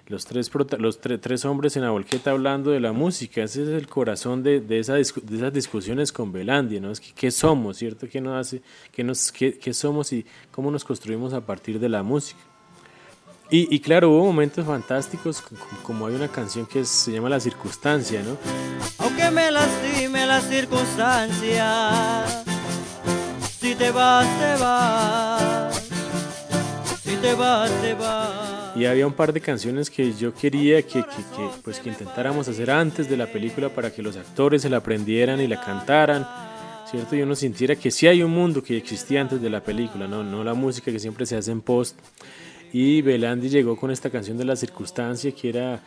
los 0.07 0.25
tres, 0.25 0.49
los 0.79 0.99
tre- 0.99 1.19
tres 1.21 1.45
hombres 1.45 1.75
en 1.77 1.83
la 1.83 1.91
volqueta 1.91 2.31
hablando 2.31 2.71
de 2.71 2.79
la 2.79 2.91
música. 2.93 3.43
Ese 3.43 3.61
es 3.61 3.69
el 3.69 3.87
corazón 3.87 4.41
de, 4.41 4.59
de 4.59 4.79
esas 4.79 4.97
discusiones 5.53 6.11
con 6.11 6.31
Belandia, 6.31 6.81
¿no? 6.81 6.89
Es 6.89 6.99
que, 6.99 7.11
¿qué 7.13 7.29
somos, 7.29 7.77
cierto? 7.77 8.07
¿Qué, 8.09 8.19
nos 8.19 8.33
hace, 8.35 8.63
qué, 8.91 9.03
nos, 9.03 9.31
qué, 9.31 9.59
qué 9.59 9.71
somos 9.71 10.11
y 10.11 10.25
cómo 10.51 10.71
nos 10.71 10.83
construimos 10.83 11.33
a 11.33 11.45
partir 11.45 11.79
de 11.79 11.89
la 11.89 12.01
música? 12.01 12.39
Y, 13.51 13.73
y 13.75 13.79
claro, 13.79 14.11
hubo 14.11 14.25
momentos 14.27 14.65
fantásticos, 14.65 15.41
co- 15.41 15.55
como 15.81 16.05
hay 16.05 16.13
una 16.15 16.27
canción 16.27 16.65
que 16.67 16.85
se 16.85 17.11
llama 17.11 17.29
La 17.29 17.39
Circunstancia, 17.39 18.21
¿no? 18.21 18.37
Aunque 18.99 19.31
me 19.31 19.49
lastime 19.49 20.25
la 20.27 20.39
circunstancia, 20.41 22.25
si 23.59 23.73
te 23.73 23.89
vas, 23.91 24.27
te 24.39 24.61
vas, 24.61 25.89
si 27.03 27.15
te 27.15 27.33
vas, 27.33 27.71
te 27.81 27.93
vas. 27.95 28.29
Y 28.75 28.85
había 28.85 29.07
un 29.07 29.13
par 29.13 29.33
de 29.33 29.41
canciones 29.41 29.89
que 29.89 30.13
yo 30.13 30.31
quería 30.33 30.83
que, 30.83 31.01
que, 31.01 31.07
que, 31.35 31.49
pues, 31.63 31.79
que 31.79 31.89
intentáramos 31.89 32.47
hacer 32.47 32.69
antes 32.69 33.09
de 33.09 33.17
la 33.17 33.25
película 33.25 33.69
para 33.69 33.91
que 33.91 34.03
los 34.03 34.15
actores 34.15 34.61
se 34.61 34.69
la 34.69 34.77
aprendieran 34.77 35.41
y 35.41 35.47
la 35.47 35.59
cantaran, 35.59 36.27
¿cierto? 36.89 37.15
Y 37.15 37.23
uno 37.23 37.33
sintiera 37.35 37.75
que 37.75 37.89
sí 37.89 38.05
hay 38.05 38.21
un 38.21 38.29
mundo 38.31 38.61
que 38.63 38.77
existía 38.77 39.21
antes 39.21 39.41
de 39.41 39.49
la 39.49 39.61
película, 39.61 40.07
no, 40.07 40.23
no 40.23 40.43
la 40.43 40.53
música 40.53 40.91
que 40.91 40.99
siempre 40.99 41.25
se 41.25 41.35
hace 41.35 41.51
en 41.51 41.61
post. 41.61 41.97
Y 42.73 43.01
Belandi 43.01 43.49
llegó 43.49 43.75
con 43.75 43.91
esta 43.91 44.09
canción 44.09 44.37
de 44.37 44.45
la 44.45 44.55
circunstancia 44.55 45.31
que 45.31 45.49
era, 45.49 45.81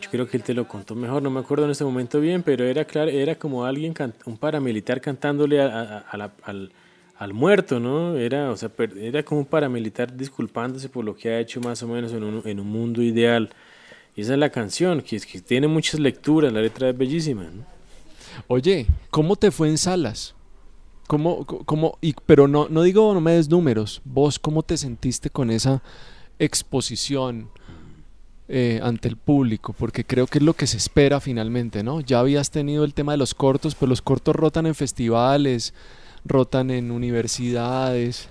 yo 0.00 0.10
creo 0.10 0.28
que 0.28 0.36
él 0.36 0.42
te 0.42 0.52
lo 0.54 0.68
contó 0.68 0.94
mejor, 0.94 1.22
no 1.22 1.30
me 1.30 1.40
acuerdo 1.40 1.64
en 1.64 1.70
este 1.70 1.84
momento 1.84 2.20
bien, 2.20 2.42
pero 2.42 2.64
era 2.64 2.84
claro, 2.84 3.10
era 3.10 3.34
como 3.36 3.64
alguien, 3.64 3.94
un 4.26 4.36
paramilitar 4.36 5.00
cantándole 5.00 5.60
a, 5.62 5.66
a- 5.66 5.98
a 6.00 6.16
la- 6.16 6.32
al, 6.42 6.70
al 7.16 7.32
muerto, 7.32 7.80
¿no? 7.80 8.16
Era, 8.16 8.50
o 8.50 8.56
sea, 8.56 8.70
era 9.00 9.22
como 9.22 9.40
un 9.40 9.46
paramilitar 9.46 10.14
disculpándose 10.14 10.88
por 10.88 11.04
lo 11.04 11.16
que 11.16 11.30
ha 11.30 11.40
hecho 11.40 11.60
más 11.60 11.82
o 11.82 11.88
menos 11.88 12.12
en 12.12 12.24
un, 12.24 12.42
en 12.44 12.60
un 12.60 12.66
mundo 12.66 13.00
ideal. 13.02 13.50
Y 14.16 14.20
esa 14.20 14.34
es 14.34 14.38
la 14.38 14.50
canción, 14.50 15.00
que, 15.00 15.18
que 15.20 15.40
tiene 15.40 15.66
muchas 15.66 15.98
lecturas, 15.98 16.52
la 16.52 16.60
letra 16.60 16.90
es 16.90 16.98
bellísima, 16.98 17.44
¿no? 17.44 17.64
Oye, 18.48 18.86
¿cómo 19.10 19.36
te 19.36 19.50
fue 19.50 19.68
en 19.68 19.78
salas? 19.78 20.34
¿Cómo, 21.06 21.44
cómo, 21.44 21.98
y, 22.00 22.14
pero 22.26 22.48
no, 22.48 22.68
no 22.68 22.82
digo, 22.82 23.12
no 23.12 23.20
me 23.20 23.32
des 23.32 23.48
números. 23.48 24.00
¿Vos 24.04 24.38
cómo 24.38 24.62
te 24.62 24.76
sentiste 24.76 25.30
con 25.30 25.50
esa 25.50 25.82
exposición 26.38 27.50
eh, 28.48 28.80
ante 28.82 29.08
el 29.08 29.16
público? 29.16 29.74
Porque 29.78 30.04
creo 30.04 30.26
que 30.26 30.38
es 30.38 30.44
lo 30.44 30.54
que 30.54 30.66
se 30.66 30.78
espera 30.78 31.20
finalmente, 31.20 31.82
¿no? 31.82 32.00
Ya 32.00 32.20
habías 32.20 32.50
tenido 32.50 32.84
el 32.84 32.94
tema 32.94 33.12
de 33.12 33.18
los 33.18 33.34
cortos, 33.34 33.74
pero 33.74 33.90
los 33.90 34.00
cortos 34.00 34.34
rotan 34.34 34.66
en 34.66 34.74
festivales, 34.74 35.74
rotan 36.24 36.70
en 36.70 36.90
universidades, 36.90 38.28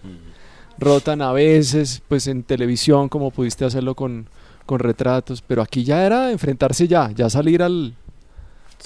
rotan 0.79 1.21
a 1.21 1.31
veces, 1.31 2.01
pues 2.07 2.27
en 2.27 2.43
televisión, 2.43 3.07
como 3.07 3.29
pudiste 3.29 3.65
hacerlo 3.65 3.93
con, 3.93 4.27
con 4.65 4.79
retratos, 4.79 5.41
pero 5.41 5.61
aquí 5.61 5.83
ya 5.83 6.05
era 6.05 6.31
enfrentarse 6.31 6.87
ya, 6.87 7.11
ya 7.11 7.29
salir 7.29 7.61
al, 7.61 7.95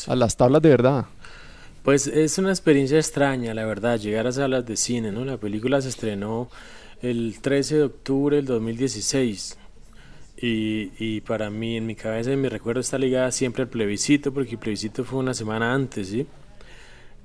a 0.07 0.15
las 0.15 0.35
tablas 0.35 0.61
de 0.61 0.69
verdad. 0.69 1.05
Pues 1.88 2.05
es 2.05 2.38
una 2.38 2.49
experiencia 2.49 2.97
extraña, 2.97 3.53
la 3.53 3.63
verdad, 3.65 3.97
llegar 3.97 4.27
a 4.27 4.33
salas 4.33 4.65
de 4.65 4.75
cine, 4.75 5.13
¿no? 5.13 5.23
La 5.23 5.38
película 5.38 5.81
se 5.81 5.88
estrenó 5.88 6.49
el 7.01 7.39
13 7.39 7.77
de 7.77 7.83
octubre 7.83 8.35
del 8.35 8.45
2016 8.45 9.57
y, 10.35 10.91
y 10.99 11.21
para 11.21 11.49
mí, 11.49 11.77
en 11.77 11.85
mi 11.85 11.95
cabeza, 11.95 12.33
en 12.33 12.41
mi 12.41 12.49
recuerdo 12.49 12.81
está 12.81 12.97
ligada 12.97 13.31
siempre 13.31 13.63
al 13.63 13.69
plebiscito, 13.69 14.33
porque 14.33 14.55
el 14.55 14.57
plebiscito 14.57 15.05
fue 15.05 15.19
una 15.19 15.33
semana 15.33 15.73
antes, 15.73 16.09
¿sí? 16.09 16.27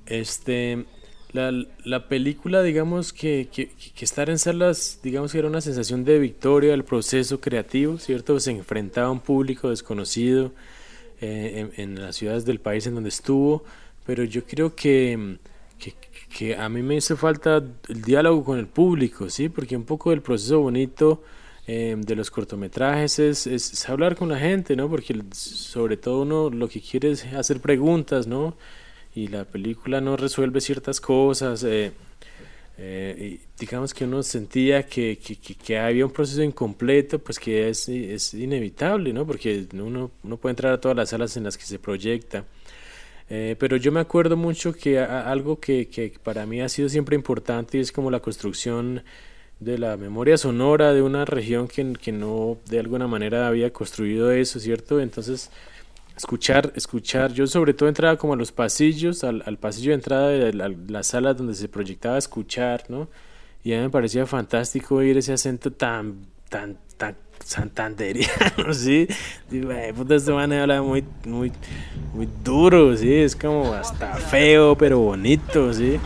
Este, 0.05 0.85
la, 1.33 1.51
la 1.83 2.07
película, 2.07 2.63
digamos 2.63 3.11
que, 3.11 3.49
que, 3.51 3.69
estar 3.99 4.29
en 4.29 4.39
salas, 4.39 5.01
digamos 5.03 5.33
que 5.33 5.39
era 5.39 5.49
una 5.49 5.59
sensación 5.59 6.05
de 6.05 6.19
victoria 6.19 6.71
del 6.71 6.85
proceso 6.85 7.41
creativo, 7.41 7.97
¿cierto? 7.97 8.39
Se 8.39 8.51
enfrentaba 8.51 9.07
a 9.07 9.11
un 9.11 9.19
público 9.19 9.71
desconocido 9.71 10.53
eh, 11.19 11.69
en 11.75 12.01
las 12.01 12.15
ciudades 12.15 12.45
del 12.45 12.61
país 12.61 12.87
en 12.87 12.95
donde 12.95 13.09
estuvo, 13.09 13.65
pero 14.05 14.23
yo 14.23 14.43
creo 14.45 14.75
que, 14.75 15.37
que, 16.37 16.55
a 16.55 16.69
mí 16.69 16.81
me 16.81 16.95
hizo 16.95 17.15
falta 17.17 17.57
el 17.89 18.01
diálogo 18.01 18.43
con 18.43 18.59
el 18.59 18.67
público, 18.67 19.29
¿sí? 19.29 19.49
Porque 19.49 19.75
un 19.75 19.85
poco 19.85 20.09
del 20.11 20.21
proceso 20.21 20.59
bonito 20.59 21.23
eh, 21.67 21.95
de 21.97 22.15
los 22.15 22.31
cortometrajes 22.31 23.19
es, 23.19 23.47
es, 23.47 23.89
hablar 23.89 24.15
con 24.15 24.29
la 24.29 24.39
gente, 24.39 24.75
¿no? 24.75 24.89
Porque 24.89 25.19
sobre 25.31 25.97
todo 25.97 26.21
uno 26.23 26.49
lo 26.49 26.67
que 26.67 26.81
quiere 26.81 27.11
es 27.11 27.25
hacer 27.33 27.59
preguntas, 27.61 28.27
¿no? 28.27 28.55
Y 29.15 29.27
la 29.27 29.45
película 29.45 30.01
no 30.01 30.17
resuelve 30.17 30.61
ciertas 30.61 31.01
cosas. 31.01 31.63
eh, 31.63 31.91
eh, 32.77 33.39
digamos 33.59 33.93
que 33.93 34.05
uno 34.05 34.23
sentía 34.23 34.83
que, 34.87 35.17
que, 35.19 35.35
que- 35.37 35.55
que 35.55 35.77
había 35.77 36.05
un 36.05 36.11
proceso 36.11 36.41
incompleto, 36.43 37.19
pues 37.19 37.39
que 37.39 37.69
es, 37.69 37.87
es 37.89 38.33
inevitable, 38.33 39.13
¿no? 39.13 39.25
Porque 39.27 39.67
uno, 39.73 40.11
uno 40.23 40.37
puede 40.37 40.51
entrar 40.53 40.73
a 40.73 40.81
todas 40.81 40.97
las 40.97 41.09
salas 41.09 41.37
en 41.37 41.43
las 41.43 41.57
que 41.57 41.65
se 41.65 41.79
proyecta. 41.79 42.45
Eh, 43.35 43.55
pero 43.57 43.77
yo 43.77 43.91
me 43.91 43.99
acuerdo 43.99 44.37
mucho 44.37 44.73
que 44.73 44.99
algo 44.99 45.59
que, 45.59 45.87
que 45.87 46.13
para 46.21 46.45
mí 46.45 46.61
ha 46.61 46.69
sido 46.69 46.87
siempre 46.87 47.15
importante 47.15 47.79
es 47.79 47.91
como 47.91 48.11
la 48.11 48.19
construcción 48.19 49.01
de 49.59 49.79
la 49.79 49.97
memoria 49.97 50.37
sonora 50.37 50.93
de 50.93 51.01
una 51.01 51.25
región 51.25 51.67
que, 51.67 51.93
que 51.93 52.11
no 52.11 52.59
de 52.69 52.77
alguna 52.77 53.07
manera 53.07 53.47
había 53.47 53.73
construido 53.73 54.31
eso, 54.31 54.59
¿cierto? 54.59 54.99
Entonces, 55.01 55.49
escuchar, 56.15 56.73
escuchar, 56.75 57.33
yo 57.33 57.47
sobre 57.47 57.73
todo 57.73 57.89
entraba 57.89 58.17
como 58.17 58.33
a 58.33 58.35
los 58.35 58.51
pasillos, 58.51 59.23
al, 59.23 59.41
al 59.47 59.57
pasillo 59.57 59.89
de 59.89 59.95
entrada 59.95 60.27
de 60.27 60.53
la, 60.53 60.69
la 60.69 61.01
sala 61.01 61.33
donde 61.33 61.55
se 61.55 61.67
proyectaba 61.67 62.19
escuchar, 62.19 62.83
¿no? 62.87 63.09
Y 63.63 63.73
a 63.73 63.77
mí 63.77 63.81
me 63.81 63.89
parecía 63.89 64.27
fantástico 64.27 64.97
oír 64.97 65.17
ese 65.17 65.33
acento 65.33 65.71
tan, 65.71 66.27
tan, 66.49 66.77
tan 66.97 67.15
santanderiano, 67.43 68.73
¿sí? 68.73 69.07
Digo, 69.49 69.71
"Ay, 69.71 69.93
puta, 69.93 70.15
este 70.15 70.31
man 70.31 70.51
habla 70.53 70.81
muy, 70.81 71.03
muy, 71.25 71.51
muy 72.13 72.27
duro, 72.43 72.95
¿sí? 72.97 73.13
Es 73.13 73.35
como 73.35 73.73
hasta 73.73 74.13
feo, 74.15 74.77
pero 74.77 74.99
bonito, 74.99 75.73
¿sí? 75.73 75.99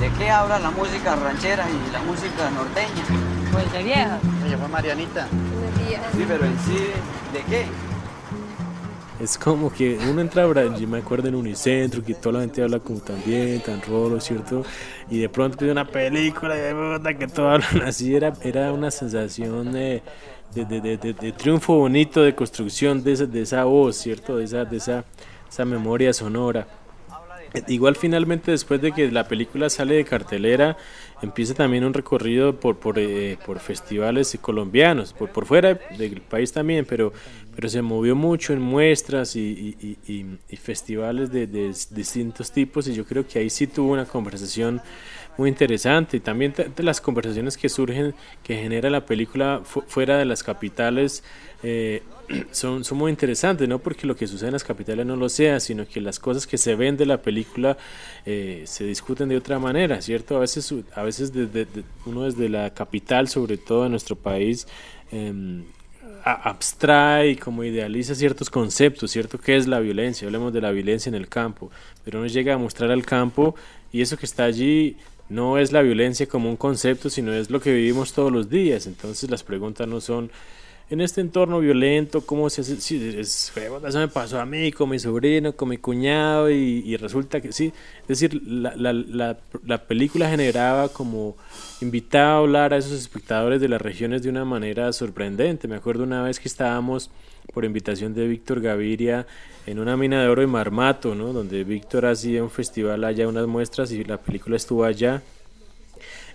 ¿De 0.00 0.10
qué 0.18 0.30
habla 0.30 0.58
la 0.58 0.70
música 0.70 1.16
ranchera 1.16 1.66
y 1.68 1.92
la 1.92 2.00
música 2.02 2.50
norteña? 2.50 3.04
Pues 3.52 3.72
de 3.72 3.82
vieja. 3.82 4.18
Ella 4.46 4.58
fue 4.58 4.68
Marianita. 4.68 5.28
Sí, 6.16 6.24
pero 6.28 6.44
en 6.44 6.58
sí, 6.60 6.78
¿de 7.32 7.42
qué? 7.48 7.66
Es 9.20 9.38
como 9.38 9.72
que 9.72 9.96
uno 10.10 10.20
entra 10.20 10.44
a 10.44 10.76
yo 10.76 10.88
me 10.88 10.98
acuerdo 10.98 11.28
en 11.28 11.34
Unicentro, 11.36 12.02
que 12.04 12.14
toda 12.14 12.34
la 12.34 12.40
gente 12.40 12.62
habla 12.62 12.80
como 12.80 12.98
tan 12.98 13.22
bien, 13.24 13.60
tan 13.60 13.80
rolo, 13.82 14.20
¿cierto? 14.20 14.64
Y 15.08 15.18
de 15.18 15.28
pronto 15.28 15.56
pide 15.56 15.70
una 15.70 15.86
película 15.86 16.56
y 16.56 16.60
de 16.60 16.74
puta 16.74 17.14
que 17.16 17.28
todos 17.28 17.64
hablan 17.64 17.88
así, 17.88 18.14
era, 18.14 18.32
era 18.42 18.72
una 18.72 18.90
sensación 18.90 19.72
de, 19.72 19.78
de, 19.78 20.02
de- 20.52 20.64
de- 20.64 20.96
de- 21.14 21.32
triunfo 21.32 21.74
bonito, 21.76 22.22
de 22.22 22.34
construcción 22.34 23.02
de 23.02 23.12
esa, 23.12 23.26
de 23.26 23.42
esa 23.42 23.64
voz, 23.64 23.96
¿cierto? 23.96 24.36
De 24.36 24.44
esa, 24.44 24.64
de 24.64 24.76
esa, 24.76 25.04
esa 25.50 25.64
memoria 25.64 26.12
sonora. 26.12 26.66
Igual 27.68 27.94
finalmente 27.94 28.50
después 28.50 28.80
de 28.82 28.90
que 28.90 29.12
la 29.12 29.28
película 29.28 29.70
sale 29.70 29.94
de 29.94 30.04
cartelera, 30.04 30.76
empieza 31.22 31.54
también 31.54 31.84
un 31.84 31.94
recorrido 31.94 32.58
por, 32.58 32.78
por, 32.78 32.98
eh, 32.98 33.38
por 33.46 33.60
festivales 33.60 34.36
colombianos, 34.40 35.12
por, 35.12 35.30
por 35.30 35.46
fuera 35.46 35.78
del 35.96 36.20
país 36.20 36.52
también, 36.52 36.84
pero, 36.84 37.12
pero 37.54 37.68
se 37.68 37.80
movió 37.80 38.16
mucho 38.16 38.52
en 38.54 38.60
muestras 38.60 39.36
y, 39.36 39.76
y, 39.80 40.12
y, 40.12 40.26
y 40.48 40.56
festivales 40.56 41.30
de, 41.30 41.46
de, 41.46 41.68
distintos 41.90 42.50
tipos 42.50 42.88
y 42.88 42.94
yo 42.94 43.04
creo 43.04 43.24
que 43.24 43.38
ahí 43.38 43.48
sí 43.50 43.68
tuvo 43.68 43.92
una 43.92 44.04
conversación 44.04 44.80
muy 45.36 45.48
interesante 45.48 46.16
y 46.16 46.20
también 46.20 46.54
las 46.76 47.00
conversaciones 47.00 47.56
que 47.56 47.68
surgen, 47.68 48.14
que 48.42 48.56
genera 48.56 48.90
la 48.90 49.04
película 49.04 49.62
fuera 49.64 50.18
de 50.18 50.24
las 50.24 50.42
capitales. 50.42 51.24
Eh, 51.62 52.02
son, 52.52 52.84
son 52.84 52.98
muy 52.98 53.10
interesantes, 53.10 53.68
no 53.68 53.78
porque 53.78 54.06
lo 54.06 54.16
que 54.16 54.26
sucede 54.26 54.48
en 54.48 54.52
las 54.54 54.64
capitales 54.64 55.04
no 55.06 55.16
lo 55.16 55.28
sea, 55.28 55.60
sino 55.60 55.86
que 55.86 56.00
las 56.00 56.18
cosas 56.18 56.46
que 56.46 56.58
se 56.58 56.74
ven 56.74 56.96
de 56.96 57.06
la 57.06 57.22
película 57.22 57.76
eh, 58.26 58.64
se 58.66 58.84
discuten 58.84 59.28
de 59.28 59.36
otra 59.36 59.58
manera, 59.58 60.00
¿cierto? 60.00 60.36
A 60.36 60.40
veces, 60.40 60.72
a 60.94 61.02
veces 61.02 61.32
desde, 61.32 61.66
uno 62.06 62.22
desde 62.22 62.48
la 62.48 62.72
capital, 62.72 63.28
sobre 63.28 63.56
todo 63.58 63.86
en 63.86 63.90
nuestro 63.90 64.16
país, 64.16 64.66
eh, 65.12 65.62
abstrae 66.24 67.36
como 67.36 67.64
idealiza 67.64 68.14
ciertos 68.14 68.48
conceptos, 68.48 69.10
¿cierto? 69.10 69.38
¿Qué 69.38 69.56
es 69.56 69.66
la 69.66 69.80
violencia? 69.80 70.26
Hablemos 70.26 70.52
de 70.54 70.62
la 70.62 70.70
violencia 70.70 71.10
en 71.10 71.14
el 71.14 71.28
campo, 71.28 71.70
pero 72.02 72.18
uno 72.18 72.28
llega 72.28 72.54
a 72.54 72.58
mostrar 72.58 72.90
al 72.90 73.04
campo 73.04 73.54
y 73.92 74.00
eso 74.00 74.16
que 74.16 74.24
está 74.24 74.44
allí 74.44 74.96
no 75.28 75.58
es 75.58 75.72
la 75.72 75.82
violencia 75.82 76.26
como 76.26 76.48
un 76.48 76.56
concepto, 76.56 77.10
sino 77.10 77.32
es 77.32 77.50
lo 77.50 77.60
que 77.60 77.72
vivimos 77.72 78.12
todos 78.12 78.32
los 78.32 78.50
días. 78.50 78.86
Entonces 78.86 79.30
las 79.30 79.42
preguntas 79.42 79.88
no 79.88 80.00
son 80.00 80.30
en 80.90 81.00
este 81.00 81.20
entorno 81.20 81.60
violento, 81.60 82.20
¿cómo 82.26 82.50
se 82.50 82.60
hace? 82.60 82.80
Sí, 82.80 83.14
es, 83.16 83.52
eso 83.56 83.98
me 83.98 84.08
pasó 84.08 84.38
a 84.38 84.44
mí, 84.44 84.70
con 84.70 84.90
mi 84.90 84.98
sobrino, 84.98 85.56
con 85.56 85.70
mi 85.70 85.78
cuñado, 85.78 86.50
y, 86.50 86.96
resulta 86.96 87.40
que 87.40 87.52
sí. 87.52 87.72
Es 88.02 88.08
decir, 88.08 88.42
la, 88.46 88.76
la, 88.76 88.92
la, 88.92 89.38
la, 89.64 89.78
película 89.86 90.28
generaba 90.28 90.88
como 90.90 91.36
invitaba 91.80 92.34
a 92.34 92.38
hablar 92.38 92.74
a 92.74 92.76
esos 92.76 92.92
espectadores 92.92 93.60
de 93.60 93.68
las 93.68 93.80
regiones 93.80 94.22
de 94.22 94.28
una 94.28 94.44
manera 94.44 94.92
sorprendente. 94.92 95.68
Me 95.68 95.76
acuerdo 95.76 96.04
una 96.04 96.22
vez 96.22 96.38
que 96.38 96.48
estábamos 96.48 97.10
por 97.52 97.64
invitación 97.64 98.14
de 98.14 98.26
Víctor 98.26 98.60
Gaviria 98.60 99.26
en 99.66 99.78
una 99.78 99.96
mina 99.96 100.22
de 100.22 100.28
oro 100.28 100.42
de 100.42 100.46
Marmato, 100.46 101.14
¿no? 101.14 101.32
donde 101.32 101.64
Víctor 101.64 102.06
hacía 102.06 102.42
un 102.42 102.50
festival 102.50 103.04
allá, 103.04 103.26
unas 103.26 103.46
muestras, 103.46 103.90
y 103.92 104.04
la 104.04 104.18
película 104.18 104.56
estuvo 104.56 104.84
allá 104.84 105.22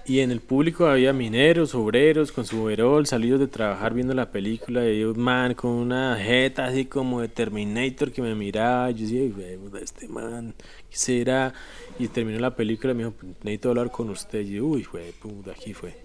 y 0.10 0.22
en 0.22 0.32
el 0.32 0.42
público 0.42 0.88
había 0.88 1.14
mineros, 1.14 1.76
obreros 1.76 2.32
con 2.32 2.44
su 2.44 2.64
overol 2.64 3.06
salidos 3.06 3.40
de 3.40 3.48
trabajar 3.48 3.94
viendo 3.94 4.16
la 4.16 4.32
película 4.32 4.90
y 4.90 5.04
un 5.04 5.20
man 5.20 5.54
con 5.54 5.70
una 5.70 6.18
jeta 6.18 6.66
así 6.66 6.86
como 6.86 7.22
de 7.22 7.28
Terminator 7.28 8.12
que 8.12 8.24
me 8.24 8.34
miraba. 8.34 8.90
Yo 8.90 9.06
decía, 9.06 9.56
este 9.80 10.08
man, 10.08 10.56
¿qué 10.90 10.98
será? 10.98 11.54
Y 12.00 12.08
terminó 12.08 12.40
la 12.40 12.56
película 12.56 12.94
y 12.94 12.96
me 12.96 13.04
dijo, 13.04 13.16
necesito 13.44 13.70
hablar 13.70 13.92
con 13.92 14.10
usted. 14.10 14.40
Y 14.40 14.56
yo, 14.56 14.66
uy, 14.66 14.84
güey, 14.92 15.12
puta, 15.12 15.52
aquí 15.52 15.76
fue. 15.76 15.96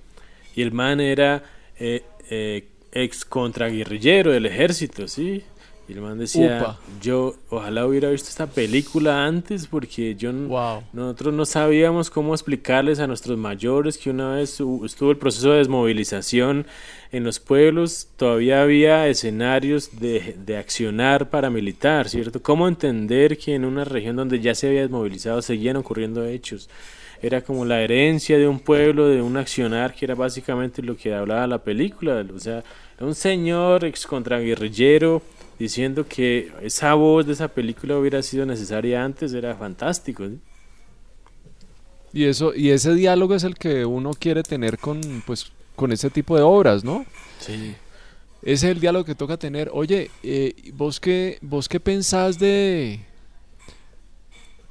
Y 0.54 0.60
el 0.60 0.72
man 0.72 1.00
era 1.00 1.42
eh, 1.78 2.04
eh, 2.28 2.68
ex 2.92 3.24
contraguerrillero 3.24 4.32
del 4.32 4.44
ejército, 4.44 5.08
¿sí? 5.08 5.44
Y 5.86 5.92
el 5.92 6.00
man 6.00 6.18
decía, 6.18 6.78
yo 7.02 7.34
ojalá 7.50 7.86
hubiera 7.86 8.08
visto 8.08 8.30
esta 8.30 8.46
película 8.46 9.26
antes 9.26 9.66
porque 9.66 10.14
yo 10.14 10.32
nosotros 10.32 11.34
no 11.34 11.44
sabíamos 11.44 12.08
cómo 12.08 12.32
explicarles 12.32 13.00
a 13.00 13.06
nuestros 13.06 13.36
mayores 13.36 13.98
que 13.98 14.08
una 14.08 14.36
vez 14.36 14.58
estuvo 14.84 15.10
el 15.10 15.18
proceso 15.18 15.50
de 15.50 15.58
desmovilización 15.58 16.66
en 17.12 17.22
los 17.22 17.38
pueblos, 17.38 18.08
todavía 18.16 18.62
había 18.62 19.06
escenarios 19.08 20.00
de, 20.00 20.36
de 20.44 20.56
accionar 20.56 21.28
paramilitar, 21.28 22.08
¿cierto? 22.08 22.42
¿Cómo 22.42 22.66
entender 22.66 23.36
que 23.36 23.54
en 23.54 23.66
una 23.66 23.84
región 23.84 24.16
donde 24.16 24.40
ya 24.40 24.54
se 24.54 24.68
había 24.68 24.80
desmovilizado 24.80 25.42
seguían 25.42 25.76
ocurriendo 25.76 26.24
hechos? 26.24 26.70
Era 27.20 27.42
como 27.42 27.64
la 27.64 27.80
herencia 27.80 28.38
de 28.38 28.48
un 28.48 28.58
pueblo, 28.58 29.08
de 29.08 29.22
un 29.22 29.36
accionar, 29.36 29.94
que 29.94 30.06
era 30.06 30.14
básicamente 30.14 30.82
lo 30.82 30.96
que 30.96 31.14
hablaba 31.14 31.46
la 31.46 31.62
película, 31.62 32.24
o 32.34 32.40
sea, 32.40 32.64
un 33.00 33.14
señor 33.14 33.84
ex 33.84 34.06
contraguerrillero 34.06 35.22
diciendo 35.58 36.06
que 36.08 36.52
esa 36.62 36.94
voz 36.94 37.26
de 37.26 37.32
esa 37.32 37.48
película 37.48 37.96
hubiera 37.96 38.22
sido 38.22 38.46
necesaria 38.46 39.04
antes, 39.04 39.32
era 39.32 39.54
fantástico. 39.54 40.24
Y 42.12 42.24
eso 42.24 42.54
y 42.54 42.70
ese 42.70 42.94
diálogo 42.94 43.34
es 43.34 43.44
el 43.44 43.56
que 43.56 43.84
uno 43.84 44.10
quiere 44.12 44.42
tener 44.42 44.78
con 44.78 45.22
pues 45.26 45.50
con 45.76 45.92
ese 45.92 46.10
tipo 46.10 46.36
de 46.36 46.42
obras, 46.42 46.84
¿no? 46.84 47.04
Sí. 47.40 47.74
Ese 48.42 48.66
es 48.66 48.76
el 48.76 48.80
diálogo 48.80 49.04
que 49.04 49.14
toca 49.14 49.36
tener. 49.36 49.70
Oye, 49.72 50.10
eh, 50.22 50.54
vos 50.74 51.00
qué 51.00 51.38
vos 51.40 51.68
qué 51.68 51.80
pensás 51.80 52.38
de 52.38 53.00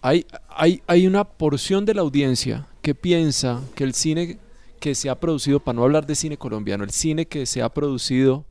hay, 0.03 0.25
hay, 0.49 0.83
hay 0.85 1.07
una 1.07 1.23
porción 1.23 1.85
de 1.85 1.93
la 1.93 2.01
audiencia 2.01 2.67
que 2.81 2.93
piensa 2.93 3.61
que 3.73 3.85
el 3.85 3.93
cine 3.93 4.37
que 4.81 4.95
se 4.95 5.09
ha 5.09 5.15
producido, 5.15 5.61
para 5.61 5.77
no 5.77 5.83
hablar 5.83 6.05
de 6.05 6.13
cine 6.13 6.35
colombiano, 6.35 6.83
el 6.83 6.91
cine 6.91 7.25
que 7.25 7.45
se 7.45 7.61
ha 7.61 7.69
producido 7.69 8.43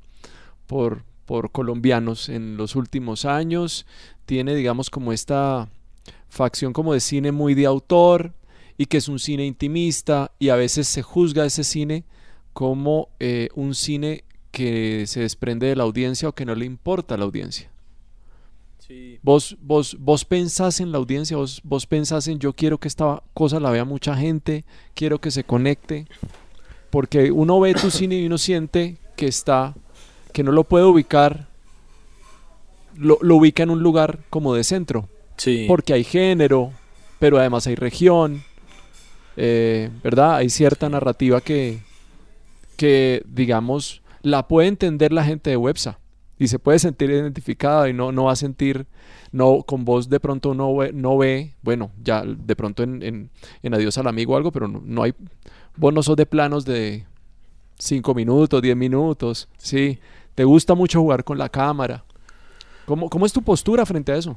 por, 0.67 1.05
por 1.27 1.53
colombianos 1.53 2.29
en 2.29 2.57
los 2.57 2.77
últimos 2.77 3.25
años. 3.25 3.87
Tiene, 4.27 4.55
digamos, 4.55 4.91
como 4.91 5.13
esta 5.13 5.69
facción 6.29 6.73
como 6.73 6.95
de 6.95 7.01
cine 7.01 7.31
muy 7.31 7.55
de 7.55 7.67
autor 7.67 8.33
y 8.79 8.87
que 8.87 8.97
es 8.97 9.09
un 9.09 9.19
cine 9.19 9.45
intimista 9.45 10.33
y 10.39 10.49
a 10.49 10.57
veces 10.57 10.89
se 10.89 11.03
juzga 11.03 11.45
ese 11.45 11.63
cine 11.63 12.05
como 12.53 13.09
eh, 13.21 13.49
un 13.55 13.75
cine 13.75 14.25
que 14.51 15.07
se 15.07 15.21
desprende 15.21 15.67
de 15.67 15.77
la 15.77 15.85
audiencia 15.85 16.29
o 16.29 16.33
que 16.33 16.45
no 16.45 16.55
le 16.55 16.65
importa 16.65 17.15
a 17.15 17.19
la 17.19 17.25
audiencia. 17.25 17.71
Vos, 19.23 19.57
vos, 19.63 19.97
vos 19.99 20.25
pensás 20.27 20.81
en 20.81 20.93
la 20.93 20.99
audiencia, 20.99 21.37
vos, 21.37 21.63
vos 21.65 21.87
pensás 21.87 22.29
en 22.29 22.39
yo 22.39 22.53
quiero 22.53 22.77
que 22.77 22.89
esta 22.89 23.23
cosa 23.33 23.59
la 23.59 23.71
vea 23.71 23.87
mucha 23.87 24.15
gente, 24.15 24.67
quiero 24.95 25.19
que 25.19 25.31
se 25.31 25.45
conecte, 25.45 26.07
porque 26.91 27.33
uno 27.33 27.59
ve 27.59 27.73
tu 27.73 27.91
cine 27.91 28.17
y 28.17 28.27
uno 28.27 28.37
siente 28.37 28.99
que 29.17 29.27
está 29.27 29.75
que 30.33 30.43
no 30.43 30.53
lo 30.53 30.65
puede 30.65 30.85
ubicar, 30.85 31.47
lo, 32.97 33.19
ubica 33.21 33.63
en 33.63 33.71
un 33.71 33.83
lugar 33.83 34.21
como 34.31 34.55
de 34.55 34.65
centro. 34.65 35.09
Sí. 35.37 35.65
Porque 35.69 35.95
hay 35.95 36.05
género, 36.05 36.73
pero 37.19 37.39
además 37.39 37.67
hay 37.67 37.75
región, 37.75 38.43
eh, 39.37 39.91
¿verdad? 40.03 40.37
Hay 40.37 40.51
cierta 40.51 40.89
narrativa 40.89 41.41
que, 41.41 41.81
que, 42.77 43.23
digamos, 43.27 44.03
la 44.23 44.49
puede 44.49 44.69
entender 44.69 45.13
la 45.13 45.25
gente 45.25 45.51
de 45.51 45.57
Websa 45.57 45.99
y 46.39 46.49
se 46.49 46.59
puede 46.59 46.79
sentir 46.79 47.11
identificada 47.11 47.89
y 47.89 47.93
no, 47.93 48.13
no 48.13 48.25
va 48.25 48.33
a 48.33 48.37
sentir, 48.37 48.87
no, 49.31 49.63
con 49.63 49.85
vos 49.85 50.09
de 50.09 50.19
pronto 50.19 50.55
no 50.55 50.75
ve, 50.77 50.93
no 50.93 51.17
ve 51.17 51.55
bueno, 51.63 51.93
ya 52.03 52.25
de 52.25 52.57
pronto 52.57 52.83
en, 52.83 53.31
en, 53.63 53.75
Adiós 53.75 53.97
al 53.99 54.09
Amigo 54.09 54.35
o 54.35 54.37
algo, 54.37 54.51
pero 54.51 54.67
no, 54.67 54.83
no, 54.85 55.03
hay, 55.05 55.15
vos 55.77 55.95
no 55.95 56.03
sos 56.03 56.17
de 56.17 56.27
planos 56.27 56.65
de 56.65 57.07
5 57.79 58.15
minutos, 58.15 58.61
10 58.61 58.77
minutos, 58.77 59.49
sí, 59.57 59.99
¿Te 60.35 60.45
gusta 60.45 60.75
mucho 60.75 61.01
jugar 61.01 61.25
con 61.25 61.39
la 61.39 61.49
cámara? 61.49 62.05
¿Cómo, 62.87 63.09
cómo 63.09 63.27
es 63.27 63.33
tu 63.33 63.43
postura 63.43 63.87
frente 63.87 64.13
a 64.13 64.17
eso? 64.17 64.37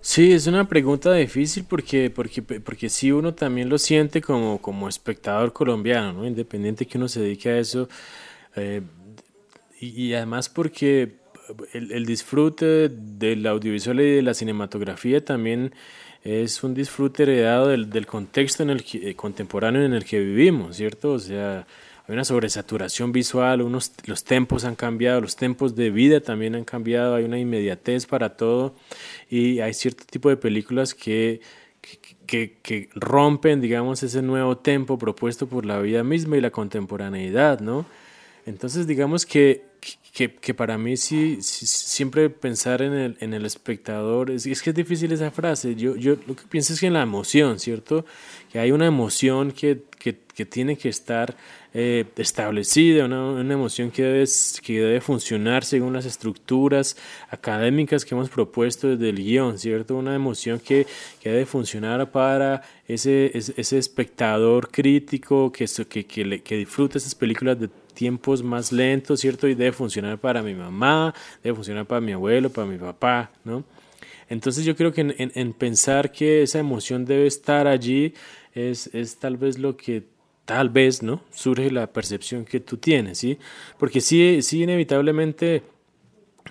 Sí, 0.00 0.32
es 0.32 0.46
una 0.46 0.68
pregunta 0.68 1.12
difícil 1.12 1.64
porque, 1.68 2.10
porque, 2.10 2.42
porque 2.42 2.88
sí 2.88 3.10
uno 3.10 3.34
también 3.34 3.68
lo 3.68 3.78
siente 3.78 4.20
como, 4.20 4.60
como 4.60 4.88
espectador 4.88 5.52
colombiano, 5.52 6.12
¿no? 6.12 6.26
independiente 6.26 6.86
que 6.86 6.98
uno 6.98 7.08
se 7.08 7.20
dedique 7.20 7.48
a 7.48 7.58
eso. 7.58 7.88
Eh, 8.54 8.82
y, 9.80 10.12
además 10.14 10.48
porque 10.48 11.18
el, 11.72 12.04
disfrute 12.04 12.88
del 12.88 13.46
audiovisual 13.46 14.00
y 14.00 14.16
de 14.16 14.22
la 14.22 14.34
cinematografía 14.34 15.24
también 15.24 15.72
es 16.24 16.62
un 16.64 16.74
disfrute 16.74 17.22
heredado 17.24 17.68
del, 17.68 17.90
del 17.90 18.06
contexto 18.06 18.62
en 18.64 18.70
el 18.70 18.84
que, 18.84 19.10
eh, 19.10 19.14
contemporáneo 19.14 19.84
en 19.84 19.94
el 19.94 20.04
que 20.04 20.18
vivimos, 20.18 20.76
¿cierto? 20.76 21.12
O 21.12 21.18
sea, 21.18 21.66
hay 22.08 22.14
una 22.14 22.24
sobresaturación 22.24 23.12
visual, 23.12 23.60
unos, 23.60 23.92
los 24.06 24.24
tempos 24.24 24.64
han 24.64 24.76
cambiado, 24.76 25.20
los 25.20 25.36
tempos 25.36 25.76
de 25.76 25.90
vida 25.90 26.20
también 26.20 26.54
han 26.54 26.64
cambiado, 26.64 27.14
hay 27.14 27.24
una 27.24 27.38
inmediatez 27.38 28.06
para 28.06 28.34
todo 28.34 28.74
y 29.28 29.60
hay 29.60 29.74
cierto 29.74 30.04
tipo 30.10 30.30
de 30.30 30.38
películas 30.38 30.94
que, 30.94 31.42
que, 32.26 32.56
que 32.62 32.88
rompen, 32.94 33.60
digamos, 33.60 34.02
ese 34.02 34.22
nuevo 34.22 34.56
tempo 34.56 34.98
propuesto 34.98 35.48
por 35.48 35.66
la 35.66 35.80
vida 35.80 36.02
misma 36.02 36.38
y 36.38 36.40
la 36.40 36.50
contemporaneidad, 36.50 37.60
¿no? 37.60 37.84
Entonces, 38.46 38.86
digamos 38.86 39.26
que, 39.26 39.66
que, 40.14 40.34
que 40.34 40.54
para 40.54 40.78
mí 40.78 40.96
sí, 40.96 41.36
siempre 41.42 42.30
pensar 42.30 42.80
en 42.80 42.94
el, 42.94 43.16
en 43.20 43.34
el 43.34 43.44
espectador, 43.44 44.30
es, 44.30 44.46
es, 44.46 44.62
que 44.62 44.70
es 44.70 44.76
difícil 44.76 45.12
esa 45.12 45.30
frase, 45.30 45.74
yo, 45.74 45.94
yo 45.94 46.16
lo 46.26 46.34
que 46.34 46.44
pienso 46.48 46.72
es 46.72 46.80
que 46.80 46.86
en 46.86 46.94
la 46.94 47.02
emoción, 47.02 47.58
¿cierto? 47.58 48.06
Que 48.50 48.58
hay 48.58 48.72
una 48.72 48.86
emoción 48.86 49.52
que, 49.52 49.82
que 50.38 50.46
tiene 50.46 50.76
que 50.76 50.88
estar 50.88 51.34
eh, 51.74 52.04
establecida, 52.16 53.06
una, 53.06 53.52
emoción 53.52 53.90
que 53.90 54.04
debe, 54.04 54.24
que 54.62 54.80
debe 54.80 55.00
funcionar 55.00 55.64
según 55.64 55.94
las 55.94 56.06
estructuras 56.06 56.96
académicas 57.28 58.04
que 58.04 58.14
hemos 58.14 58.30
propuesto 58.30 58.86
desde 58.86 59.08
el 59.08 59.16
guion, 59.16 59.58
¿cierto? 59.58 59.96
Una 59.96 60.14
emoción 60.14 60.60
que, 60.60 60.86
que 61.20 61.30
debe 61.30 61.44
funcionar 61.44 62.12
para 62.12 62.62
ese, 62.86 63.32
ese, 63.34 63.78
espectador 63.78 64.70
crítico 64.70 65.50
que, 65.50 65.66
que, 65.88 66.06
que, 66.06 66.40
que 66.40 66.56
disfruta 66.56 66.98
esas 66.98 67.16
películas 67.16 67.58
de 67.58 67.68
tiempos 67.92 68.40
más 68.40 68.70
lentos, 68.70 69.18
¿cierto? 69.18 69.48
Y 69.48 69.56
debe 69.56 69.72
funcionar 69.72 70.18
para 70.18 70.40
mi 70.40 70.54
mamá, 70.54 71.12
debe 71.42 71.56
funcionar 71.56 71.84
para 71.84 72.00
mi 72.00 72.12
abuelo, 72.12 72.48
para 72.48 72.68
mi 72.68 72.78
papá, 72.78 73.32
¿no? 73.44 73.64
Entonces 74.28 74.64
yo 74.64 74.76
creo 74.76 74.92
que 74.92 75.00
en, 75.00 75.14
en 75.18 75.52
pensar 75.52 76.12
que 76.12 76.42
esa 76.42 76.60
emoción 76.60 77.06
debe 77.06 77.26
estar 77.26 77.66
allí 77.66 78.12
es, 78.54 78.90
es 78.94 79.16
tal 79.16 79.36
vez 79.36 79.58
lo 79.58 79.76
que 79.76 80.04
tal 80.48 80.70
vez, 80.70 81.02
¿no? 81.02 81.20
Surge 81.30 81.70
la 81.70 81.92
percepción 81.92 82.46
que 82.46 82.58
tú 82.58 82.78
tienes, 82.78 83.18
¿sí? 83.18 83.38
Porque 83.78 84.00
sí, 84.00 84.40
sí 84.40 84.62
inevitablemente, 84.62 85.62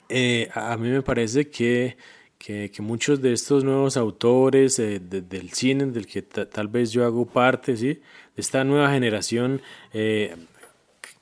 eh, 0.08 0.50
a 0.54 0.78
mí 0.78 0.90
me 0.90 1.02
parece 1.02 1.50
que, 1.50 1.98
que, 2.38 2.72
muchos 2.80 3.24
de 3.24 3.34
estos 3.34 3.64
nuevos 3.64 3.98
autores 3.98 4.78
eh, 4.78 5.00
del 5.00 5.50
cine, 5.52 5.88
del 5.88 6.06
que 6.06 6.22
tal 6.22 6.68
vez 6.68 6.92
yo 6.92 7.06
hago 7.06 7.26
parte, 7.26 7.76
¿sí? 7.76 7.88
De 8.36 8.42
esta 8.42 8.64
nueva 8.64 8.92
generación, 8.92 9.64
eh, 9.94 10.36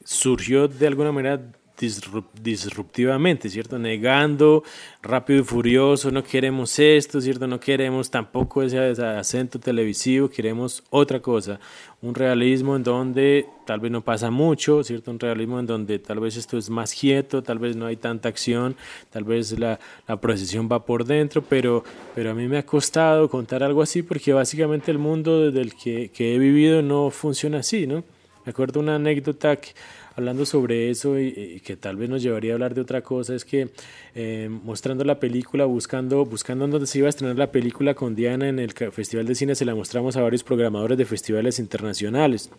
surgió 0.04 0.68
de 0.68 0.88
alguna 0.88 1.14
manera 1.14 1.54
disruptivamente, 1.78 3.50
¿cierto? 3.50 3.78
Negando, 3.78 4.64
rápido 5.02 5.42
y 5.42 5.44
furioso, 5.44 6.12
no 6.12 6.24
queremos 6.24 6.80
esto, 6.80 7.20
¿cierto? 7.20 7.48
No 7.48 7.60
queremos 7.60 8.10
tampoco 8.10 8.64
ese, 8.64 8.80
acento 8.80 9.60
televisivo, 9.60 10.30
queremos 10.30 10.84
otra 10.90 11.20
cosa, 11.20 11.60
un 12.02 12.16
realismo 12.16 12.76
en 12.76 12.84
donde 12.84 13.48
tal 13.66 13.80
vez 13.80 13.92
no 13.92 14.02
pasa 14.02 14.32
mucho, 14.32 14.84
¿cierto? 14.84 15.12
Un 15.12 15.20
realismo 15.20 15.60
en 15.60 15.66
donde 15.66 16.00
tal 16.00 16.20
vez 16.20 16.38
esto 16.38 16.58
es 16.58 16.70
más 16.70 16.94
quieto, 16.94 17.44
tal 17.44 17.60
vez 17.60 17.76
no 17.76 17.86
hay 17.86 17.98
tanta 17.98 18.30
acción, 18.30 18.76
tal 19.10 19.24
vez 19.24 19.58
la, 19.60 19.80
la 20.08 20.20
procesión 20.22 20.70
va 20.72 20.86
por 20.86 21.04
dentro, 21.04 21.42
pero, 21.42 21.84
pero 22.14 22.32
a 22.32 22.34
mí 22.34 22.48
me 22.48 22.58
ha 22.58 22.66
costado 22.66 23.30
contar 23.30 23.64
algo 23.64 23.82
así 23.82 24.02
porque 24.02 24.34
básicamente 24.34 24.92
el 24.92 25.00
mundo 25.00 25.42
desde 25.42 25.62
el 25.62 25.76
que, 25.76 26.10
que 26.10 26.36
he 26.36 26.40
vivido 26.40 26.82
no 26.82 27.10
funciona 27.10 27.60
así, 27.60 27.86
¿no? 27.86 28.04
Me 28.46 28.52
acuerdo 28.52 28.80
una 28.80 28.96
anécdota 28.96 29.56
que 29.56 29.70
hablando 30.16 30.46
sobre 30.46 30.90
eso 30.90 31.20
y, 31.20 31.62
que 31.64 31.76
tal 31.76 31.98
vez 31.98 32.10
nos 32.10 32.24
llevaría 32.24 32.54
a 32.54 32.56
hablar 32.56 32.74
de 32.74 32.82
otra 32.82 33.02
cosa, 33.02 33.36
es 33.36 33.46
que 33.46 33.70
eh, 34.16 34.50
mostrando 34.50 35.04
la 35.04 35.20
película, 35.20 35.66
buscando, 35.66 36.26
buscando 36.26 36.68
dónde 36.68 36.88
se 36.88 37.00
iba 37.00 37.08
a 37.08 37.10
estrenar 37.10 37.38
la 37.38 37.52
película 37.52 37.94
con 37.94 38.16
Diana 38.16 38.48
en 38.48 38.60
el 38.60 38.72
Festival 38.72 39.26
de 39.26 39.36
Cine, 39.36 39.56
se 39.56 39.66
la 39.66 39.76
mostramos 39.76 40.16
a 40.16 40.22
varios 40.22 40.44
programadores 40.44 40.98
de 40.98 41.06
festivales 41.06 41.60
internacionales. 41.60 42.50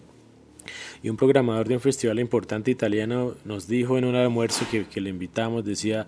Y 1.03 1.09
un 1.09 1.17
programador 1.17 1.69
de 1.69 1.75
un 1.75 1.81
festival 1.81 2.19
importante 2.19 2.71
italiano 2.71 3.35
nos 3.45 3.69
dijo 3.69 3.97
en 3.97 4.05
un 4.05 4.17
almuerzo 4.17 4.67
que, 4.71 4.87
que 4.87 5.01
le 5.01 5.11
invitamos, 5.11 5.65
decía, 5.65 6.07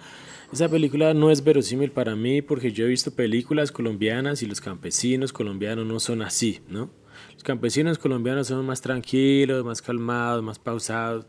esa 0.52 0.68
película 0.68 1.14
no 1.14 1.30
es 1.30 1.44
verosímil 1.44 1.92
para 1.92 2.16
mí 2.16 2.42
porque 2.42 2.72
yo 2.72 2.86
he 2.86 2.88
visto 2.88 3.10
películas 3.10 3.70
colombianas 3.70 4.42
y 4.42 4.46
los 4.46 4.60
campesinos 4.60 5.32
colombianos 5.32 5.86
no 5.86 6.00
son 6.00 6.22
así, 6.22 6.60
¿no? 6.68 6.90
Los 7.38 7.44
campesinos 7.44 8.00
colombianos 8.00 8.48
son 8.48 8.66
más 8.66 8.80
tranquilos, 8.80 9.64
más 9.64 9.80
calmados, 9.80 10.42
más 10.42 10.58
pausados. 10.58 11.24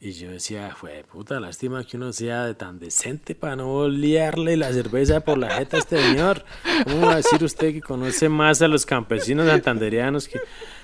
Y 0.00 0.10
yo 0.10 0.28
decía, 0.32 0.74
fue 0.74 1.04
puta, 1.04 1.38
lástima 1.38 1.84
que 1.84 1.96
uno 1.96 2.12
sea 2.12 2.46
de 2.46 2.54
tan 2.56 2.80
decente 2.80 3.36
para 3.36 3.54
no 3.54 3.88
liarle 3.88 4.56
la 4.56 4.72
cerveza 4.72 5.20
por 5.20 5.38
la 5.38 5.50
jeta 5.50 5.76
a 5.76 5.80
este 5.80 6.02
señor. 6.02 6.44
¿Cómo 6.82 7.06
va 7.06 7.12
a 7.12 7.16
decir 7.18 7.44
usted 7.44 7.72
que 7.72 7.80
conoce 7.80 8.28
más 8.28 8.60
a 8.60 8.66
los 8.66 8.84
campesinos 8.84 9.46
santanderianos 9.46 10.26
que... 10.26 10.40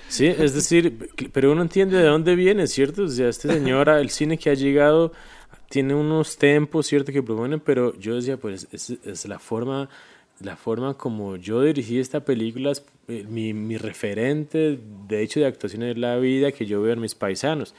Sí, 0.06 0.26
es 0.26 0.54
decir, 0.54 1.10
pero 1.32 1.50
uno 1.50 1.62
entiende 1.62 1.98
de 1.98 2.04
dónde 2.04 2.36
viene, 2.36 2.68
¿cierto? 2.68 3.02
O 3.02 3.08
sea, 3.08 3.28
este 3.28 3.52
señor, 3.52 3.88
el 3.88 4.10
cine 4.10 4.38
que 4.38 4.50
ha 4.50 4.54
llegado, 4.54 5.12
tiene 5.70 5.92
unos 5.92 6.36
tempos, 6.36 6.86
¿cierto? 6.86 7.10
Que 7.10 7.20
proponen, 7.20 7.58
pero 7.58 7.98
yo 7.98 8.14
decía, 8.14 8.36
pues 8.36 8.68
es, 8.70 8.90
es 8.90 9.26
la 9.26 9.40
forma 9.40 9.88
la 10.40 10.56
forma 10.56 10.94
como 10.94 11.36
yo 11.36 11.62
dirigí 11.62 11.98
esta 11.98 12.20
película, 12.20 12.72
eh, 13.08 13.24
mi, 13.28 13.54
mi, 13.54 13.76
referente, 13.78 14.78
de 15.08 15.22
hecho, 15.22 15.40
de 15.40 15.46
actuación 15.46 15.82
es 15.82 15.96
la 15.96 16.16
vida 16.16 16.52
que 16.52 16.66
yo 16.66 16.82
veo 16.82 16.92
en 16.92 17.00
mis 17.00 17.14
paisanos. 17.14 17.74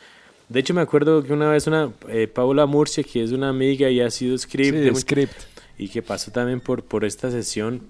De 0.49 0.59
hecho, 0.59 0.73
me 0.73 0.81
acuerdo 0.81 1.23
que 1.23 1.33
una 1.33 1.49
vez 1.49 1.67
una 1.67 1.91
eh, 2.07 2.27
Paula 2.27 2.65
Murcia, 2.65 3.03
que 3.03 3.21
es 3.21 3.31
una 3.31 3.49
amiga 3.49 3.89
y 3.89 3.99
ha 4.01 4.09
sido 4.09 4.37
script, 4.37 4.95
script. 4.97 5.35
y 5.77 5.89
que 5.89 6.01
pasó 6.01 6.31
también 6.31 6.61
por, 6.61 6.83
por 6.83 7.03
esta 7.03 7.29
sesión, 7.29 7.81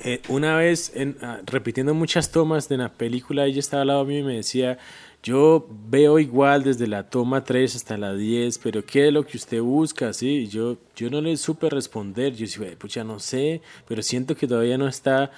eh, 0.00 0.20
una 0.28 0.56
vez 0.56 0.92
en, 0.94 1.16
ah, 1.22 1.40
repitiendo 1.46 1.94
muchas 1.94 2.30
tomas 2.30 2.68
de 2.68 2.78
la 2.78 2.90
película, 2.90 3.46
ella 3.46 3.60
estaba 3.60 3.82
al 3.82 3.88
lado 3.88 4.04
mío 4.04 4.20
y 4.20 4.22
me 4.22 4.36
decía, 4.36 4.78
yo 5.22 5.66
veo 5.88 6.18
igual 6.18 6.62
desde 6.62 6.86
la 6.86 7.08
toma 7.10 7.44
3 7.44 7.76
hasta 7.76 7.96
la 7.96 8.14
10, 8.14 8.58
pero 8.58 8.84
¿qué 8.84 9.08
es 9.08 9.12
lo 9.12 9.26
que 9.26 9.36
usted 9.36 9.60
busca? 9.60 10.12
Sí, 10.12 10.46
yo, 10.48 10.76
yo 10.94 11.10
no 11.10 11.20
le 11.20 11.36
supe 11.36 11.68
responder, 11.68 12.34
yo 12.34 12.46
decía, 12.46 12.78
pucha, 12.78 13.04
no 13.04 13.18
sé, 13.18 13.60
pero 13.86 14.02
siento 14.02 14.36
que 14.36 14.46
todavía 14.46 14.78
no 14.78 14.86
está. 14.86 15.30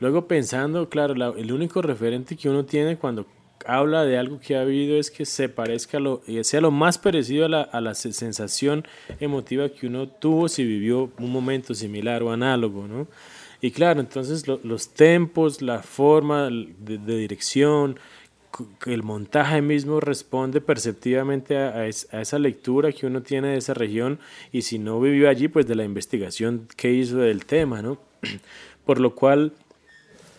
Luego 0.00 0.26
pensando, 0.26 0.88
claro, 0.88 1.36
el 1.36 1.52
único 1.52 1.82
referente 1.82 2.36
que 2.36 2.48
uno 2.48 2.64
tiene 2.64 2.96
cuando 2.96 3.26
habla 3.66 4.04
de 4.04 4.18
algo 4.18 4.40
que 4.40 4.56
ha 4.56 4.62
habido 4.62 4.96
es 4.98 5.10
que 5.10 5.24
se 5.24 5.48
parezca 5.48 5.98
a 5.98 6.00
lo, 6.00 6.22
sea 6.42 6.60
lo 6.60 6.70
más 6.70 6.98
parecido 6.98 7.46
a 7.46 7.48
la, 7.48 7.62
a 7.62 7.80
la 7.80 7.94
sensación 7.94 8.86
emotiva 9.20 9.68
que 9.68 9.86
uno 9.86 10.08
tuvo 10.08 10.48
si 10.48 10.64
vivió 10.64 11.10
un 11.18 11.30
momento 11.30 11.74
similar 11.74 12.22
o 12.22 12.32
análogo, 12.32 12.86
¿no? 12.86 13.06
Y 13.60 13.72
claro, 13.72 14.00
entonces 14.00 14.46
los 14.46 14.90
tempos, 14.90 15.62
la 15.62 15.82
forma 15.82 16.48
de 16.48 16.98
dirección, 17.18 17.98
el 18.86 19.02
montaje 19.02 19.62
mismo 19.62 20.00
responde 20.00 20.60
perceptivamente 20.60 21.56
a, 21.56 21.86
esa 21.86 22.38
lectura 22.38 22.92
que 22.92 23.06
uno 23.06 23.22
tiene 23.22 23.48
de 23.48 23.58
esa 23.58 23.74
región 23.74 24.18
y 24.52 24.62
si 24.62 24.78
no 24.78 25.00
vivió 25.00 25.28
allí, 25.28 25.48
pues 25.48 25.66
de 25.66 25.74
la 25.74 25.84
investigación 25.84 26.68
que 26.76 26.92
hizo 26.92 27.18
del 27.18 27.44
tema, 27.44 27.82
¿no? 27.82 27.98
Por 28.84 29.00
lo 29.00 29.14
cual, 29.14 29.52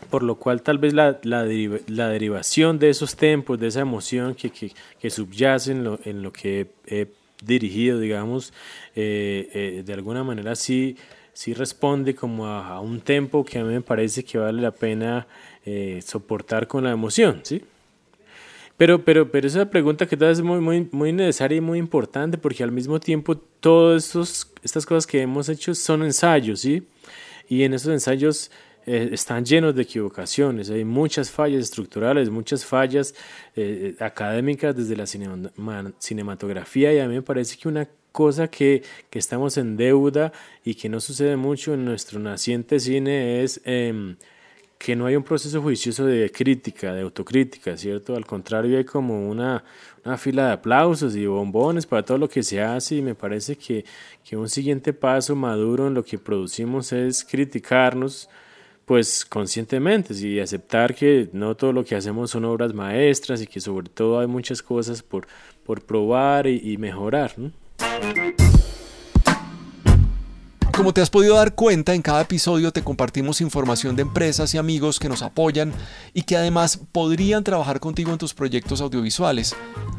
por 0.10 0.24
lo 0.24 0.36
cual 0.36 0.64
tal 0.64 0.80
vez 0.80 0.94
la, 0.94 1.20
la, 1.22 1.44
derivación 1.44 2.80
de 2.80 2.90
esos 2.90 3.16
tempos, 3.16 3.60
de 3.60 3.68
esa 3.68 3.82
emoción 3.82 4.34
que, 4.34 4.50
que, 4.50 4.72
que 5.00 5.10
subyace 5.12 5.72
en 5.72 5.84
lo, 5.84 6.00
en 6.04 6.24
lo 6.24 6.34
que 6.34 6.72
he, 6.88 7.10
dirigido, 7.44 8.00
digamos, 8.00 8.54
eh, 8.96 9.50
eh, 9.54 9.84
de 9.86 9.94
alguna 9.94 10.24
manera 10.24 10.56
sí, 10.56 10.98
sí 11.34 11.54
responde 11.54 12.16
como 12.16 12.48
a, 12.48 12.80
un 12.82 13.02
tempo 13.02 13.46
que 13.46 13.60
a 13.60 13.64
mí 13.64 13.74
me 13.74 13.82
parece 13.82 14.24
que 14.24 14.38
vale 14.38 14.62
la 14.62 14.72
pena 14.72 15.28
eh, 15.66 16.02
soportar 16.06 16.68
con 16.68 16.84
la 16.84 16.92
emoción, 16.92 17.42
¿sí? 17.44 17.62
Pero, 18.80 19.04
pero, 19.04 19.30
pero 19.30 19.46
esa 19.46 19.70
pregunta 19.70 20.08
que 20.08 20.16
te 20.16 20.32
es 20.32 20.42
muy, 20.42 20.62
muy, 20.62 20.88
muy 20.94 21.12
necesaria 21.12 21.58
y 21.58 21.62
muy 21.62 21.80
importante 21.80 22.38
porque 22.38 22.64
al 22.64 22.72
mismo 22.72 22.98
tiempo 22.98 23.36
todas 23.36 24.16
estas 24.64 24.86
cosas 24.86 25.06
que 25.06 25.22
hemos 25.22 25.50
hecho 25.50 25.76
son 25.76 26.02
ensayos, 26.04 26.62
¿sí? 26.62 26.88
Y 27.50 27.64
en 27.64 27.74
esos 27.74 27.92
ensayos 27.92 28.50
eh, 28.86 29.10
están 29.12 29.44
llenos 29.44 29.76
de 29.76 29.82
equivocaciones, 29.82 30.70
hay 30.70 30.86
muchas 30.86 31.30
fallas 31.30 31.62
estructurales, 31.62 32.30
muchas 32.30 32.64
fallas 32.64 33.14
eh, 33.58 33.98
académicas 34.00 34.74
desde 34.74 34.96
la 34.96 35.06
cinematografía 36.00 36.94
y 36.94 37.00
a 37.00 37.08
mí 37.10 37.16
me 37.16 37.22
parece 37.22 37.58
que 37.58 37.68
una 37.68 37.86
cosa 38.14 38.48
que, 38.48 38.82
que, 39.10 39.20
estamos 39.20 39.58
en 39.58 39.76
deuda 39.76 40.32
y 40.64 40.76
que 40.76 40.88
no 40.88 41.02
sucede 41.02 41.36
mucho 41.36 41.74
en 41.74 41.84
nuestro 41.84 42.18
naciente 42.18 42.80
cine 42.80 43.44
es... 43.44 43.60
Eh, 43.66 44.16
que 44.80 44.96
no 44.96 45.06
hay 45.06 45.18
un 45.18 45.24
proceso 45.24 45.62
juicioso 45.62 46.06
de 46.06 46.32
crítica, 46.32 46.94
de 46.94 47.02
autocrítica, 47.02 47.76
¿cierto? 47.76 48.16
Al 48.16 48.26
contrario, 48.26 48.78
hay 48.78 48.86
como 48.86 49.30
una, 49.30 49.62
una 50.06 50.18
fila 50.18 50.48
de 50.48 50.54
aplausos 50.54 51.18
y 51.18 51.26
bombones 51.26 51.86
para 51.86 52.04
todo 52.04 52.18
lo 52.18 52.30
que 52.30 52.42
se 52.42 52.62
hace 52.62 52.96
y 52.96 53.02
me 53.02 53.14
parece 53.14 53.58
que, 53.58 53.84
que 54.24 54.38
un 54.38 54.48
siguiente 54.48 54.94
paso 54.94 55.36
maduro 55.36 55.88
en 55.88 55.96
lo 55.96 56.04
que 56.06 56.18
producimos 56.18 56.94
es 56.94 57.26
criticarnos 57.26 58.30
pues 58.86 59.26
conscientemente 59.26 60.14
y 60.16 60.40
aceptar 60.40 60.96
que 60.96 61.30
no 61.34 61.56
todo 61.56 61.74
lo 61.74 61.84
que 61.84 61.96
hacemos 61.96 62.32
son 62.32 62.46
obras 62.46 62.74
maestras 62.74 63.42
y 63.42 63.48
que 63.48 63.60
sobre 63.60 63.90
todo 63.90 64.20
hay 64.20 64.28
muchas 64.28 64.64
cosas 64.64 65.04
por, 65.04 65.28
por 65.64 65.82
probar 65.86 66.48
y, 66.48 66.78
mejorar. 66.78 67.34
Como 70.80 70.94
te 70.94 71.02
has 71.02 71.10
podido 71.10 71.36
dar 71.36 71.56
cuenta, 71.56 71.94
en 71.94 72.02
cada 72.02 72.22
episodio 72.22 72.72
te 72.72 72.82
compartimos 72.82 73.42
información 73.42 73.98
de 73.98 74.04
empresas 74.04 74.54
y 74.54 74.58
amigos 74.58 74.98
que 74.98 75.10
nos 75.10 75.24
apoyan 75.24 75.74
y 76.14 76.22
que 76.22 76.38
además 76.38 76.80
podrían 76.94 77.44
trabajar 77.44 77.82
contigo 77.82 78.14
en 78.14 78.18
tus 78.18 78.34
proyectos 78.34 78.80
audiovisuales. 78.80 79.54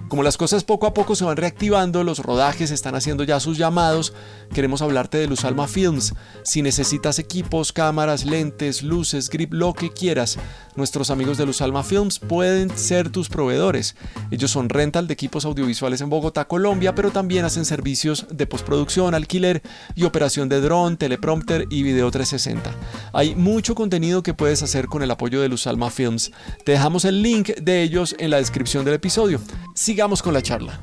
Como 0.08 0.24
las 0.24 0.36
cosas 0.36 0.64
poco 0.64 0.88
a 0.88 0.94
poco 0.94 1.14
se 1.14 1.24
van 1.24 1.36
reactivando, 1.36 2.02
los 2.02 2.18
rodajes 2.18 2.72
están 2.72 2.96
haciendo 2.96 3.22
ya 3.22 3.38
sus 3.38 3.58
llamados, 3.58 4.12
queremos 4.52 4.82
hablarte 4.82 5.18
de 5.18 5.28
Luzalma 5.28 5.68
Films. 5.68 6.14
Si 6.42 6.62
necesitas 6.62 7.20
equipos, 7.20 7.72
cámaras, 7.72 8.24
lentes, 8.24 8.82
luces, 8.82 9.30
grip, 9.30 9.52
lo 9.52 9.72
que 9.72 9.90
quieras, 9.90 10.36
nuestros 10.74 11.10
amigos 11.10 11.38
de 11.38 11.46
Luzalma 11.46 11.84
Films 11.84 12.18
pueden 12.18 12.76
ser 12.76 13.10
tus 13.10 13.28
proveedores. 13.28 13.94
Ellos 14.32 14.50
son 14.50 14.68
rental 14.68 15.06
de 15.06 15.14
equipos 15.14 15.44
audiovisuales 15.44 16.00
en 16.00 16.10
Bogotá, 16.10 16.48
Colombia, 16.48 16.94
pero 16.96 17.12
también 17.12 17.44
hacen 17.44 17.64
servicios 17.64 18.26
de 18.32 18.48
postproducción, 18.48 19.14
alquiler 19.14 19.62
y 19.94 20.04
operación 20.04 20.48
de 20.48 20.60
teleprompter 20.96 21.66
y 21.68 21.82
video 21.82 22.10
360. 22.10 22.70
Hay 23.12 23.34
mucho 23.34 23.74
contenido 23.74 24.22
que 24.22 24.34
puedes 24.34 24.62
hacer 24.62 24.86
con 24.86 25.02
el 25.02 25.10
apoyo 25.10 25.40
de 25.40 25.48
Luzalma 25.48 25.90
Films. 25.90 26.30
Te 26.64 26.72
dejamos 26.72 27.04
el 27.04 27.22
link 27.22 27.48
de 27.60 27.82
ellos 27.82 28.14
en 28.18 28.30
la 28.30 28.36
descripción 28.36 28.84
del 28.84 28.94
episodio 28.94 29.40
sigamos 29.74 30.22
con 30.22 30.34
la 30.34 30.42
charla. 30.42 30.80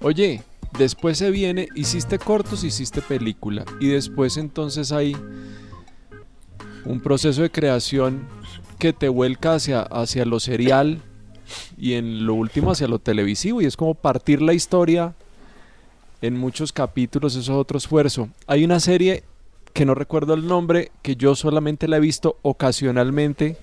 Oye, 0.00 0.42
después 0.78 1.18
se 1.18 1.30
viene, 1.30 1.68
hiciste 1.74 2.18
cortos, 2.18 2.64
hiciste 2.64 3.02
película. 3.02 3.64
Y 3.80 3.88
después 3.88 4.36
entonces 4.36 4.90
hay 4.90 5.16
un 6.84 7.00
proceso 7.00 7.42
de 7.42 7.50
creación 7.50 8.26
que 8.78 8.92
te 8.92 9.08
vuelca 9.08 9.54
hacia, 9.54 9.82
hacia 9.82 10.24
lo 10.24 10.40
serial 10.40 11.02
y 11.78 11.94
en 11.94 12.26
lo 12.26 12.34
último 12.34 12.72
hacia 12.72 12.88
lo 12.88 12.98
televisivo. 12.98 13.62
Y 13.62 13.66
es 13.66 13.76
como 13.76 13.94
partir 13.94 14.42
la 14.42 14.54
historia 14.54 15.14
en 16.22 16.36
muchos 16.36 16.72
capítulos, 16.72 17.34
eso 17.34 17.52
es 17.52 17.58
otro 17.58 17.78
esfuerzo. 17.78 18.28
Hay 18.46 18.64
una 18.64 18.80
serie 18.80 19.24
que 19.72 19.84
no 19.84 19.94
recuerdo 19.94 20.34
el 20.34 20.46
nombre, 20.46 20.90
que 21.02 21.16
yo 21.16 21.34
solamente 21.34 21.86
la 21.86 21.98
he 21.98 22.00
visto 22.00 22.38
ocasionalmente 22.42 23.56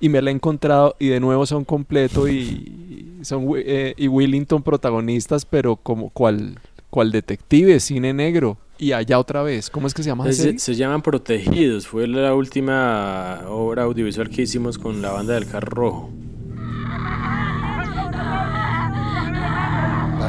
y 0.00 0.08
me 0.08 0.20
la 0.22 0.30
he 0.30 0.34
encontrado 0.34 0.96
y 0.98 1.08
de 1.08 1.20
nuevo 1.20 1.46
son 1.46 1.64
completo 1.64 2.28
y 2.28 3.18
son 3.22 3.46
eh, 3.56 3.94
y 3.96 4.08
Willington 4.08 4.62
protagonistas, 4.62 5.44
pero 5.44 5.76
como 5.76 6.10
cual, 6.10 6.58
cual 6.90 7.12
detective, 7.12 7.80
cine 7.80 8.12
negro. 8.12 8.58
Y 8.78 8.92
allá 8.92 9.18
otra 9.18 9.42
vez, 9.42 9.68
¿cómo 9.68 9.86
es 9.86 9.94
que 9.94 10.02
se 10.02 10.08
llama? 10.08 10.30
Se, 10.32 10.58
se, 10.58 10.74
llaman 10.74 11.02
Protegidos, 11.02 11.86
fue 11.86 12.06
la 12.06 12.34
última 12.34 13.42
obra 13.46 13.82
audiovisual 13.82 14.30
que 14.30 14.42
hicimos 14.42 14.78
con 14.78 15.02
la 15.02 15.10
banda 15.10 15.34
del 15.34 15.46
Carro 15.46 15.70
Rojo. 15.70 16.10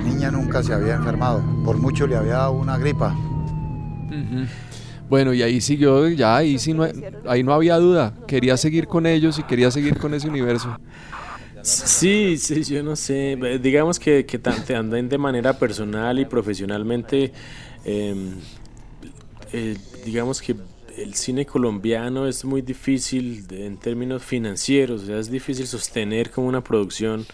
La 0.02 0.10
niña 0.10 0.32
nunca 0.32 0.64
se 0.64 0.74
había 0.74 0.96
enfermado, 0.96 1.44
por 1.64 1.78
mucho 1.78 2.08
le 2.08 2.16
había 2.16 2.34
dado 2.34 2.54
una 2.54 2.76
gripa. 2.78 3.16
Bueno, 5.08 5.32
y 5.32 5.44
ahí 5.44 5.62
siguió, 5.62 6.08
ya 6.10 6.38
ahí 6.38 6.58
sí 6.58 6.74
no, 6.74 6.88
ahí 7.28 7.44
no 7.44 7.54
había 7.54 7.78
duda. 7.78 8.16
Quería 8.28 8.58
seguir 8.58 8.88
con 8.88 9.06
ellos 9.06 9.38
y 9.38 9.44
quería 9.44 9.70
seguir 9.70 9.98
con 9.98 10.14
ese 10.16 10.28
universo. 10.28 10.76
Sí, 11.62 12.38
sí, 12.38 12.64
yo 12.64 12.82
no 12.82 12.96
sé. 12.96 13.38
Digamos 13.62 14.00
que, 14.00 14.26
que 14.26 14.40
te 14.40 14.76
anden 14.76 15.08
de 15.08 15.18
manera 15.20 15.54
personal 15.60 16.20
y 16.20 16.26
profesionalmente. 16.26 17.32
Em, 17.86 18.32
eh, 19.54 19.78
digamos 20.04 20.42
que 20.42 20.56
el 20.98 21.14
cine 21.14 21.46
colombiano 21.46 22.28
es 22.28 22.44
muy 22.44 22.64
difícil 22.64 23.46
en 23.52 23.78
términos 23.78 24.24
financieros, 24.24 25.04
o 25.04 25.06
sea, 25.06 25.20
es 25.20 25.30
difícil 25.30 25.68
sostener 25.68 26.32
como 26.32 26.48
una 26.48 26.64
producción 26.64 27.26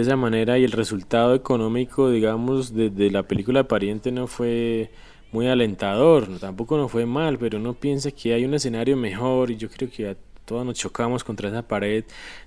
esa 0.00 0.16
manera 0.16 0.58
y 0.58 0.64
el 0.64 0.72
resultado 0.72 1.34
económico, 1.34 2.10
digamos, 2.10 2.74
de, 2.74 3.10
la 3.10 3.22
película 3.24 3.68
Pariente 3.68 4.12
no 4.12 4.26
fue 4.26 4.90
muy 5.32 5.46
alentador, 5.46 6.38
tampoco 6.38 6.76
no 6.76 6.88
fue 6.88 7.06
mal, 7.06 7.38
pero 7.38 7.58
uno 7.58 7.74
piensa 7.74 8.10
que 8.10 8.32
hay 8.32 8.44
un 8.44 8.54
escenario 8.54 8.96
mejor 8.96 9.50
y 9.50 9.56
yo 9.56 9.68
creo 9.68 9.90
que 9.90 10.16
todos 10.44 10.64
nos 10.64 10.76
chocamos 10.76 11.24
contra 11.24 11.50
esa 11.50 11.68
pared 11.68 12.04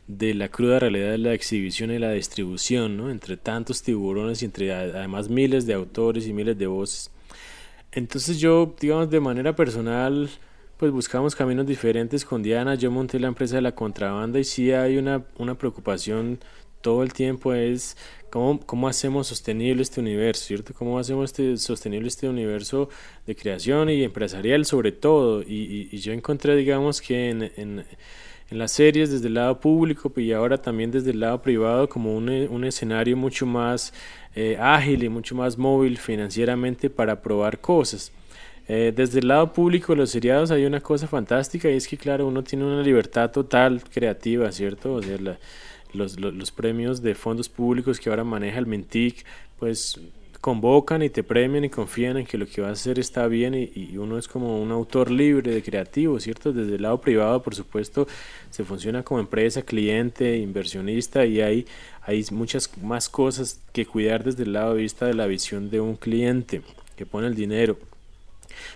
de 0.08 0.34
la 0.34 0.49
cruda 0.49 0.80
realidad 0.80 1.12
de 1.12 1.20
la 1.20 1.34
exhibición 1.34 1.91
y 1.91 1.99
la 1.99 2.12
distribución, 2.12 2.97
¿no? 2.97 3.12
entre 3.12 3.38
tantos 3.38 3.84
tiburones 3.84 4.41
y 4.41 4.45
entre 4.45 4.74
además 4.74 5.30
miles 5.30 5.68
de 5.68 5.76
autores 5.76 6.28
y 6.28 6.34
miles 6.34 6.58
de 6.58 6.68
voces. 6.68 7.12
Entonces 7.91 8.39
yo, 8.39 8.74
digamos, 8.80 9.10
de 9.10 9.20
manera 9.20 9.56
personal, 9.56 10.30
pues 10.78 10.91
buscamos 10.91 11.36
caminos 11.36 11.68
diferentes 11.68 12.26
con 12.26 12.41
Diana, 12.41 12.74
yo 12.74 12.89
monté 12.89 13.20
la 13.20 13.28
empresa 13.28 13.58
de 13.58 13.62
la 13.62 13.76
contrabanda 13.76 14.39
y 14.39 14.43
sí 14.43 14.72
hay 14.72 14.97
una, 14.97 15.24
una 15.38 15.54
preocupación 15.56 16.39
todo 16.82 17.04
el 17.04 17.14
tiempo 17.14 17.54
es 17.54 17.98
cómo, 18.30 18.60
cómo 18.66 18.88
hacemos 18.88 19.28
sostenible 19.28 19.82
este 19.84 20.00
universo, 20.00 20.46
¿cierto? 20.46 20.74
¿Cómo 20.74 20.98
hacemos 20.98 21.32
este, 21.32 21.58
sostenible 21.58 22.08
este 22.08 22.28
universo 22.28 22.90
de 23.28 23.36
creación 23.36 23.90
y 23.90 24.04
empresarial 24.04 24.66
sobre 24.66 24.92
todo? 24.92 25.44
Y, 25.44 25.98
yo 26.00 26.14
encontré, 26.14 26.56
digamos, 26.56 27.02
que 27.02 27.30
en, 27.30 27.86
las 28.50 28.74
series 28.74 29.10
desde 29.10 29.28
el 29.28 29.36
lado 29.36 29.62
público 29.62 30.12
y 30.18 30.34
ahora 30.34 30.62
también 30.62 30.92
desde 30.92 31.12
el 31.12 31.22
lado 31.22 31.42
privado 31.42 31.88
como 31.88 32.16
un, 32.18 32.64
escenario 32.66 33.16
mucho 33.16 33.46
más 33.46 33.94
eh, 34.36 34.58
ágil 34.60 35.04
y 35.04 35.10
mucho 35.10 35.36
más 35.36 35.58
móvil 35.58 35.98
financieramente 35.98 36.90
para 36.90 37.22
probar 37.22 37.60
cosas. 37.62 38.12
Eh, 38.68 38.94
desde 38.96 39.20
el 39.20 39.28
lado 39.28 39.52
público, 39.52 39.96
los 39.96 40.12
seriados 40.12 40.52
hay 40.52 40.66
una 40.66 40.82
cosa 40.82 41.08
fantástica 41.08 41.70
y 41.70 41.76
es 41.76 41.88
que, 41.88 41.98
claro, 41.98 42.28
uno 42.28 42.44
tiene 42.44 42.66
una 42.66 42.82
libertad 42.82 43.32
total 43.32 43.82
creativa, 43.84 44.52
¿cierto? 44.52 44.94
O 44.94 45.02
sea, 45.02 45.18
la, 45.18 45.38
los, 45.94 46.20
los, 46.20 46.52
premios 46.52 47.02
de 47.02 47.16
fondos 47.16 47.50
públicos 47.50 48.00
que 48.00 48.10
ahora 48.10 48.24
maneja 48.24 48.60
el 48.60 48.66
Mintic, 48.66 49.26
pues 49.60 50.00
convocan 50.42 51.04
y 51.04 51.10
te 51.10 51.24
premian 51.24 51.64
y 51.64 51.70
confían 51.70 52.18
en 52.18 52.26
que 52.26 52.38
lo 52.38 52.48
que 52.48 52.62
vas 52.62 52.70
a 52.70 52.74
hacer 52.74 52.98
está 52.98 53.28
bien 53.28 53.54
y, 53.54 53.96
uno 53.98 54.18
es 54.18 54.28
como 54.28 54.60
un 54.60 54.72
autor 54.72 55.12
libre 55.12 55.52
de 55.52 55.62
creativo, 55.62 56.20
¿cierto? 56.20 56.52
Desde 56.52 56.76
el 56.76 56.82
lado 56.82 57.00
privado, 57.00 57.44
por 57.44 57.54
supuesto, 57.54 58.08
se 58.50 58.66
funciona 58.66 59.04
como 59.04 59.20
empresa, 59.20 59.62
cliente, 59.62 60.38
inversionista 60.38 61.26
y 61.26 61.42
hay, 61.42 61.68
hay 62.02 62.26
muchas 62.32 62.70
más 62.82 63.08
cosas 63.08 63.62
que 63.72 63.86
cuidar 63.86 64.24
desde 64.24 64.44
el 64.44 64.54
lado 64.54 64.74
de 64.74 64.82
vista 64.82 65.06
de 65.06 65.14
la 65.14 65.28
visión 65.28 65.70
de 65.70 65.80
un 65.80 65.96
cliente 65.96 66.64
que 66.96 67.06
pone 67.06 67.28
el 67.28 67.36
dinero. 67.36 67.78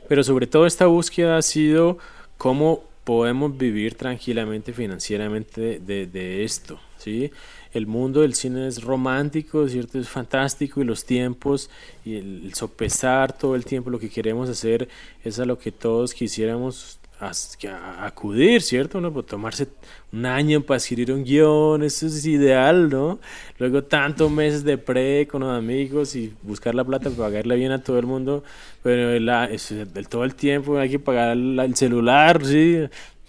Pero 0.07 0.23
sobre 0.23 0.45
todo 0.45 0.67
esta 0.67 0.85
búsqueda 0.85 1.37
ha 1.37 1.41
sido 1.41 1.97
cómo 2.37 2.83
podemos 3.03 3.57
vivir 3.57 3.95
tranquilamente 3.95 4.71
financieramente 4.71 5.79
de, 5.79 6.05
de 6.05 6.43
esto, 6.43 6.79
¿sí? 6.97 7.31
El 7.73 7.87
mundo 7.87 8.21
del 8.21 8.33
cine 8.33 8.67
es 8.67 8.81
romántico, 8.83 9.67
¿cierto? 9.67 9.99
Es 9.99 10.07
fantástico 10.07 10.81
y 10.81 10.85
los 10.85 11.05
tiempos 11.05 11.69
y 12.05 12.15
el, 12.15 12.53
sopesar 12.53 13.37
todo 13.37 13.55
el 13.55 13.65
tiempo 13.65 13.89
lo 13.89 13.99
que 13.99 14.09
queremos 14.09 14.49
hacer 14.49 14.87
es 15.23 15.39
a 15.39 15.45
lo 15.45 15.57
que 15.57 15.71
todos 15.71 16.13
quisiéramos 16.13 16.99
acudir, 17.19 18.61
¿cierto? 18.61 18.97
Uno 18.97 19.11
puede 19.11 19.27
tomarse 19.27 19.67
un 20.11 20.25
año 20.25 20.61
para 20.61 20.77
escribir 20.77 21.13
un 21.13 21.23
guion, 21.23 21.83
eso 21.83 22.07
es 22.07 22.25
ideal, 22.25 22.89
¿no? 22.89 23.19
Luego 23.57 23.83
tantos 23.83 24.29
meses 24.29 24.63
de 24.63 24.77
pre 24.77 25.27
con 25.27 25.41
los 25.41 25.57
amigos 25.57 26.15
y 26.15 26.33
buscar 26.43 26.75
la 26.75 26.83
plata 26.83 27.09
para 27.09 27.29
pagarle 27.29 27.55
bien 27.55 27.71
a 27.71 27.81
todo 27.81 27.99
el 27.99 28.05
mundo, 28.05 28.43
pero 28.83 29.11
el, 29.11 29.29
el, 29.29 30.07
todo 30.09 30.25
el 30.25 30.35
tiempo 30.35 30.77
hay 30.77 30.89
que 30.89 30.99
pagar 30.99 31.37
el 31.37 31.75
celular, 31.75 32.45
¿sí? 32.45 32.81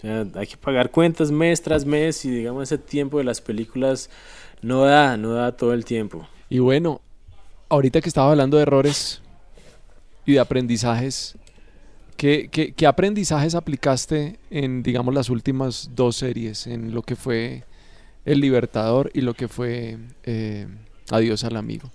Hay 0.02 0.46
que 0.46 0.56
pagar 0.56 0.90
cuentas 0.90 1.30
mes 1.30 1.62
tras 1.62 1.84
mes 1.84 2.24
y 2.24 2.30
digamos 2.30 2.64
ese 2.64 2.78
tiempo 2.78 3.18
de 3.18 3.24
las 3.24 3.40
películas 3.40 4.10
no 4.62 4.84
da, 4.84 5.16
no 5.16 5.32
da 5.32 5.56
todo 5.56 5.72
el 5.72 5.84
tiempo. 5.84 6.26
Y 6.48 6.58
bueno, 6.58 7.00
ahorita 7.68 8.00
que 8.00 8.08
estaba 8.08 8.30
hablando 8.30 8.56
de 8.56 8.64
errores 8.64 9.20
y 10.24 10.34
de 10.34 10.40
aprendizajes, 10.40 11.36
¿qué, 12.16 12.48
qué, 12.48 12.86
aprendizajes 12.86 13.54
aplicaste 13.54 14.38
en, 14.50 14.82
digamos, 14.82 15.14
las 15.14 15.30
últimas 15.30 15.90
dos 15.94 16.16
series, 16.16 16.66
en 16.66 16.94
lo 16.94 17.02
que 17.02 17.16
fue 17.16 17.64
El 18.24 18.40
Libertador 18.40 19.10
y 19.14 19.20
lo 19.20 19.34
que 19.34 19.48
fue 19.48 19.98
eh, 20.24 20.66
Adiós 21.10 21.44
al 21.44 21.56
Amigo? 21.56 21.90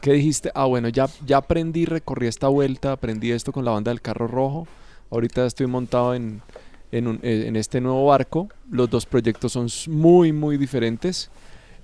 ¿Qué 0.00 0.12
dijiste? 0.12 0.50
Ah, 0.54 0.64
bueno, 0.64 0.88
ya, 0.88 1.08
ya 1.26 1.38
aprendí, 1.38 1.84
recorrí 1.84 2.26
esta 2.26 2.48
vuelta, 2.48 2.92
aprendí 2.92 3.32
esto 3.32 3.52
con 3.52 3.66
la 3.66 3.72
banda 3.72 3.90
del 3.90 4.00
carro 4.00 4.26
rojo. 4.26 4.66
Ahorita 5.10 5.44
estoy 5.44 5.66
montado 5.66 6.14
en, 6.14 6.40
en, 6.92 7.20
eh, 7.22 7.44
en, 7.46 7.56
este 7.56 7.80
nuevo 7.80 8.06
barco. 8.06 8.48
Los 8.70 8.90
dos 8.90 9.06
proyectos 9.06 9.52
son 9.52 9.68
muy, 9.88 10.32
muy 10.32 10.56
diferentes. 10.56 11.30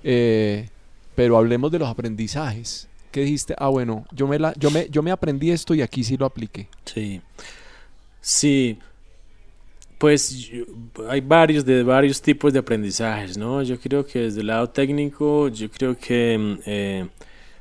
Eh, 0.03 0.69
pero 1.15 1.37
hablemos 1.37 1.73
de 1.73 1.79
los 1.79 1.89
aprendizajes. 1.89 2.89
¿Qué 3.11 3.23
dijiste? 3.23 3.55
Ah, 3.59 3.69
bueno, 3.69 4.05
yo 4.13 4.29
me, 4.29 4.39
la, 4.39 4.53
yo, 4.59 4.71
me, 4.71 4.89
yo 4.91 5.03
me 5.03 5.11
aprendí 5.11 5.51
esto 5.51 5.75
y 5.75 5.83
aquí 5.83 6.05
sí 6.05 6.17
lo 6.17 6.27
apliqué. 6.27 6.69
Sí. 6.85 7.21
Sí. 8.21 8.79
Pues 9.99 10.51
hay 11.09 11.23
varios 11.23 11.65
de 11.65 11.83
varios 11.83 12.21
tipos 12.21 12.53
de 12.53 12.59
aprendizajes, 12.59 13.39
¿no? 13.39 13.63
Yo 13.63 13.81
creo 13.81 14.05
que 14.05 14.19
desde 14.19 14.43
el 14.43 14.49
lado 14.49 14.69
técnico, 14.69 15.49
yo 15.49 15.71
creo 15.71 15.97
que 15.97 16.37
mm, 16.37 16.59
eh, 16.67 17.09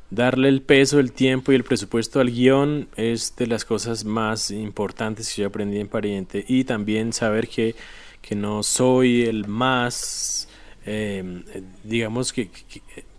darle 0.09 0.49
el 0.49 0.61
peso, 0.61 0.99
el 0.99 1.11
tiempo 1.11 1.51
y 1.51 1.55
el 1.55 1.63
presupuesto 1.63 2.19
al 2.19 2.31
guion 2.31 2.87
es 2.95 3.35
de 3.35 3.47
las 3.47 3.65
cosas 3.65 4.05
más 4.05 4.51
importantes 4.51 5.33
que 5.33 5.41
yo 5.41 5.47
aprendí 5.47 5.79
en 5.79 5.87
Pariente 5.87 6.45
y 6.47 6.63
también 6.63 7.13
saber 7.13 7.47
que, 7.47 7.75
que 8.21 8.35
no 8.35 8.63
soy 8.63 9.23
el 9.23 9.47
más, 9.47 10.47
eh, 10.85 11.43
digamos 11.83 12.33
que, 12.33 12.49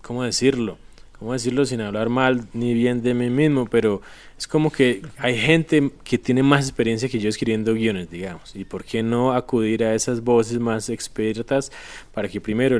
¿cómo 0.02 0.22
decirlo? 0.22 0.78
¿Cómo 1.18 1.32
decirlo 1.32 1.64
sin 1.64 1.80
hablar 1.80 2.08
mal 2.08 2.46
ni 2.52 2.74
bien 2.74 3.02
de 3.02 3.14
mí 3.14 3.30
mismo? 3.30 3.66
Pero 3.66 4.02
es 4.38 4.46
como 4.46 4.70
que 4.70 5.02
hay 5.18 5.38
gente 5.38 5.90
que 6.04 6.18
tiene 6.18 6.42
más 6.42 6.68
experiencia 6.68 7.08
que 7.08 7.18
yo 7.18 7.28
escribiendo 7.28 7.74
guiones, 7.74 8.10
digamos. 8.10 8.54
¿Y 8.54 8.64
por 8.64 8.84
qué 8.84 9.02
no 9.02 9.32
acudir 9.32 9.84
a 9.84 9.94
esas 9.94 10.22
voces 10.22 10.58
más 10.58 10.88
expertas 10.90 11.72
para 12.12 12.28
que 12.28 12.40
primero 12.40 12.78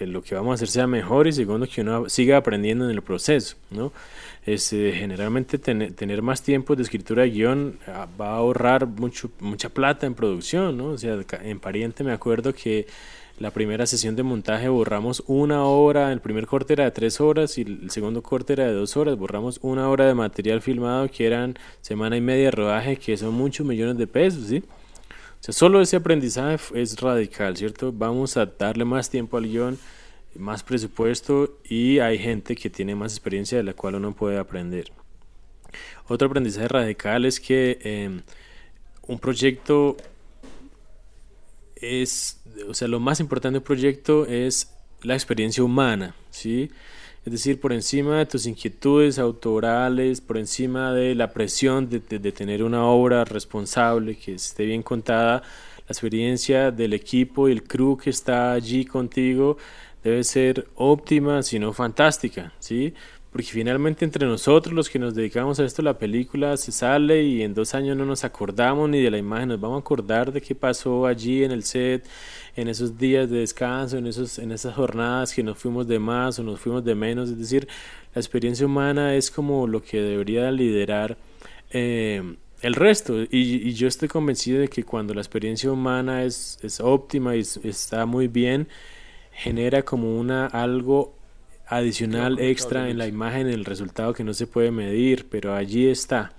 lo 0.00 0.22
que 0.22 0.34
vamos 0.34 0.52
a 0.52 0.54
hacer 0.54 0.68
sea 0.68 0.86
mejor 0.86 1.26
y 1.26 1.32
segundo 1.32 1.66
que 1.66 1.80
uno 1.82 2.08
siga 2.08 2.36
aprendiendo 2.36 2.84
en 2.84 2.90
el 2.90 3.02
proceso, 3.02 3.56
¿no? 3.70 3.92
Es, 4.44 4.72
eh, 4.72 4.92
generalmente 4.96 5.58
tener 5.58 6.22
más 6.22 6.42
tiempo 6.42 6.74
de 6.74 6.82
escritura 6.82 7.22
de 7.24 7.30
guion 7.30 7.78
ah, 7.86 8.08
va 8.18 8.30
a 8.30 8.36
ahorrar 8.36 8.86
mucho, 8.86 9.30
mucha 9.40 9.68
plata 9.68 10.06
en 10.06 10.14
producción, 10.14 10.76
¿no? 10.76 10.86
O 10.90 10.98
sea, 10.98 11.18
en 11.42 11.60
Pariente 11.60 12.02
me 12.02 12.12
acuerdo 12.12 12.54
que 12.54 12.86
la 13.38 13.50
primera 13.52 13.86
sesión 13.86 14.16
de 14.16 14.22
montaje 14.22 14.68
borramos 14.68 15.22
una 15.26 15.64
hora, 15.64 16.12
el 16.12 16.20
primer 16.20 16.46
corte 16.46 16.72
era 16.72 16.84
de 16.84 16.90
tres 16.90 17.20
horas 17.20 17.56
y 17.56 17.62
el 17.62 17.90
segundo 17.90 18.22
corte 18.22 18.52
era 18.54 18.66
de 18.66 18.72
dos 18.72 18.96
horas, 18.96 19.16
borramos 19.16 19.60
una 19.62 19.88
hora 19.88 20.06
de 20.06 20.14
material 20.14 20.60
filmado 20.60 21.08
que 21.08 21.26
eran 21.26 21.56
semana 21.80 22.16
y 22.16 22.20
media 22.20 22.46
de 22.46 22.50
rodaje, 22.50 22.96
que 22.96 23.16
son 23.16 23.34
muchos 23.34 23.64
millones 23.66 23.96
de 23.96 24.06
pesos, 24.06 24.48
¿sí? 24.48 24.62
O 25.40 25.42
sea, 25.42 25.54
solo 25.54 25.80
ese 25.80 25.96
aprendizaje 25.96 26.80
es 26.80 27.00
radical, 27.00 27.56
¿cierto? 27.56 27.92
Vamos 27.92 28.36
a 28.36 28.46
darle 28.46 28.84
más 28.84 29.08
tiempo 29.08 29.36
al 29.36 29.44
guion, 29.44 29.78
más 30.34 30.64
presupuesto 30.64 31.58
y 31.64 32.00
hay 32.00 32.18
gente 32.18 32.56
que 32.56 32.70
tiene 32.70 32.96
más 32.96 33.12
experiencia 33.12 33.58
de 33.58 33.64
la 33.64 33.72
cual 33.72 33.94
uno 33.94 34.14
puede 34.14 34.38
aprender. 34.38 34.90
Otro 36.08 36.26
aprendizaje 36.26 36.66
radical 36.66 37.24
es 37.24 37.38
que 37.38 37.78
em, 37.82 38.22
un 39.06 39.18
proyecto 39.18 39.96
es, 41.80 42.40
o 42.68 42.74
sea, 42.74 42.88
lo 42.88 43.00
más 43.00 43.20
importante 43.20 43.54
del 43.54 43.62
proyecto 43.62 44.26
es 44.26 44.74
la 45.02 45.14
experiencia 45.14 45.62
humana, 45.62 46.14
¿sí? 46.30 46.70
Es 47.24 47.32
decir, 47.32 47.60
por 47.60 47.72
encima 47.72 48.18
de 48.18 48.26
tus 48.26 48.46
inquietudes 48.46 49.18
autorales, 49.18 50.20
por 50.20 50.38
encima 50.38 50.92
de 50.92 51.14
la 51.14 51.30
presión 51.30 51.88
de, 51.90 52.00
tener 52.00 52.62
una 52.62 52.86
obra 52.86 53.24
responsable, 53.24 54.16
que 54.16 54.34
esté 54.34 54.64
bien 54.64 54.82
contada, 54.82 55.42
la 55.42 55.92
experiencia 55.92 56.70
del 56.70 56.94
equipo 56.94 57.48
y 57.48 57.52
el 57.52 57.64
crew 57.64 57.96
que 57.96 58.10
está 58.10 58.52
allí 58.52 58.84
contigo 58.84 59.58
debe 60.02 60.24
ser 60.24 60.68
óptima, 60.74 61.42
si 61.42 61.58
no 61.58 61.72
fantástica, 61.72 62.52
¿sí? 62.60 62.94
Porque 63.30 63.48
finalmente 63.48 64.06
entre 64.06 64.26
nosotros, 64.26 64.74
los 64.74 64.88
que 64.88 64.98
nos 64.98 65.14
dedicamos 65.14 65.60
a 65.60 65.64
esto, 65.64 65.82
la 65.82 65.98
película 65.98 66.56
se 66.56 66.72
sale 66.72 67.22
y 67.22 67.42
en 67.42 67.52
dos 67.52 67.74
años 67.74 67.94
no 67.96 68.06
nos 68.06 68.24
acordamos 68.24 68.88
ni 68.88 69.02
de 69.02 69.10
la 69.10 69.18
imagen, 69.18 69.50
nos 69.50 69.60
vamos 69.60 69.76
a 69.76 69.80
acordar 69.80 70.32
de 70.32 70.40
qué 70.40 70.54
pasó 70.54 71.06
allí 71.06 71.44
en 71.44 71.50
el 71.50 71.62
set, 71.62 72.08
en 72.56 72.68
esos 72.68 72.96
días 72.96 73.28
de 73.28 73.40
descanso, 73.40 73.98
en, 73.98 74.06
esos, 74.06 74.38
en 74.38 74.50
esas 74.50 74.74
jornadas 74.74 75.34
que 75.34 75.42
nos 75.42 75.58
fuimos 75.58 75.86
de 75.86 75.98
más 75.98 76.38
o 76.38 76.42
nos 76.42 76.58
fuimos 76.58 76.82
de 76.84 76.94
menos. 76.94 77.28
Es 77.28 77.38
decir, 77.38 77.68
la 78.14 78.20
experiencia 78.20 78.64
humana 78.64 79.14
es 79.14 79.30
como 79.30 79.66
lo 79.66 79.82
que 79.82 80.00
debería 80.00 80.50
liderar 80.50 81.18
eh, 81.70 82.34
el 82.62 82.74
resto. 82.74 83.22
Y, 83.22 83.28
y, 83.68 83.72
yo 83.74 83.88
estoy 83.88 84.08
convencido 84.08 84.60
de 84.60 84.68
que 84.68 84.84
cuando 84.84 85.12
la 85.12 85.20
experiencia 85.20 85.70
humana 85.70 86.24
es, 86.24 86.58
es 86.62 86.80
óptima 86.80 87.36
y 87.36 87.40
está 87.40 88.06
muy 88.06 88.26
bien, 88.26 88.68
genera 89.32 89.82
como 89.82 90.18
una 90.18 90.46
algo 90.46 91.17
adicional 91.68 92.38
extra 92.38 92.88
en 92.88 92.98
la 92.98 93.06
imagen, 93.06 93.46
en 93.46 93.54
el 93.54 93.64
resultado 93.64 94.14
que 94.14 94.24
no 94.24 94.34
se 94.34 94.46
puede 94.46 94.70
medir, 94.70 95.26
pero 95.28 95.54
allí 95.54 95.88
está. 95.88 96.32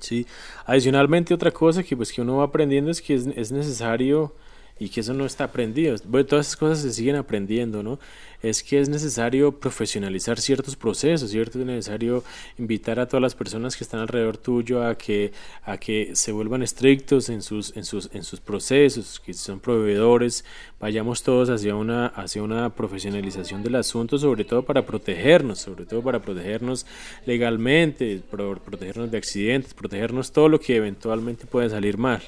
¿sí? 0.00 0.26
Adicionalmente 0.66 1.34
otra 1.34 1.50
cosa 1.50 1.82
que 1.82 1.96
pues 1.96 2.12
que 2.12 2.22
uno 2.22 2.38
va 2.38 2.44
aprendiendo 2.44 2.90
es 2.90 3.00
que 3.00 3.14
es, 3.14 3.26
es 3.26 3.52
necesario 3.52 4.34
y 4.78 4.88
que 4.88 5.00
eso 5.00 5.14
no 5.14 5.24
está 5.24 5.44
aprendido. 5.44 5.96
Bueno, 6.04 6.26
todas 6.26 6.46
esas 6.46 6.56
cosas 6.56 6.80
se 6.80 6.92
siguen 6.92 7.16
aprendiendo, 7.16 7.82
¿no? 7.82 7.98
Es 8.44 8.62
que 8.62 8.78
es 8.78 8.90
necesario 8.90 9.58
profesionalizar 9.58 10.38
ciertos 10.38 10.76
procesos, 10.76 11.30
¿cierto? 11.30 11.58
Es 11.58 11.64
necesario 11.64 12.22
invitar 12.58 13.00
a 13.00 13.08
todas 13.08 13.22
las 13.22 13.34
personas 13.34 13.74
que 13.74 13.84
están 13.84 14.00
alrededor 14.00 14.36
tuyo 14.36 14.86
a 14.86 14.98
que, 14.98 15.32
a 15.64 15.78
que 15.78 16.14
se 16.14 16.30
vuelvan 16.30 16.62
estrictos 16.62 17.30
en 17.30 17.40
sus, 17.40 17.74
en 17.74 17.86
sus, 17.86 18.10
en 18.12 18.22
sus 18.22 18.40
procesos, 18.40 19.18
que 19.18 19.32
son 19.32 19.60
proveedores, 19.60 20.44
vayamos 20.78 21.22
todos 21.22 21.48
hacia 21.48 21.74
una, 21.74 22.08
hacia 22.08 22.42
una 22.42 22.68
profesionalización 22.68 23.62
del 23.62 23.76
asunto, 23.76 24.18
sobre 24.18 24.44
todo 24.44 24.62
para 24.62 24.84
protegernos, 24.84 25.60
sobre 25.60 25.86
todo 25.86 26.02
para 26.02 26.20
protegernos 26.20 26.84
legalmente, 27.24 28.20
protegernos 28.30 29.10
de 29.10 29.16
accidentes, 29.16 29.72
protegernos 29.72 30.32
todo 30.32 30.50
lo 30.50 30.60
que 30.60 30.76
eventualmente 30.76 31.46
puede 31.46 31.70
salir 31.70 31.96
mal. 31.96 32.22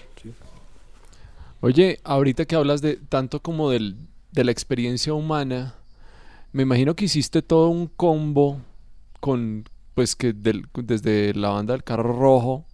Oye, 1.61 2.01
ahorita 2.05 2.47
que 2.47 2.55
hablas 2.55 2.81
de 2.81 2.97
tanto 2.97 3.41
como 3.41 3.71
del, 3.71 3.97
de 4.33 4.45
la 4.45 4.53
experiencia 4.53 5.12
humana, 5.12 5.75
me 6.57 6.63
imagino 6.63 6.97
que 6.97 7.05
hiciste 7.05 7.43
todo 7.43 7.69
un 7.69 7.87
combo 7.87 8.63
con, 9.21 9.69
pues 9.93 10.17
que 10.17 10.33
del, 10.33 10.67
desde 10.73 11.35
la 11.35 11.51
banda 11.51 11.75
del 11.75 11.85
carro 11.85 12.19
rojo, 12.19 12.65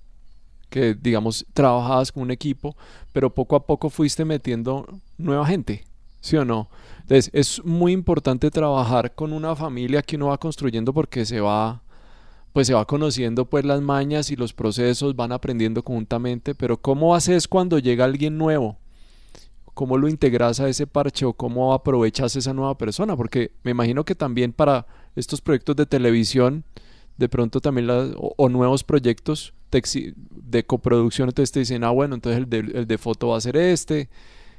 que 0.71 0.95
digamos 0.95 1.45
trabajabas 1.53 2.13
con 2.13 2.23
un 2.23 2.31
equipo, 2.31 2.77
pero 3.13 3.35
poco 3.35 3.57
a 3.57 3.67
poco 3.67 3.91
fuiste 3.91 4.25
metiendo 4.25 4.87
nueva 5.19 5.45
gente, 5.47 5.85
¿sí 6.21 6.37
o 6.37 6.45
no? 6.45 6.71
Entonces 7.01 7.29
es 7.35 7.65
muy 7.65 7.91
importante 7.91 8.53
trabajar 8.53 9.17
con 9.17 9.33
una 9.33 9.57
familia 9.57 10.03
que 10.03 10.15
uno 10.15 10.29
va 10.29 10.39
construyendo 10.39 10.95
porque 10.95 11.27
se 11.27 11.41
va 11.41 11.83
pues 12.53 12.69
se 12.69 12.75
va 12.75 12.85
conociendo 12.85 13.47
pues 13.47 13.65
las 13.65 13.81
mañas 13.81 14.31
y 14.31 14.37
los 14.37 14.53
procesos, 14.53 15.17
van 15.17 15.33
aprendiendo 15.33 15.83
conjuntamente, 15.83 16.55
pero 16.55 16.81
¿cómo 16.81 17.17
haces 17.17 17.49
cuando 17.49 17.81
llega 17.81 18.05
alguien 18.05 18.39
nuevo? 18.39 18.79
¿Cómo 19.75 19.97
lo 19.97 20.09
integras 20.09 20.61
a 20.61 20.69
ese 20.69 20.87
parche 20.87 21.25
o 21.25 21.33
cómo 21.33 21.73
aprovechas 21.73 22.37
esa 22.37 22.53
nueva 22.53 22.77
persona? 22.77 23.17
Porque 23.17 23.53
me 23.63 23.71
imagino 23.71 24.05
que 24.05 24.15
también 24.15 24.53
para 24.53 24.87
estos 25.17 25.41
proyectos 25.41 25.77
de 25.77 25.87
televisión, 25.87 26.65
de 27.17 27.29
pronto 27.29 27.61
también 27.61 27.89
o, 27.91 28.35
o, 28.37 28.49
nuevos 28.49 28.85
proyectos 28.85 29.55
de 29.71 30.65
coproducción, 30.65 31.29
entonces 31.29 31.53
te 31.53 31.61
dicen, 31.61 31.85
ah, 31.85 31.91
bueno, 31.91 32.15
entonces 32.15 32.47
el 32.51 32.87
de, 32.87 32.99
foto 32.99 33.29
va 33.29 33.39
a 33.39 33.41
ser 33.41 33.57
este, 33.57 34.11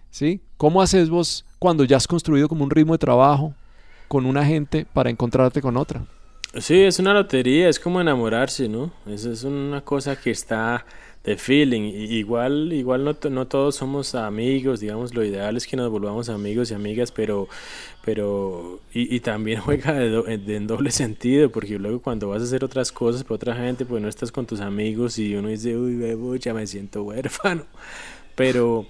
¿sí? 0.10 0.42
¿Cómo 0.58 0.82
haces 0.82 1.10
vos 1.10 1.46
cuando 1.60 1.84
ya 1.84 1.98
has 1.98 2.08
construido 2.08 2.48
como 2.48 2.64
un 2.64 2.72
ritmo 2.72 2.94
de 2.94 3.00
trabajo 3.00 3.54
con 4.08 4.26
una 4.26 4.44
gente 4.44 4.86
para 4.92 5.12
encontrarte 5.12 5.62
con 5.62 5.78
otra? 5.78 6.06
Sí, 6.60 6.82
es 6.82 7.00
una 7.00 7.14
lotería, 7.14 7.70
es 7.70 7.80
como 7.80 8.00
enamorarse, 8.00 8.70
¿no? 8.70 8.92
Eso 9.08 9.32
es 9.32 9.44
una 9.44 9.82
cosa 9.82 10.16
que 10.16 10.32
está 10.32 10.86
de 11.24 11.38
feeling. 11.38 11.82
Igual, 11.94 12.74
igual 12.74 13.04
no, 13.06 13.16
no 13.30 13.48
todos 13.48 13.76
somos 13.76 14.16
amigos, 14.16 14.80
digamos, 14.80 15.14
lo 15.14 15.24
ideal 15.24 15.56
es 15.58 15.68
que 15.68 15.78
nos 15.78 15.90
volvamos 15.90 16.30
amigos 16.30 16.72
y 16.72 16.74
amigas, 16.74 17.12
pero, 17.12 17.48
pero, 18.04 18.80
y, 18.94 19.16
y 19.16 19.20
también 19.22 19.62
juega 19.62 19.94
de, 19.94 20.10
do, 20.10 20.24
de, 20.24 20.56
en 20.56 20.68
doble 20.68 20.92
sentido, 20.92 21.50
porque 21.50 21.80
luego 21.80 22.02
cuando 22.02 22.30
vas 22.30 22.42
a 22.42 22.46
hacer 22.46 22.64
otras 22.64 22.92
cosas 22.92 23.24
para 23.24 23.36
otra 23.36 23.56
gente, 23.56 23.86
pues 23.86 24.02
no 24.02 24.10
estás 24.10 24.32
con 24.32 24.46
tus 24.46 24.60
amigos 24.62 25.18
y 25.20 25.36
uno 25.36 25.50
dice, 25.50 25.78
uy, 25.78 26.40
ya 26.40 26.54
me 26.54 26.68
siento 26.68 27.04
huérfano. 27.04 27.66
Pero, 28.36 28.88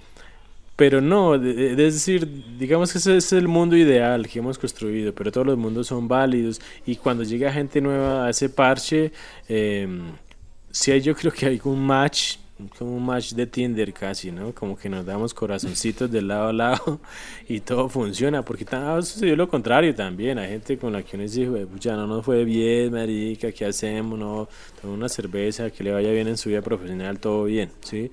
pero 0.76 1.02
no, 1.02 1.34
es 1.34 1.76
decir, 1.76 2.26
digamos 2.58 2.90
que 2.90 2.98
ese 2.98 3.18
es 3.18 3.32
el 3.34 3.46
mundo 3.46 3.76
ideal 3.76 4.26
que 4.26 4.38
hemos 4.38 4.58
construido, 4.58 5.14
pero 5.14 5.30
todos 5.30 5.46
los 5.46 5.58
mundos 5.58 5.86
son 5.86 6.08
válidos 6.08 6.62
y 6.86 6.96
cuando 6.96 7.24
llega 7.24 7.52
gente 7.52 7.82
nueva 7.82 8.26
a 8.26 8.30
ese 8.30 8.48
parche, 8.48 9.12
eh, 9.50 9.86
sí 10.74 11.00
yo 11.00 11.14
creo 11.14 11.32
que 11.32 11.46
hay 11.46 11.60
un 11.64 11.86
match, 11.86 12.36
como 12.78 12.96
un 12.96 13.06
match 13.06 13.32
de 13.32 13.46
Tinder 13.46 13.92
casi, 13.92 14.32
¿no? 14.32 14.52
Como 14.52 14.76
que 14.76 14.88
nos 14.88 15.06
damos 15.06 15.32
corazoncitos 15.32 16.10
de 16.10 16.20
lado 16.20 16.48
a 16.48 16.52
lado 16.52 17.00
y 17.48 17.60
todo 17.60 17.88
funciona, 17.88 18.42
porque 18.42 18.66
ha 18.74 19.00
sucedido 19.02 19.36
lo 19.36 19.48
contrario 19.48 19.94
también, 19.94 20.36
hay 20.38 20.48
gente 20.48 20.76
con 20.76 20.92
la 20.92 21.02
que 21.02 21.16
uno 21.16 21.22
dice, 21.22 21.48
ya 21.78 21.94
no 21.94 22.08
nos 22.08 22.24
fue 22.24 22.44
bien, 22.44 22.92
marica, 22.92 23.52
¿qué 23.52 23.66
hacemos? 23.66 24.18
No, 24.18 24.48
toma 24.82 24.94
una 24.94 25.08
cerveza, 25.08 25.70
que 25.70 25.84
le 25.84 25.92
vaya 25.92 26.10
bien 26.10 26.26
en 26.26 26.36
su 26.36 26.48
vida 26.48 26.60
profesional, 26.60 27.20
todo 27.20 27.44
bien, 27.44 27.70
¿sí? 27.80 28.10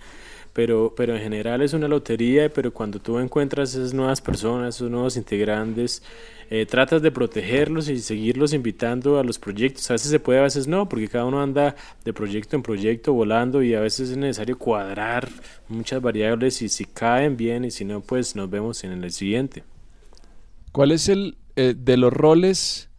pero, 0.54 0.94
pero 0.96 1.16
en 1.16 1.22
general 1.22 1.62
es 1.62 1.74
una 1.74 1.88
lotería, 1.88 2.50
pero 2.50 2.72
cuando 2.74 3.00
tú 3.00 3.20
encuentras 3.20 3.74
esas 3.74 3.94
nuevas 3.94 4.22
personas, 4.22 4.76
esos 4.76 4.92
nuevos 4.92 5.18
integrantes, 5.18 6.04
eh, 6.54 6.66
tratas 6.66 7.02
de 7.02 7.12
protegerlos 7.12 7.88
y 7.88 7.98
seguirlos 8.00 8.52
invitando 8.52 9.18
a 9.18 9.24
los 9.24 9.40
proyectos. 9.40 9.90
A 9.90 9.94
veces 9.94 10.12
se 10.12 10.20
puede, 10.20 10.40
a 10.40 10.44
veces 10.44 10.68
no, 10.68 10.90
porque 10.90 11.08
cada 11.08 11.24
uno 11.24 11.42
anda 11.42 11.78
de 12.04 12.12
proyecto 12.12 12.58
en 12.58 12.62
proyecto 12.62 13.14
volando 13.14 13.64
y 13.64 13.74
a 13.74 13.80
veces 13.80 14.10
es 14.10 14.18
necesario 14.18 14.58
cuadrar 14.58 15.30
muchas 15.70 16.02
variables 16.02 16.62
y 16.62 16.68
si 16.68 16.84
caen 16.84 17.38
bien 17.38 17.64
y 17.64 17.72
si 17.72 17.86
no, 17.86 18.02
pues 18.02 18.36
nos 18.36 18.50
vemos 18.50 18.84
en 18.84 19.02
el 19.02 19.12
siguiente. 19.14 19.64
¿Cuál 20.74 20.92
es 20.92 21.08
el 21.08 21.38
eh, 21.56 21.74
de 21.74 21.96
los 21.96 22.12
roles 22.12 22.90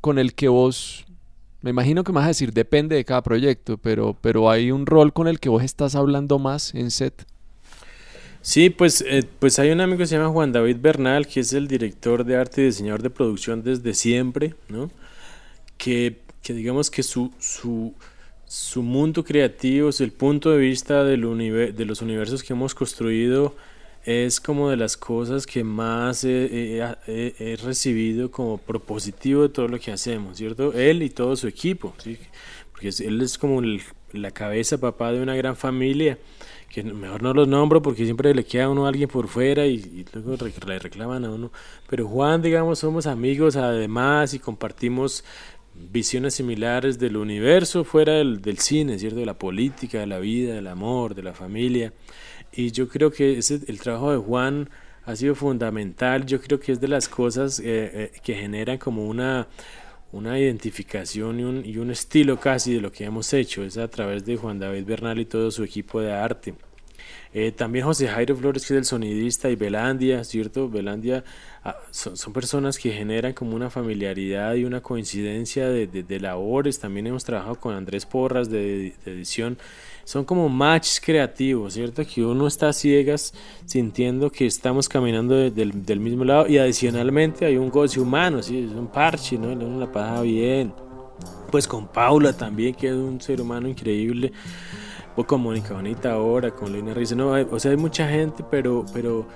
con 0.00 0.20
el 0.20 0.34
que 0.34 0.46
vos 0.46 1.06
me 1.62 1.70
imagino 1.70 2.04
que 2.04 2.12
me 2.12 2.16
vas 2.16 2.26
a 2.26 2.28
decir, 2.28 2.52
depende 2.52 2.94
de 2.94 3.04
cada 3.04 3.22
proyecto, 3.22 3.78
pero, 3.78 4.16
pero 4.20 4.48
hay 4.48 4.70
un 4.70 4.86
rol 4.86 5.12
con 5.12 5.26
el 5.26 5.40
que 5.40 5.48
vos 5.48 5.64
estás 5.64 5.96
hablando 5.96 6.38
más 6.38 6.72
en 6.74 6.92
set. 6.92 7.26
Sí, 8.42 8.70
pues, 8.70 9.04
eh, 9.06 9.22
pues 9.38 9.58
hay 9.58 9.70
un 9.70 9.80
amigo 9.80 9.98
que 9.98 10.06
se 10.06 10.16
llama 10.16 10.30
Juan 10.30 10.52
David 10.52 10.78
Bernal, 10.80 11.26
que 11.26 11.40
es 11.40 11.52
el 11.52 11.68
director 11.68 12.24
de 12.24 12.36
arte 12.36 12.62
y 12.62 12.66
diseñador 12.66 13.02
de 13.02 13.10
producción 13.10 13.62
desde 13.62 13.92
siempre, 13.94 14.54
¿no? 14.68 14.90
Que, 15.76 16.20
que 16.42 16.54
digamos 16.54 16.90
que 16.90 17.02
su, 17.02 17.32
su, 17.38 17.94
su 18.46 18.82
mundo 18.82 19.24
creativo, 19.24 19.90
el 19.98 20.12
punto 20.12 20.50
de 20.50 20.58
vista 20.58 21.04
del 21.04 21.20
de 21.74 21.84
los 21.84 22.00
universos 22.02 22.42
que 22.42 22.54
hemos 22.54 22.74
construido, 22.74 23.54
es 24.04 24.40
como 24.40 24.70
de 24.70 24.76
las 24.76 24.96
cosas 24.96 25.46
que 25.46 25.62
más 25.62 26.24
he, 26.24 26.78
he, 27.06 27.34
he, 27.38 27.56
recibido 27.56 28.30
como 28.30 28.56
propositivo 28.58 29.42
de 29.42 29.48
todo 29.50 29.68
lo 29.68 29.78
que 29.78 29.92
hacemos, 29.92 30.38
¿cierto? 30.38 30.72
Él 30.72 31.02
y 31.02 31.10
todo 31.10 31.36
su 31.36 31.46
equipo, 31.46 31.94
¿sí? 31.98 32.18
porque 32.72 32.88
él 33.04 33.20
es 33.20 33.36
como 33.36 33.60
el, 33.60 33.82
la 34.12 34.30
cabeza, 34.30 34.78
papá 34.78 35.12
de 35.12 35.22
una 35.22 35.34
gran 35.34 35.54
familia, 35.56 36.18
que 36.70 36.84
mejor 36.84 37.22
no 37.22 37.34
los 37.34 37.48
nombro 37.48 37.82
porque 37.82 38.04
siempre 38.04 38.32
le 38.32 38.44
queda 38.44 38.64
a 38.64 38.68
uno 38.70 38.86
a 38.86 38.88
alguien 38.88 39.08
por 39.08 39.28
fuera 39.28 39.66
y, 39.66 40.06
luego 40.14 40.46
le 40.66 40.78
reclaman 40.78 41.24
a 41.24 41.30
uno. 41.30 41.50
Pero 41.88 42.06
Juan, 42.06 42.40
digamos, 42.40 42.78
somos 42.78 43.06
amigos 43.06 43.56
además 43.56 44.32
y 44.32 44.38
compartimos 44.38 45.24
visiones 45.74 46.34
similares 46.34 46.98
del 46.98 47.16
universo 47.16 47.84
fuera 47.84 48.14
del, 48.14 48.40
del 48.40 48.58
cine, 48.58 48.98
¿cierto? 48.98 49.18
De 49.18 49.26
la 49.26 49.38
política, 49.38 49.98
de 49.98 50.06
la 50.06 50.20
vida, 50.20 50.54
del 50.54 50.68
amor, 50.68 51.14
de 51.14 51.24
la 51.24 51.34
familia. 51.34 51.92
Y 52.52 52.70
yo 52.70 52.88
creo 52.88 53.10
que 53.10 53.38
ese, 53.38 53.60
el 53.66 53.80
trabajo 53.80 54.12
de 54.12 54.18
Juan 54.18 54.70
ha 55.04 55.16
sido 55.16 55.34
fundamental. 55.34 56.24
Yo 56.24 56.40
creo 56.40 56.60
que 56.60 56.72
es 56.72 56.80
de 56.80 56.88
las 56.88 57.08
cosas 57.08 57.58
eh, 57.58 57.64
eh, 57.66 58.12
que 58.22 58.34
generan 58.34 58.78
como 58.78 59.06
una, 59.06 59.48
una 60.12 60.38
identificación 60.38 61.40
y 61.40 61.44
un, 61.44 61.64
y 61.64 61.76
un 61.78 61.90
estilo 61.90 62.38
casi 62.38 62.74
de 62.74 62.80
lo 62.80 62.92
que 62.92 63.04
hemos 63.04 63.32
hecho. 63.32 63.62
Es 63.64 63.78
a 63.78 63.88
través 63.88 64.24
de 64.24 64.36
Juan 64.36 64.58
David 64.58 64.84
Bernal 64.84 65.20
y 65.20 65.24
todo 65.24 65.50
su 65.50 65.62
equipo 65.64 66.00
de 66.00 66.12
arte. 66.12 66.54
Eh, 67.32 67.52
también 67.52 67.84
José 67.84 68.08
Jairo 68.08 68.34
Flores, 68.34 68.66
que 68.66 68.74
es 68.74 68.78
el 68.78 68.84
sonidista, 68.84 69.48
y 69.50 69.54
Belandia, 69.54 70.24
¿cierto? 70.24 70.68
Belandia 70.68 71.22
ah, 71.62 71.76
son, 71.92 72.16
son, 72.16 72.32
personas 72.32 72.76
que 72.76 72.90
generan 72.90 73.34
como 73.34 73.54
una 73.54 73.70
familiaridad 73.70 74.54
y 74.54 74.64
una 74.64 74.80
coincidencia 74.80 75.68
de, 75.68 75.86
de, 75.86 76.20
labores. 76.20 76.80
También 76.80 77.06
hemos 77.06 77.24
trabajado 77.24 77.54
con 77.54 77.74
Andrés 77.74 78.04
Porras 78.04 78.50
de, 78.50 78.94
edición 79.06 79.58
son 80.02 80.24
como 80.24 80.48
matches 80.48 81.00
creativos, 81.00 81.74
¿cierto? 81.74 82.04
Que 82.04 82.24
uno 82.24 82.48
está 82.48 82.72
ciegas 82.72 83.32
sintiendo 83.64 84.32
que 84.32 84.44
estamos 84.44 84.88
caminando 84.88 85.36
de, 85.36 85.52
de, 85.52 85.70
del 85.72 86.00
mismo 86.00 86.24
lado 86.24 86.48
y 86.48 86.58
adicionalmente 86.58 87.46
hay 87.46 87.56
un 87.56 87.70
goce 87.70 88.00
humano, 88.00 88.42
¿sí? 88.42 88.58
Es 88.58 88.72
un 88.72 88.88
parche, 88.88 89.38
¿no? 89.38 89.52
Uno 89.52 89.78
la 89.78 89.92
pasa 89.92 90.22
bien. 90.22 90.72
Pues 91.52 91.68
con 91.68 91.86
Paula 91.86 92.32
también, 92.32 92.74
que 92.74 92.88
es 92.88 92.94
un 92.94 93.20
ser 93.20 93.40
humano 93.40 93.68
increíble. 93.68 94.32
O 95.20 95.26
con 95.26 95.42
Mónica 95.42 95.74
Bonita 95.74 96.12
ahora, 96.12 96.50
con 96.50 96.72
Lina 96.72 96.94
Riz, 96.94 97.14
no, 97.14 97.32
o 97.32 97.60
sea, 97.60 97.72
hay 97.72 97.76
mucha 97.76 98.08
gente, 98.08 98.42
pero, 98.50 98.86
pero, 98.94 99.26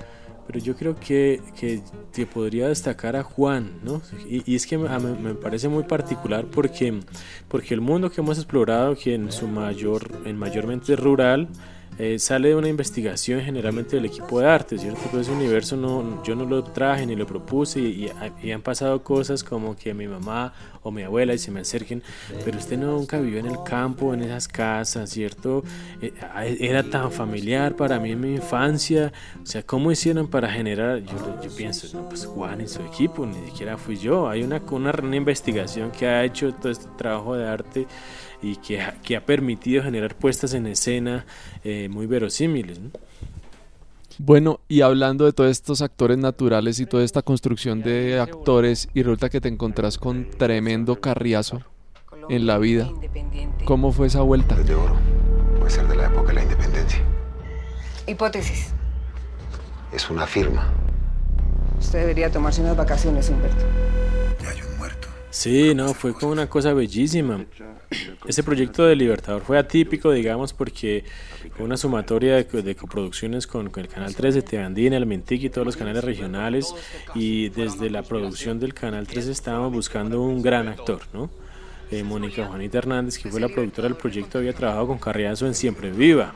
pero 0.46 0.58
yo 0.58 0.74
creo 0.74 0.96
que, 0.96 1.42
que 1.58 1.82
te 2.10 2.24
podría 2.24 2.68
destacar 2.68 3.16
a 3.16 3.22
Juan, 3.22 3.80
¿no? 3.82 4.00
Y, 4.26 4.50
y 4.50 4.56
es 4.56 4.66
que 4.66 4.78
me, 4.78 4.88
me, 4.98 5.34
parece 5.34 5.68
muy 5.68 5.82
particular 5.82 6.46
porque, 6.46 7.00
porque 7.48 7.74
el 7.74 7.82
mundo 7.82 8.10
que 8.10 8.22
hemos 8.22 8.38
explorado, 8.38 8.96
que 8.96 9.14
en 9.14 9.30
su 9.30 9.46
mayor, 9.46 10.10
en 10.24 10.38
mayormente 10.38 10.96
rural, 10.96 11.48
eh, 11.98 12.18
sale 12.18 12.48
de 12.48 12.56
una 12.56 12.68
investigación 12.68 13.40
generalmente 13.40 13.96
del 13.96 14.06
equipo 14.06 14.40
de 14.40 14.48
arte, 14.48 14.78
¿cierto? 14.78 15.00
Pero 15.10 15.20
ese 15.20 15.30
universo 15.30 15.76
no, 15.76 16.22
yo 16.24 16.34
no 16.34 16.44
lo 16.44 16.64
traje 16.64 17.06
ni 17.06 17.14
lo 17.14 17.26
propuse 17.26 17.80
y, 17.80 18.10
han 18.50 18.62
pasado 18.62 19.02
cosas 19.02 19.42
como 19.44 19.76
que 19.76 19.94
mi 19.94 20.06
mamá 20.06 20.52
o 20.82 20.90
mi 20.90 21.02
abuela 21.02 21.34
y 21.34 21.38
se 21.38 21.50
me 21.50 21.60
acerquen, 21.60 22.02
pero 22.44 22.58
usted 22.58 22.78
nunca 22.78 23.18
vivió 23.18 23.38
en 23.38 23.46
el 23.46 23.62
campo, 23.64 24.12
en 24.12 24.22
esas 24.22 24.48
casas, 24.48 25.10
¿cierto? 25.10 25.62
Eh, 26.02 26.12
era 26.60 26.82
tan 26.82 27.10
familiar 27.10 27.74
para 27.74 27.98
mí 27.98 28.12
en 28.12 28.20
mi 28.20 28.34
infancia, 28.34 29.12
o 29.42 29.46
sea, 29.46 29.62
¿cómo 29.62 29.90
hicieron 29.90 30.28
para 30.28 30.50
generar? 30.50 30.98
Yo, 30.98 31.40
yo 31.42 31.56
pienso, 31.56 31.96
no, 31.96 32.08
pues 32.08 32.26
Juan 32.26 32.60
y 32.60 32.68
su 32.68 32.82
equipo, 32.82 33.24
ni 33.24 33.46
siquiera 33.46 33.76
fui 33.76 33.96
yo, 33.96 34.28
hay 34.28 34.42
una, 34.42 34.60
una 34.70 35.16
investigación 35.16 35.90
que 35.90 36.06
ha 36.06 36.24
hecho 36.24 36.52
todo 36.54 36.70
este 36.70 36.86
trabajo 36.96 37.34
de 37.34 37.48
arte 37.48 37.86
y 38.44 38.56
que, 38.56 38.84
que, 39.02 39.16
ha 39.16 39.24
permitido 39.24 39.82
generar 39.82 40.14
puestas 40.16 40.52
en 40.52 40.66
escena 40.66 41.24
eh, 41.64 41.88
muy 41.88 42.06
verosímiles. 42.06 42.78
Bueno, 44.18 44.60
y 44.68 44.82
hablando 44.82 45.24
de 45.24 45.32
todos 45.32 45.50
estos 45.50 45.82
actores 45.82 46.18
naturales 46.18 46.78
y 46.78 46.86
toda 46.86 47.02
esta 47.04 47.22
construcción 47.22 47.82
de 47.82 48.20
actores, 48.20 48.88
y 48.94 49.02
resulta 49.02 49.30
que 49.30 49.40
te 49.40 49.48
encontrás 49.48 49.98
con 49.98 50.30
tremendo 50.30 51.00
carriazo 51.00 51.62
en 52.28 52.46
la 52.46 52.58
vida. 52.58 52.90
¿Cómo 53.64 53.92
fue 53.92 54.06
esa 54.06 54.20
vuelta? 54.20 54.54
De 54.56 54.74
oro. 54.74 54.96
Puede 55.58 55.70
ser 55.70 55.88
de 55.88 55.96
la 55.96 56.06
época 56.06 56.28
de 56.28 56.34
la 56.34 56.42
independencia. 56.42 57.02
Hipótesis. 58.06 58.72
Es 59.90 60.10
una 60.10 60.26
firma. 60.26 60.70
Usted 61.78 62.00
debería 62.00 62.30
tomarse 62.30 62.60
unas 62.60 62.76
vacaciones, 62.76 63.28
Humberto. 63.30 63.64
Ya 64.42 64.50
hay 64.50 64.60
un 64.60 64.78
muerto. 64.78 65.08
Sí, 65.30 65.74
no, 65.74 65.94
fue 65.94 66.14
como 66.14 66.32
una 66.32 66.48
cosa 66.48 66.72
bellísima. 66.72 67.44
Ese 68.26 68.42
proyecto 68.42 68.84
de 68.84 68.96
Libertador 68.96 69.42
fue 69.42 69.58
atípico, 69.58 70.12
digamos, 70.12 70.52
porque 70.52 71.04
fue 71.56 71.64
una 71.64 71.76
sumatoria 71.76 72.36
de, 72.36 72.74
coproducciones 72.74 73.46
con, 73.46 73.70
el 73.74 73.88
Canal 73.88 74.14
13, 74.14 74.42
Teandina, 74.42 74.96
el 74.96 75.06
Mintic 75.06 75.42
y 75.42 75.50
todos 75.50 75.66
los 75.66 75.76
canales 75.76 76.04
regionales. 76.04 76.74
Y 77.14 77.50
desde 77.50 77.90
la 77.90 78.02
producción 78.02 78.58
del 78.58 78.74
Canal 78.74 79.06
13 79.06 79.30
estábamos 79.30 79.72
buscando 79.72 80.22
un 80.22 80.42
gran 80.42 80.68
actor, 80.68 81.00
¿no? 81.12 81.30
Eh, 81.90 82.02
Mónica 82.02 82.46
Juanita 82.46 82.78
Hernández, 82.78 83.18
que 83.18 83.28
fue 83.30 83.40
la 83.40 83.48
productora 83.48 83.88
del 83.88 83.96
proyecto, 83.96 84.38
había 84.38 84.52
trabajado 84.52 84.86
con 84.86 84.98
Carriazo 84.98 85.46
en 85.46 85.54
Siempre 85.54 85.92
Viva, 85.92 86.34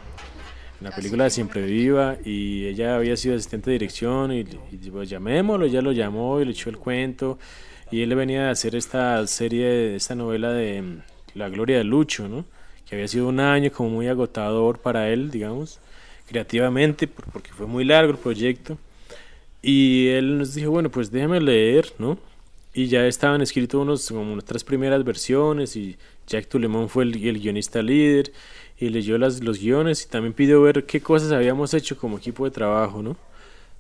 en 0.79 0.85
la 0.85 0.95
película 0.95 1.25
de 1.25 1.31
Siempre 1.31 1.63
Viva, 1.63 2.17
y 2.25 2.67
ella 2.67 2.97
había 2.97 3.17
sido 3.17 3.35
asistente 3.35 3.71
de 3.71 3.75
dirección, 3.75 4.33
y, 4.33 4.45
pues, 4.45 5.09
llamémoslo, 5.09 5.65
ella 5.65 5.81
lo 5.81 5.93
llamó 5.93 6.41
y 6.41 6.45
le 6.45 6.51
echó 6.53 6.69
el 6.71 6.77
cuento, 6.77 7.39
y 7.91 8.03
él 8.03 8.11
le 8.11 8.15
venía 8.15 8.49
a 8.49 8.51
hacer 8.51 8.77
esta 8.77 9.27
serie, 9.27 9.97
esta 9.97 10.15
novela 10.15 10.53
de 10.53 10.99
la 11.39 11.49
gloria 11.49 11.79
de 11.79 11.85
Lucho, 11.85 12.29
¿no? 12.29 12.45
que 12.89 12.97
había 12.97 13.09
sido 13.09 13.29
un 13.29 13.41
año 13.41 13.71
como 13.71 13.91
muy 13.91 14.09
agotador 14.09 14.79
para 14.79 15.11
él, 15.11 15.31
digamos, 15.31 15.79
creativamente, 16.27 17.07
porque 17.07 17.53
fue 17.53 17.67
muy 17.67 17.85
largo 17.85 18.13
el 18.13 18.19
proyecto. 18.19 18.79
Y 19.61 20.09
él 20.09 20.39
nos 20.39 20.55
dijo, 20.55 20.71
bueno, 20.71 20.91
pues 20.91 21.11
déjame 21.11 21.41
leer, 21.41 21.93
¿no? 21.99 22.19
Y 22.73 22.87
ya 22.87 23.07
estaban 23.07 23.43
escritos 23.43 23.81
unos, 23.81 24.09
como 24.09 24.33
unas 24.33 24.45
tres 24.45 24.65
primeras 24.65 25.05
versiones 25.05 25.77
y 25.77 25.97
Jack 26.27 26.49
Tulemón 26.49 26.89
fue 26.89 27.05
el, 27.05 27.13
guionista 27.13 27.83
líder 27.83 28.33
y 28.79 28.89
leyó 28.89 29.19
las, 29.19 29.43
los 29.43 29.59
guiones 29.59 30.05
y 30.05 30.09
también 30.09 30.33
pidió 30.33 30.63
ver 30.63 30.85
qué 30.87 31.01
cosas 31.01 31.33
habíamos 31.33 31.75
hecho 31.75 31.99
como 31.99 32.19
equipo 32.19 32.45
de 32.45 32.53
trabajo, 32.53 33.03
¿no? 33.03 33.17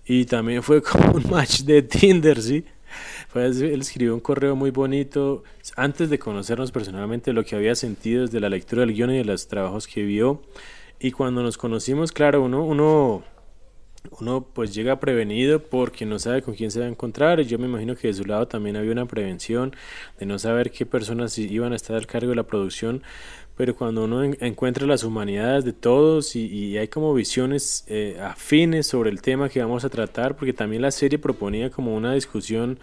Y 0.04 0.24
también 0.24 0.62
fue 0.62 0.82
como 0.90 1.12
un 1.12 1.30
match 1.30 1.61
de 1.61 1.82
Tinder, 1.82 2.42
¿sí? 2.42 2.64
él 3.34 3.80
escribió 3.80 4.14
un 4.14 4.20
correo 4.20 4.57
muy 4.57 4.70
bonito 4.70 5.45
antes 5.76 6.11
de 6.11 6.18
conocernos 6.18 6.72
personalmente 6.72 7.32
lo 7.32 7.45
que 7.45 7.57
había 7.57 7.74
sentido 7.74 8.22
desde 8.22 8.41
la 8.41 8.49
lectura 8.49 8.80
del 8.80 8.95
guion 8.95 9.11
y 9.11 9.18
de 9.18 9.24
los 9.24 9.49
trabajos 9.49 9.86
que 9.86 10.03
vio. 10.03 10.43
Y 11.01 11.12
cuando 11.12 11.43
nos 11.43 11.57
conocimos, 11.57 12.11
claro, 12.11 12.43
uno, 12.43 12.64
uno, 12.64 13.22
uno 14.20 14.47
pues 14.53 14.74
llega 14.74 14.99
prevenido 14.99 15.62
porque 15.62 16.05
no 16.05 16.18
sabe 16.18 16.43
con 16.43 16.55
quién 16.55 16.70
se 16.70 16.80
va 16.80 16.86
a 16.86 16.89
encontrar. 16.89 17.39
Y 17.41 17.45
yo 17.45 17.59
me 17.59 17.66
imagino 17.66 17.95
que 17.95 18.09
de 18.09 18.14
su 18.14 18.24
lado 18.24 18.49
también 18.49 18.76
había 18.76 18.91
una 18.91 19.07
prevención 19.07 19.76
de 20.18 20.26
no 20.26 20.39
saber 20.39 20.72
qué 20.72 20.86
personas 20.86 21.39
iban 21.39 21.72
a 21.72 21.76
estar 21.76 21.95
al 21.95 22.07
cargo 22.07 22.30
de 22.30 22.36
la 22.36 22.43
producción 22.43 23.03
pero 23.59 23.74
cuando 23.74 24.04
uno 24.04 24.22
encuentra 24.22 24.86
las 24.86 25.02
humanidades 25.02 25.64
de 25.64 25.72
todos 25.72 26.36
y, 26.36 26.78
hay 26.78 26.86
como 26.86 27.12
visiones 27.12 27.84
eh, 27.88 28.16
afines 28.22 28.86
sobre 28.86 29.11
el 29.11 29.20
tema 29.20 29.48
que 29.48 29.61
vamos 29.61 29.84
a 29.84 29.88
tratar, 29.88 30.36
porque 30.36 30.52
también 30.52 30.80
la 30.80 30.92
serie 30.92 31.18
proponía 31.18 31.68
como 31.68 31.96
una 31.96 32.14
discusión 32.14 32.78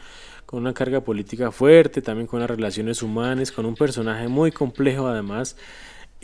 con 0.46 0.60
una 0.60 0.74
carga 0.74 1.00
política 1.00 1.50
fuerte, 1.52 2.02
también 2.02 2.28
con 2.28 2.42
las 2.42 2.50
relaciones 2.50 3.02
humanas, 3.02 3.54
con 3.54 3.66
un 3.66 3.76
personaje 3.76 4.28
muy 4.28 4.52
complejo 4.52 5.08
además, 5.08 5.56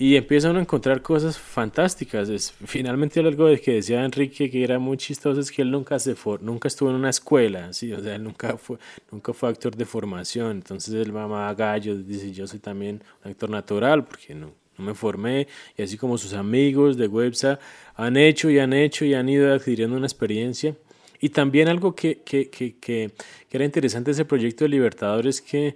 y 0.02 0.16
empieza 0.16 0.50
uno 0.50 0.58
a 0.58 0.64
encontrar 0.64 1.04
cosas 1.04 1.38
fantásticas. 1.38 2.28
Es, 2.28 2.56
finalmente 2.66 3.20
algo 3.20 3.46
de 3.46 3.62
que 3.62 3.74
decía 3.74 4.04
Enrique 4.04 4.50
que 4.50 4.64
era 4.64 4.80
muy 4.80 4.98
chistoso 4.98 5.40
es 5.40 5.52
que 5.52 5.62
él 5.62 5.70
nunca 5.70 6.00
se 6.00 6.16
for, 6.16 6.42
nunca 6.42 6.70
estuvo 6.70 6.90
en 6.90 6.96
una 6.96 7.12
escuela, 7.12 7.72
¿sí? 7.72 7.94
o 7.94 8.02
sea, 8.02 8.16
él 8.16 8.24
nunca 8.24 8.58
fue, 8.58 8.80
nunca 9.12 9.32
fue 9.32 9.50
actor 9.50 9.76
de 9.76 9.86
formación. 9.86 10.54
Entonces 10.54 10.96
él 10.96 11.14
mamá 11.14 11.54
gallo, 11.54 11.96
dice 11.96 12.32
yo 12.32 12.48
soy 12.48 12.58
también 12.58 13.04
un 13.24 13.30
actor 13.30 13.52
natural 13.52 14.04
porque 14.04 14.34
no, 14.34 14.52
no 14.76 14.84
me 14.84 14.96
formé 14.96 15.48
y 15.78 15.84
así 15.84 15.98
como 15.98 16.18
sus 16.18 16.34
amigos 16.34 16.98
de 16.98 17.06
Websa 17.06 17.60
han 17.94 18.18
hecho 18.18 18.50
y 18.50 18.58
han 18.58 18.74
hecho 18.74 19.06
y 19.06 19.14
han 19.14 19.30
ido 19.30 19.54
adquiriendo 19.54 19.96
una 19.96 20.08
experiencia. 20.08 20.76
Y 21.20 21.30
también 21.30 21.68
algo 21.68 21.94
que, 21.94 22.22
que, 22.26 22.50
que, 22.50 22.80
que 22.80 23.12
era 23.52 23.66
interesante 23.66 24.10
ese 24.10 24.26
proyecto 24.26 24.64
de 24.64 24.70
Libertadores 24.70 25.42
que 25.42 25.76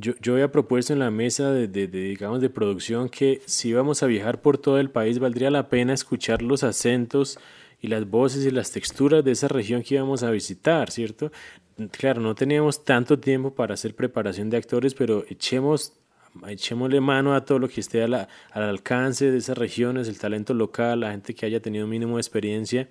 yo, 0.00 0.14
yo 0.20 0.34
había 0.34 0.50
propuesto 0.50 0.92
en 0.92 0.98
la 0.98 1.10
mesa 1.10 1.52
de, 1.52 1.86
digamos, 1.86 2.40
de 2.40 2.50
producción 2.50 3.08
que 3.08 3.42
si 3.46 3.68
íbamos 3.68 4.02
a 4.02 4.06
viajar 4.06 4.40
por 4.40 4.58
todo 4.58 4.78
el 4.78 4.90
país 4.90 5.18
valdría 5.18 5.50
la 5.50 5.68
pena 5.68 5.92
escuchar 5.92 6.42
los 6.42 6.64
acentos 6.64 7.38
y 7.80 7.88
las 7.88 8.08
voces 8.08 8.44
y 8.44 8.50
las 8.50 8.72
texturas 8.72 9.24
de 9.24 9.32
esa 9.32 9.48
región 9.48 9.82
que 9.82 9.94
íbamos 9.94 10.22
a 10.22 10.30
visitar, 10.30 10.90
¿cierto? 10.90 11.30
Claro, 11.92 12.20
no 12.20 12.34
teníamos 12.34 12.84
tanto 12.84 13.18
tiempo 13.18 13.54
para 13.54 13.74
hacer 13.74 13.94
preparación 13.94 14.50
de 14.50 14.56
actores, 14.56 14.94
pero 14.94 15.24
echemos 15.28 15.92
echémosle 16.46 17.00
mano 17.00 17.34
a 17.34 17.44
todo 17.44 17.58
lo 17.58 17.68
que 17.68 17.80
esté 17.80 18.02
al 18.02 18.28
alcance 18.52 19.30
de 19.30 19.38
esas 19.38 19.58
regiones, 19.58 20.08
el 20.08 20.18
talento 20.18 20.54
local, 20.54 21.00
la 21.00 21.10
gente 21.10 21.34
que 21.34 21.46
haya 21.46 21.60
tenido 21.60 21.86
mínimo 21.86 22.16
de 22.16 22.20
experiencia 22.20 22.88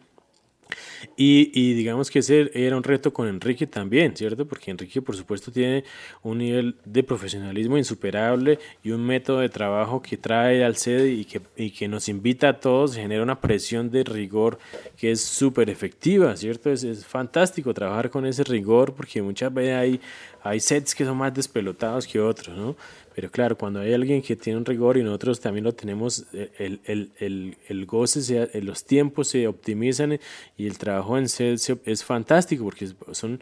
y, 1.17 1.51
y, 1.53 1.73
digamos 1.73 2.11
que 2.11 2.19
ese 2.19 2.51
era 2.53 2.77
un 2.77 2.83
reto 2.83 3.11
con 3.11 3.27
Enrique 3.27 3.65
también, 3.65 4.15
¿cierto? 4.15 4.47
Porque 4.47 4.71
Enrique, 4.71 5.01
por 5.01 5.15
supuesto, 5.15 5.51
tiene 5.51 5.83
un 6.21 6.37
nivel 6.37 6.75
de 6.85 7.03
profesionalismo 7.03 7.77
insuperable 7.77 8.59
y 8.83 8.91
un 8.91 9.05
método 9.05 9.39
de 9.39 9.49
trabajo 9.49 10.01
que 10.01 10.17
trae 10.17 10.63
al 10.63 10.75
sede 10.75 11.11
y 11.11 11.25
que, 11.25 11.41
y 11.57 11.71
que 11.71 11.87
nos 11.87 12.07
invita 12.07 12.49
a 12.49 12.59
todos, 12.59 12.95
genera 12.95 13.23
una 13.23 13.41
presión 13.41 13.89
de 13.89 14.03
rigor 14.03 14.59
que 14.95 15.11
es 15.11 15.21
súper 15.21 15.69
efectiva, 15.69 16.35
¿cierto? 16.37 16.71
Es, 16.71 16.83
es, 16.83 17.05
fantástico 17.05 17.73
trabajar 17.73 18.09
con 18.09 18.25
ese 18.25 18.43
rigor 18.43 18.93
porque 18.93 19.21
muchas 19.21 19.53
veces 19.53 19.75
hay, 19.75 20.01
hay 20.43 20.59
sets 20.59 20.93
que 20.93 21.05
son 21.05 21.17
más 21.17 21.33
despelotados 21.33 22.05
que 22.05 22.19
otros, 22.19 22.55
¿no? 22.55 22.75
Pero 23.19 23.31
claro, 23.31 23.57
cuando 23.57 23.81
hay 23.81 23.93
alguien 23.93 24.21
que 24.21 24.37
tiene 24.37 24.57
un 24.57 24.63
rigor 24.63 24.95
y 24.95 25.03
nosotros 25.03 25.41
también 25.41 25.65
lo 25.65 25.73
tenemos, 25.73 26.25
eh, 26.31 26.51
el, 26.57 26.79
el, 26.85 27.11
el, 27.19 27.57
el 27.67 27.85
goce, 27.85 28.21
se, 28.21 28.43
eh, 28.43 28.61
los 28.61 28.85
tiempos 28.85 29.27
se 29.27 29.45
optimizan 29.45 30.17
y 30.55 30.67
el 30.67 30.77
trabajo 30.77 31.17
en 31.17 31.27
set 31.27 31.59
es 31.83 32.01
fantástico 32.05 32.63
porque 32.63 32.87
son 33.11 33.41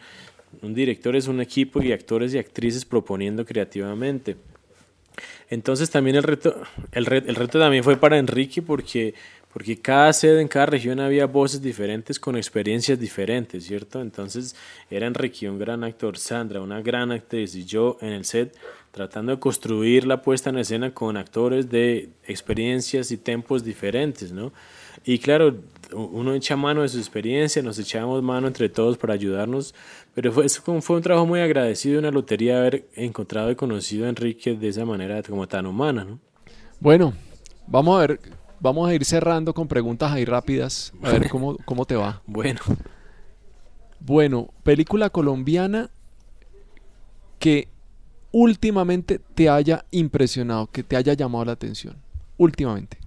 un 0.64 0.74
director 0.74 1.16
es 1.16 1.28
un 1.28 1.42
equipo 1.42 1.80
y 1.84 1.92
actores 1.92 2.34
y 2.34 2.40
actrices 2.40 2.86
proponiendo 2.86 3.46
creativamente. 3.46 4.38
Entonces 5.48 5.92
también 5.92 6.16
el 6.16 6.24
reto, 6.24 6.60
el 6.92 7.06
reto, 7.06 7.30
el 7.30 7.36
reto 7.36 7.60
también 7.60 7.84
fue 7.84 7.98
para 7.98 8.18
Enrique 8.18 8.64
porque 8.64 9.14
porque 9.54 9.80
cada 9.80 10.12
sede 10.12 10.42
en 10.42 10.48
cada 10.48 10.68
región 10.68 11.00
había 11.00 11.26
voces 11.28 11.62
diferentes 11.62 12.20
con 12.20 12.36
experiencias 12.36 13.00
diferentes, 13.00 13.64
¿cierto? 13.64 14.02
Entonces 14.02 14.56
era 14.90 15.06
Enrique 15.06 15.48
un 15.48 15.60
gran 15.60 15.84
actor, 15.84 16.18
Sandra 16.18 16.62
una 16.62 16.82
gran 16.82 17.12
actriz 17.12 17.54
y 17.56 17.64
yo 17.64 17.98
en 18.02 18.10
el 18.10 18.26
set 18.26 18.56
tratando 18.98 19.32
de 19.32 19.40
construir 19.40 20.08
la 20.08 20.24
puesta 20.24 20.50
en 20.50 20.58
escena 20.58 20.92
con 20.92 21.18
actores 21.18 21.70
de 21.70 22.10
experiencias 22.26 23.12
y 23.12 23.18
tempos 23.18 23.64
diferentes, 23.64 24.32
¿no? 24.32 24.52
Y 25.06 25.20
claro, 25.20 25.56
uno 25.94 26.34
echa 26.34 26.56
mano 26.56 26.82
de 26.82 26.90
su 26.90 26.98
experiencia, 26.98 27.62
nos 27.62 27.78
echamos 27.78 28.24
mano 28.24 28.48
entre 28.48 28.68
todos 28.70 28.98
para 28.98 29.14
ayudarnos, 29.14 29.76
pero 30.16 30.32
fue, 30.32 30.50
fue 30.50 30.96
un 30.96 31.02
trabajo 31.04 31.28
muy 31.28 31.40
agradecido, 31.40 32.00
una 32.00 32.10
lotería 32.10 32.58
haber 32.58 32.88
encontrado 32.96 33.52
y 33.52 33.56
conocido 33.56 34.08
a 34.08 34.10
Enrique 34.10 34.56
de 34.56 34.68
esa 34.68 34.84
manera 34.84 35.22
como 35.22 35.48
tan 35.48 35.68
humana, 35.68 36.04
¿no? 36.04 36.20
Bueno, 36.80 37.14
vamos 37.68 37.98
a 37.98 38.08
ver, 38.08 38.20
vamos 38.60 38.90
a 38.90 38.96
ir 38.96 39.06
cerrando 39.06 39.54
con 39.54 39.68
preguntas 39.68 40.12
ahí 40.12 40.26
rápidas, 40.26 40.92
a 41.04 41.12
ver 41.12 41.30
cómo, 41.32 41.56
cómo 41.66 41.86
te 41.86 41.96
va. 41.96 42.24
Bueno. 42.26 42.60
Bueno, 44.00 44.50
película 44.64 45.12
colombiana 45.12 45.92
que 47.40 47.68
últimamente 48.38 49.20
te 49.34 49.50
haya 49.50 49.84
impresionado, 49.90 50.68
que 50.68 50.84
te 50.84 50.96
haya 50.96 51.14
llamado 51.14 51.46
la 51.46 51.54
atención? 51.54 51.96
Últimamente. 52.38 53.00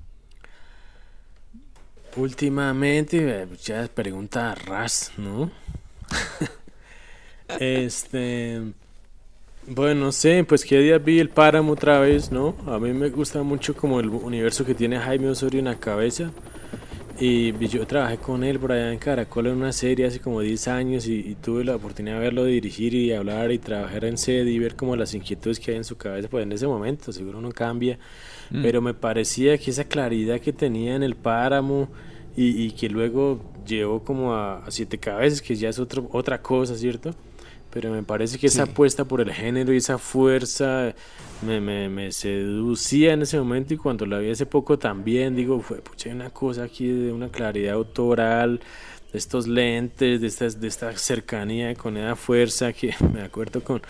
Últimamente, 2.17 3.47
ya 3.63 3.89
pregunta 3.95 4.57
ras, 4.57 5.13
¿no? 5.17 5.53
este. 7.61 8.61
Bueno, 9.69 10.07
no 10.07 10.13
sé, 10.13 10.43
pues 10.43 10.65
que 10.65 10.79
día 10.81 10.99
vi 10.99 11.21
el 11.21 11.29
páramo 11.29 11.75
otra 11.75 12.01
vez, 12.01 12.33
¿no? 12.33 12.57
A 12.67 12.81
mí 12.81 12.93
me 12.93 13.11
gusta 13.11 13.45
mucho 13.45 13.77
como 13.77 14.01
el 14.01 14.09
universo 14.09 14.65
que 14.65 14.75
tiene 14.75 14.99
Jaime 14.99 15.29
Osorio 15.29 15.61
en 15.61 15.67
la 15.67 15.79
cabeza. 15.79 16.33
Y 17.21 17.53
yo 17.69 17.87
trabajé 17.87 18.17
con 18.17 18.43
él 18.45 18.59
por 18.59 18.73
allá 18.73 18.91
en 18.91 18.99
Caracol 18.99 19.49
en 19.49 19.57
una 19.57 19.73
serie 19.73 20.07
hace 20.07 20.21
como 20.21 20.41
10 20.41 20.69
años 20.69 21.07
y, 21.07 21.37
tuve 21.43 21.65
la 21.65 21.77
oportunidad 21.77 22.15
de 22.17 22.21
verlo 22.21 22.45
dirigir 22.45 22.95
y 22.95 23.13
hablar 23.13 23.53
y 23.53 23.59
trabajar 23.59 24.07
en 24.07 24.17
sede 24.17 24.51
y 24.51 24.59
ver 24.59 24.75
como 24.75 24.97
las 24.97 25.13
inquietudes 25.13 25.61
que 25.61 25.73
hay 25.73 25.77
en 25.77 25.85
su 25.85 25.99
cabeza, 25.99 26.29
pues 26.29 26.45
en 26.45 26.53
ese 26.53 26.67
momento, 26.67 27.13
seguro 27.13 27.43
no 27.43 27.53
cambia, 27.53 27.99
mm. 28.51 28.63
pero 28.63 28.81
me 28.81 28.95
parecía 28.95 29.59
que 29.59 29.71
esa 29.71 29.85
claridad 29.85 30.41
que 30.41 30.55
tenía 30.55 30.95
en 30.95 31.03
el 31.03 31.15
páramo 31.15 31.91
y, 32.37 32.71
que 32.71 32.89
luego 32.89 33.39
llevó 33.67 34.03
como 34.03 34.35
a, 34.35 34.65
siete 34.69 34.97
cabezas, 34.97 35.43
que 35.43 35.55
ya 35.57 35.69
es 35.69 35.79
otro, 35.79 36.09
otra 36.13 36.41
cosa, 36.41 36.75
¿cierto? 36.75 37.15
Pero 37.73 37.93
me 37.93 38.03
parece 38.03 38.39
que 38.39 38.49
esa 38.49 38.65
apuesta 38.65 39.05
por 39.05 39.21
el 39.21 39.33
género 39.33 39.73
y 39.73 39.77
esa 39.77 39.99
fuerza 39.99 40.95
me, 41.43 41.61
me, 41.61 41.89
me, 41.89 42.11
seducía 42.11 43.13
en 43.13 43.23
ese 43.23 43.39
momento 43.39 43.75
y 43.75 43.77
cuando 43.77 44.07
la 44.07 44.19
vi 44.19 44.31
hace 44.31 44.47
poco 44.47 44.79
también 44.79 45.37
digo, 45.37 45.61
fue, 45.61 45.81
pucha, 45.81 46.09
hay 46.09 46.17
una 46.17 46.31
cosa 46.31 46.65
aquí 46.65 46.89
de 46.89 47.13
una 47.13 47.29
claridad 47.29 47.75
autoral, 47.75 48.61
de 49.13 49.19
estos 49.19 49.47
lentes, 49.47 50.21
de, 50.21 50.27
estas, 50.27 50.61
de 50.61 50.69
esta 50.69 50.97
cercanía 50.97 51.75
con 51.75 51.97
esa 51.97 52.17
fuerza 52.17 52.73
que 52.73 52.95
me 53.13 53.23
acuerdo 53.23 53.63
con 53.63 53.83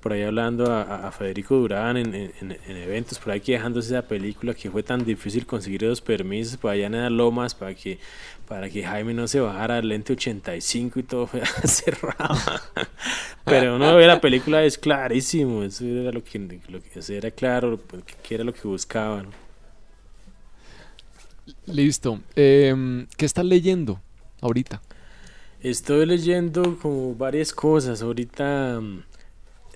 por 0.00 0.12
ahí 0.12 0.22
hablando 0.22 0.72
a, 0.72 1.10
Federico 1.12 1.56
Durán 1.56 1.96
en, 1.96 2.14
en, 2.14 2.56
eventos, 2.66 3.18
por 3.18 3.32
ahí 3.32 3.40
que 3.40 3.52
dejándose 3.52 3.88
esa 3.88 4.06
película 4.06 4.54
que 4.54 4.70
fue 4.70 4.82
tan 4.82 5.04
difícil 5.04 5.46
conseguir 5.46 5.82
los 5.82 6.00
permisos 6.00 6.56
por 6.56 6.70
allá 6.70 6.86
en 6.86 6.92
las 6.92 7.10
lomas 7.10 7.54
para 7.54 7.74
que 7.74 7.98
para 8.48 8.70
que 8.70 8.82
Jaime 8.82 9.12
no 9.12 9.28
se 9.28 9.40
bajara 9.40 9.76
al 9.76 9.88
lente 9.88 10.14
85 10.14 11.00
y 11.00 11.02
todo 11.02 11.26
fue 11.26 11.42
cerrado. 11.64 12.34
Pero 13.44 13.76
uno 13.76 13.94
ve 13.94 14.06
la 14.06 14.20
película 14.20 14.64
es 14.64 14.78
clarísimo, 14.78 15.62
eso 15.62 15.84
era 15.84 16.10
lo 16.12 16.24
que, 16.24 16.38
lo 16.68 16.80
que 16.80 17.16
era 17.16 17.30
claro, 17.30 17.78
que 18.22 18.34
era 18.34 18.44
lo 18.44 18.54
que 18.54 18.66
buscaban. 18.66 19.26
Listo. 21.66 22.20
Em, 22.34 23.06
¿Qué 23.16 23.26
estás 23.26 23.44
leyendo 23.44 24.00
ahorita? 24.40 24.80
Estoy 25.60 26.06
leyendo 26.06 26.78
como 26.80 27.14
varias 27.14 27.52
cosas. 27.52 28.00
Ahorita 28.00 28.80
mm, 28.80 29.02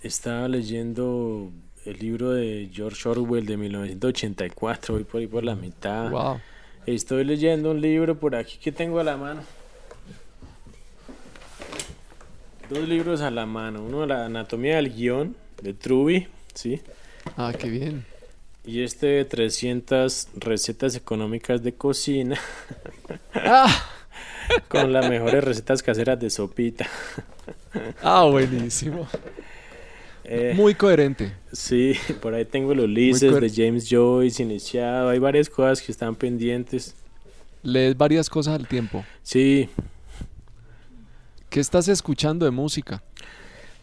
estaba 0.02 0.48
leyendo 0.48 1.50
el 1.84 1.98
libro 1.98 2.32
de 2.32 2.68
George 2.72 3.08
Orwell 3.08 3.46
de 3.46 3.56
1984, 3.56 4.94
voy 4.94 5.04
por 5.04 5.20
ahí 5.20 5.26
por 5.26 5.44
la 5.44 5.54
mitad. 5.54 6.10
Wow. 6.10 6.40
Estoy 6.86 7.24
leyendo 7.24 7.70
un 7.70 7.80
libro 7.80 8.18
por 8.18 8.34
aquí 8.34 8.58
que 8.58 8.72
tengo 8.72 8.98
a 8.98 9.04
la 9.04 9.16
mano. 9.16 9.42
Dos 12.68 12.88
libros 12.88 13.20
a 13.20 13.30
la 13.30 13.46
mano. 13.46 13.84
Uno, 13.84 14.06
La 14.06 14.26
anatomía 14.26 14.76
del 14.76 14.92
guion, 14.92 15.36
de 15.60 15.74
Truby, 15.74 16.26
¿sí? 16.54 16.80
Ah, 17.36 17.52
qué 17.56 17.68
bien. 17.68 18.04
Y 18.64 18.82
este 18.82 19.06
de 19.06 19.24
300 19.24 20.28
recetas 20.36 20.96
económicas 20.96 21.62
de 21.62 21.74
cocina. 21.74 22.38
Ah. 23.34 23.88
Con 24.68 24.92
las 24.92 25.08
mejores 25.08 25.42
recetas 25.42 25.82
caseras 25.82 26.18
de 26.20 26.30
sopita. 26.30 26.86
Ah, 28.02 28.24
buenísimo. 28.24 29.06
Eh, 30.24 30.52
Muy 30.54 30.74
coherente. 30.74 31.32
Sí, 31.52 31.94
por 32.20 32.34
ahí 32.34 32.44
tengo 32.44 32.74
los 32.74 32.84
Ulises 32.84 33.40
de 33.40 33.50
James 33.50 33.88
Joyce 33.90 34.42
iniciado. 34.42 35.10
Hay 35.10 35.18
varias 35.18 35.48
cosas 35.48 35.82
que 35.82 35.92
están 35.92 36.14
pendientes. 36.14 36.94
Lees 37.62 37.96
varias 37.96 38.28
cosas 38.28 38.58
al 38.58 38.66
tiempo. 38.66 39.04
Sí. 39.22 39.68
¿Qué 41.48 41.60
estás 41.60 41.88
escuchando 41.88 42.44
de 42.44 42.50
música? 42.50 43.02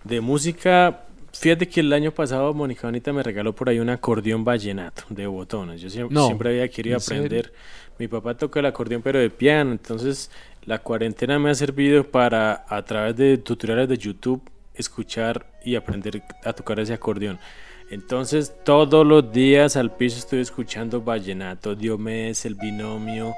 De 0.04 0.22
música, 0.22 1.06
fíjate 1.34 1.68
que 1.68 1.82
el 1.82 1.94
año 1.94 2.12
pasado 2.12 2.54
Mónica 2.54 2.88
Bonita 2.88 3.14
me 3.14 3.22
regaló 3.22 3.54
por 3.54 3.70
ahí 3.70 3.80
un 3.80 3.90
acordeón 3.90 4.44
vallenato 4.44 5.04
de 5.10 5.28
botones. 5.28 5.82
Yo 5.82 5.90
siempre, 5.90 6.20
siempre 6.20 6.50
había 6.50 6.68
querido 6.70 6.98
aprender. 6.98 7.54
Mi 8.00 8.08
papá 8.08 8.36
toca 8.36 8.60
el 8.60 8.66
acordeón 8.66 9.02
pero 9.02 9.20
de 9.20 9.30
piano, 9.30 9.72
entonces 9.72 10.32
la 10.66 10.80
cuarentena 10.80 11.38
me 11.38 11.50
ha 11.50 11.56
servido 11.56 12.06
para 12.06 12.66
a 12.68 12.84
través 12.84 13.16
de 13.18 13.38
tutoriales 13.38 13.90
de 13.90 13.98
YouTube 13.98 14.42
escuchar 14.80 15.46
y 15.64 15.76
aprender 15.76 16.24
a 16.44 16.54
tocar 16.54 16.80
ese 16.80 16.94
acordeón. 16.94 17.40
Entonces 17.92 18.54
todos 18.64 19.06
los 19.06 19.32
días 19.32 19.76
al 19.76 19.92
piso 19.92 20.20
estoy 20.20 20.42
escuchando 20.42 21.02
vallenato, 21.02 21.76
Diomedes, 21.76 22.46
el 22.46 22.56
binomio, 22.56 23.34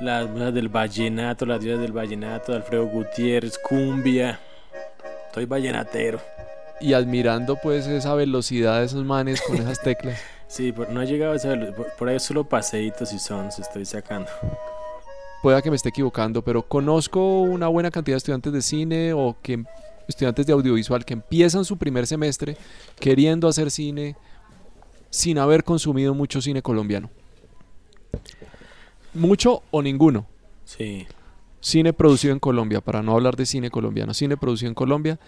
las 0.00 0.28
musas 0.30 0.54
del 0.54 0.68
vallenato, 0.68 1.44
las 1.46 1.60
diosas 1.60 1.82
del 1.82 1.92
vallenato, 1.92 2.54
Alfredo 2.54 2.86
Gutiérrez, 2.86 3.58
cumbia. 3.58 4.38
Estoy 5.26 5.46
vallenatero. 5.46 6.20
Y 6.80 6.92
admirando 6.92 7.56
pues 7.56 7.86
esa 7.88 8.14
velocidad 8.14 8.78
de 8.78 8.86
esos 8.86 9.04
manes 9.04 9.42
con 9.42 9.56
esas 9.56 9.82
teclas. 9.82 10.20
sí, 10.46 10.72
no 10.90 11.00
ha 11.00 11.04
llegado 11.04 11.32
a 11.32 11.36
esa 11.36 11.56
por, 11.98 12.08
ahí 12.08 12.20
solo 12.20 12.44
paseitos 12.44 13.12
y 13.12 13.18
sons 13.18 13.58
estoy 13.58 13.84
sacando. 13.84 14.30
Pueda 15.42 15.60
que 15.60 15.70
me 15.70 15.76
esté 15.76 15.88
equivocando, 15.88 16.42
pero 16.42 16.62
conozco 16.62 17.40
una 17.42 17.66
buena 17.66 17.90
cantidad 17.90 18.14
de 18.14 18.18
estudiantes 18.18 18.52
de 18.52 18.62
cine 18.62 19.12
o 19.12 19.36
que 19.42 19.64
estudiantes 20.08 20.46
de 20.46 20.52
audiovisual 20.52 21.04
que 21.04 21.12
empiezan 21.12 21.64
su 21.64 21.76
primer 21.76 22.06
semestre 22.06 22.56
queriendo 22.98 23.46
hacer 23.46 23.70
cine 23.70 24.16
sin 25.10 25.38
haber 25.38 25.62
consumido 25.62 26.14
mucho 26.14 26.40
cine 26.40 26.62
colombiano. 26.62 27.10
Mucho 29.14 29.62
o 29.70 29.82
ninguno. 29.82 30.26
Sí. 30.64 31.06
Cine 31.60 31.92
producido 31.92 32.32
en 32.32 32.38
Colombia, 32.38 32.80
para 32.80 33.02
no 33.02 33.12
hablar 33.12 33.36
de 33.36 33.46
cine 33.46 33.70
colombiano, 33.70 34.14
cine 34.14 34.36
producido 34.36 34.68
en 34.68 34.74
Colombia. 34.74 35.18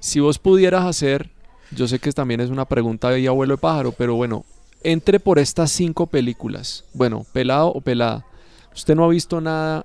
Si 0.00 0.20
vos 0.20 0.38
pudieras 0.38 0.84
hacer, 0.84 1.30
yo 1.70 1.88
sé 1.88 1.98
que 1.98 2.12
también 2.12 2.40
es 2.40 2.50
una 2.50 2.66
pregunta 2.66 3.10
de 3.10 3.26
abuelo 3.26 3.54
de 3.54 3.60
pájaro, 3.60 3.92
pero 3.92 4.14
bueno, 4.14 4.44
entre 4.82 5.18
por 5.18 5.38
estas 5.38 5.72
cinco 5.72 6.06
películas. 6.06 6.84
Bueno, 6.92 7.26
pelado 7.32 7.68
o 7.68 7.80
pelada. 7.80 8.24
Usted 8.74 8.94
no 8.94 9.04
ha 9.04 9.08
visto 9.08 9.40
nada, 9.40 9.84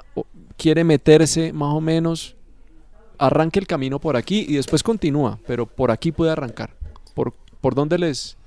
quiere 0.57 0.83
meterse 0.83 1.53
más 1.53 1.73
o 1.73 1.81
menos 1.81 2.35
arranque 3.19 3.59
el 3.59 3.67
camino 3.67 3.99
por 3.99 4.15
aquí 4.15 4.45
y 4.47 4.55
después 4.55 4.81
continúa, 4.81 5.37
pero 5.45 5.65
por 5.65 5.91
aquí 5.91 6.11
puede 6.11 6.31
arrancar. 6.31 6.73
¿Por, 7.13 7.33
por 7.61 7.75
dónde 7.75 7.99
les, 7.99 8.37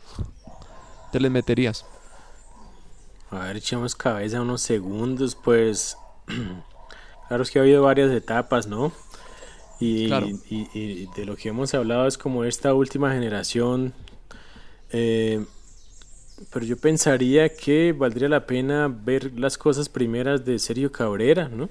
te 1.12 1.20
les 1.20 1.30
meterías? 1.30 1.84
A 3.30 3.46
ver, 3.46 3.56
echamos 3.56 3.94
cabeza 3.94 4.40
unos 4.40 4.62
segundos, 4.62 5.34
pues 5.36 5.96
claro 7.28 7.42
es 7.42 7.50
que 7.50 7.58
ha 7.58 7.62
habido 7.62 7.82
varias 7.82 8.10
etapas, 8.10 8.66
¿no? 8.66 8.92
Y, 9.80 10.12
y, 10.48 11.08
de 11.16 11.24
lo 11.24 11.34
que 11.34 11.48
hemos 11.48 11.74
hablado 11.74 12.06
es 12.06 12.16
como 12.16 12.44
esta 12.44 12.72
última 12.72 13.12
generación. 13.12 13.92
Eh, 14.92 15.44
pero 16.52 16.64
yo 16.64 16.76
pensaría 16.76 17.48
que 17.48 17.92
valdría 17.92 18.28
la 18.28 18.46
pena 18.46 18.86
ver 18.88 19.32
las 19.36 19.58
cosas 19.58 19.88
primeras 19.88 20.44
de 20.44 20.60
Sergio 20.60 20.92
Cabrera, 20.92 21.48
¿no? 21.48 21.68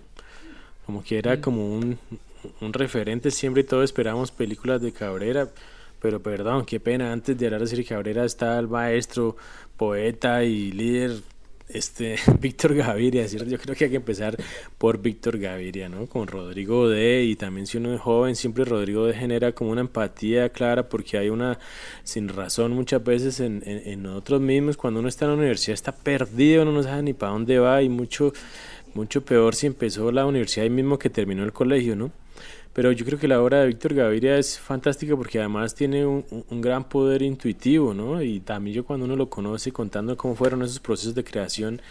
Como 0.85 1.03
que 1.03 1.17
era 1.17 1.39
como 1.39 1.73
un, 1.73 1.97
un 2.61 2.73
referente 2.73 3.31
siempre 3.31 3.61
y 3.61 3.65
todos 3.65 3.85
esperamos 3.85 4.31
películas 4.31 4.81
de 4.81 4.91
Cabrera, 4.91 5.49
pero 6.01 6.21
perdón, 6.21 6.65
qué 6.65 6.79
pena, 6.79 7.11
antes 7.11 7.37
de 7.37 7.45
hablar 7.45 7.61
de 7.61 7.67
Sergio 7.67 7.95
Cabrera 7.95 8.25
está 8.25 8.57
el 8.59 8.67
maestro, 8.67 9.35
poeta 9.77 10.43
y 10.43 10.71
líder 10.71 11.21
este 11.73 12.15
Víctor 12.39 12.75
Gaviria, 12.75 13.27
¿cierto? 13.27 13.49
Yo 13.49 13.57
creo 13.57 13.75
que 13.75 13.85
hay 13.85 13.89
que 13.89 13.97
empezar 13.97 14.37
por 14.77 15.01
Víctor 15.01 15.37
Gaviria, 15.37 15.89
¿no? 15.89 16.07
Con 16.07 16.27
Rodrigo 16.27 16.89
D. 16.89 17.23
Y 17.23 17.35
también 17.35 17.67
si 17.67 17.77
uno 17.77 17.93
es 17.93 18.01
joven, 18.01 18.35
siempre 18.35 18.65
Rodrigo 18.65 19.05
D. 19.05 19.13
genera 19.13 19.51
como 19.53 19.71
una 19.71 19.81
empatía 19.81 20.49
clara 20.49 20.89
porque 20.89 21.17
hay 21.17 21.29
una 21.29 21.59
sin 22.03 22.29
razón 22.29 22.73
muchas 22.73 23.03
veces 23.03 23.39
en, 23.39 23.63
en, 23.65 23.81
en 23.85 24.03
nosotros 24.03 24.41
mismos. 24.41 24.77
Cuando 24.77 24.99
uno 24.99 25.09
está 25.09 25.25
en 25.25 25.31
la 25.31 25.37
universidad 25.37 25.73
está 25.73 25.91
perdido, 25.91 26.63
uno 26.63 26.71
no 26.71 26.83
sabe 26.83 27.03
ni 27.03 27.13
para 27.13 27.33
dónde 27.33 27.59
va 27.59 27.81
y 27.81 27.89
mucho, 27.89 28.33
mucho 28.93 29.23
peor 29.23 29.55
si 29.55 29.67
empezó 29.67 30.11
la 30.11 30.25
universidad 30.25 30.63
ahí 30.63 30.69
mismo 30.69 30.99
que 30.99 31.09
terminó 31.09 31.43
el 31.43 31.53
colegio, 31.53 31.95
¿no? 31.95 32.11
Pero 32.73 32.93
yo 32.93 33.05
creo 33.05 33.19
que 33.19 33.27
la 33.27 33.41
obra 33.41 33.59
de 33.59 33.67
Víctor 33.67 33.93
Gaviria 33.93 34.37
es 34.37 34.57
fantástica 34.57 35.17
porque 35.17 35.39
además 35.39 35.75
tiene 35.75 36.05
un, 36.05 36.23
gran 36.61 36.87
poder 36.87 37.21
intuitivo, 37.21 37.93
¿no? 37.93 38.21
Y 38.21 38.39
también 38.39 38.75
yo 38.75 38.85
cuando 38.85 39.05
uno 39.05 39.17
lo 39.17 39.29
conoce 39.29 39.73
contando 39.73 40.15
cómo 40.15 40.35
fueron 40.35 40.61
esos 40.61 40.79
procesos 40.79 41.13
de 41.13 41.23
creación, 41.25 41.81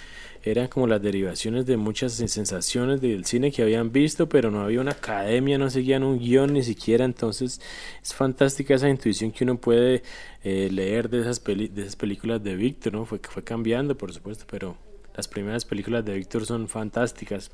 eran 0.43 0.69
como 0.69 0.87
las 0.87 1.03
derivaciones 1.03 1.67
de 1.67 1.77
muchas 1.77 2.15
sensaciones 2.15 3.03
del 3.03 3.27
cine 3.27 3.53
que 3.53 3.61
habían 3.63 3.93
visto, 3.93 4.27
pero 4.27 4.51
no 4.51 4.63
había 4.63 4.81
una 4.81 4.93
academia, 4.93 5.59
no 5.59 5.69
seguían 5.69 6.03
un 6.03 6.19
guion 6.19 6.55
ni 6.55 6.63
siquiera, 6.63 7.05
entonces 7.05 7.61
es 8.03 8.15
fantástica 8.15 8.75
esa 8.75 8.89
intuición 8.89 9.33
que 9.33 9.45
uno 9.45 9.61
puede 9.61 10.03
eh, 10.43 10.71
leer 10.73 11.11
de 11.11 11.21
esas, 11.21 11.45
de 11.45 11.71
esas 11.77 11.97
películas 11.97 12.43
de 12.43 12.57
Víctor, 12.57 12.95
¿no? 12.95 13.05
Fue, 13.05 13.21
fue 13.23 13.45
cambiando, 13.45 13.99
por 13.99 14.15
supuesto, 14.15 14.47
pero 14.51 14.79
las 15.15 15.29
primeras 15.29 15.67
películas 15.67 16.07
de 16.07 16.15
Víctor 16.15 16.47
son 16.47 16.69
fantásticas. 16.69 17.51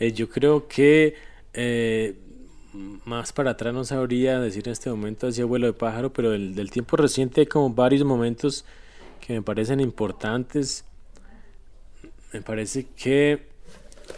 Eh, 0.00 0.12
yo 0.12 0.28
creo 0.28 0.66
que 0.66 1.14
eh, 1.54 2.16
más 3.04 3.32
para 3.32 3.52
atrás 3.52 3.74
no 3.74 3.84
sabría 3.84 4.40
decir 4.40 4.66
en 4.66 4.72
este 4.72 4.90
momento 4.90 5.28
hacia 5.28 5.44
vuelo 5.44 5.66
de 5.66 5.72
pájaro, 5.72 6.12
pero 6.12 6.30
del, 6.30 6.54
del, 6.54 6.70
tiempo 6.70 6.96
reciente 6.96 7.42
hay 7.42 7.46
como 7.46 7.70
varios 7.70 8.04
momentos 8.04 8.64
que 9.20 9.34
me 9.34 9.42
parecen 9.42 9.80
importantes. 9.80 10.84
me 12.32 12.42
parece 12.42 12.86
que, 12.96 13.46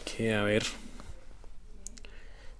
que 0.04 0.34
a 0.34 0.42
ver, 0.44 0.62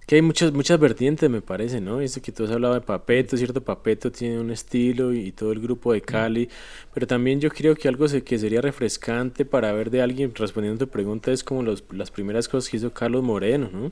que 0.05 0.15
hay 0.15 0.21
muchas, 0.21 0.51
muchas 0.53 0.79
vertientes, 0.79 1.29
me 1.29 1.41
parece, 1.41 1.81
¿no? 1.81 1.99
Eso 1.99 2.21
que 2.21 2.31
tú 2.31 2.43
has 2.43 2.51
hablado 2.51 2.75
de 2.75 2.81
Papeto, 2.81 3.37
¿cierto? 3.37 3.61
Papeto 3.61 4.11
tiene 4.11 4.39
un 4.39 4.51
estilo 4.51 5.13
y, 5.13 5.31
todo 5.31 5.51
el 5.51 5.59
grupo 5.59 5.93
de 5.93 6.01
Cali, 6.01 6.47
pero 6.93 7.07
también 7.07 7.41
yo 7.41 7.49
creo 7.49 7.75
que 7.75 7.87
algo 7.87 8.05
que 8.23 8.37
sería 8.37 8.61
refrescante 8.61 9.45
para 9.45 9.71
ver 9.71 9.89
de 9.89 10.01
alguien 10.01 10.33
respondiendo 10.35 10.83
a 10.83 10.87
tu 10.87 10.91
pregunta 10.91 11.31
es 11.31 11.43
como 11.43 11.63
los, 11.63 11.83
las 11.91 12.11
primeras 12.11 12.47
cosas 12.47 12.69
que 12.69 12.77
hizo 12.77 12.93
Carlos 12.93 13.23
Moreno, 13.23 13.69
¿no? 13.71 13.91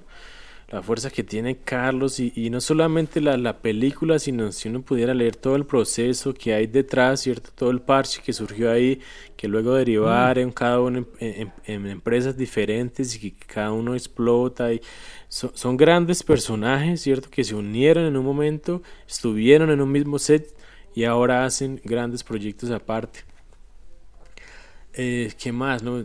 La 0.73 0.81
fuerza 0.81 1.11
que 1.11 1.23
tiene 1.23 1.57
Carlos 1.57 2.19
y, 2.19 2.49
no 2.49 2.59
solamente 2.59 3.21
la, 3.21 3.37
la, 3.37 3.59
película, 3.59 4.17
sino 4.17 4.51
si 4.51 4.69
uno 4.69 4.81
pudiera 4.81 5.13
leer 5.13 5.35
todo 5.35 5.55
el 5.55 5.67
proceso 5.67 6.33
que 6.33 6.51
hay 6.51 6.65
detrás, 6.65 7.21
¿cierto? 7.21 7.51
Todo 7.53 7.69
el 7.69 7.79
parche 7.79 8.23
que 8.25 8.33
surgió 8.33 8.71
ahí, 8.71 8.99
que 9.37 9.47
luego 9.47 9.75
derivar 9.75 10.39
en 10.39 10.51
cada 10.51 10.81
uno 10.81 11.05
en, 11.19 11.53
empresas 11.85 12.35
diferentes 12.35 13.15
y 13.15 13.19
que 13.19 13.45
cada 13.45 13.71
uno 13.71 13.93
explota. 13.93 14.73
Y 14.73 14.81
son 15.27 15.77
grandes 15.77 16.23
personajes, 16.23 17.01
¿cierto? 17.01 17.29
Que 17.29 17.43
se 17.43 17.53
unieron 17.53 18.05
en 18.05 18.17
un 18.17 18.25
momento, 18.25 18.81
estuvieron 19.07 19.69
en 19.69 19.79
un 19.79 19.91
mismo 19.91 20.17
set 20.17 20.55
y 20.95 21.03
ahora 21.03 21.45
hacen 21.45 21.79
grandes 21.83 22.23
proyectos 22.23 22.71
aparte. 22.71 23.19
Eh, 24.93 25.31
¿Qué 25.37 25.51
más? 25.51 25.83
No? 25.83 26.03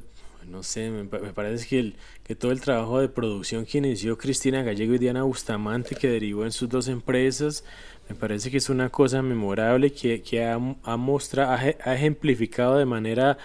No 0.49 0.63
sé, 0.63 0.91
me, 0.91 1.05
parece 1.07 1.67
que, 1.67 1.79
el, 1.79 1.97
que 2.25 2.35
todo 2.35 2.53
el 2.53 2.61
trabajo 2.61 3.01
de 3.01 3.09
producción 3.09 3.65
que 3.67 3.79
inició 3.79 4.17
Cristina 4.17 4.63
Gallego 4.63 4.95
y 4.95 4.99
Diana 4.99 5.23
Bustamante, 5.23 5.95
que 5.95 6.09
derivó 6.09 6.45
en 6.45 6.53
sus 6.53 6.69
dos 6.69 6.89
empresas, 6.89 7.65
me 8.09 8.17
parece 8.17 8.51
que 8.51 8.57
es 8.57 8.71
una 8.71 8.89
cosa 8.89 9.23
memorable 9.23 9.93
que, 9.93 10.23
que 10.23 10.45
ha, 10.45 10.59
ha, 10.83 10.97
mostrado, 10.97 11.53
ha, 11.53 11.95
ejemplificado 11.95 12.79
de 12.79 12.87
manera, 12.87 13.37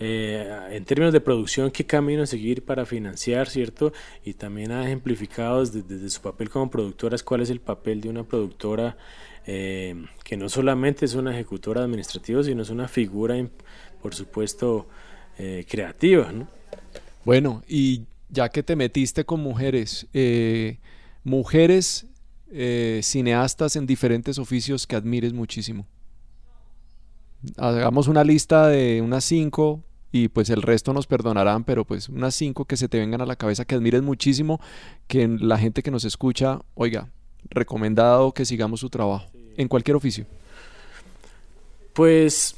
eh, 0.00 0.50
en 0.70 0.84
términos 0.84 1.12
de 1.12 1.20
producción, 1.20 1.70
qué 1.70 1.86
camino 1.86 2.26
seguir 2.26 2.64
para 2.64 2.84
financiar, 2.84 3.48
¿cierto? 3.48 3.92
Y 4.24 4.34
también 4.34 4.72
ha 4.72 4.84
ejemplificado 4.84 5.64
desde, 5.64 6.10
su 6.10 6.20
papel 6.20 6.50
como 6.50 6.70
productora, 6.70 7.16
cuál 7.24 7.42
es 7.42 7.50
el 7.50 7.60
papel 7.60 8.00
de 8.00 8.08
una 8.08 8.24
productora 8.24 8.96
eh, 9.46 9.94
que 10.24 10.36
no 10.36 10.48
solamente 10.48 11.04
es 11.04 11.14
una 11.14 11.32
ejecutora 11.32 11.82
administrativa, 11.82 12.42
sino 12.42 12.62
es 12.62 12.70
una 12.70 12.88
figura, 12.88 13.36
por 14.02 14.14
supuesto, 14.14 14.88
eh, 15.38 15.64
creativas. 15.68 16.34
¿no? 16.34 16.48
Bueno, 17.24 17.62
y 17.68 18.02
ya 18.28 18.48
que 18.48 18.62
te 18.62 18.76
metiste 18.76 19.24
con 19.24 19.40
mujeres, 19.40 20.06
eh, 20.12 20.78
mujeres 21.24 22.06
eh, 22.50 23.00
cineastas 23.02 23.76
en 23.76 23.86
diferentes 23.86 24.38
oficios 24.38 24.86
que 24.86 24.96
admires 24.96 25.32
muchísimo. 25.32 25.86
Hagamos 27.56 28.08
una 28.08 28.24
lista 28.24 28.68
de 28.68 29.00
unas 29.00 29.24
cinco 29.24 29.82
y 30.10 30.28
pues 30.28 30.50
el 30.50 30.62
resto 30.62 30.92
nos 30.92 31.06
perdonarán, 31.06 31.64
pero 31.64 31.84
pues 31.84 32.08
unas 32.08 32.34
cinco 32.34 32.64
que 32.64 32.76
se 32.76 32.88
te 32.88 32.98
vengan 32.98 33.20
a 33.20 33.26
la 33.26 33.36
cabeza 33.36 33.64
que 33.64 33.74
admires 33.74 34.02
muchísimo, 34.02 34.60
que 35.06 35.28
la 35.28 35.58
gente 35.58 35.82
que 35.82 35.90
nos 35.90 36.04
escucha, 36.04 36.60
oiga, 36.74 37.10
recomendado 37.50 38.32
que 38.32 38.44
sigamos 38.44 38.80
su 38.80 38.90
trabajo 38.90 39.30
en 39.56 39.68
cualquier 39.68 39.96
oficio. 39.96 40.26
Pues 41.92 42.56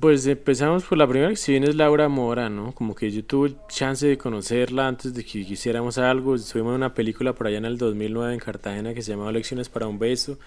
pues 0.00 0.26
empezamos 0.26 0.84
por 0.84 0.98
la 0.98 1.06
primera 1.06 1.30
que 1.30 1.36
si 1.36 1.52
viene 1.52 1.68
es 1.68 1.74
Laura 1.74 2.08
Mora, 2.08 2.48
¿no? 2.48 2.72
Como 2.72 2.94
que 2.94 3.10
yo 3.10 3.24
tuve 3.24 3.54
chance 3.68 4.06
de 4.06 4.18
conocerla 4.18 4.88
antes 4.88 5.14
de 5.14 5.24
que 5.24 5.38
hiciéramos 5.38 5.98
algo. 5.98 6.34
Estuvimos 6.34 6.70
en 6.70 6.76
una 6.76 6.94
película 6.94 7.34
por 7.34 7.46
allá 7.46 7.58
en 7.58 7.64
el 7.64 7.78
2009 7.78 8.34
en 8.34 8.40
Cartagena 8.40 8.94
que 8.94 9.02
se 9.02 9.12
llamaba 9.12 9.32
Lecciones 9.32 9.68
para 9.68 9.86
un 9.86 9.98
beso. 9.98 10.38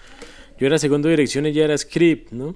Yo 0.58 0.66
era 0.66 0.78
segundo 0.78 1.08
dirección, 1.08 1.46
ella 1.46 1.64
era 1.64 1.78
script, 1.78 2.32
¿no? 2.32 2.54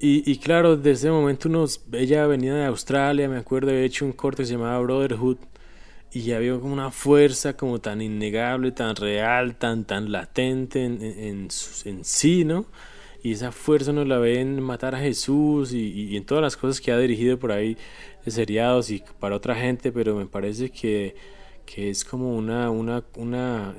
Y, 0.00 0.30
y 0.30 0.38
claro, 0.38 0.76
desde 0.76 0.90
ese 0.92 1.10
momento 1.10 1.48
unos, 1.48 1.80
ella 1.92 2.26
venía 2.26 2.54
de 2.54 2.64
Australia, 2.64 3.28
me 3.28 3.38
acuerdo, 3.38 3.70
había 3.70 3.82
hecho 3.82 4.04
un 4.04 4.12
corte 4.12 4.42
que 4.42 4.46
se 4.46 4.52
llamaba 4.54 4.80
Brotherhood 4.80 5.36
y 6.12 6.32
había 6.32 6.58
como 6.58 6.72
una 6.72 6.90
fuerza 6.90 7.56
como 7.56 7.80
tan 7.80 8.02
innegable, 8.02 8.72
tan 8.72 8.96
real, 8.96 9.56
tan, 9.56 9.84
tan 9.84 10.10
latente 10.10 10.84
en, 10.84 11.02
en, 11.02 11.48
en 11.84 12.04
sí, 12.04 12.44
¿no? 12.44 12.66
Y 13.22 13.32
esa 13.32 13.52
fuerza 13.52 13.92
nos 13.92 14.06
la 14.08 14.18
ven 14.18 14.60
matar 14.60 14.94
a 14.94 14.98
Jesús 14.98 15.72
y, 15.72 16.16
en 16.16 16.24
todas 16.24 16.42
las 16.42 16.56
cosas 16.56 16.80
que 16.80 16.90
ha 16.90 16.98
dirigido 16.98 17.38
por 17.38 17.52
ahí 17.52 17.76
de 18.24 18.30
seriados 18.30 18.90
y 18.90 19.02
para 19.20 19.36
otra 19.36 19.54
gente, 19.54 19.92
pero 19.92 20.16
me 20.16 20.26
parece 20.26 20.70
que, 20.70 21.14
que 21.64 21.90
es 21.90 22.04
como 22.04 22.36
una, 22.36 22.68
una, 22.70 23.04
una, 23.16 23.74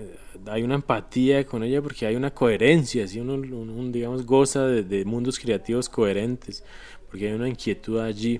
hay 0.47 0.63
una 0.63 0.75
empatía 0.75 1.45
con 1.45 1.63
ella 1.63 1.81
porque 1.81 2.05
hay 2.05 2.15
una 2.15 2.33
coherencia, 2.33 3.05
¿sí? 3.05 3.19
uno, 3.19 3.91
digamos, 3.91 4.25
goza 4.25 4.65
de, 4.65 5.03
mundos 5.03 5.37
creativos 5.39 5.89
coherentes, 5.89 6.63
porque 7.09 7.27
hay 7.27 7.33
una 7.33 7.49
inquietud 7.49 7.99
allí. 7.99 8.39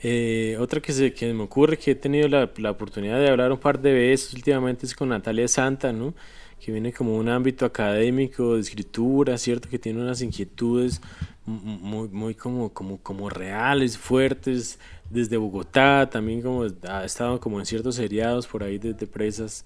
Eh, 0.00 0.56
otra 0.60 0.80
que, 0.80 0.92
se, 0.92 1.12
que 1.12 1.34
me 1.34 1.42
ocurre 1.42 1.76
que 1.76 1.90
he 1.90 1.94
tenido 1.96 2.28
la, 2.28 2.50
la, 2.56 2.70
oportunidad 2.70 3.18
de 3.18 3.28
hablar 3.28 3.50
un 3.50 3.58
par 3.58 3.80
de 3.80 3.92
veces 3.92 4.32
últimamente 4.32 4.86
es 4.86 4.94
con 4.94 5.08
Natalia 5.08 5.48
Santa, 5.48 5.92
¿no? 5.92 6.14
Que 6.60 6.72
viene 6.72 6.92
como 6.92 7.16
un 7.16 7.28
ámbito 7.28 7.64
académico 7.64 8.54
de 8.54 8.60
escritura, 8.60 9.38
¿cierto? 9.38 9.68
Que 9.68 9.78
tiene 9.78 10.00
unas 10.00 10.22
inquietudes 10.22 11.00
muy, 11.46 12.08
muy 12.08 12.34
como, 12.34 12.72
como, 12.72 12.98
como 12.98 13.30
reales, 13.30 13.96
fuertes, 13.96 14.78
desde 15.10 15.36
Bogotá, 15.36 16.08
también 16.10 16.42
como 16.42 16.66
ha 16.88 17.04
estado 17.04 17.40
como 17.40 17.58
en 17.58 17.66
ciertos 17.66 17.94
seriados 17.94 18.46
por 18.46 18.62
ahí 18.62 18.78
desde 18.78 19.06
presas, 19.06 19.64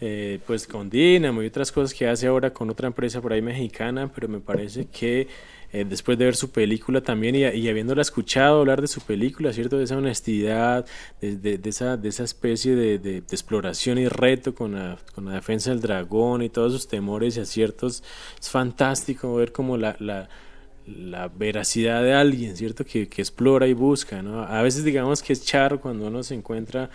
eh, 0.00 0.38
pues 0.46 0.66
con 0.66 0.88
Dinamo 0.88 1.42
y 1.42 1.46
otras 1.46 1.70
cosas 1.70 1.92
que 1.92 2.08
hace 2.08 2.26
ahora 2.26 2.52
con 2.52 2.70
otra 2.70 2.86
empresa 2.86 3.20
por 3.20 3.32
ahí 3.32 3.42
mexicana, 3.42 4.10
pero 4.12 4.28
me 4.28 4.40
parece 4.40 4.86
que 4.86 5.28
eh, 5.72 5.84
después 5.88 6.18
de 6.18 6.24
ver 6.24 6.36
su 6.36 6.50
película 6.50 7.00
también 7.00 7.36
y, 7.36 7.44
y, 7.44 7.68
habiéndola 7.68 8.02
escuchado 8.02 8.60
hablar 8.60 8.80
de 8.80 8.88
su 8.88 9.00
película, 9.00 9.52
¿cierto? 9.52 9.78
De 9.78 9.84
esa 9.84 9.96
honestidad, 9.96 10.84
de, 11.20 11.36
de, 11.36 11.68
esa, 11.68 11.96
de 11.96 12.08
esa 12.08 12.24
especie 12.24 12.74
de, 12.74 12.98
de, 12.98 13.18
exploración 13.18 13.98
y 13.98 14.08
reto 14.08 14.54
con 14.54 14.74
la, 14.74 14.98
con 15.14 15.26
la 15.26 15.34
defensa 15.34 15.70
del 15.70 15.80
dragón 15.80 16.42
y 16.42 16.48
todos 16.48 16.72
sus 16.72 16.88
temores 16.88 17.36
y 17.36 17.40
aciertos. 17.40 18.02
Es 18.40 18.50
fantástico 18.50 19.34
ver 19.36 19.52
como 19.52 19.76
la, 19.76 19.96
la 20.86 21.28
veracidad 21.28 22.02
de 22.02 22.14
alguien, 22.14 22.56
¿cierto? 22.56 22.84
Que, 22.84 23.08
que, 23.08 23.22
explora 23.22 23.66
y 23.66 23.72
busca, 23.72 24.22
¿no? 24.22 24.42
A 24.42 24.62
veces 24.62 24.84
digamos 24.84 25.22
que 25.22 25.32
es 25.32 25.44
charro 25.44 25.80
cuando 25.80 26.08
uno 26.08 26.22
se 26.22 26.34
encuentra 26.34 26.90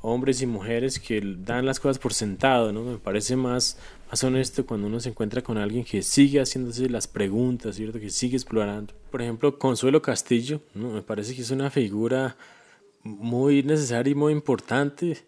hombres 0.00 0.42
y 0.42 0.46
mujeres 0.46 0.98
que 0.98 1.20
dan 1.38 1.66
las 1.66 1.80
cosas 1.80 1.98
por 1.98 2.14
sentado, 2.14 2.72
¿no? 2.72 2.82
Me 2.82 2.98
parece 2.98 3.36
más, 3.36 3.78
más 4.10 4.22
honesto 4.24 4.66
cuando 4.66 4.86
uno 4.86 5.00
se 5.00 5.10
encuentra 5.10 5.42
con 5.42 5.58
alguien 5.58 5.84
que 5.84 6.02
sigue 6.02 6.40
haciéndose 6.40 6.88
las 6.88 7.06
preguntas, 7.08 7.76
¿cierto? 7.76 7.98
Que 7.98 8.10
sigue 8.10 8.36
explorando. 8.36 8.94
Por 9.10 9.22
ejemplo, 9.22 9.58
Consuelo 9.58 10.02
Castillo, 10.02 10.60
¿no? 10.74 10.90
Me 10.92 11.02
parece 11.02 11.34
que 11.34 11.42
es 11.42 11.50
una 11.50 11.70
figura 11.70 12.36
muy 13.02 13.62
necesaria 13.62 14.12
y 14.12 14.14
muy 14.14 14.32
importante. 14.32 15.18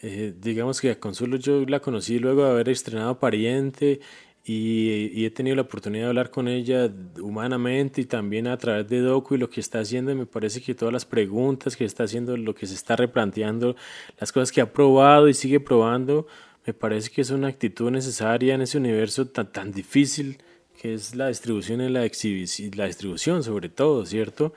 Eh, 0.00 0.32
digamos 0.40 0.80
que 0.80 0.90
a 0.92 1.00
Consuelo 1.00 1.36
yo 1.36 1.64
la 1.66 1.80
conocí 1.80 2.18
luego 2.18 2.44
de 2.44 2.50
haber 2.50 2.68
estrenado 2.68 3.18
Pariente 3.18 4.00
y, 4.44 5.24
he 5.26 5.30
tenido 5.30 5.56
la 5.56 5.62
oportunidad 5.62 6.04
de 6.04 6.08
hablar 6.08 6.30
con 6.30 6.48
ella 6.48 6.90
humanamente 7.20 8.00
y 8.00 8.04
también 8.06 8.46
a 8.46 8.56
través 8.56 8.88
de 8.88 9.00
Docu 9.00 9.34
y 9.34 9.38
lo 9.38 9.50
que 9.50 9.60
está 9.60 9.80
haciendo. 9.80 10.14
Me 10.14 10.26
parece 10.26 10.62
que 10.62 10.74
todas 10.74 10.92
las 10.92 11.04
preguntas 11.04 11.76
que 11.76 11.84
está 11.84 12.04
haciendo, 12.04 12.36
lo 12.36 12.54
que 12.54 12.66
se 12.66 12.74
está 12.74 12.96
replanteando, 12.96 13.76
las 14.18 14.32
cosas 14.32 14.52
que 14.52 14.60
ha 14.60 14.72
probado 14.72 15.28
y 15.28 15.34
sigue 15.34 15.60
probando, 15.60 16.26
me 16.68 16.74
parece 16.74 17.08
que 17.08 17.22
es 17.22 17.30
una 17.30 17.48
actitud 17.48 17.90
necesaria 17.90 18.54
en 18.54 18.60
ese 18.60 18.76
universo 18.76 19.26
tan, 19.26 19.50
tan 19.50 19.72
difícil 19.72 20.36
que 20.78 20.92
es 20.92 21.14
la 21.14 21.28
distribución 21.28 21.80
y 21.80 21.88
la, 21.88 22.00
la 22.00 22.84
distribución 22.84 23.42
sobre 23.42 23.70
todo, 23.70 24.04
¿cierto? 24.04 24.52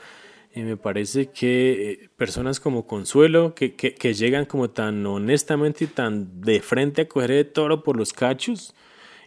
Y 0.53 0.59
me 0.63 0.75
parece 0.75 1.27
que 1.27 1.91
eh, 1.91 2.09
personas 2.17 2.59
como 2.59 2.85
Consuelo, 2.85 3.55
que, 3.55 3.75
que, 3.75 3.95
que, 3.95 4.13
llegan 4.13 4.43
como 4.43 4.69
tan 4.69 5.05
honestamente 5.05 5.85
y 5.85 5.87
tan 5.87 6.41
de 6.41 6.59
frente 6.59 7.03
a 7.03 7.07
coger 7.07 7.31
el 7.31 7.49
toro 7.49 7.81
por 7.81 7.95
los 7.95 8.11
cachos 8.11 8.75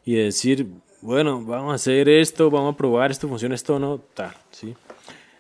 y 0.05 0.17
decir, 0.17 0.67
bueno, 1.01 1.43
vamos 1.43 1.73
a 1.73 1.77
hacer 1.77 2.11
esto, 2.11 2.51
vamos 2.51 2.75
a 2.75 2.77
probar 2.77 3.11
esto, 3.11 3.29
funciona 3.29 3.55
esto 3.55 3.77
o 3.77 3.79
no, 3.79 3.99
tal, 4.13 4.35
¿sí? 4.51 4.75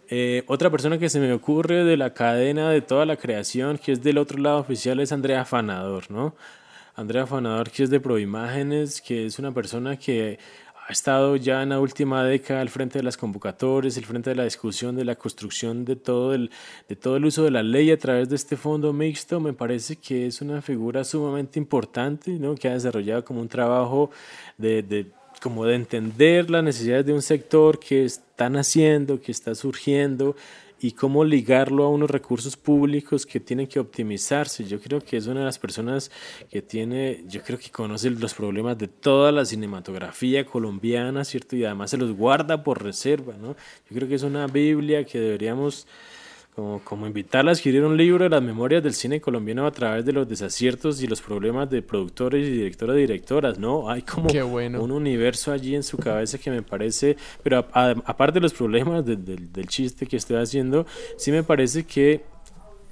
Eh, 0.09 0.45
otra 0.47 0.71
persona 0.71 0.97
que 0.99 1.11
se 1.11 1.21
me 1.21 1.31
ocurre 1.35 1.85
de 1.85 1.99
la 1.99 2.15
cadena 2.15 2.71
de 2.71 2.81
toda 2.81 3.05
la 3.05 3.19
creación, 3.19 3.77
que 3.77 3.93
es 3.93 4.03
del 4.03 4.17
otro 4.17 4.39
lado 4.39 4.61
oficial, 4.61 4.99
es 5.01 5.13
Andrea 5.13 5.45
Fanador, 5.45 6.11
¿no? 6.11 6.35
Andrea 6.97 7.27
Fanador, 7.27 7.71
que 7.71 7.83
es 7.83 7.91
de 7.91 7.99
Proimágenes, 7.99 9.01
que 9.01 9.27
es 9.27 9.39
una 9.39 9.53
persona 9.53 9.97
que 9.99 10.39
ha 10.87 10.93
estado 10.93 11.35
ya 11.35 11.63
en 11.63 11.71
la 11.71 11.81
última 11.81 12.23
década 12.25 12.61
al 12.61 12.69
frente 12.69 12.99
de 12.99 13.03
las 13.03 13.17
convocatorias, 13.17 13.97
al 13.97 14.05
frente 14.05 14.31
de 14.31 14.37
la 14.37 14.45
discusión, 14.45 14.95
de 14.95 15.05
la 15.05 15.17
construcción 15.17 15.85
de 15.85 15.97
todo 15.97 16.35
el, 16.35 16.51
de 16.89 16.95
todo 16.95 17.17
el 17.17 17.25
uso 17.25 17.43
de 17.43 17.51
la 17.51 17.63
ley 17.63 17.91
a 17.91 17.99
través 17.99 18.29
de 18.29 18.37
este 18.37 18.57
fondo 18.57 18.93
mixto, 18.93 19.41
me 19.41 19.53
parece 19.53 19.97
que 19.97 20.27
es 20.27 20.41
una 20.41 20.63
figura 20.63 21.03
sumamente 21.03 21.59
importante, 21.59 22.33
¿no? 22.33 22.55
que 22.55 22.69
ha 22.69 22.75
desarrollado 22.75 23.25
como 23.25 23.41
un 23.41 23.49
trabajo 23.49 24.11
de, 24.57 24.83
de 24.83 25.11
como 25.43 25.65
de 25.65 25.75
entender 25.75 26.49
las 26.49 26.63
necesidades 26.63 27.07
de 27.07 27.13
un 27.13 27.23
sector 27.23 27.81
que 27.81 28.05
está 28.05 28.49
naciendo, 28.49 29.21
que 29.21 29.33
está 29.33 29.55
surgiendo 29.55 30.37
y 30.81 30.93
cómo 30.93 31.25
ligarlo 31.25 31.85
a 31.85 31.89
unos 31.89 32.11
recursos 32.11 32.57
públicos 32.57 33.25
que 33.27 33.41
tienen 33.41 33.67
que 33.67 33.81
optimizarse. 33.81 34.65
Yo 34.65 34.81
creo 34.81 35.01
que 35.01 35.17
es 35.17 35.27
una 35.27 35.41
de 35.41 35.47
las 35.47 35.59
personas 35.59 36.11
que 36.51 36.63
tiene, 36.63 37.25
yo 37.27 37.43
creo 37.43 37.59
que 37.59 37.71
conoce 37.71 38.11
los 38.11 38.35
problemas 38.35 38.77
de 38.79 38.89
toda 38.89 39.33
la 39.33 39.45
cinematografía 39.45 40.45
colombiana, 40.45 41.25
¿cierto? 41.25 41.57
Y 41.57 41.65
además 41.65 41.91
se 41.91 41.97
los 41.97 42.13
guarda 42.13 42.63
por 42.63 42.83
reserva, 42.83 43.35
¿no? 43.41 43.57
Yo 43.89 43.97
creo 43.97 44.09
que 44.09 44.17
es 44.17 44.23
una 44.23 44.47
Biblia 44.47 45.05
que 45.05 45.19
deberíamos 45.19 45.87
como, 46.55 46.81
como 46.85 47.07
invitarla 47.07 47.51
a 47.51 47.55
escribir 47.55 47.85
un 47.85 47.97
libro 47.97 48.25
de 48.25 48.31
las 48.31 48.43
memorias 48.43 48.83
del 48.83 48.95
cine 48.95 49.21
colombiano 49.21 49.67
a 49.67 49.73
través 49.73 50.05
de 50.05 50.13
los 50.13 50.29
desaciertos 50.29 51.03
y 51.03 51.07
los 51.07 51.21
problemas 51.21 51.69
de 51.69 51.83
productores 51.83 52.47
y 52.47 52.51
directoras 52.51 52.97
y 52.97 53.01
directoras, 53.01 53.59
¿no? 53.59 53.91
Hay 53.91 54.03
como 54.03 54.29
un 54.31 54.91
universo 54.93 55.51
allí 55.51 55.75
en 55.75 55.83
su 55.83 55.97
cabeza 55.99 56.39
que 56.39 56.51
me 56.51 56.63
parece, 56.63 57.17
pero 57.43 57.59
aparte 57.59 58.35
de 58.35 58.43
los 58.43 58.55
problemas 58.55 59.05
del 59.05 59.67
chiste 59.67 60.07
que 60.07 60.17
estoy 60.17 60.37
haciendo, 60.37 60.87
sí 61.17 61.33
me 61.33 61.43
parece 61.43 61.85
que 61.85 62.23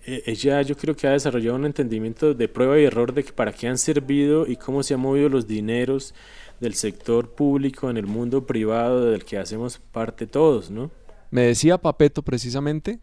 eh, 0.05 0.23
ella 0.27 0.63
yo 0.63 0.77
creo 0.77 0.97
que 0.97 1.07
ha 1.07 1.13
desarrollado 1.13 1.55
un 1.55 1.65
entendimiento 1.65 2.35
de 2.35 2.49
prueba 2.49 2.79
y 2.81 2.85
error 2.85 3.15
de 3.15 3.23
para 3.23 3.53
qué 3.53 3.69
han 3.69 3.79
servido 3.79 4.49
y 4.49 4.57
cómo 4.57 4.83
se 4.83 4.95
han 4.95 5.01
movido 5.01 5.29
los 5.29 5.47
dineros 5.47 6.15
del 6.59 6.75
sector 6.75 7.31
público 7.31 7.89
en 7.89 7.97
el 7.97 8.07
mundo 8.07 8.45
privado 8.45 9.11
del 9.11 9.25
que 9.25 9.39
hacemos 9.39 9.79
parte 9.79 10.27
todos, 10.27 10.71
¿no? 10.71 10.91
Me 11.31 11.43
decía 11.43 11.79
Papeto 11.79 12.23
precisamente 12.23 12.99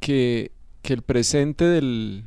que, 0.00 0.52
el 0.84 1.02
presente 1.02 1.64
del, 1.64 2.24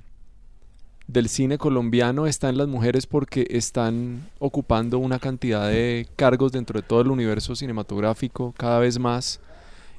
del 1.07 1.29
cine 1.29 1.57
colombiano 1.59 2.25
está 2.25 2.49
en 2.49 2.57
las 2.57 2.67
mujeres 2.67 3.05
porque 3.05 3.45
están 3.51 4.29
ocupando 4.39 4.97
una 4.97 5.19
cantidad 5.19 5.67
de 5.69 6.07
cargos 6.15 6.51
dentro 6.51 6.81
de 6.81 6.87
todo 6.87 7.01
el 7.01 7.11
universo 7.11 7.55
cinematográfico 7.55 8.55
cada 8.57 8.79
vez 8.79 8.97
más 8.97 9.39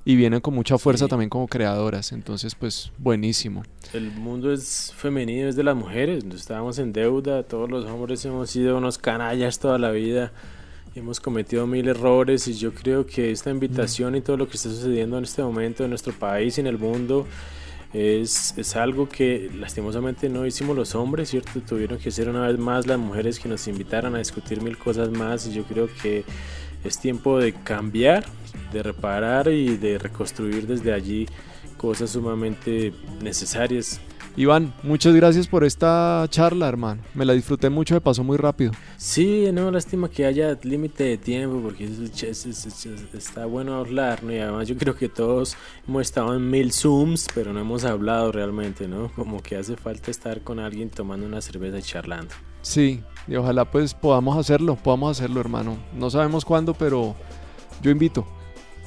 y 0.09 0.16
vienen 0.16 0.40
con 0.40 0.55
mucha 0.55 0.78
fuerza 0.78 1.07
también 1.07 1.28
como 1.28 1.47
creadoras. 1.47 2.12
Entonces, 2.12 2.55
pues 2.55 2.90
buenísimo. 2.97 3.62
El 3.93 4.11
mundo 4.11 4.51
es 4.51 4.90
femenino, 4.97 5.49
es 5.49 5.55
de 5.55 5.62
las 5.62 5.77
mujeres. 5.77 6.24
Estábamos 6.35 6.78
en 6.78 6.95
deuda, 6.95 7.43
todos 7.43 7.70
los 7.70 7.85
hombres 7.85 8.24
hemos 8.24 8.49
sido 8.49 8.78
unos 8.78 8.97
canallas 8.97 9.59
toda 9.59 9.78
la 9.78 9.90
vida. 9.90 10.32
Hemos 10.95 11.20
cometido 11.20 11.66
mil 11.66 11.86
errores 11.89 12.49
y 12.49 12.55
yo 12.55 12.73
creo 12.73 13.05
que 13.05 13.31
esta 13.31 13.51
invitación 13.51 14.16
y 14.16 14.23
todo 14.23 14.39
lo 14.39 14.49
que 14.49 14.57
está 14.57 14.70
sucediendo 14.70 15.19
en 15.19 15.24
este 15.24 15.43
momento 15.43 15.85
en 15.85 15.90
nuestro 15.90 16.15
país 16.15 16.57
y 16.57 16.62
en 16.62 16.69
el 16.69 16.78
mundo 16.78 17.27
es, 17.93 18.55
es, 18.56 18.77
algo 18.77 19.09
que 19.09 19.51
lastimosamente 19.55 20.28
no 20.28 20.44
hicimos 20.44 20.77
los 20.77 20.94
hombres, 20.94 21.31
¿cierto? 21.31 21.60
Tuvieron 21.60 21.98
que 21.98 22.10
ser 22.10 22.28
una 22.28 22.47
vez 22.47 22.59
más 22.59 22.86
las 22.86 22.98
mujeres 22.98 23.39
que 23.39 23.48
nos 23.48 23.66
invitaran 23.66 24.15
a 24.15 24.19
discutir 24.19 24.60
mil 24.62 24.77
cosas 24.77 25.10
más 25.10 25.47
y 25.47 25.52
yo 25.55 25.65
creo 25.65 25.89
que 26.02 26.24
es 26.85 26.98
tiempo 26.98 27.39
de 27.39 27.52
cambiar, 27.52 28.27
de 28.73 28.82
reparar 28.82 29.48
y 29.48 29.77
de 29.77 29.98
reconstruir 29.98 30.66
desde 30.66 30.93
allí 30.93 31.27
cosas 31.77 32.10
sumamente 32.10 32.93
necesarias 33.23 34.01
Iván, 34.39 34.73
muchas 34.85 35.16
gracias 35.16 35.48
por 35.48 35.65
esta 35.65 36.24
charla, 36.31 36.69
hermano. 36.69 37.02
Me 37.12 37.24
la 37.24 37.32
disfruté 37.32 37.70
mucho, 37.70 37.97
me 37.97 38.01
pasó 38.01 38.23
muy 38.23 38.36
rápido. 38.36 38.70
Sí, 38.97 39.51
no, 39.52 39.69
lástima 39.73 40.09
que 40.09 40.27
haya 40.27 40.56
límite 40.62 41.02
de 41.02 41.19
tiempo, 41.19 41.60
porque 41.60 41.90
está 43.15 43.47
bueno 43.47 43.74
hablar, 43.74 44.23
¿no? 44.23 44.32
Y 44.32 44.39
además 44.39 44.69
yo 44.69 44.77
creo 44.77 44.94
que 44.94 45.09
todos 45.09 45.56
hemos 45.89 46.02
estado 46.02 46.36
en 46.36 46.48
mil 46.48 46.73
Zooms, 46.73 47.27
pero 47.35 47.52
no 47.52 47.59
hemos 47.59 47.82
hablado 47.82 48.31
realmente, 48.31 48.86
¿no? 48.86 49.10
Como 49.16 49.43
que 49.43 49.56
hace 49.56 49.77
falta 49.77 50.12
estar 50.12 50.40
con 50.43 50.60
alguien 50.60 50.89
tomando 50.89 51.27
una 51.27 51.40
cerveza 51.40 51.81
y 51.81 51.82
charlando. 51.82 52.32
Sí, 52.62 53.02
y 53.27 53.35
ojalá 53.35 53.69
pues 53.69 53.93
podamos 53.93 54.39
hacerlo, 54.39 54.77
podamos 54.77 55.19
hacerlo, 55.19 55.40
hermano. 55.40 55.78
No 55.97 56.10
sabemos 56.10 56.44
cuándo, 56.44 56.74
pero 56.74 57.16
yo 57.82 57.90
invito. 57.90 58.24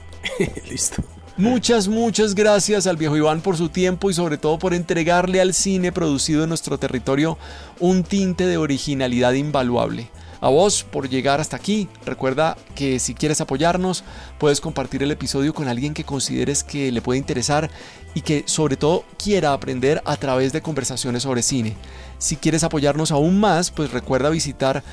Listo. 0.69 1.03
Muchas, 1.41 1.87
muchas 1.87 2.35
gracias 2.35 2.85
al 2.85 2.97
viejo 2.97 3.17
Iván 3.17 3.41
por 3.41 3.57
su 3.57 3.69
tiempo 3.69 4.11
y 4.11 4.13
sobre 4.13 4.37
todo 4.37 4.59
por 4.59 4.75
entregarle 4.75 5.41
al 5.41 5.55
cine 5.55 5.91
producido 5.91 6.43
en 6.43 6.49
nuestro 6.49 6.77
territorio 6.77 7.35
un 7.79 8.03
tinte 8.03 8.45
de 8.45 8.57
originalidad 8.57 9.33
invaluable. 9.33 10.11
A 10.39 10.49
vos 10.49 10.83
por 10.83 11.09
llegar 11.09 11.41
hasta 11.41 11.55
aquí. 11.55 11.89
Recuerda 12.05 12.57
que 12.75 12.99
si 12.99 13.15
quieres 13.15 13.41
apoyarnos, 13.41 14.03
puedes 14.37 14.61
compartir 14.61 15.01
el 15.01 15.09
episodio 15.09 15.55
con 15.55 15.67
alguien 15.67 15.95
que 15.95 16.03
consideres 16.03 16.63
que 16.63 16.91
le 16.91 17.01
puede 17.01 17.17
interesar 17.17 17.71
y 18.13 18.21
que 18.21 18.43
sobre 18.45 18.77
todo 18.77 19.03
quiera 19.17 19.53
aprender 19.53 19.99
a 20.05 20.17
través 20.17 20.53
de 20.53 20.61
conversaciones 20.61 21.23
sobre 21.23 21.41
cine. 21.41 21.75
Si 22.19 22.35
quieres 22.35 22.63
apoyarnos 22.63 23.11
aún 23.11 23.39
más, 23.39 23.71
pues 23.71 23.89
recuerda 23.89 24.29
visitar 24.29 24.83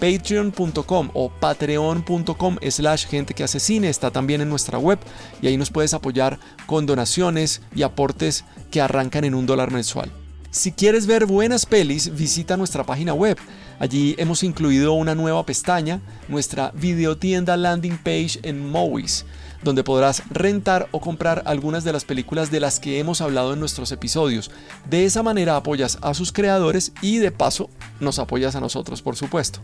patreon.com 0.00 1.10
o 1.14 1.30
patreon.com 1.30 2.56
slash 2.68 3.06
gente 3.06 3.34
que 3.34 3.44
hace 3.44 3.60
cine 3.60 3.88
está 3.88 4.10
también 4.10 4.40
en 4.40 4.48
nuestra 4.48 4.78
web 4.78 4.98
y 5.42 5.46
ahí 5.46 5.56
nos 5.56 5.70
puedes 5.70 5.94
apoyar 5.94 6.38
con 6.66 6.86
donaciones 6.86 7.62
y 7.74 7.82
aportes 7.82 8.44
que 8.70 8.80
arrancan 8.80 9.24
en 9.24 9.34
un 9.34 9.46
dólar 9.46 9.70
mensual. 9.70 10.10
Si 10.50 10.72
quieres 10.72 11.06
ver 11.06 11.26
buenas 11.26 11.66
pelis, 11.66 12.14
visita 12.14 12.56
nuestra 12.56 12.84
página 12.84 13.12
web. 13.12 13.36
Allí 13.78 14.14
hemos 14.16 14.42
incluido 14.42 14.94
una 14.94 15.14
nueva 15.14 15.44
pestaña, 15.44 16.00
nuestra 16.28 16.70
videotienda 16.74 17.56
landing 17.58 17.98
page 17.98 18.38
en 18.42 18.70
Movies 18.70 19.26
donde 19.66 19.84
podrás 19.84 20.22
rentar 20.30 20.88
o 20.92 21.00
comprar 21.00 21.42
algunas 21.44 21.84
de 21.84 21.92
las 21.92 22.06
películas 22.06 22.50
de 22.50 22.60
las 22.60 22.80
que 22.80 22.98
hemos 22.98 23.20
hablado 23.20 23.52
en 23.52 23.60
nuestros 23.60 23.92
episodios. 23.92 24.50
De 24.88 25.04
esa 25.04 25.22
manera 25.22 25.56
apoyas 25.56 25.98
a 26.00 26.14
sus 26.14 26.32
creadores 26.32 26.92
y 27.02 27.18
de 27.18 27.30
paso 27.30 27.68
nos 28.00 28.18
apoyas 28.18 28.56
a 28.56 28.60
nosotros, 28.60 29.02
por 29.02 29.16
supuesto. 29.16 29.60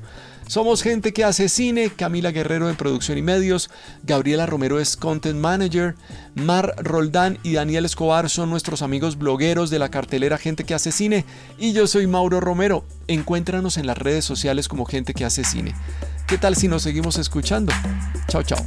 Somos 0.47 0.83
gente 0.83 1.12
que 1.15 1.24
hace 1.24 1.49
cine, 1.49 1.91
Camila 1.91 2.31
Guerrero 2.31 2.69
en 2.69 2.77
producción 2.77 3.16
y 3.16 3.23
medios, 3.23 3.70
Gabriela 4.03 4.45
Romero 4.45 4.81
es 4.81 4.97
content 4.97 5.39
manager, 5.39 5.95
Mar 6.35 6.74
Roldán 6.77 7.39
y 7.43 7.55
Daniel 7.55 7.85
Escobar 7.85 8.29
son 8.29 8.51
nuestros 8.51 8.83
amigos 8.83 9.16
blogueros 9.16 9.70
de 9.70 9.79
la 9.79 9.91
cartelera 9.91 10.37
Gente 10.37 10.65
que 10.65 10.74
hace 10.74 10.93
cine 10.93 11.24
y 11.59 11.73
yo 11.73 11.87
soy 11.87 12.07
Mauro 12.07 12.41
Romero. 12.41 12.85
Encuéntranos 13.07 13.77
en 13.79 13.87
las 13.87 13.97
redes 13.97 14.24
sociales 14.24 14.69
como 14.69 14.85
Gente 14.85 15.15
que 15.15 15.24
hace 15.24 15.45
cine. 15.45 15.74
¿Qué 16.27 16.39
tal 16.39 16.57
si 16.57 16.69
nos 16.69 16.83
seguimos 16.83 17.19
escuchando? 17.19 17.73
Chao, 18.29 18.43
chao. 18.43 18.66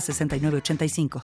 906985. 0.00 1.08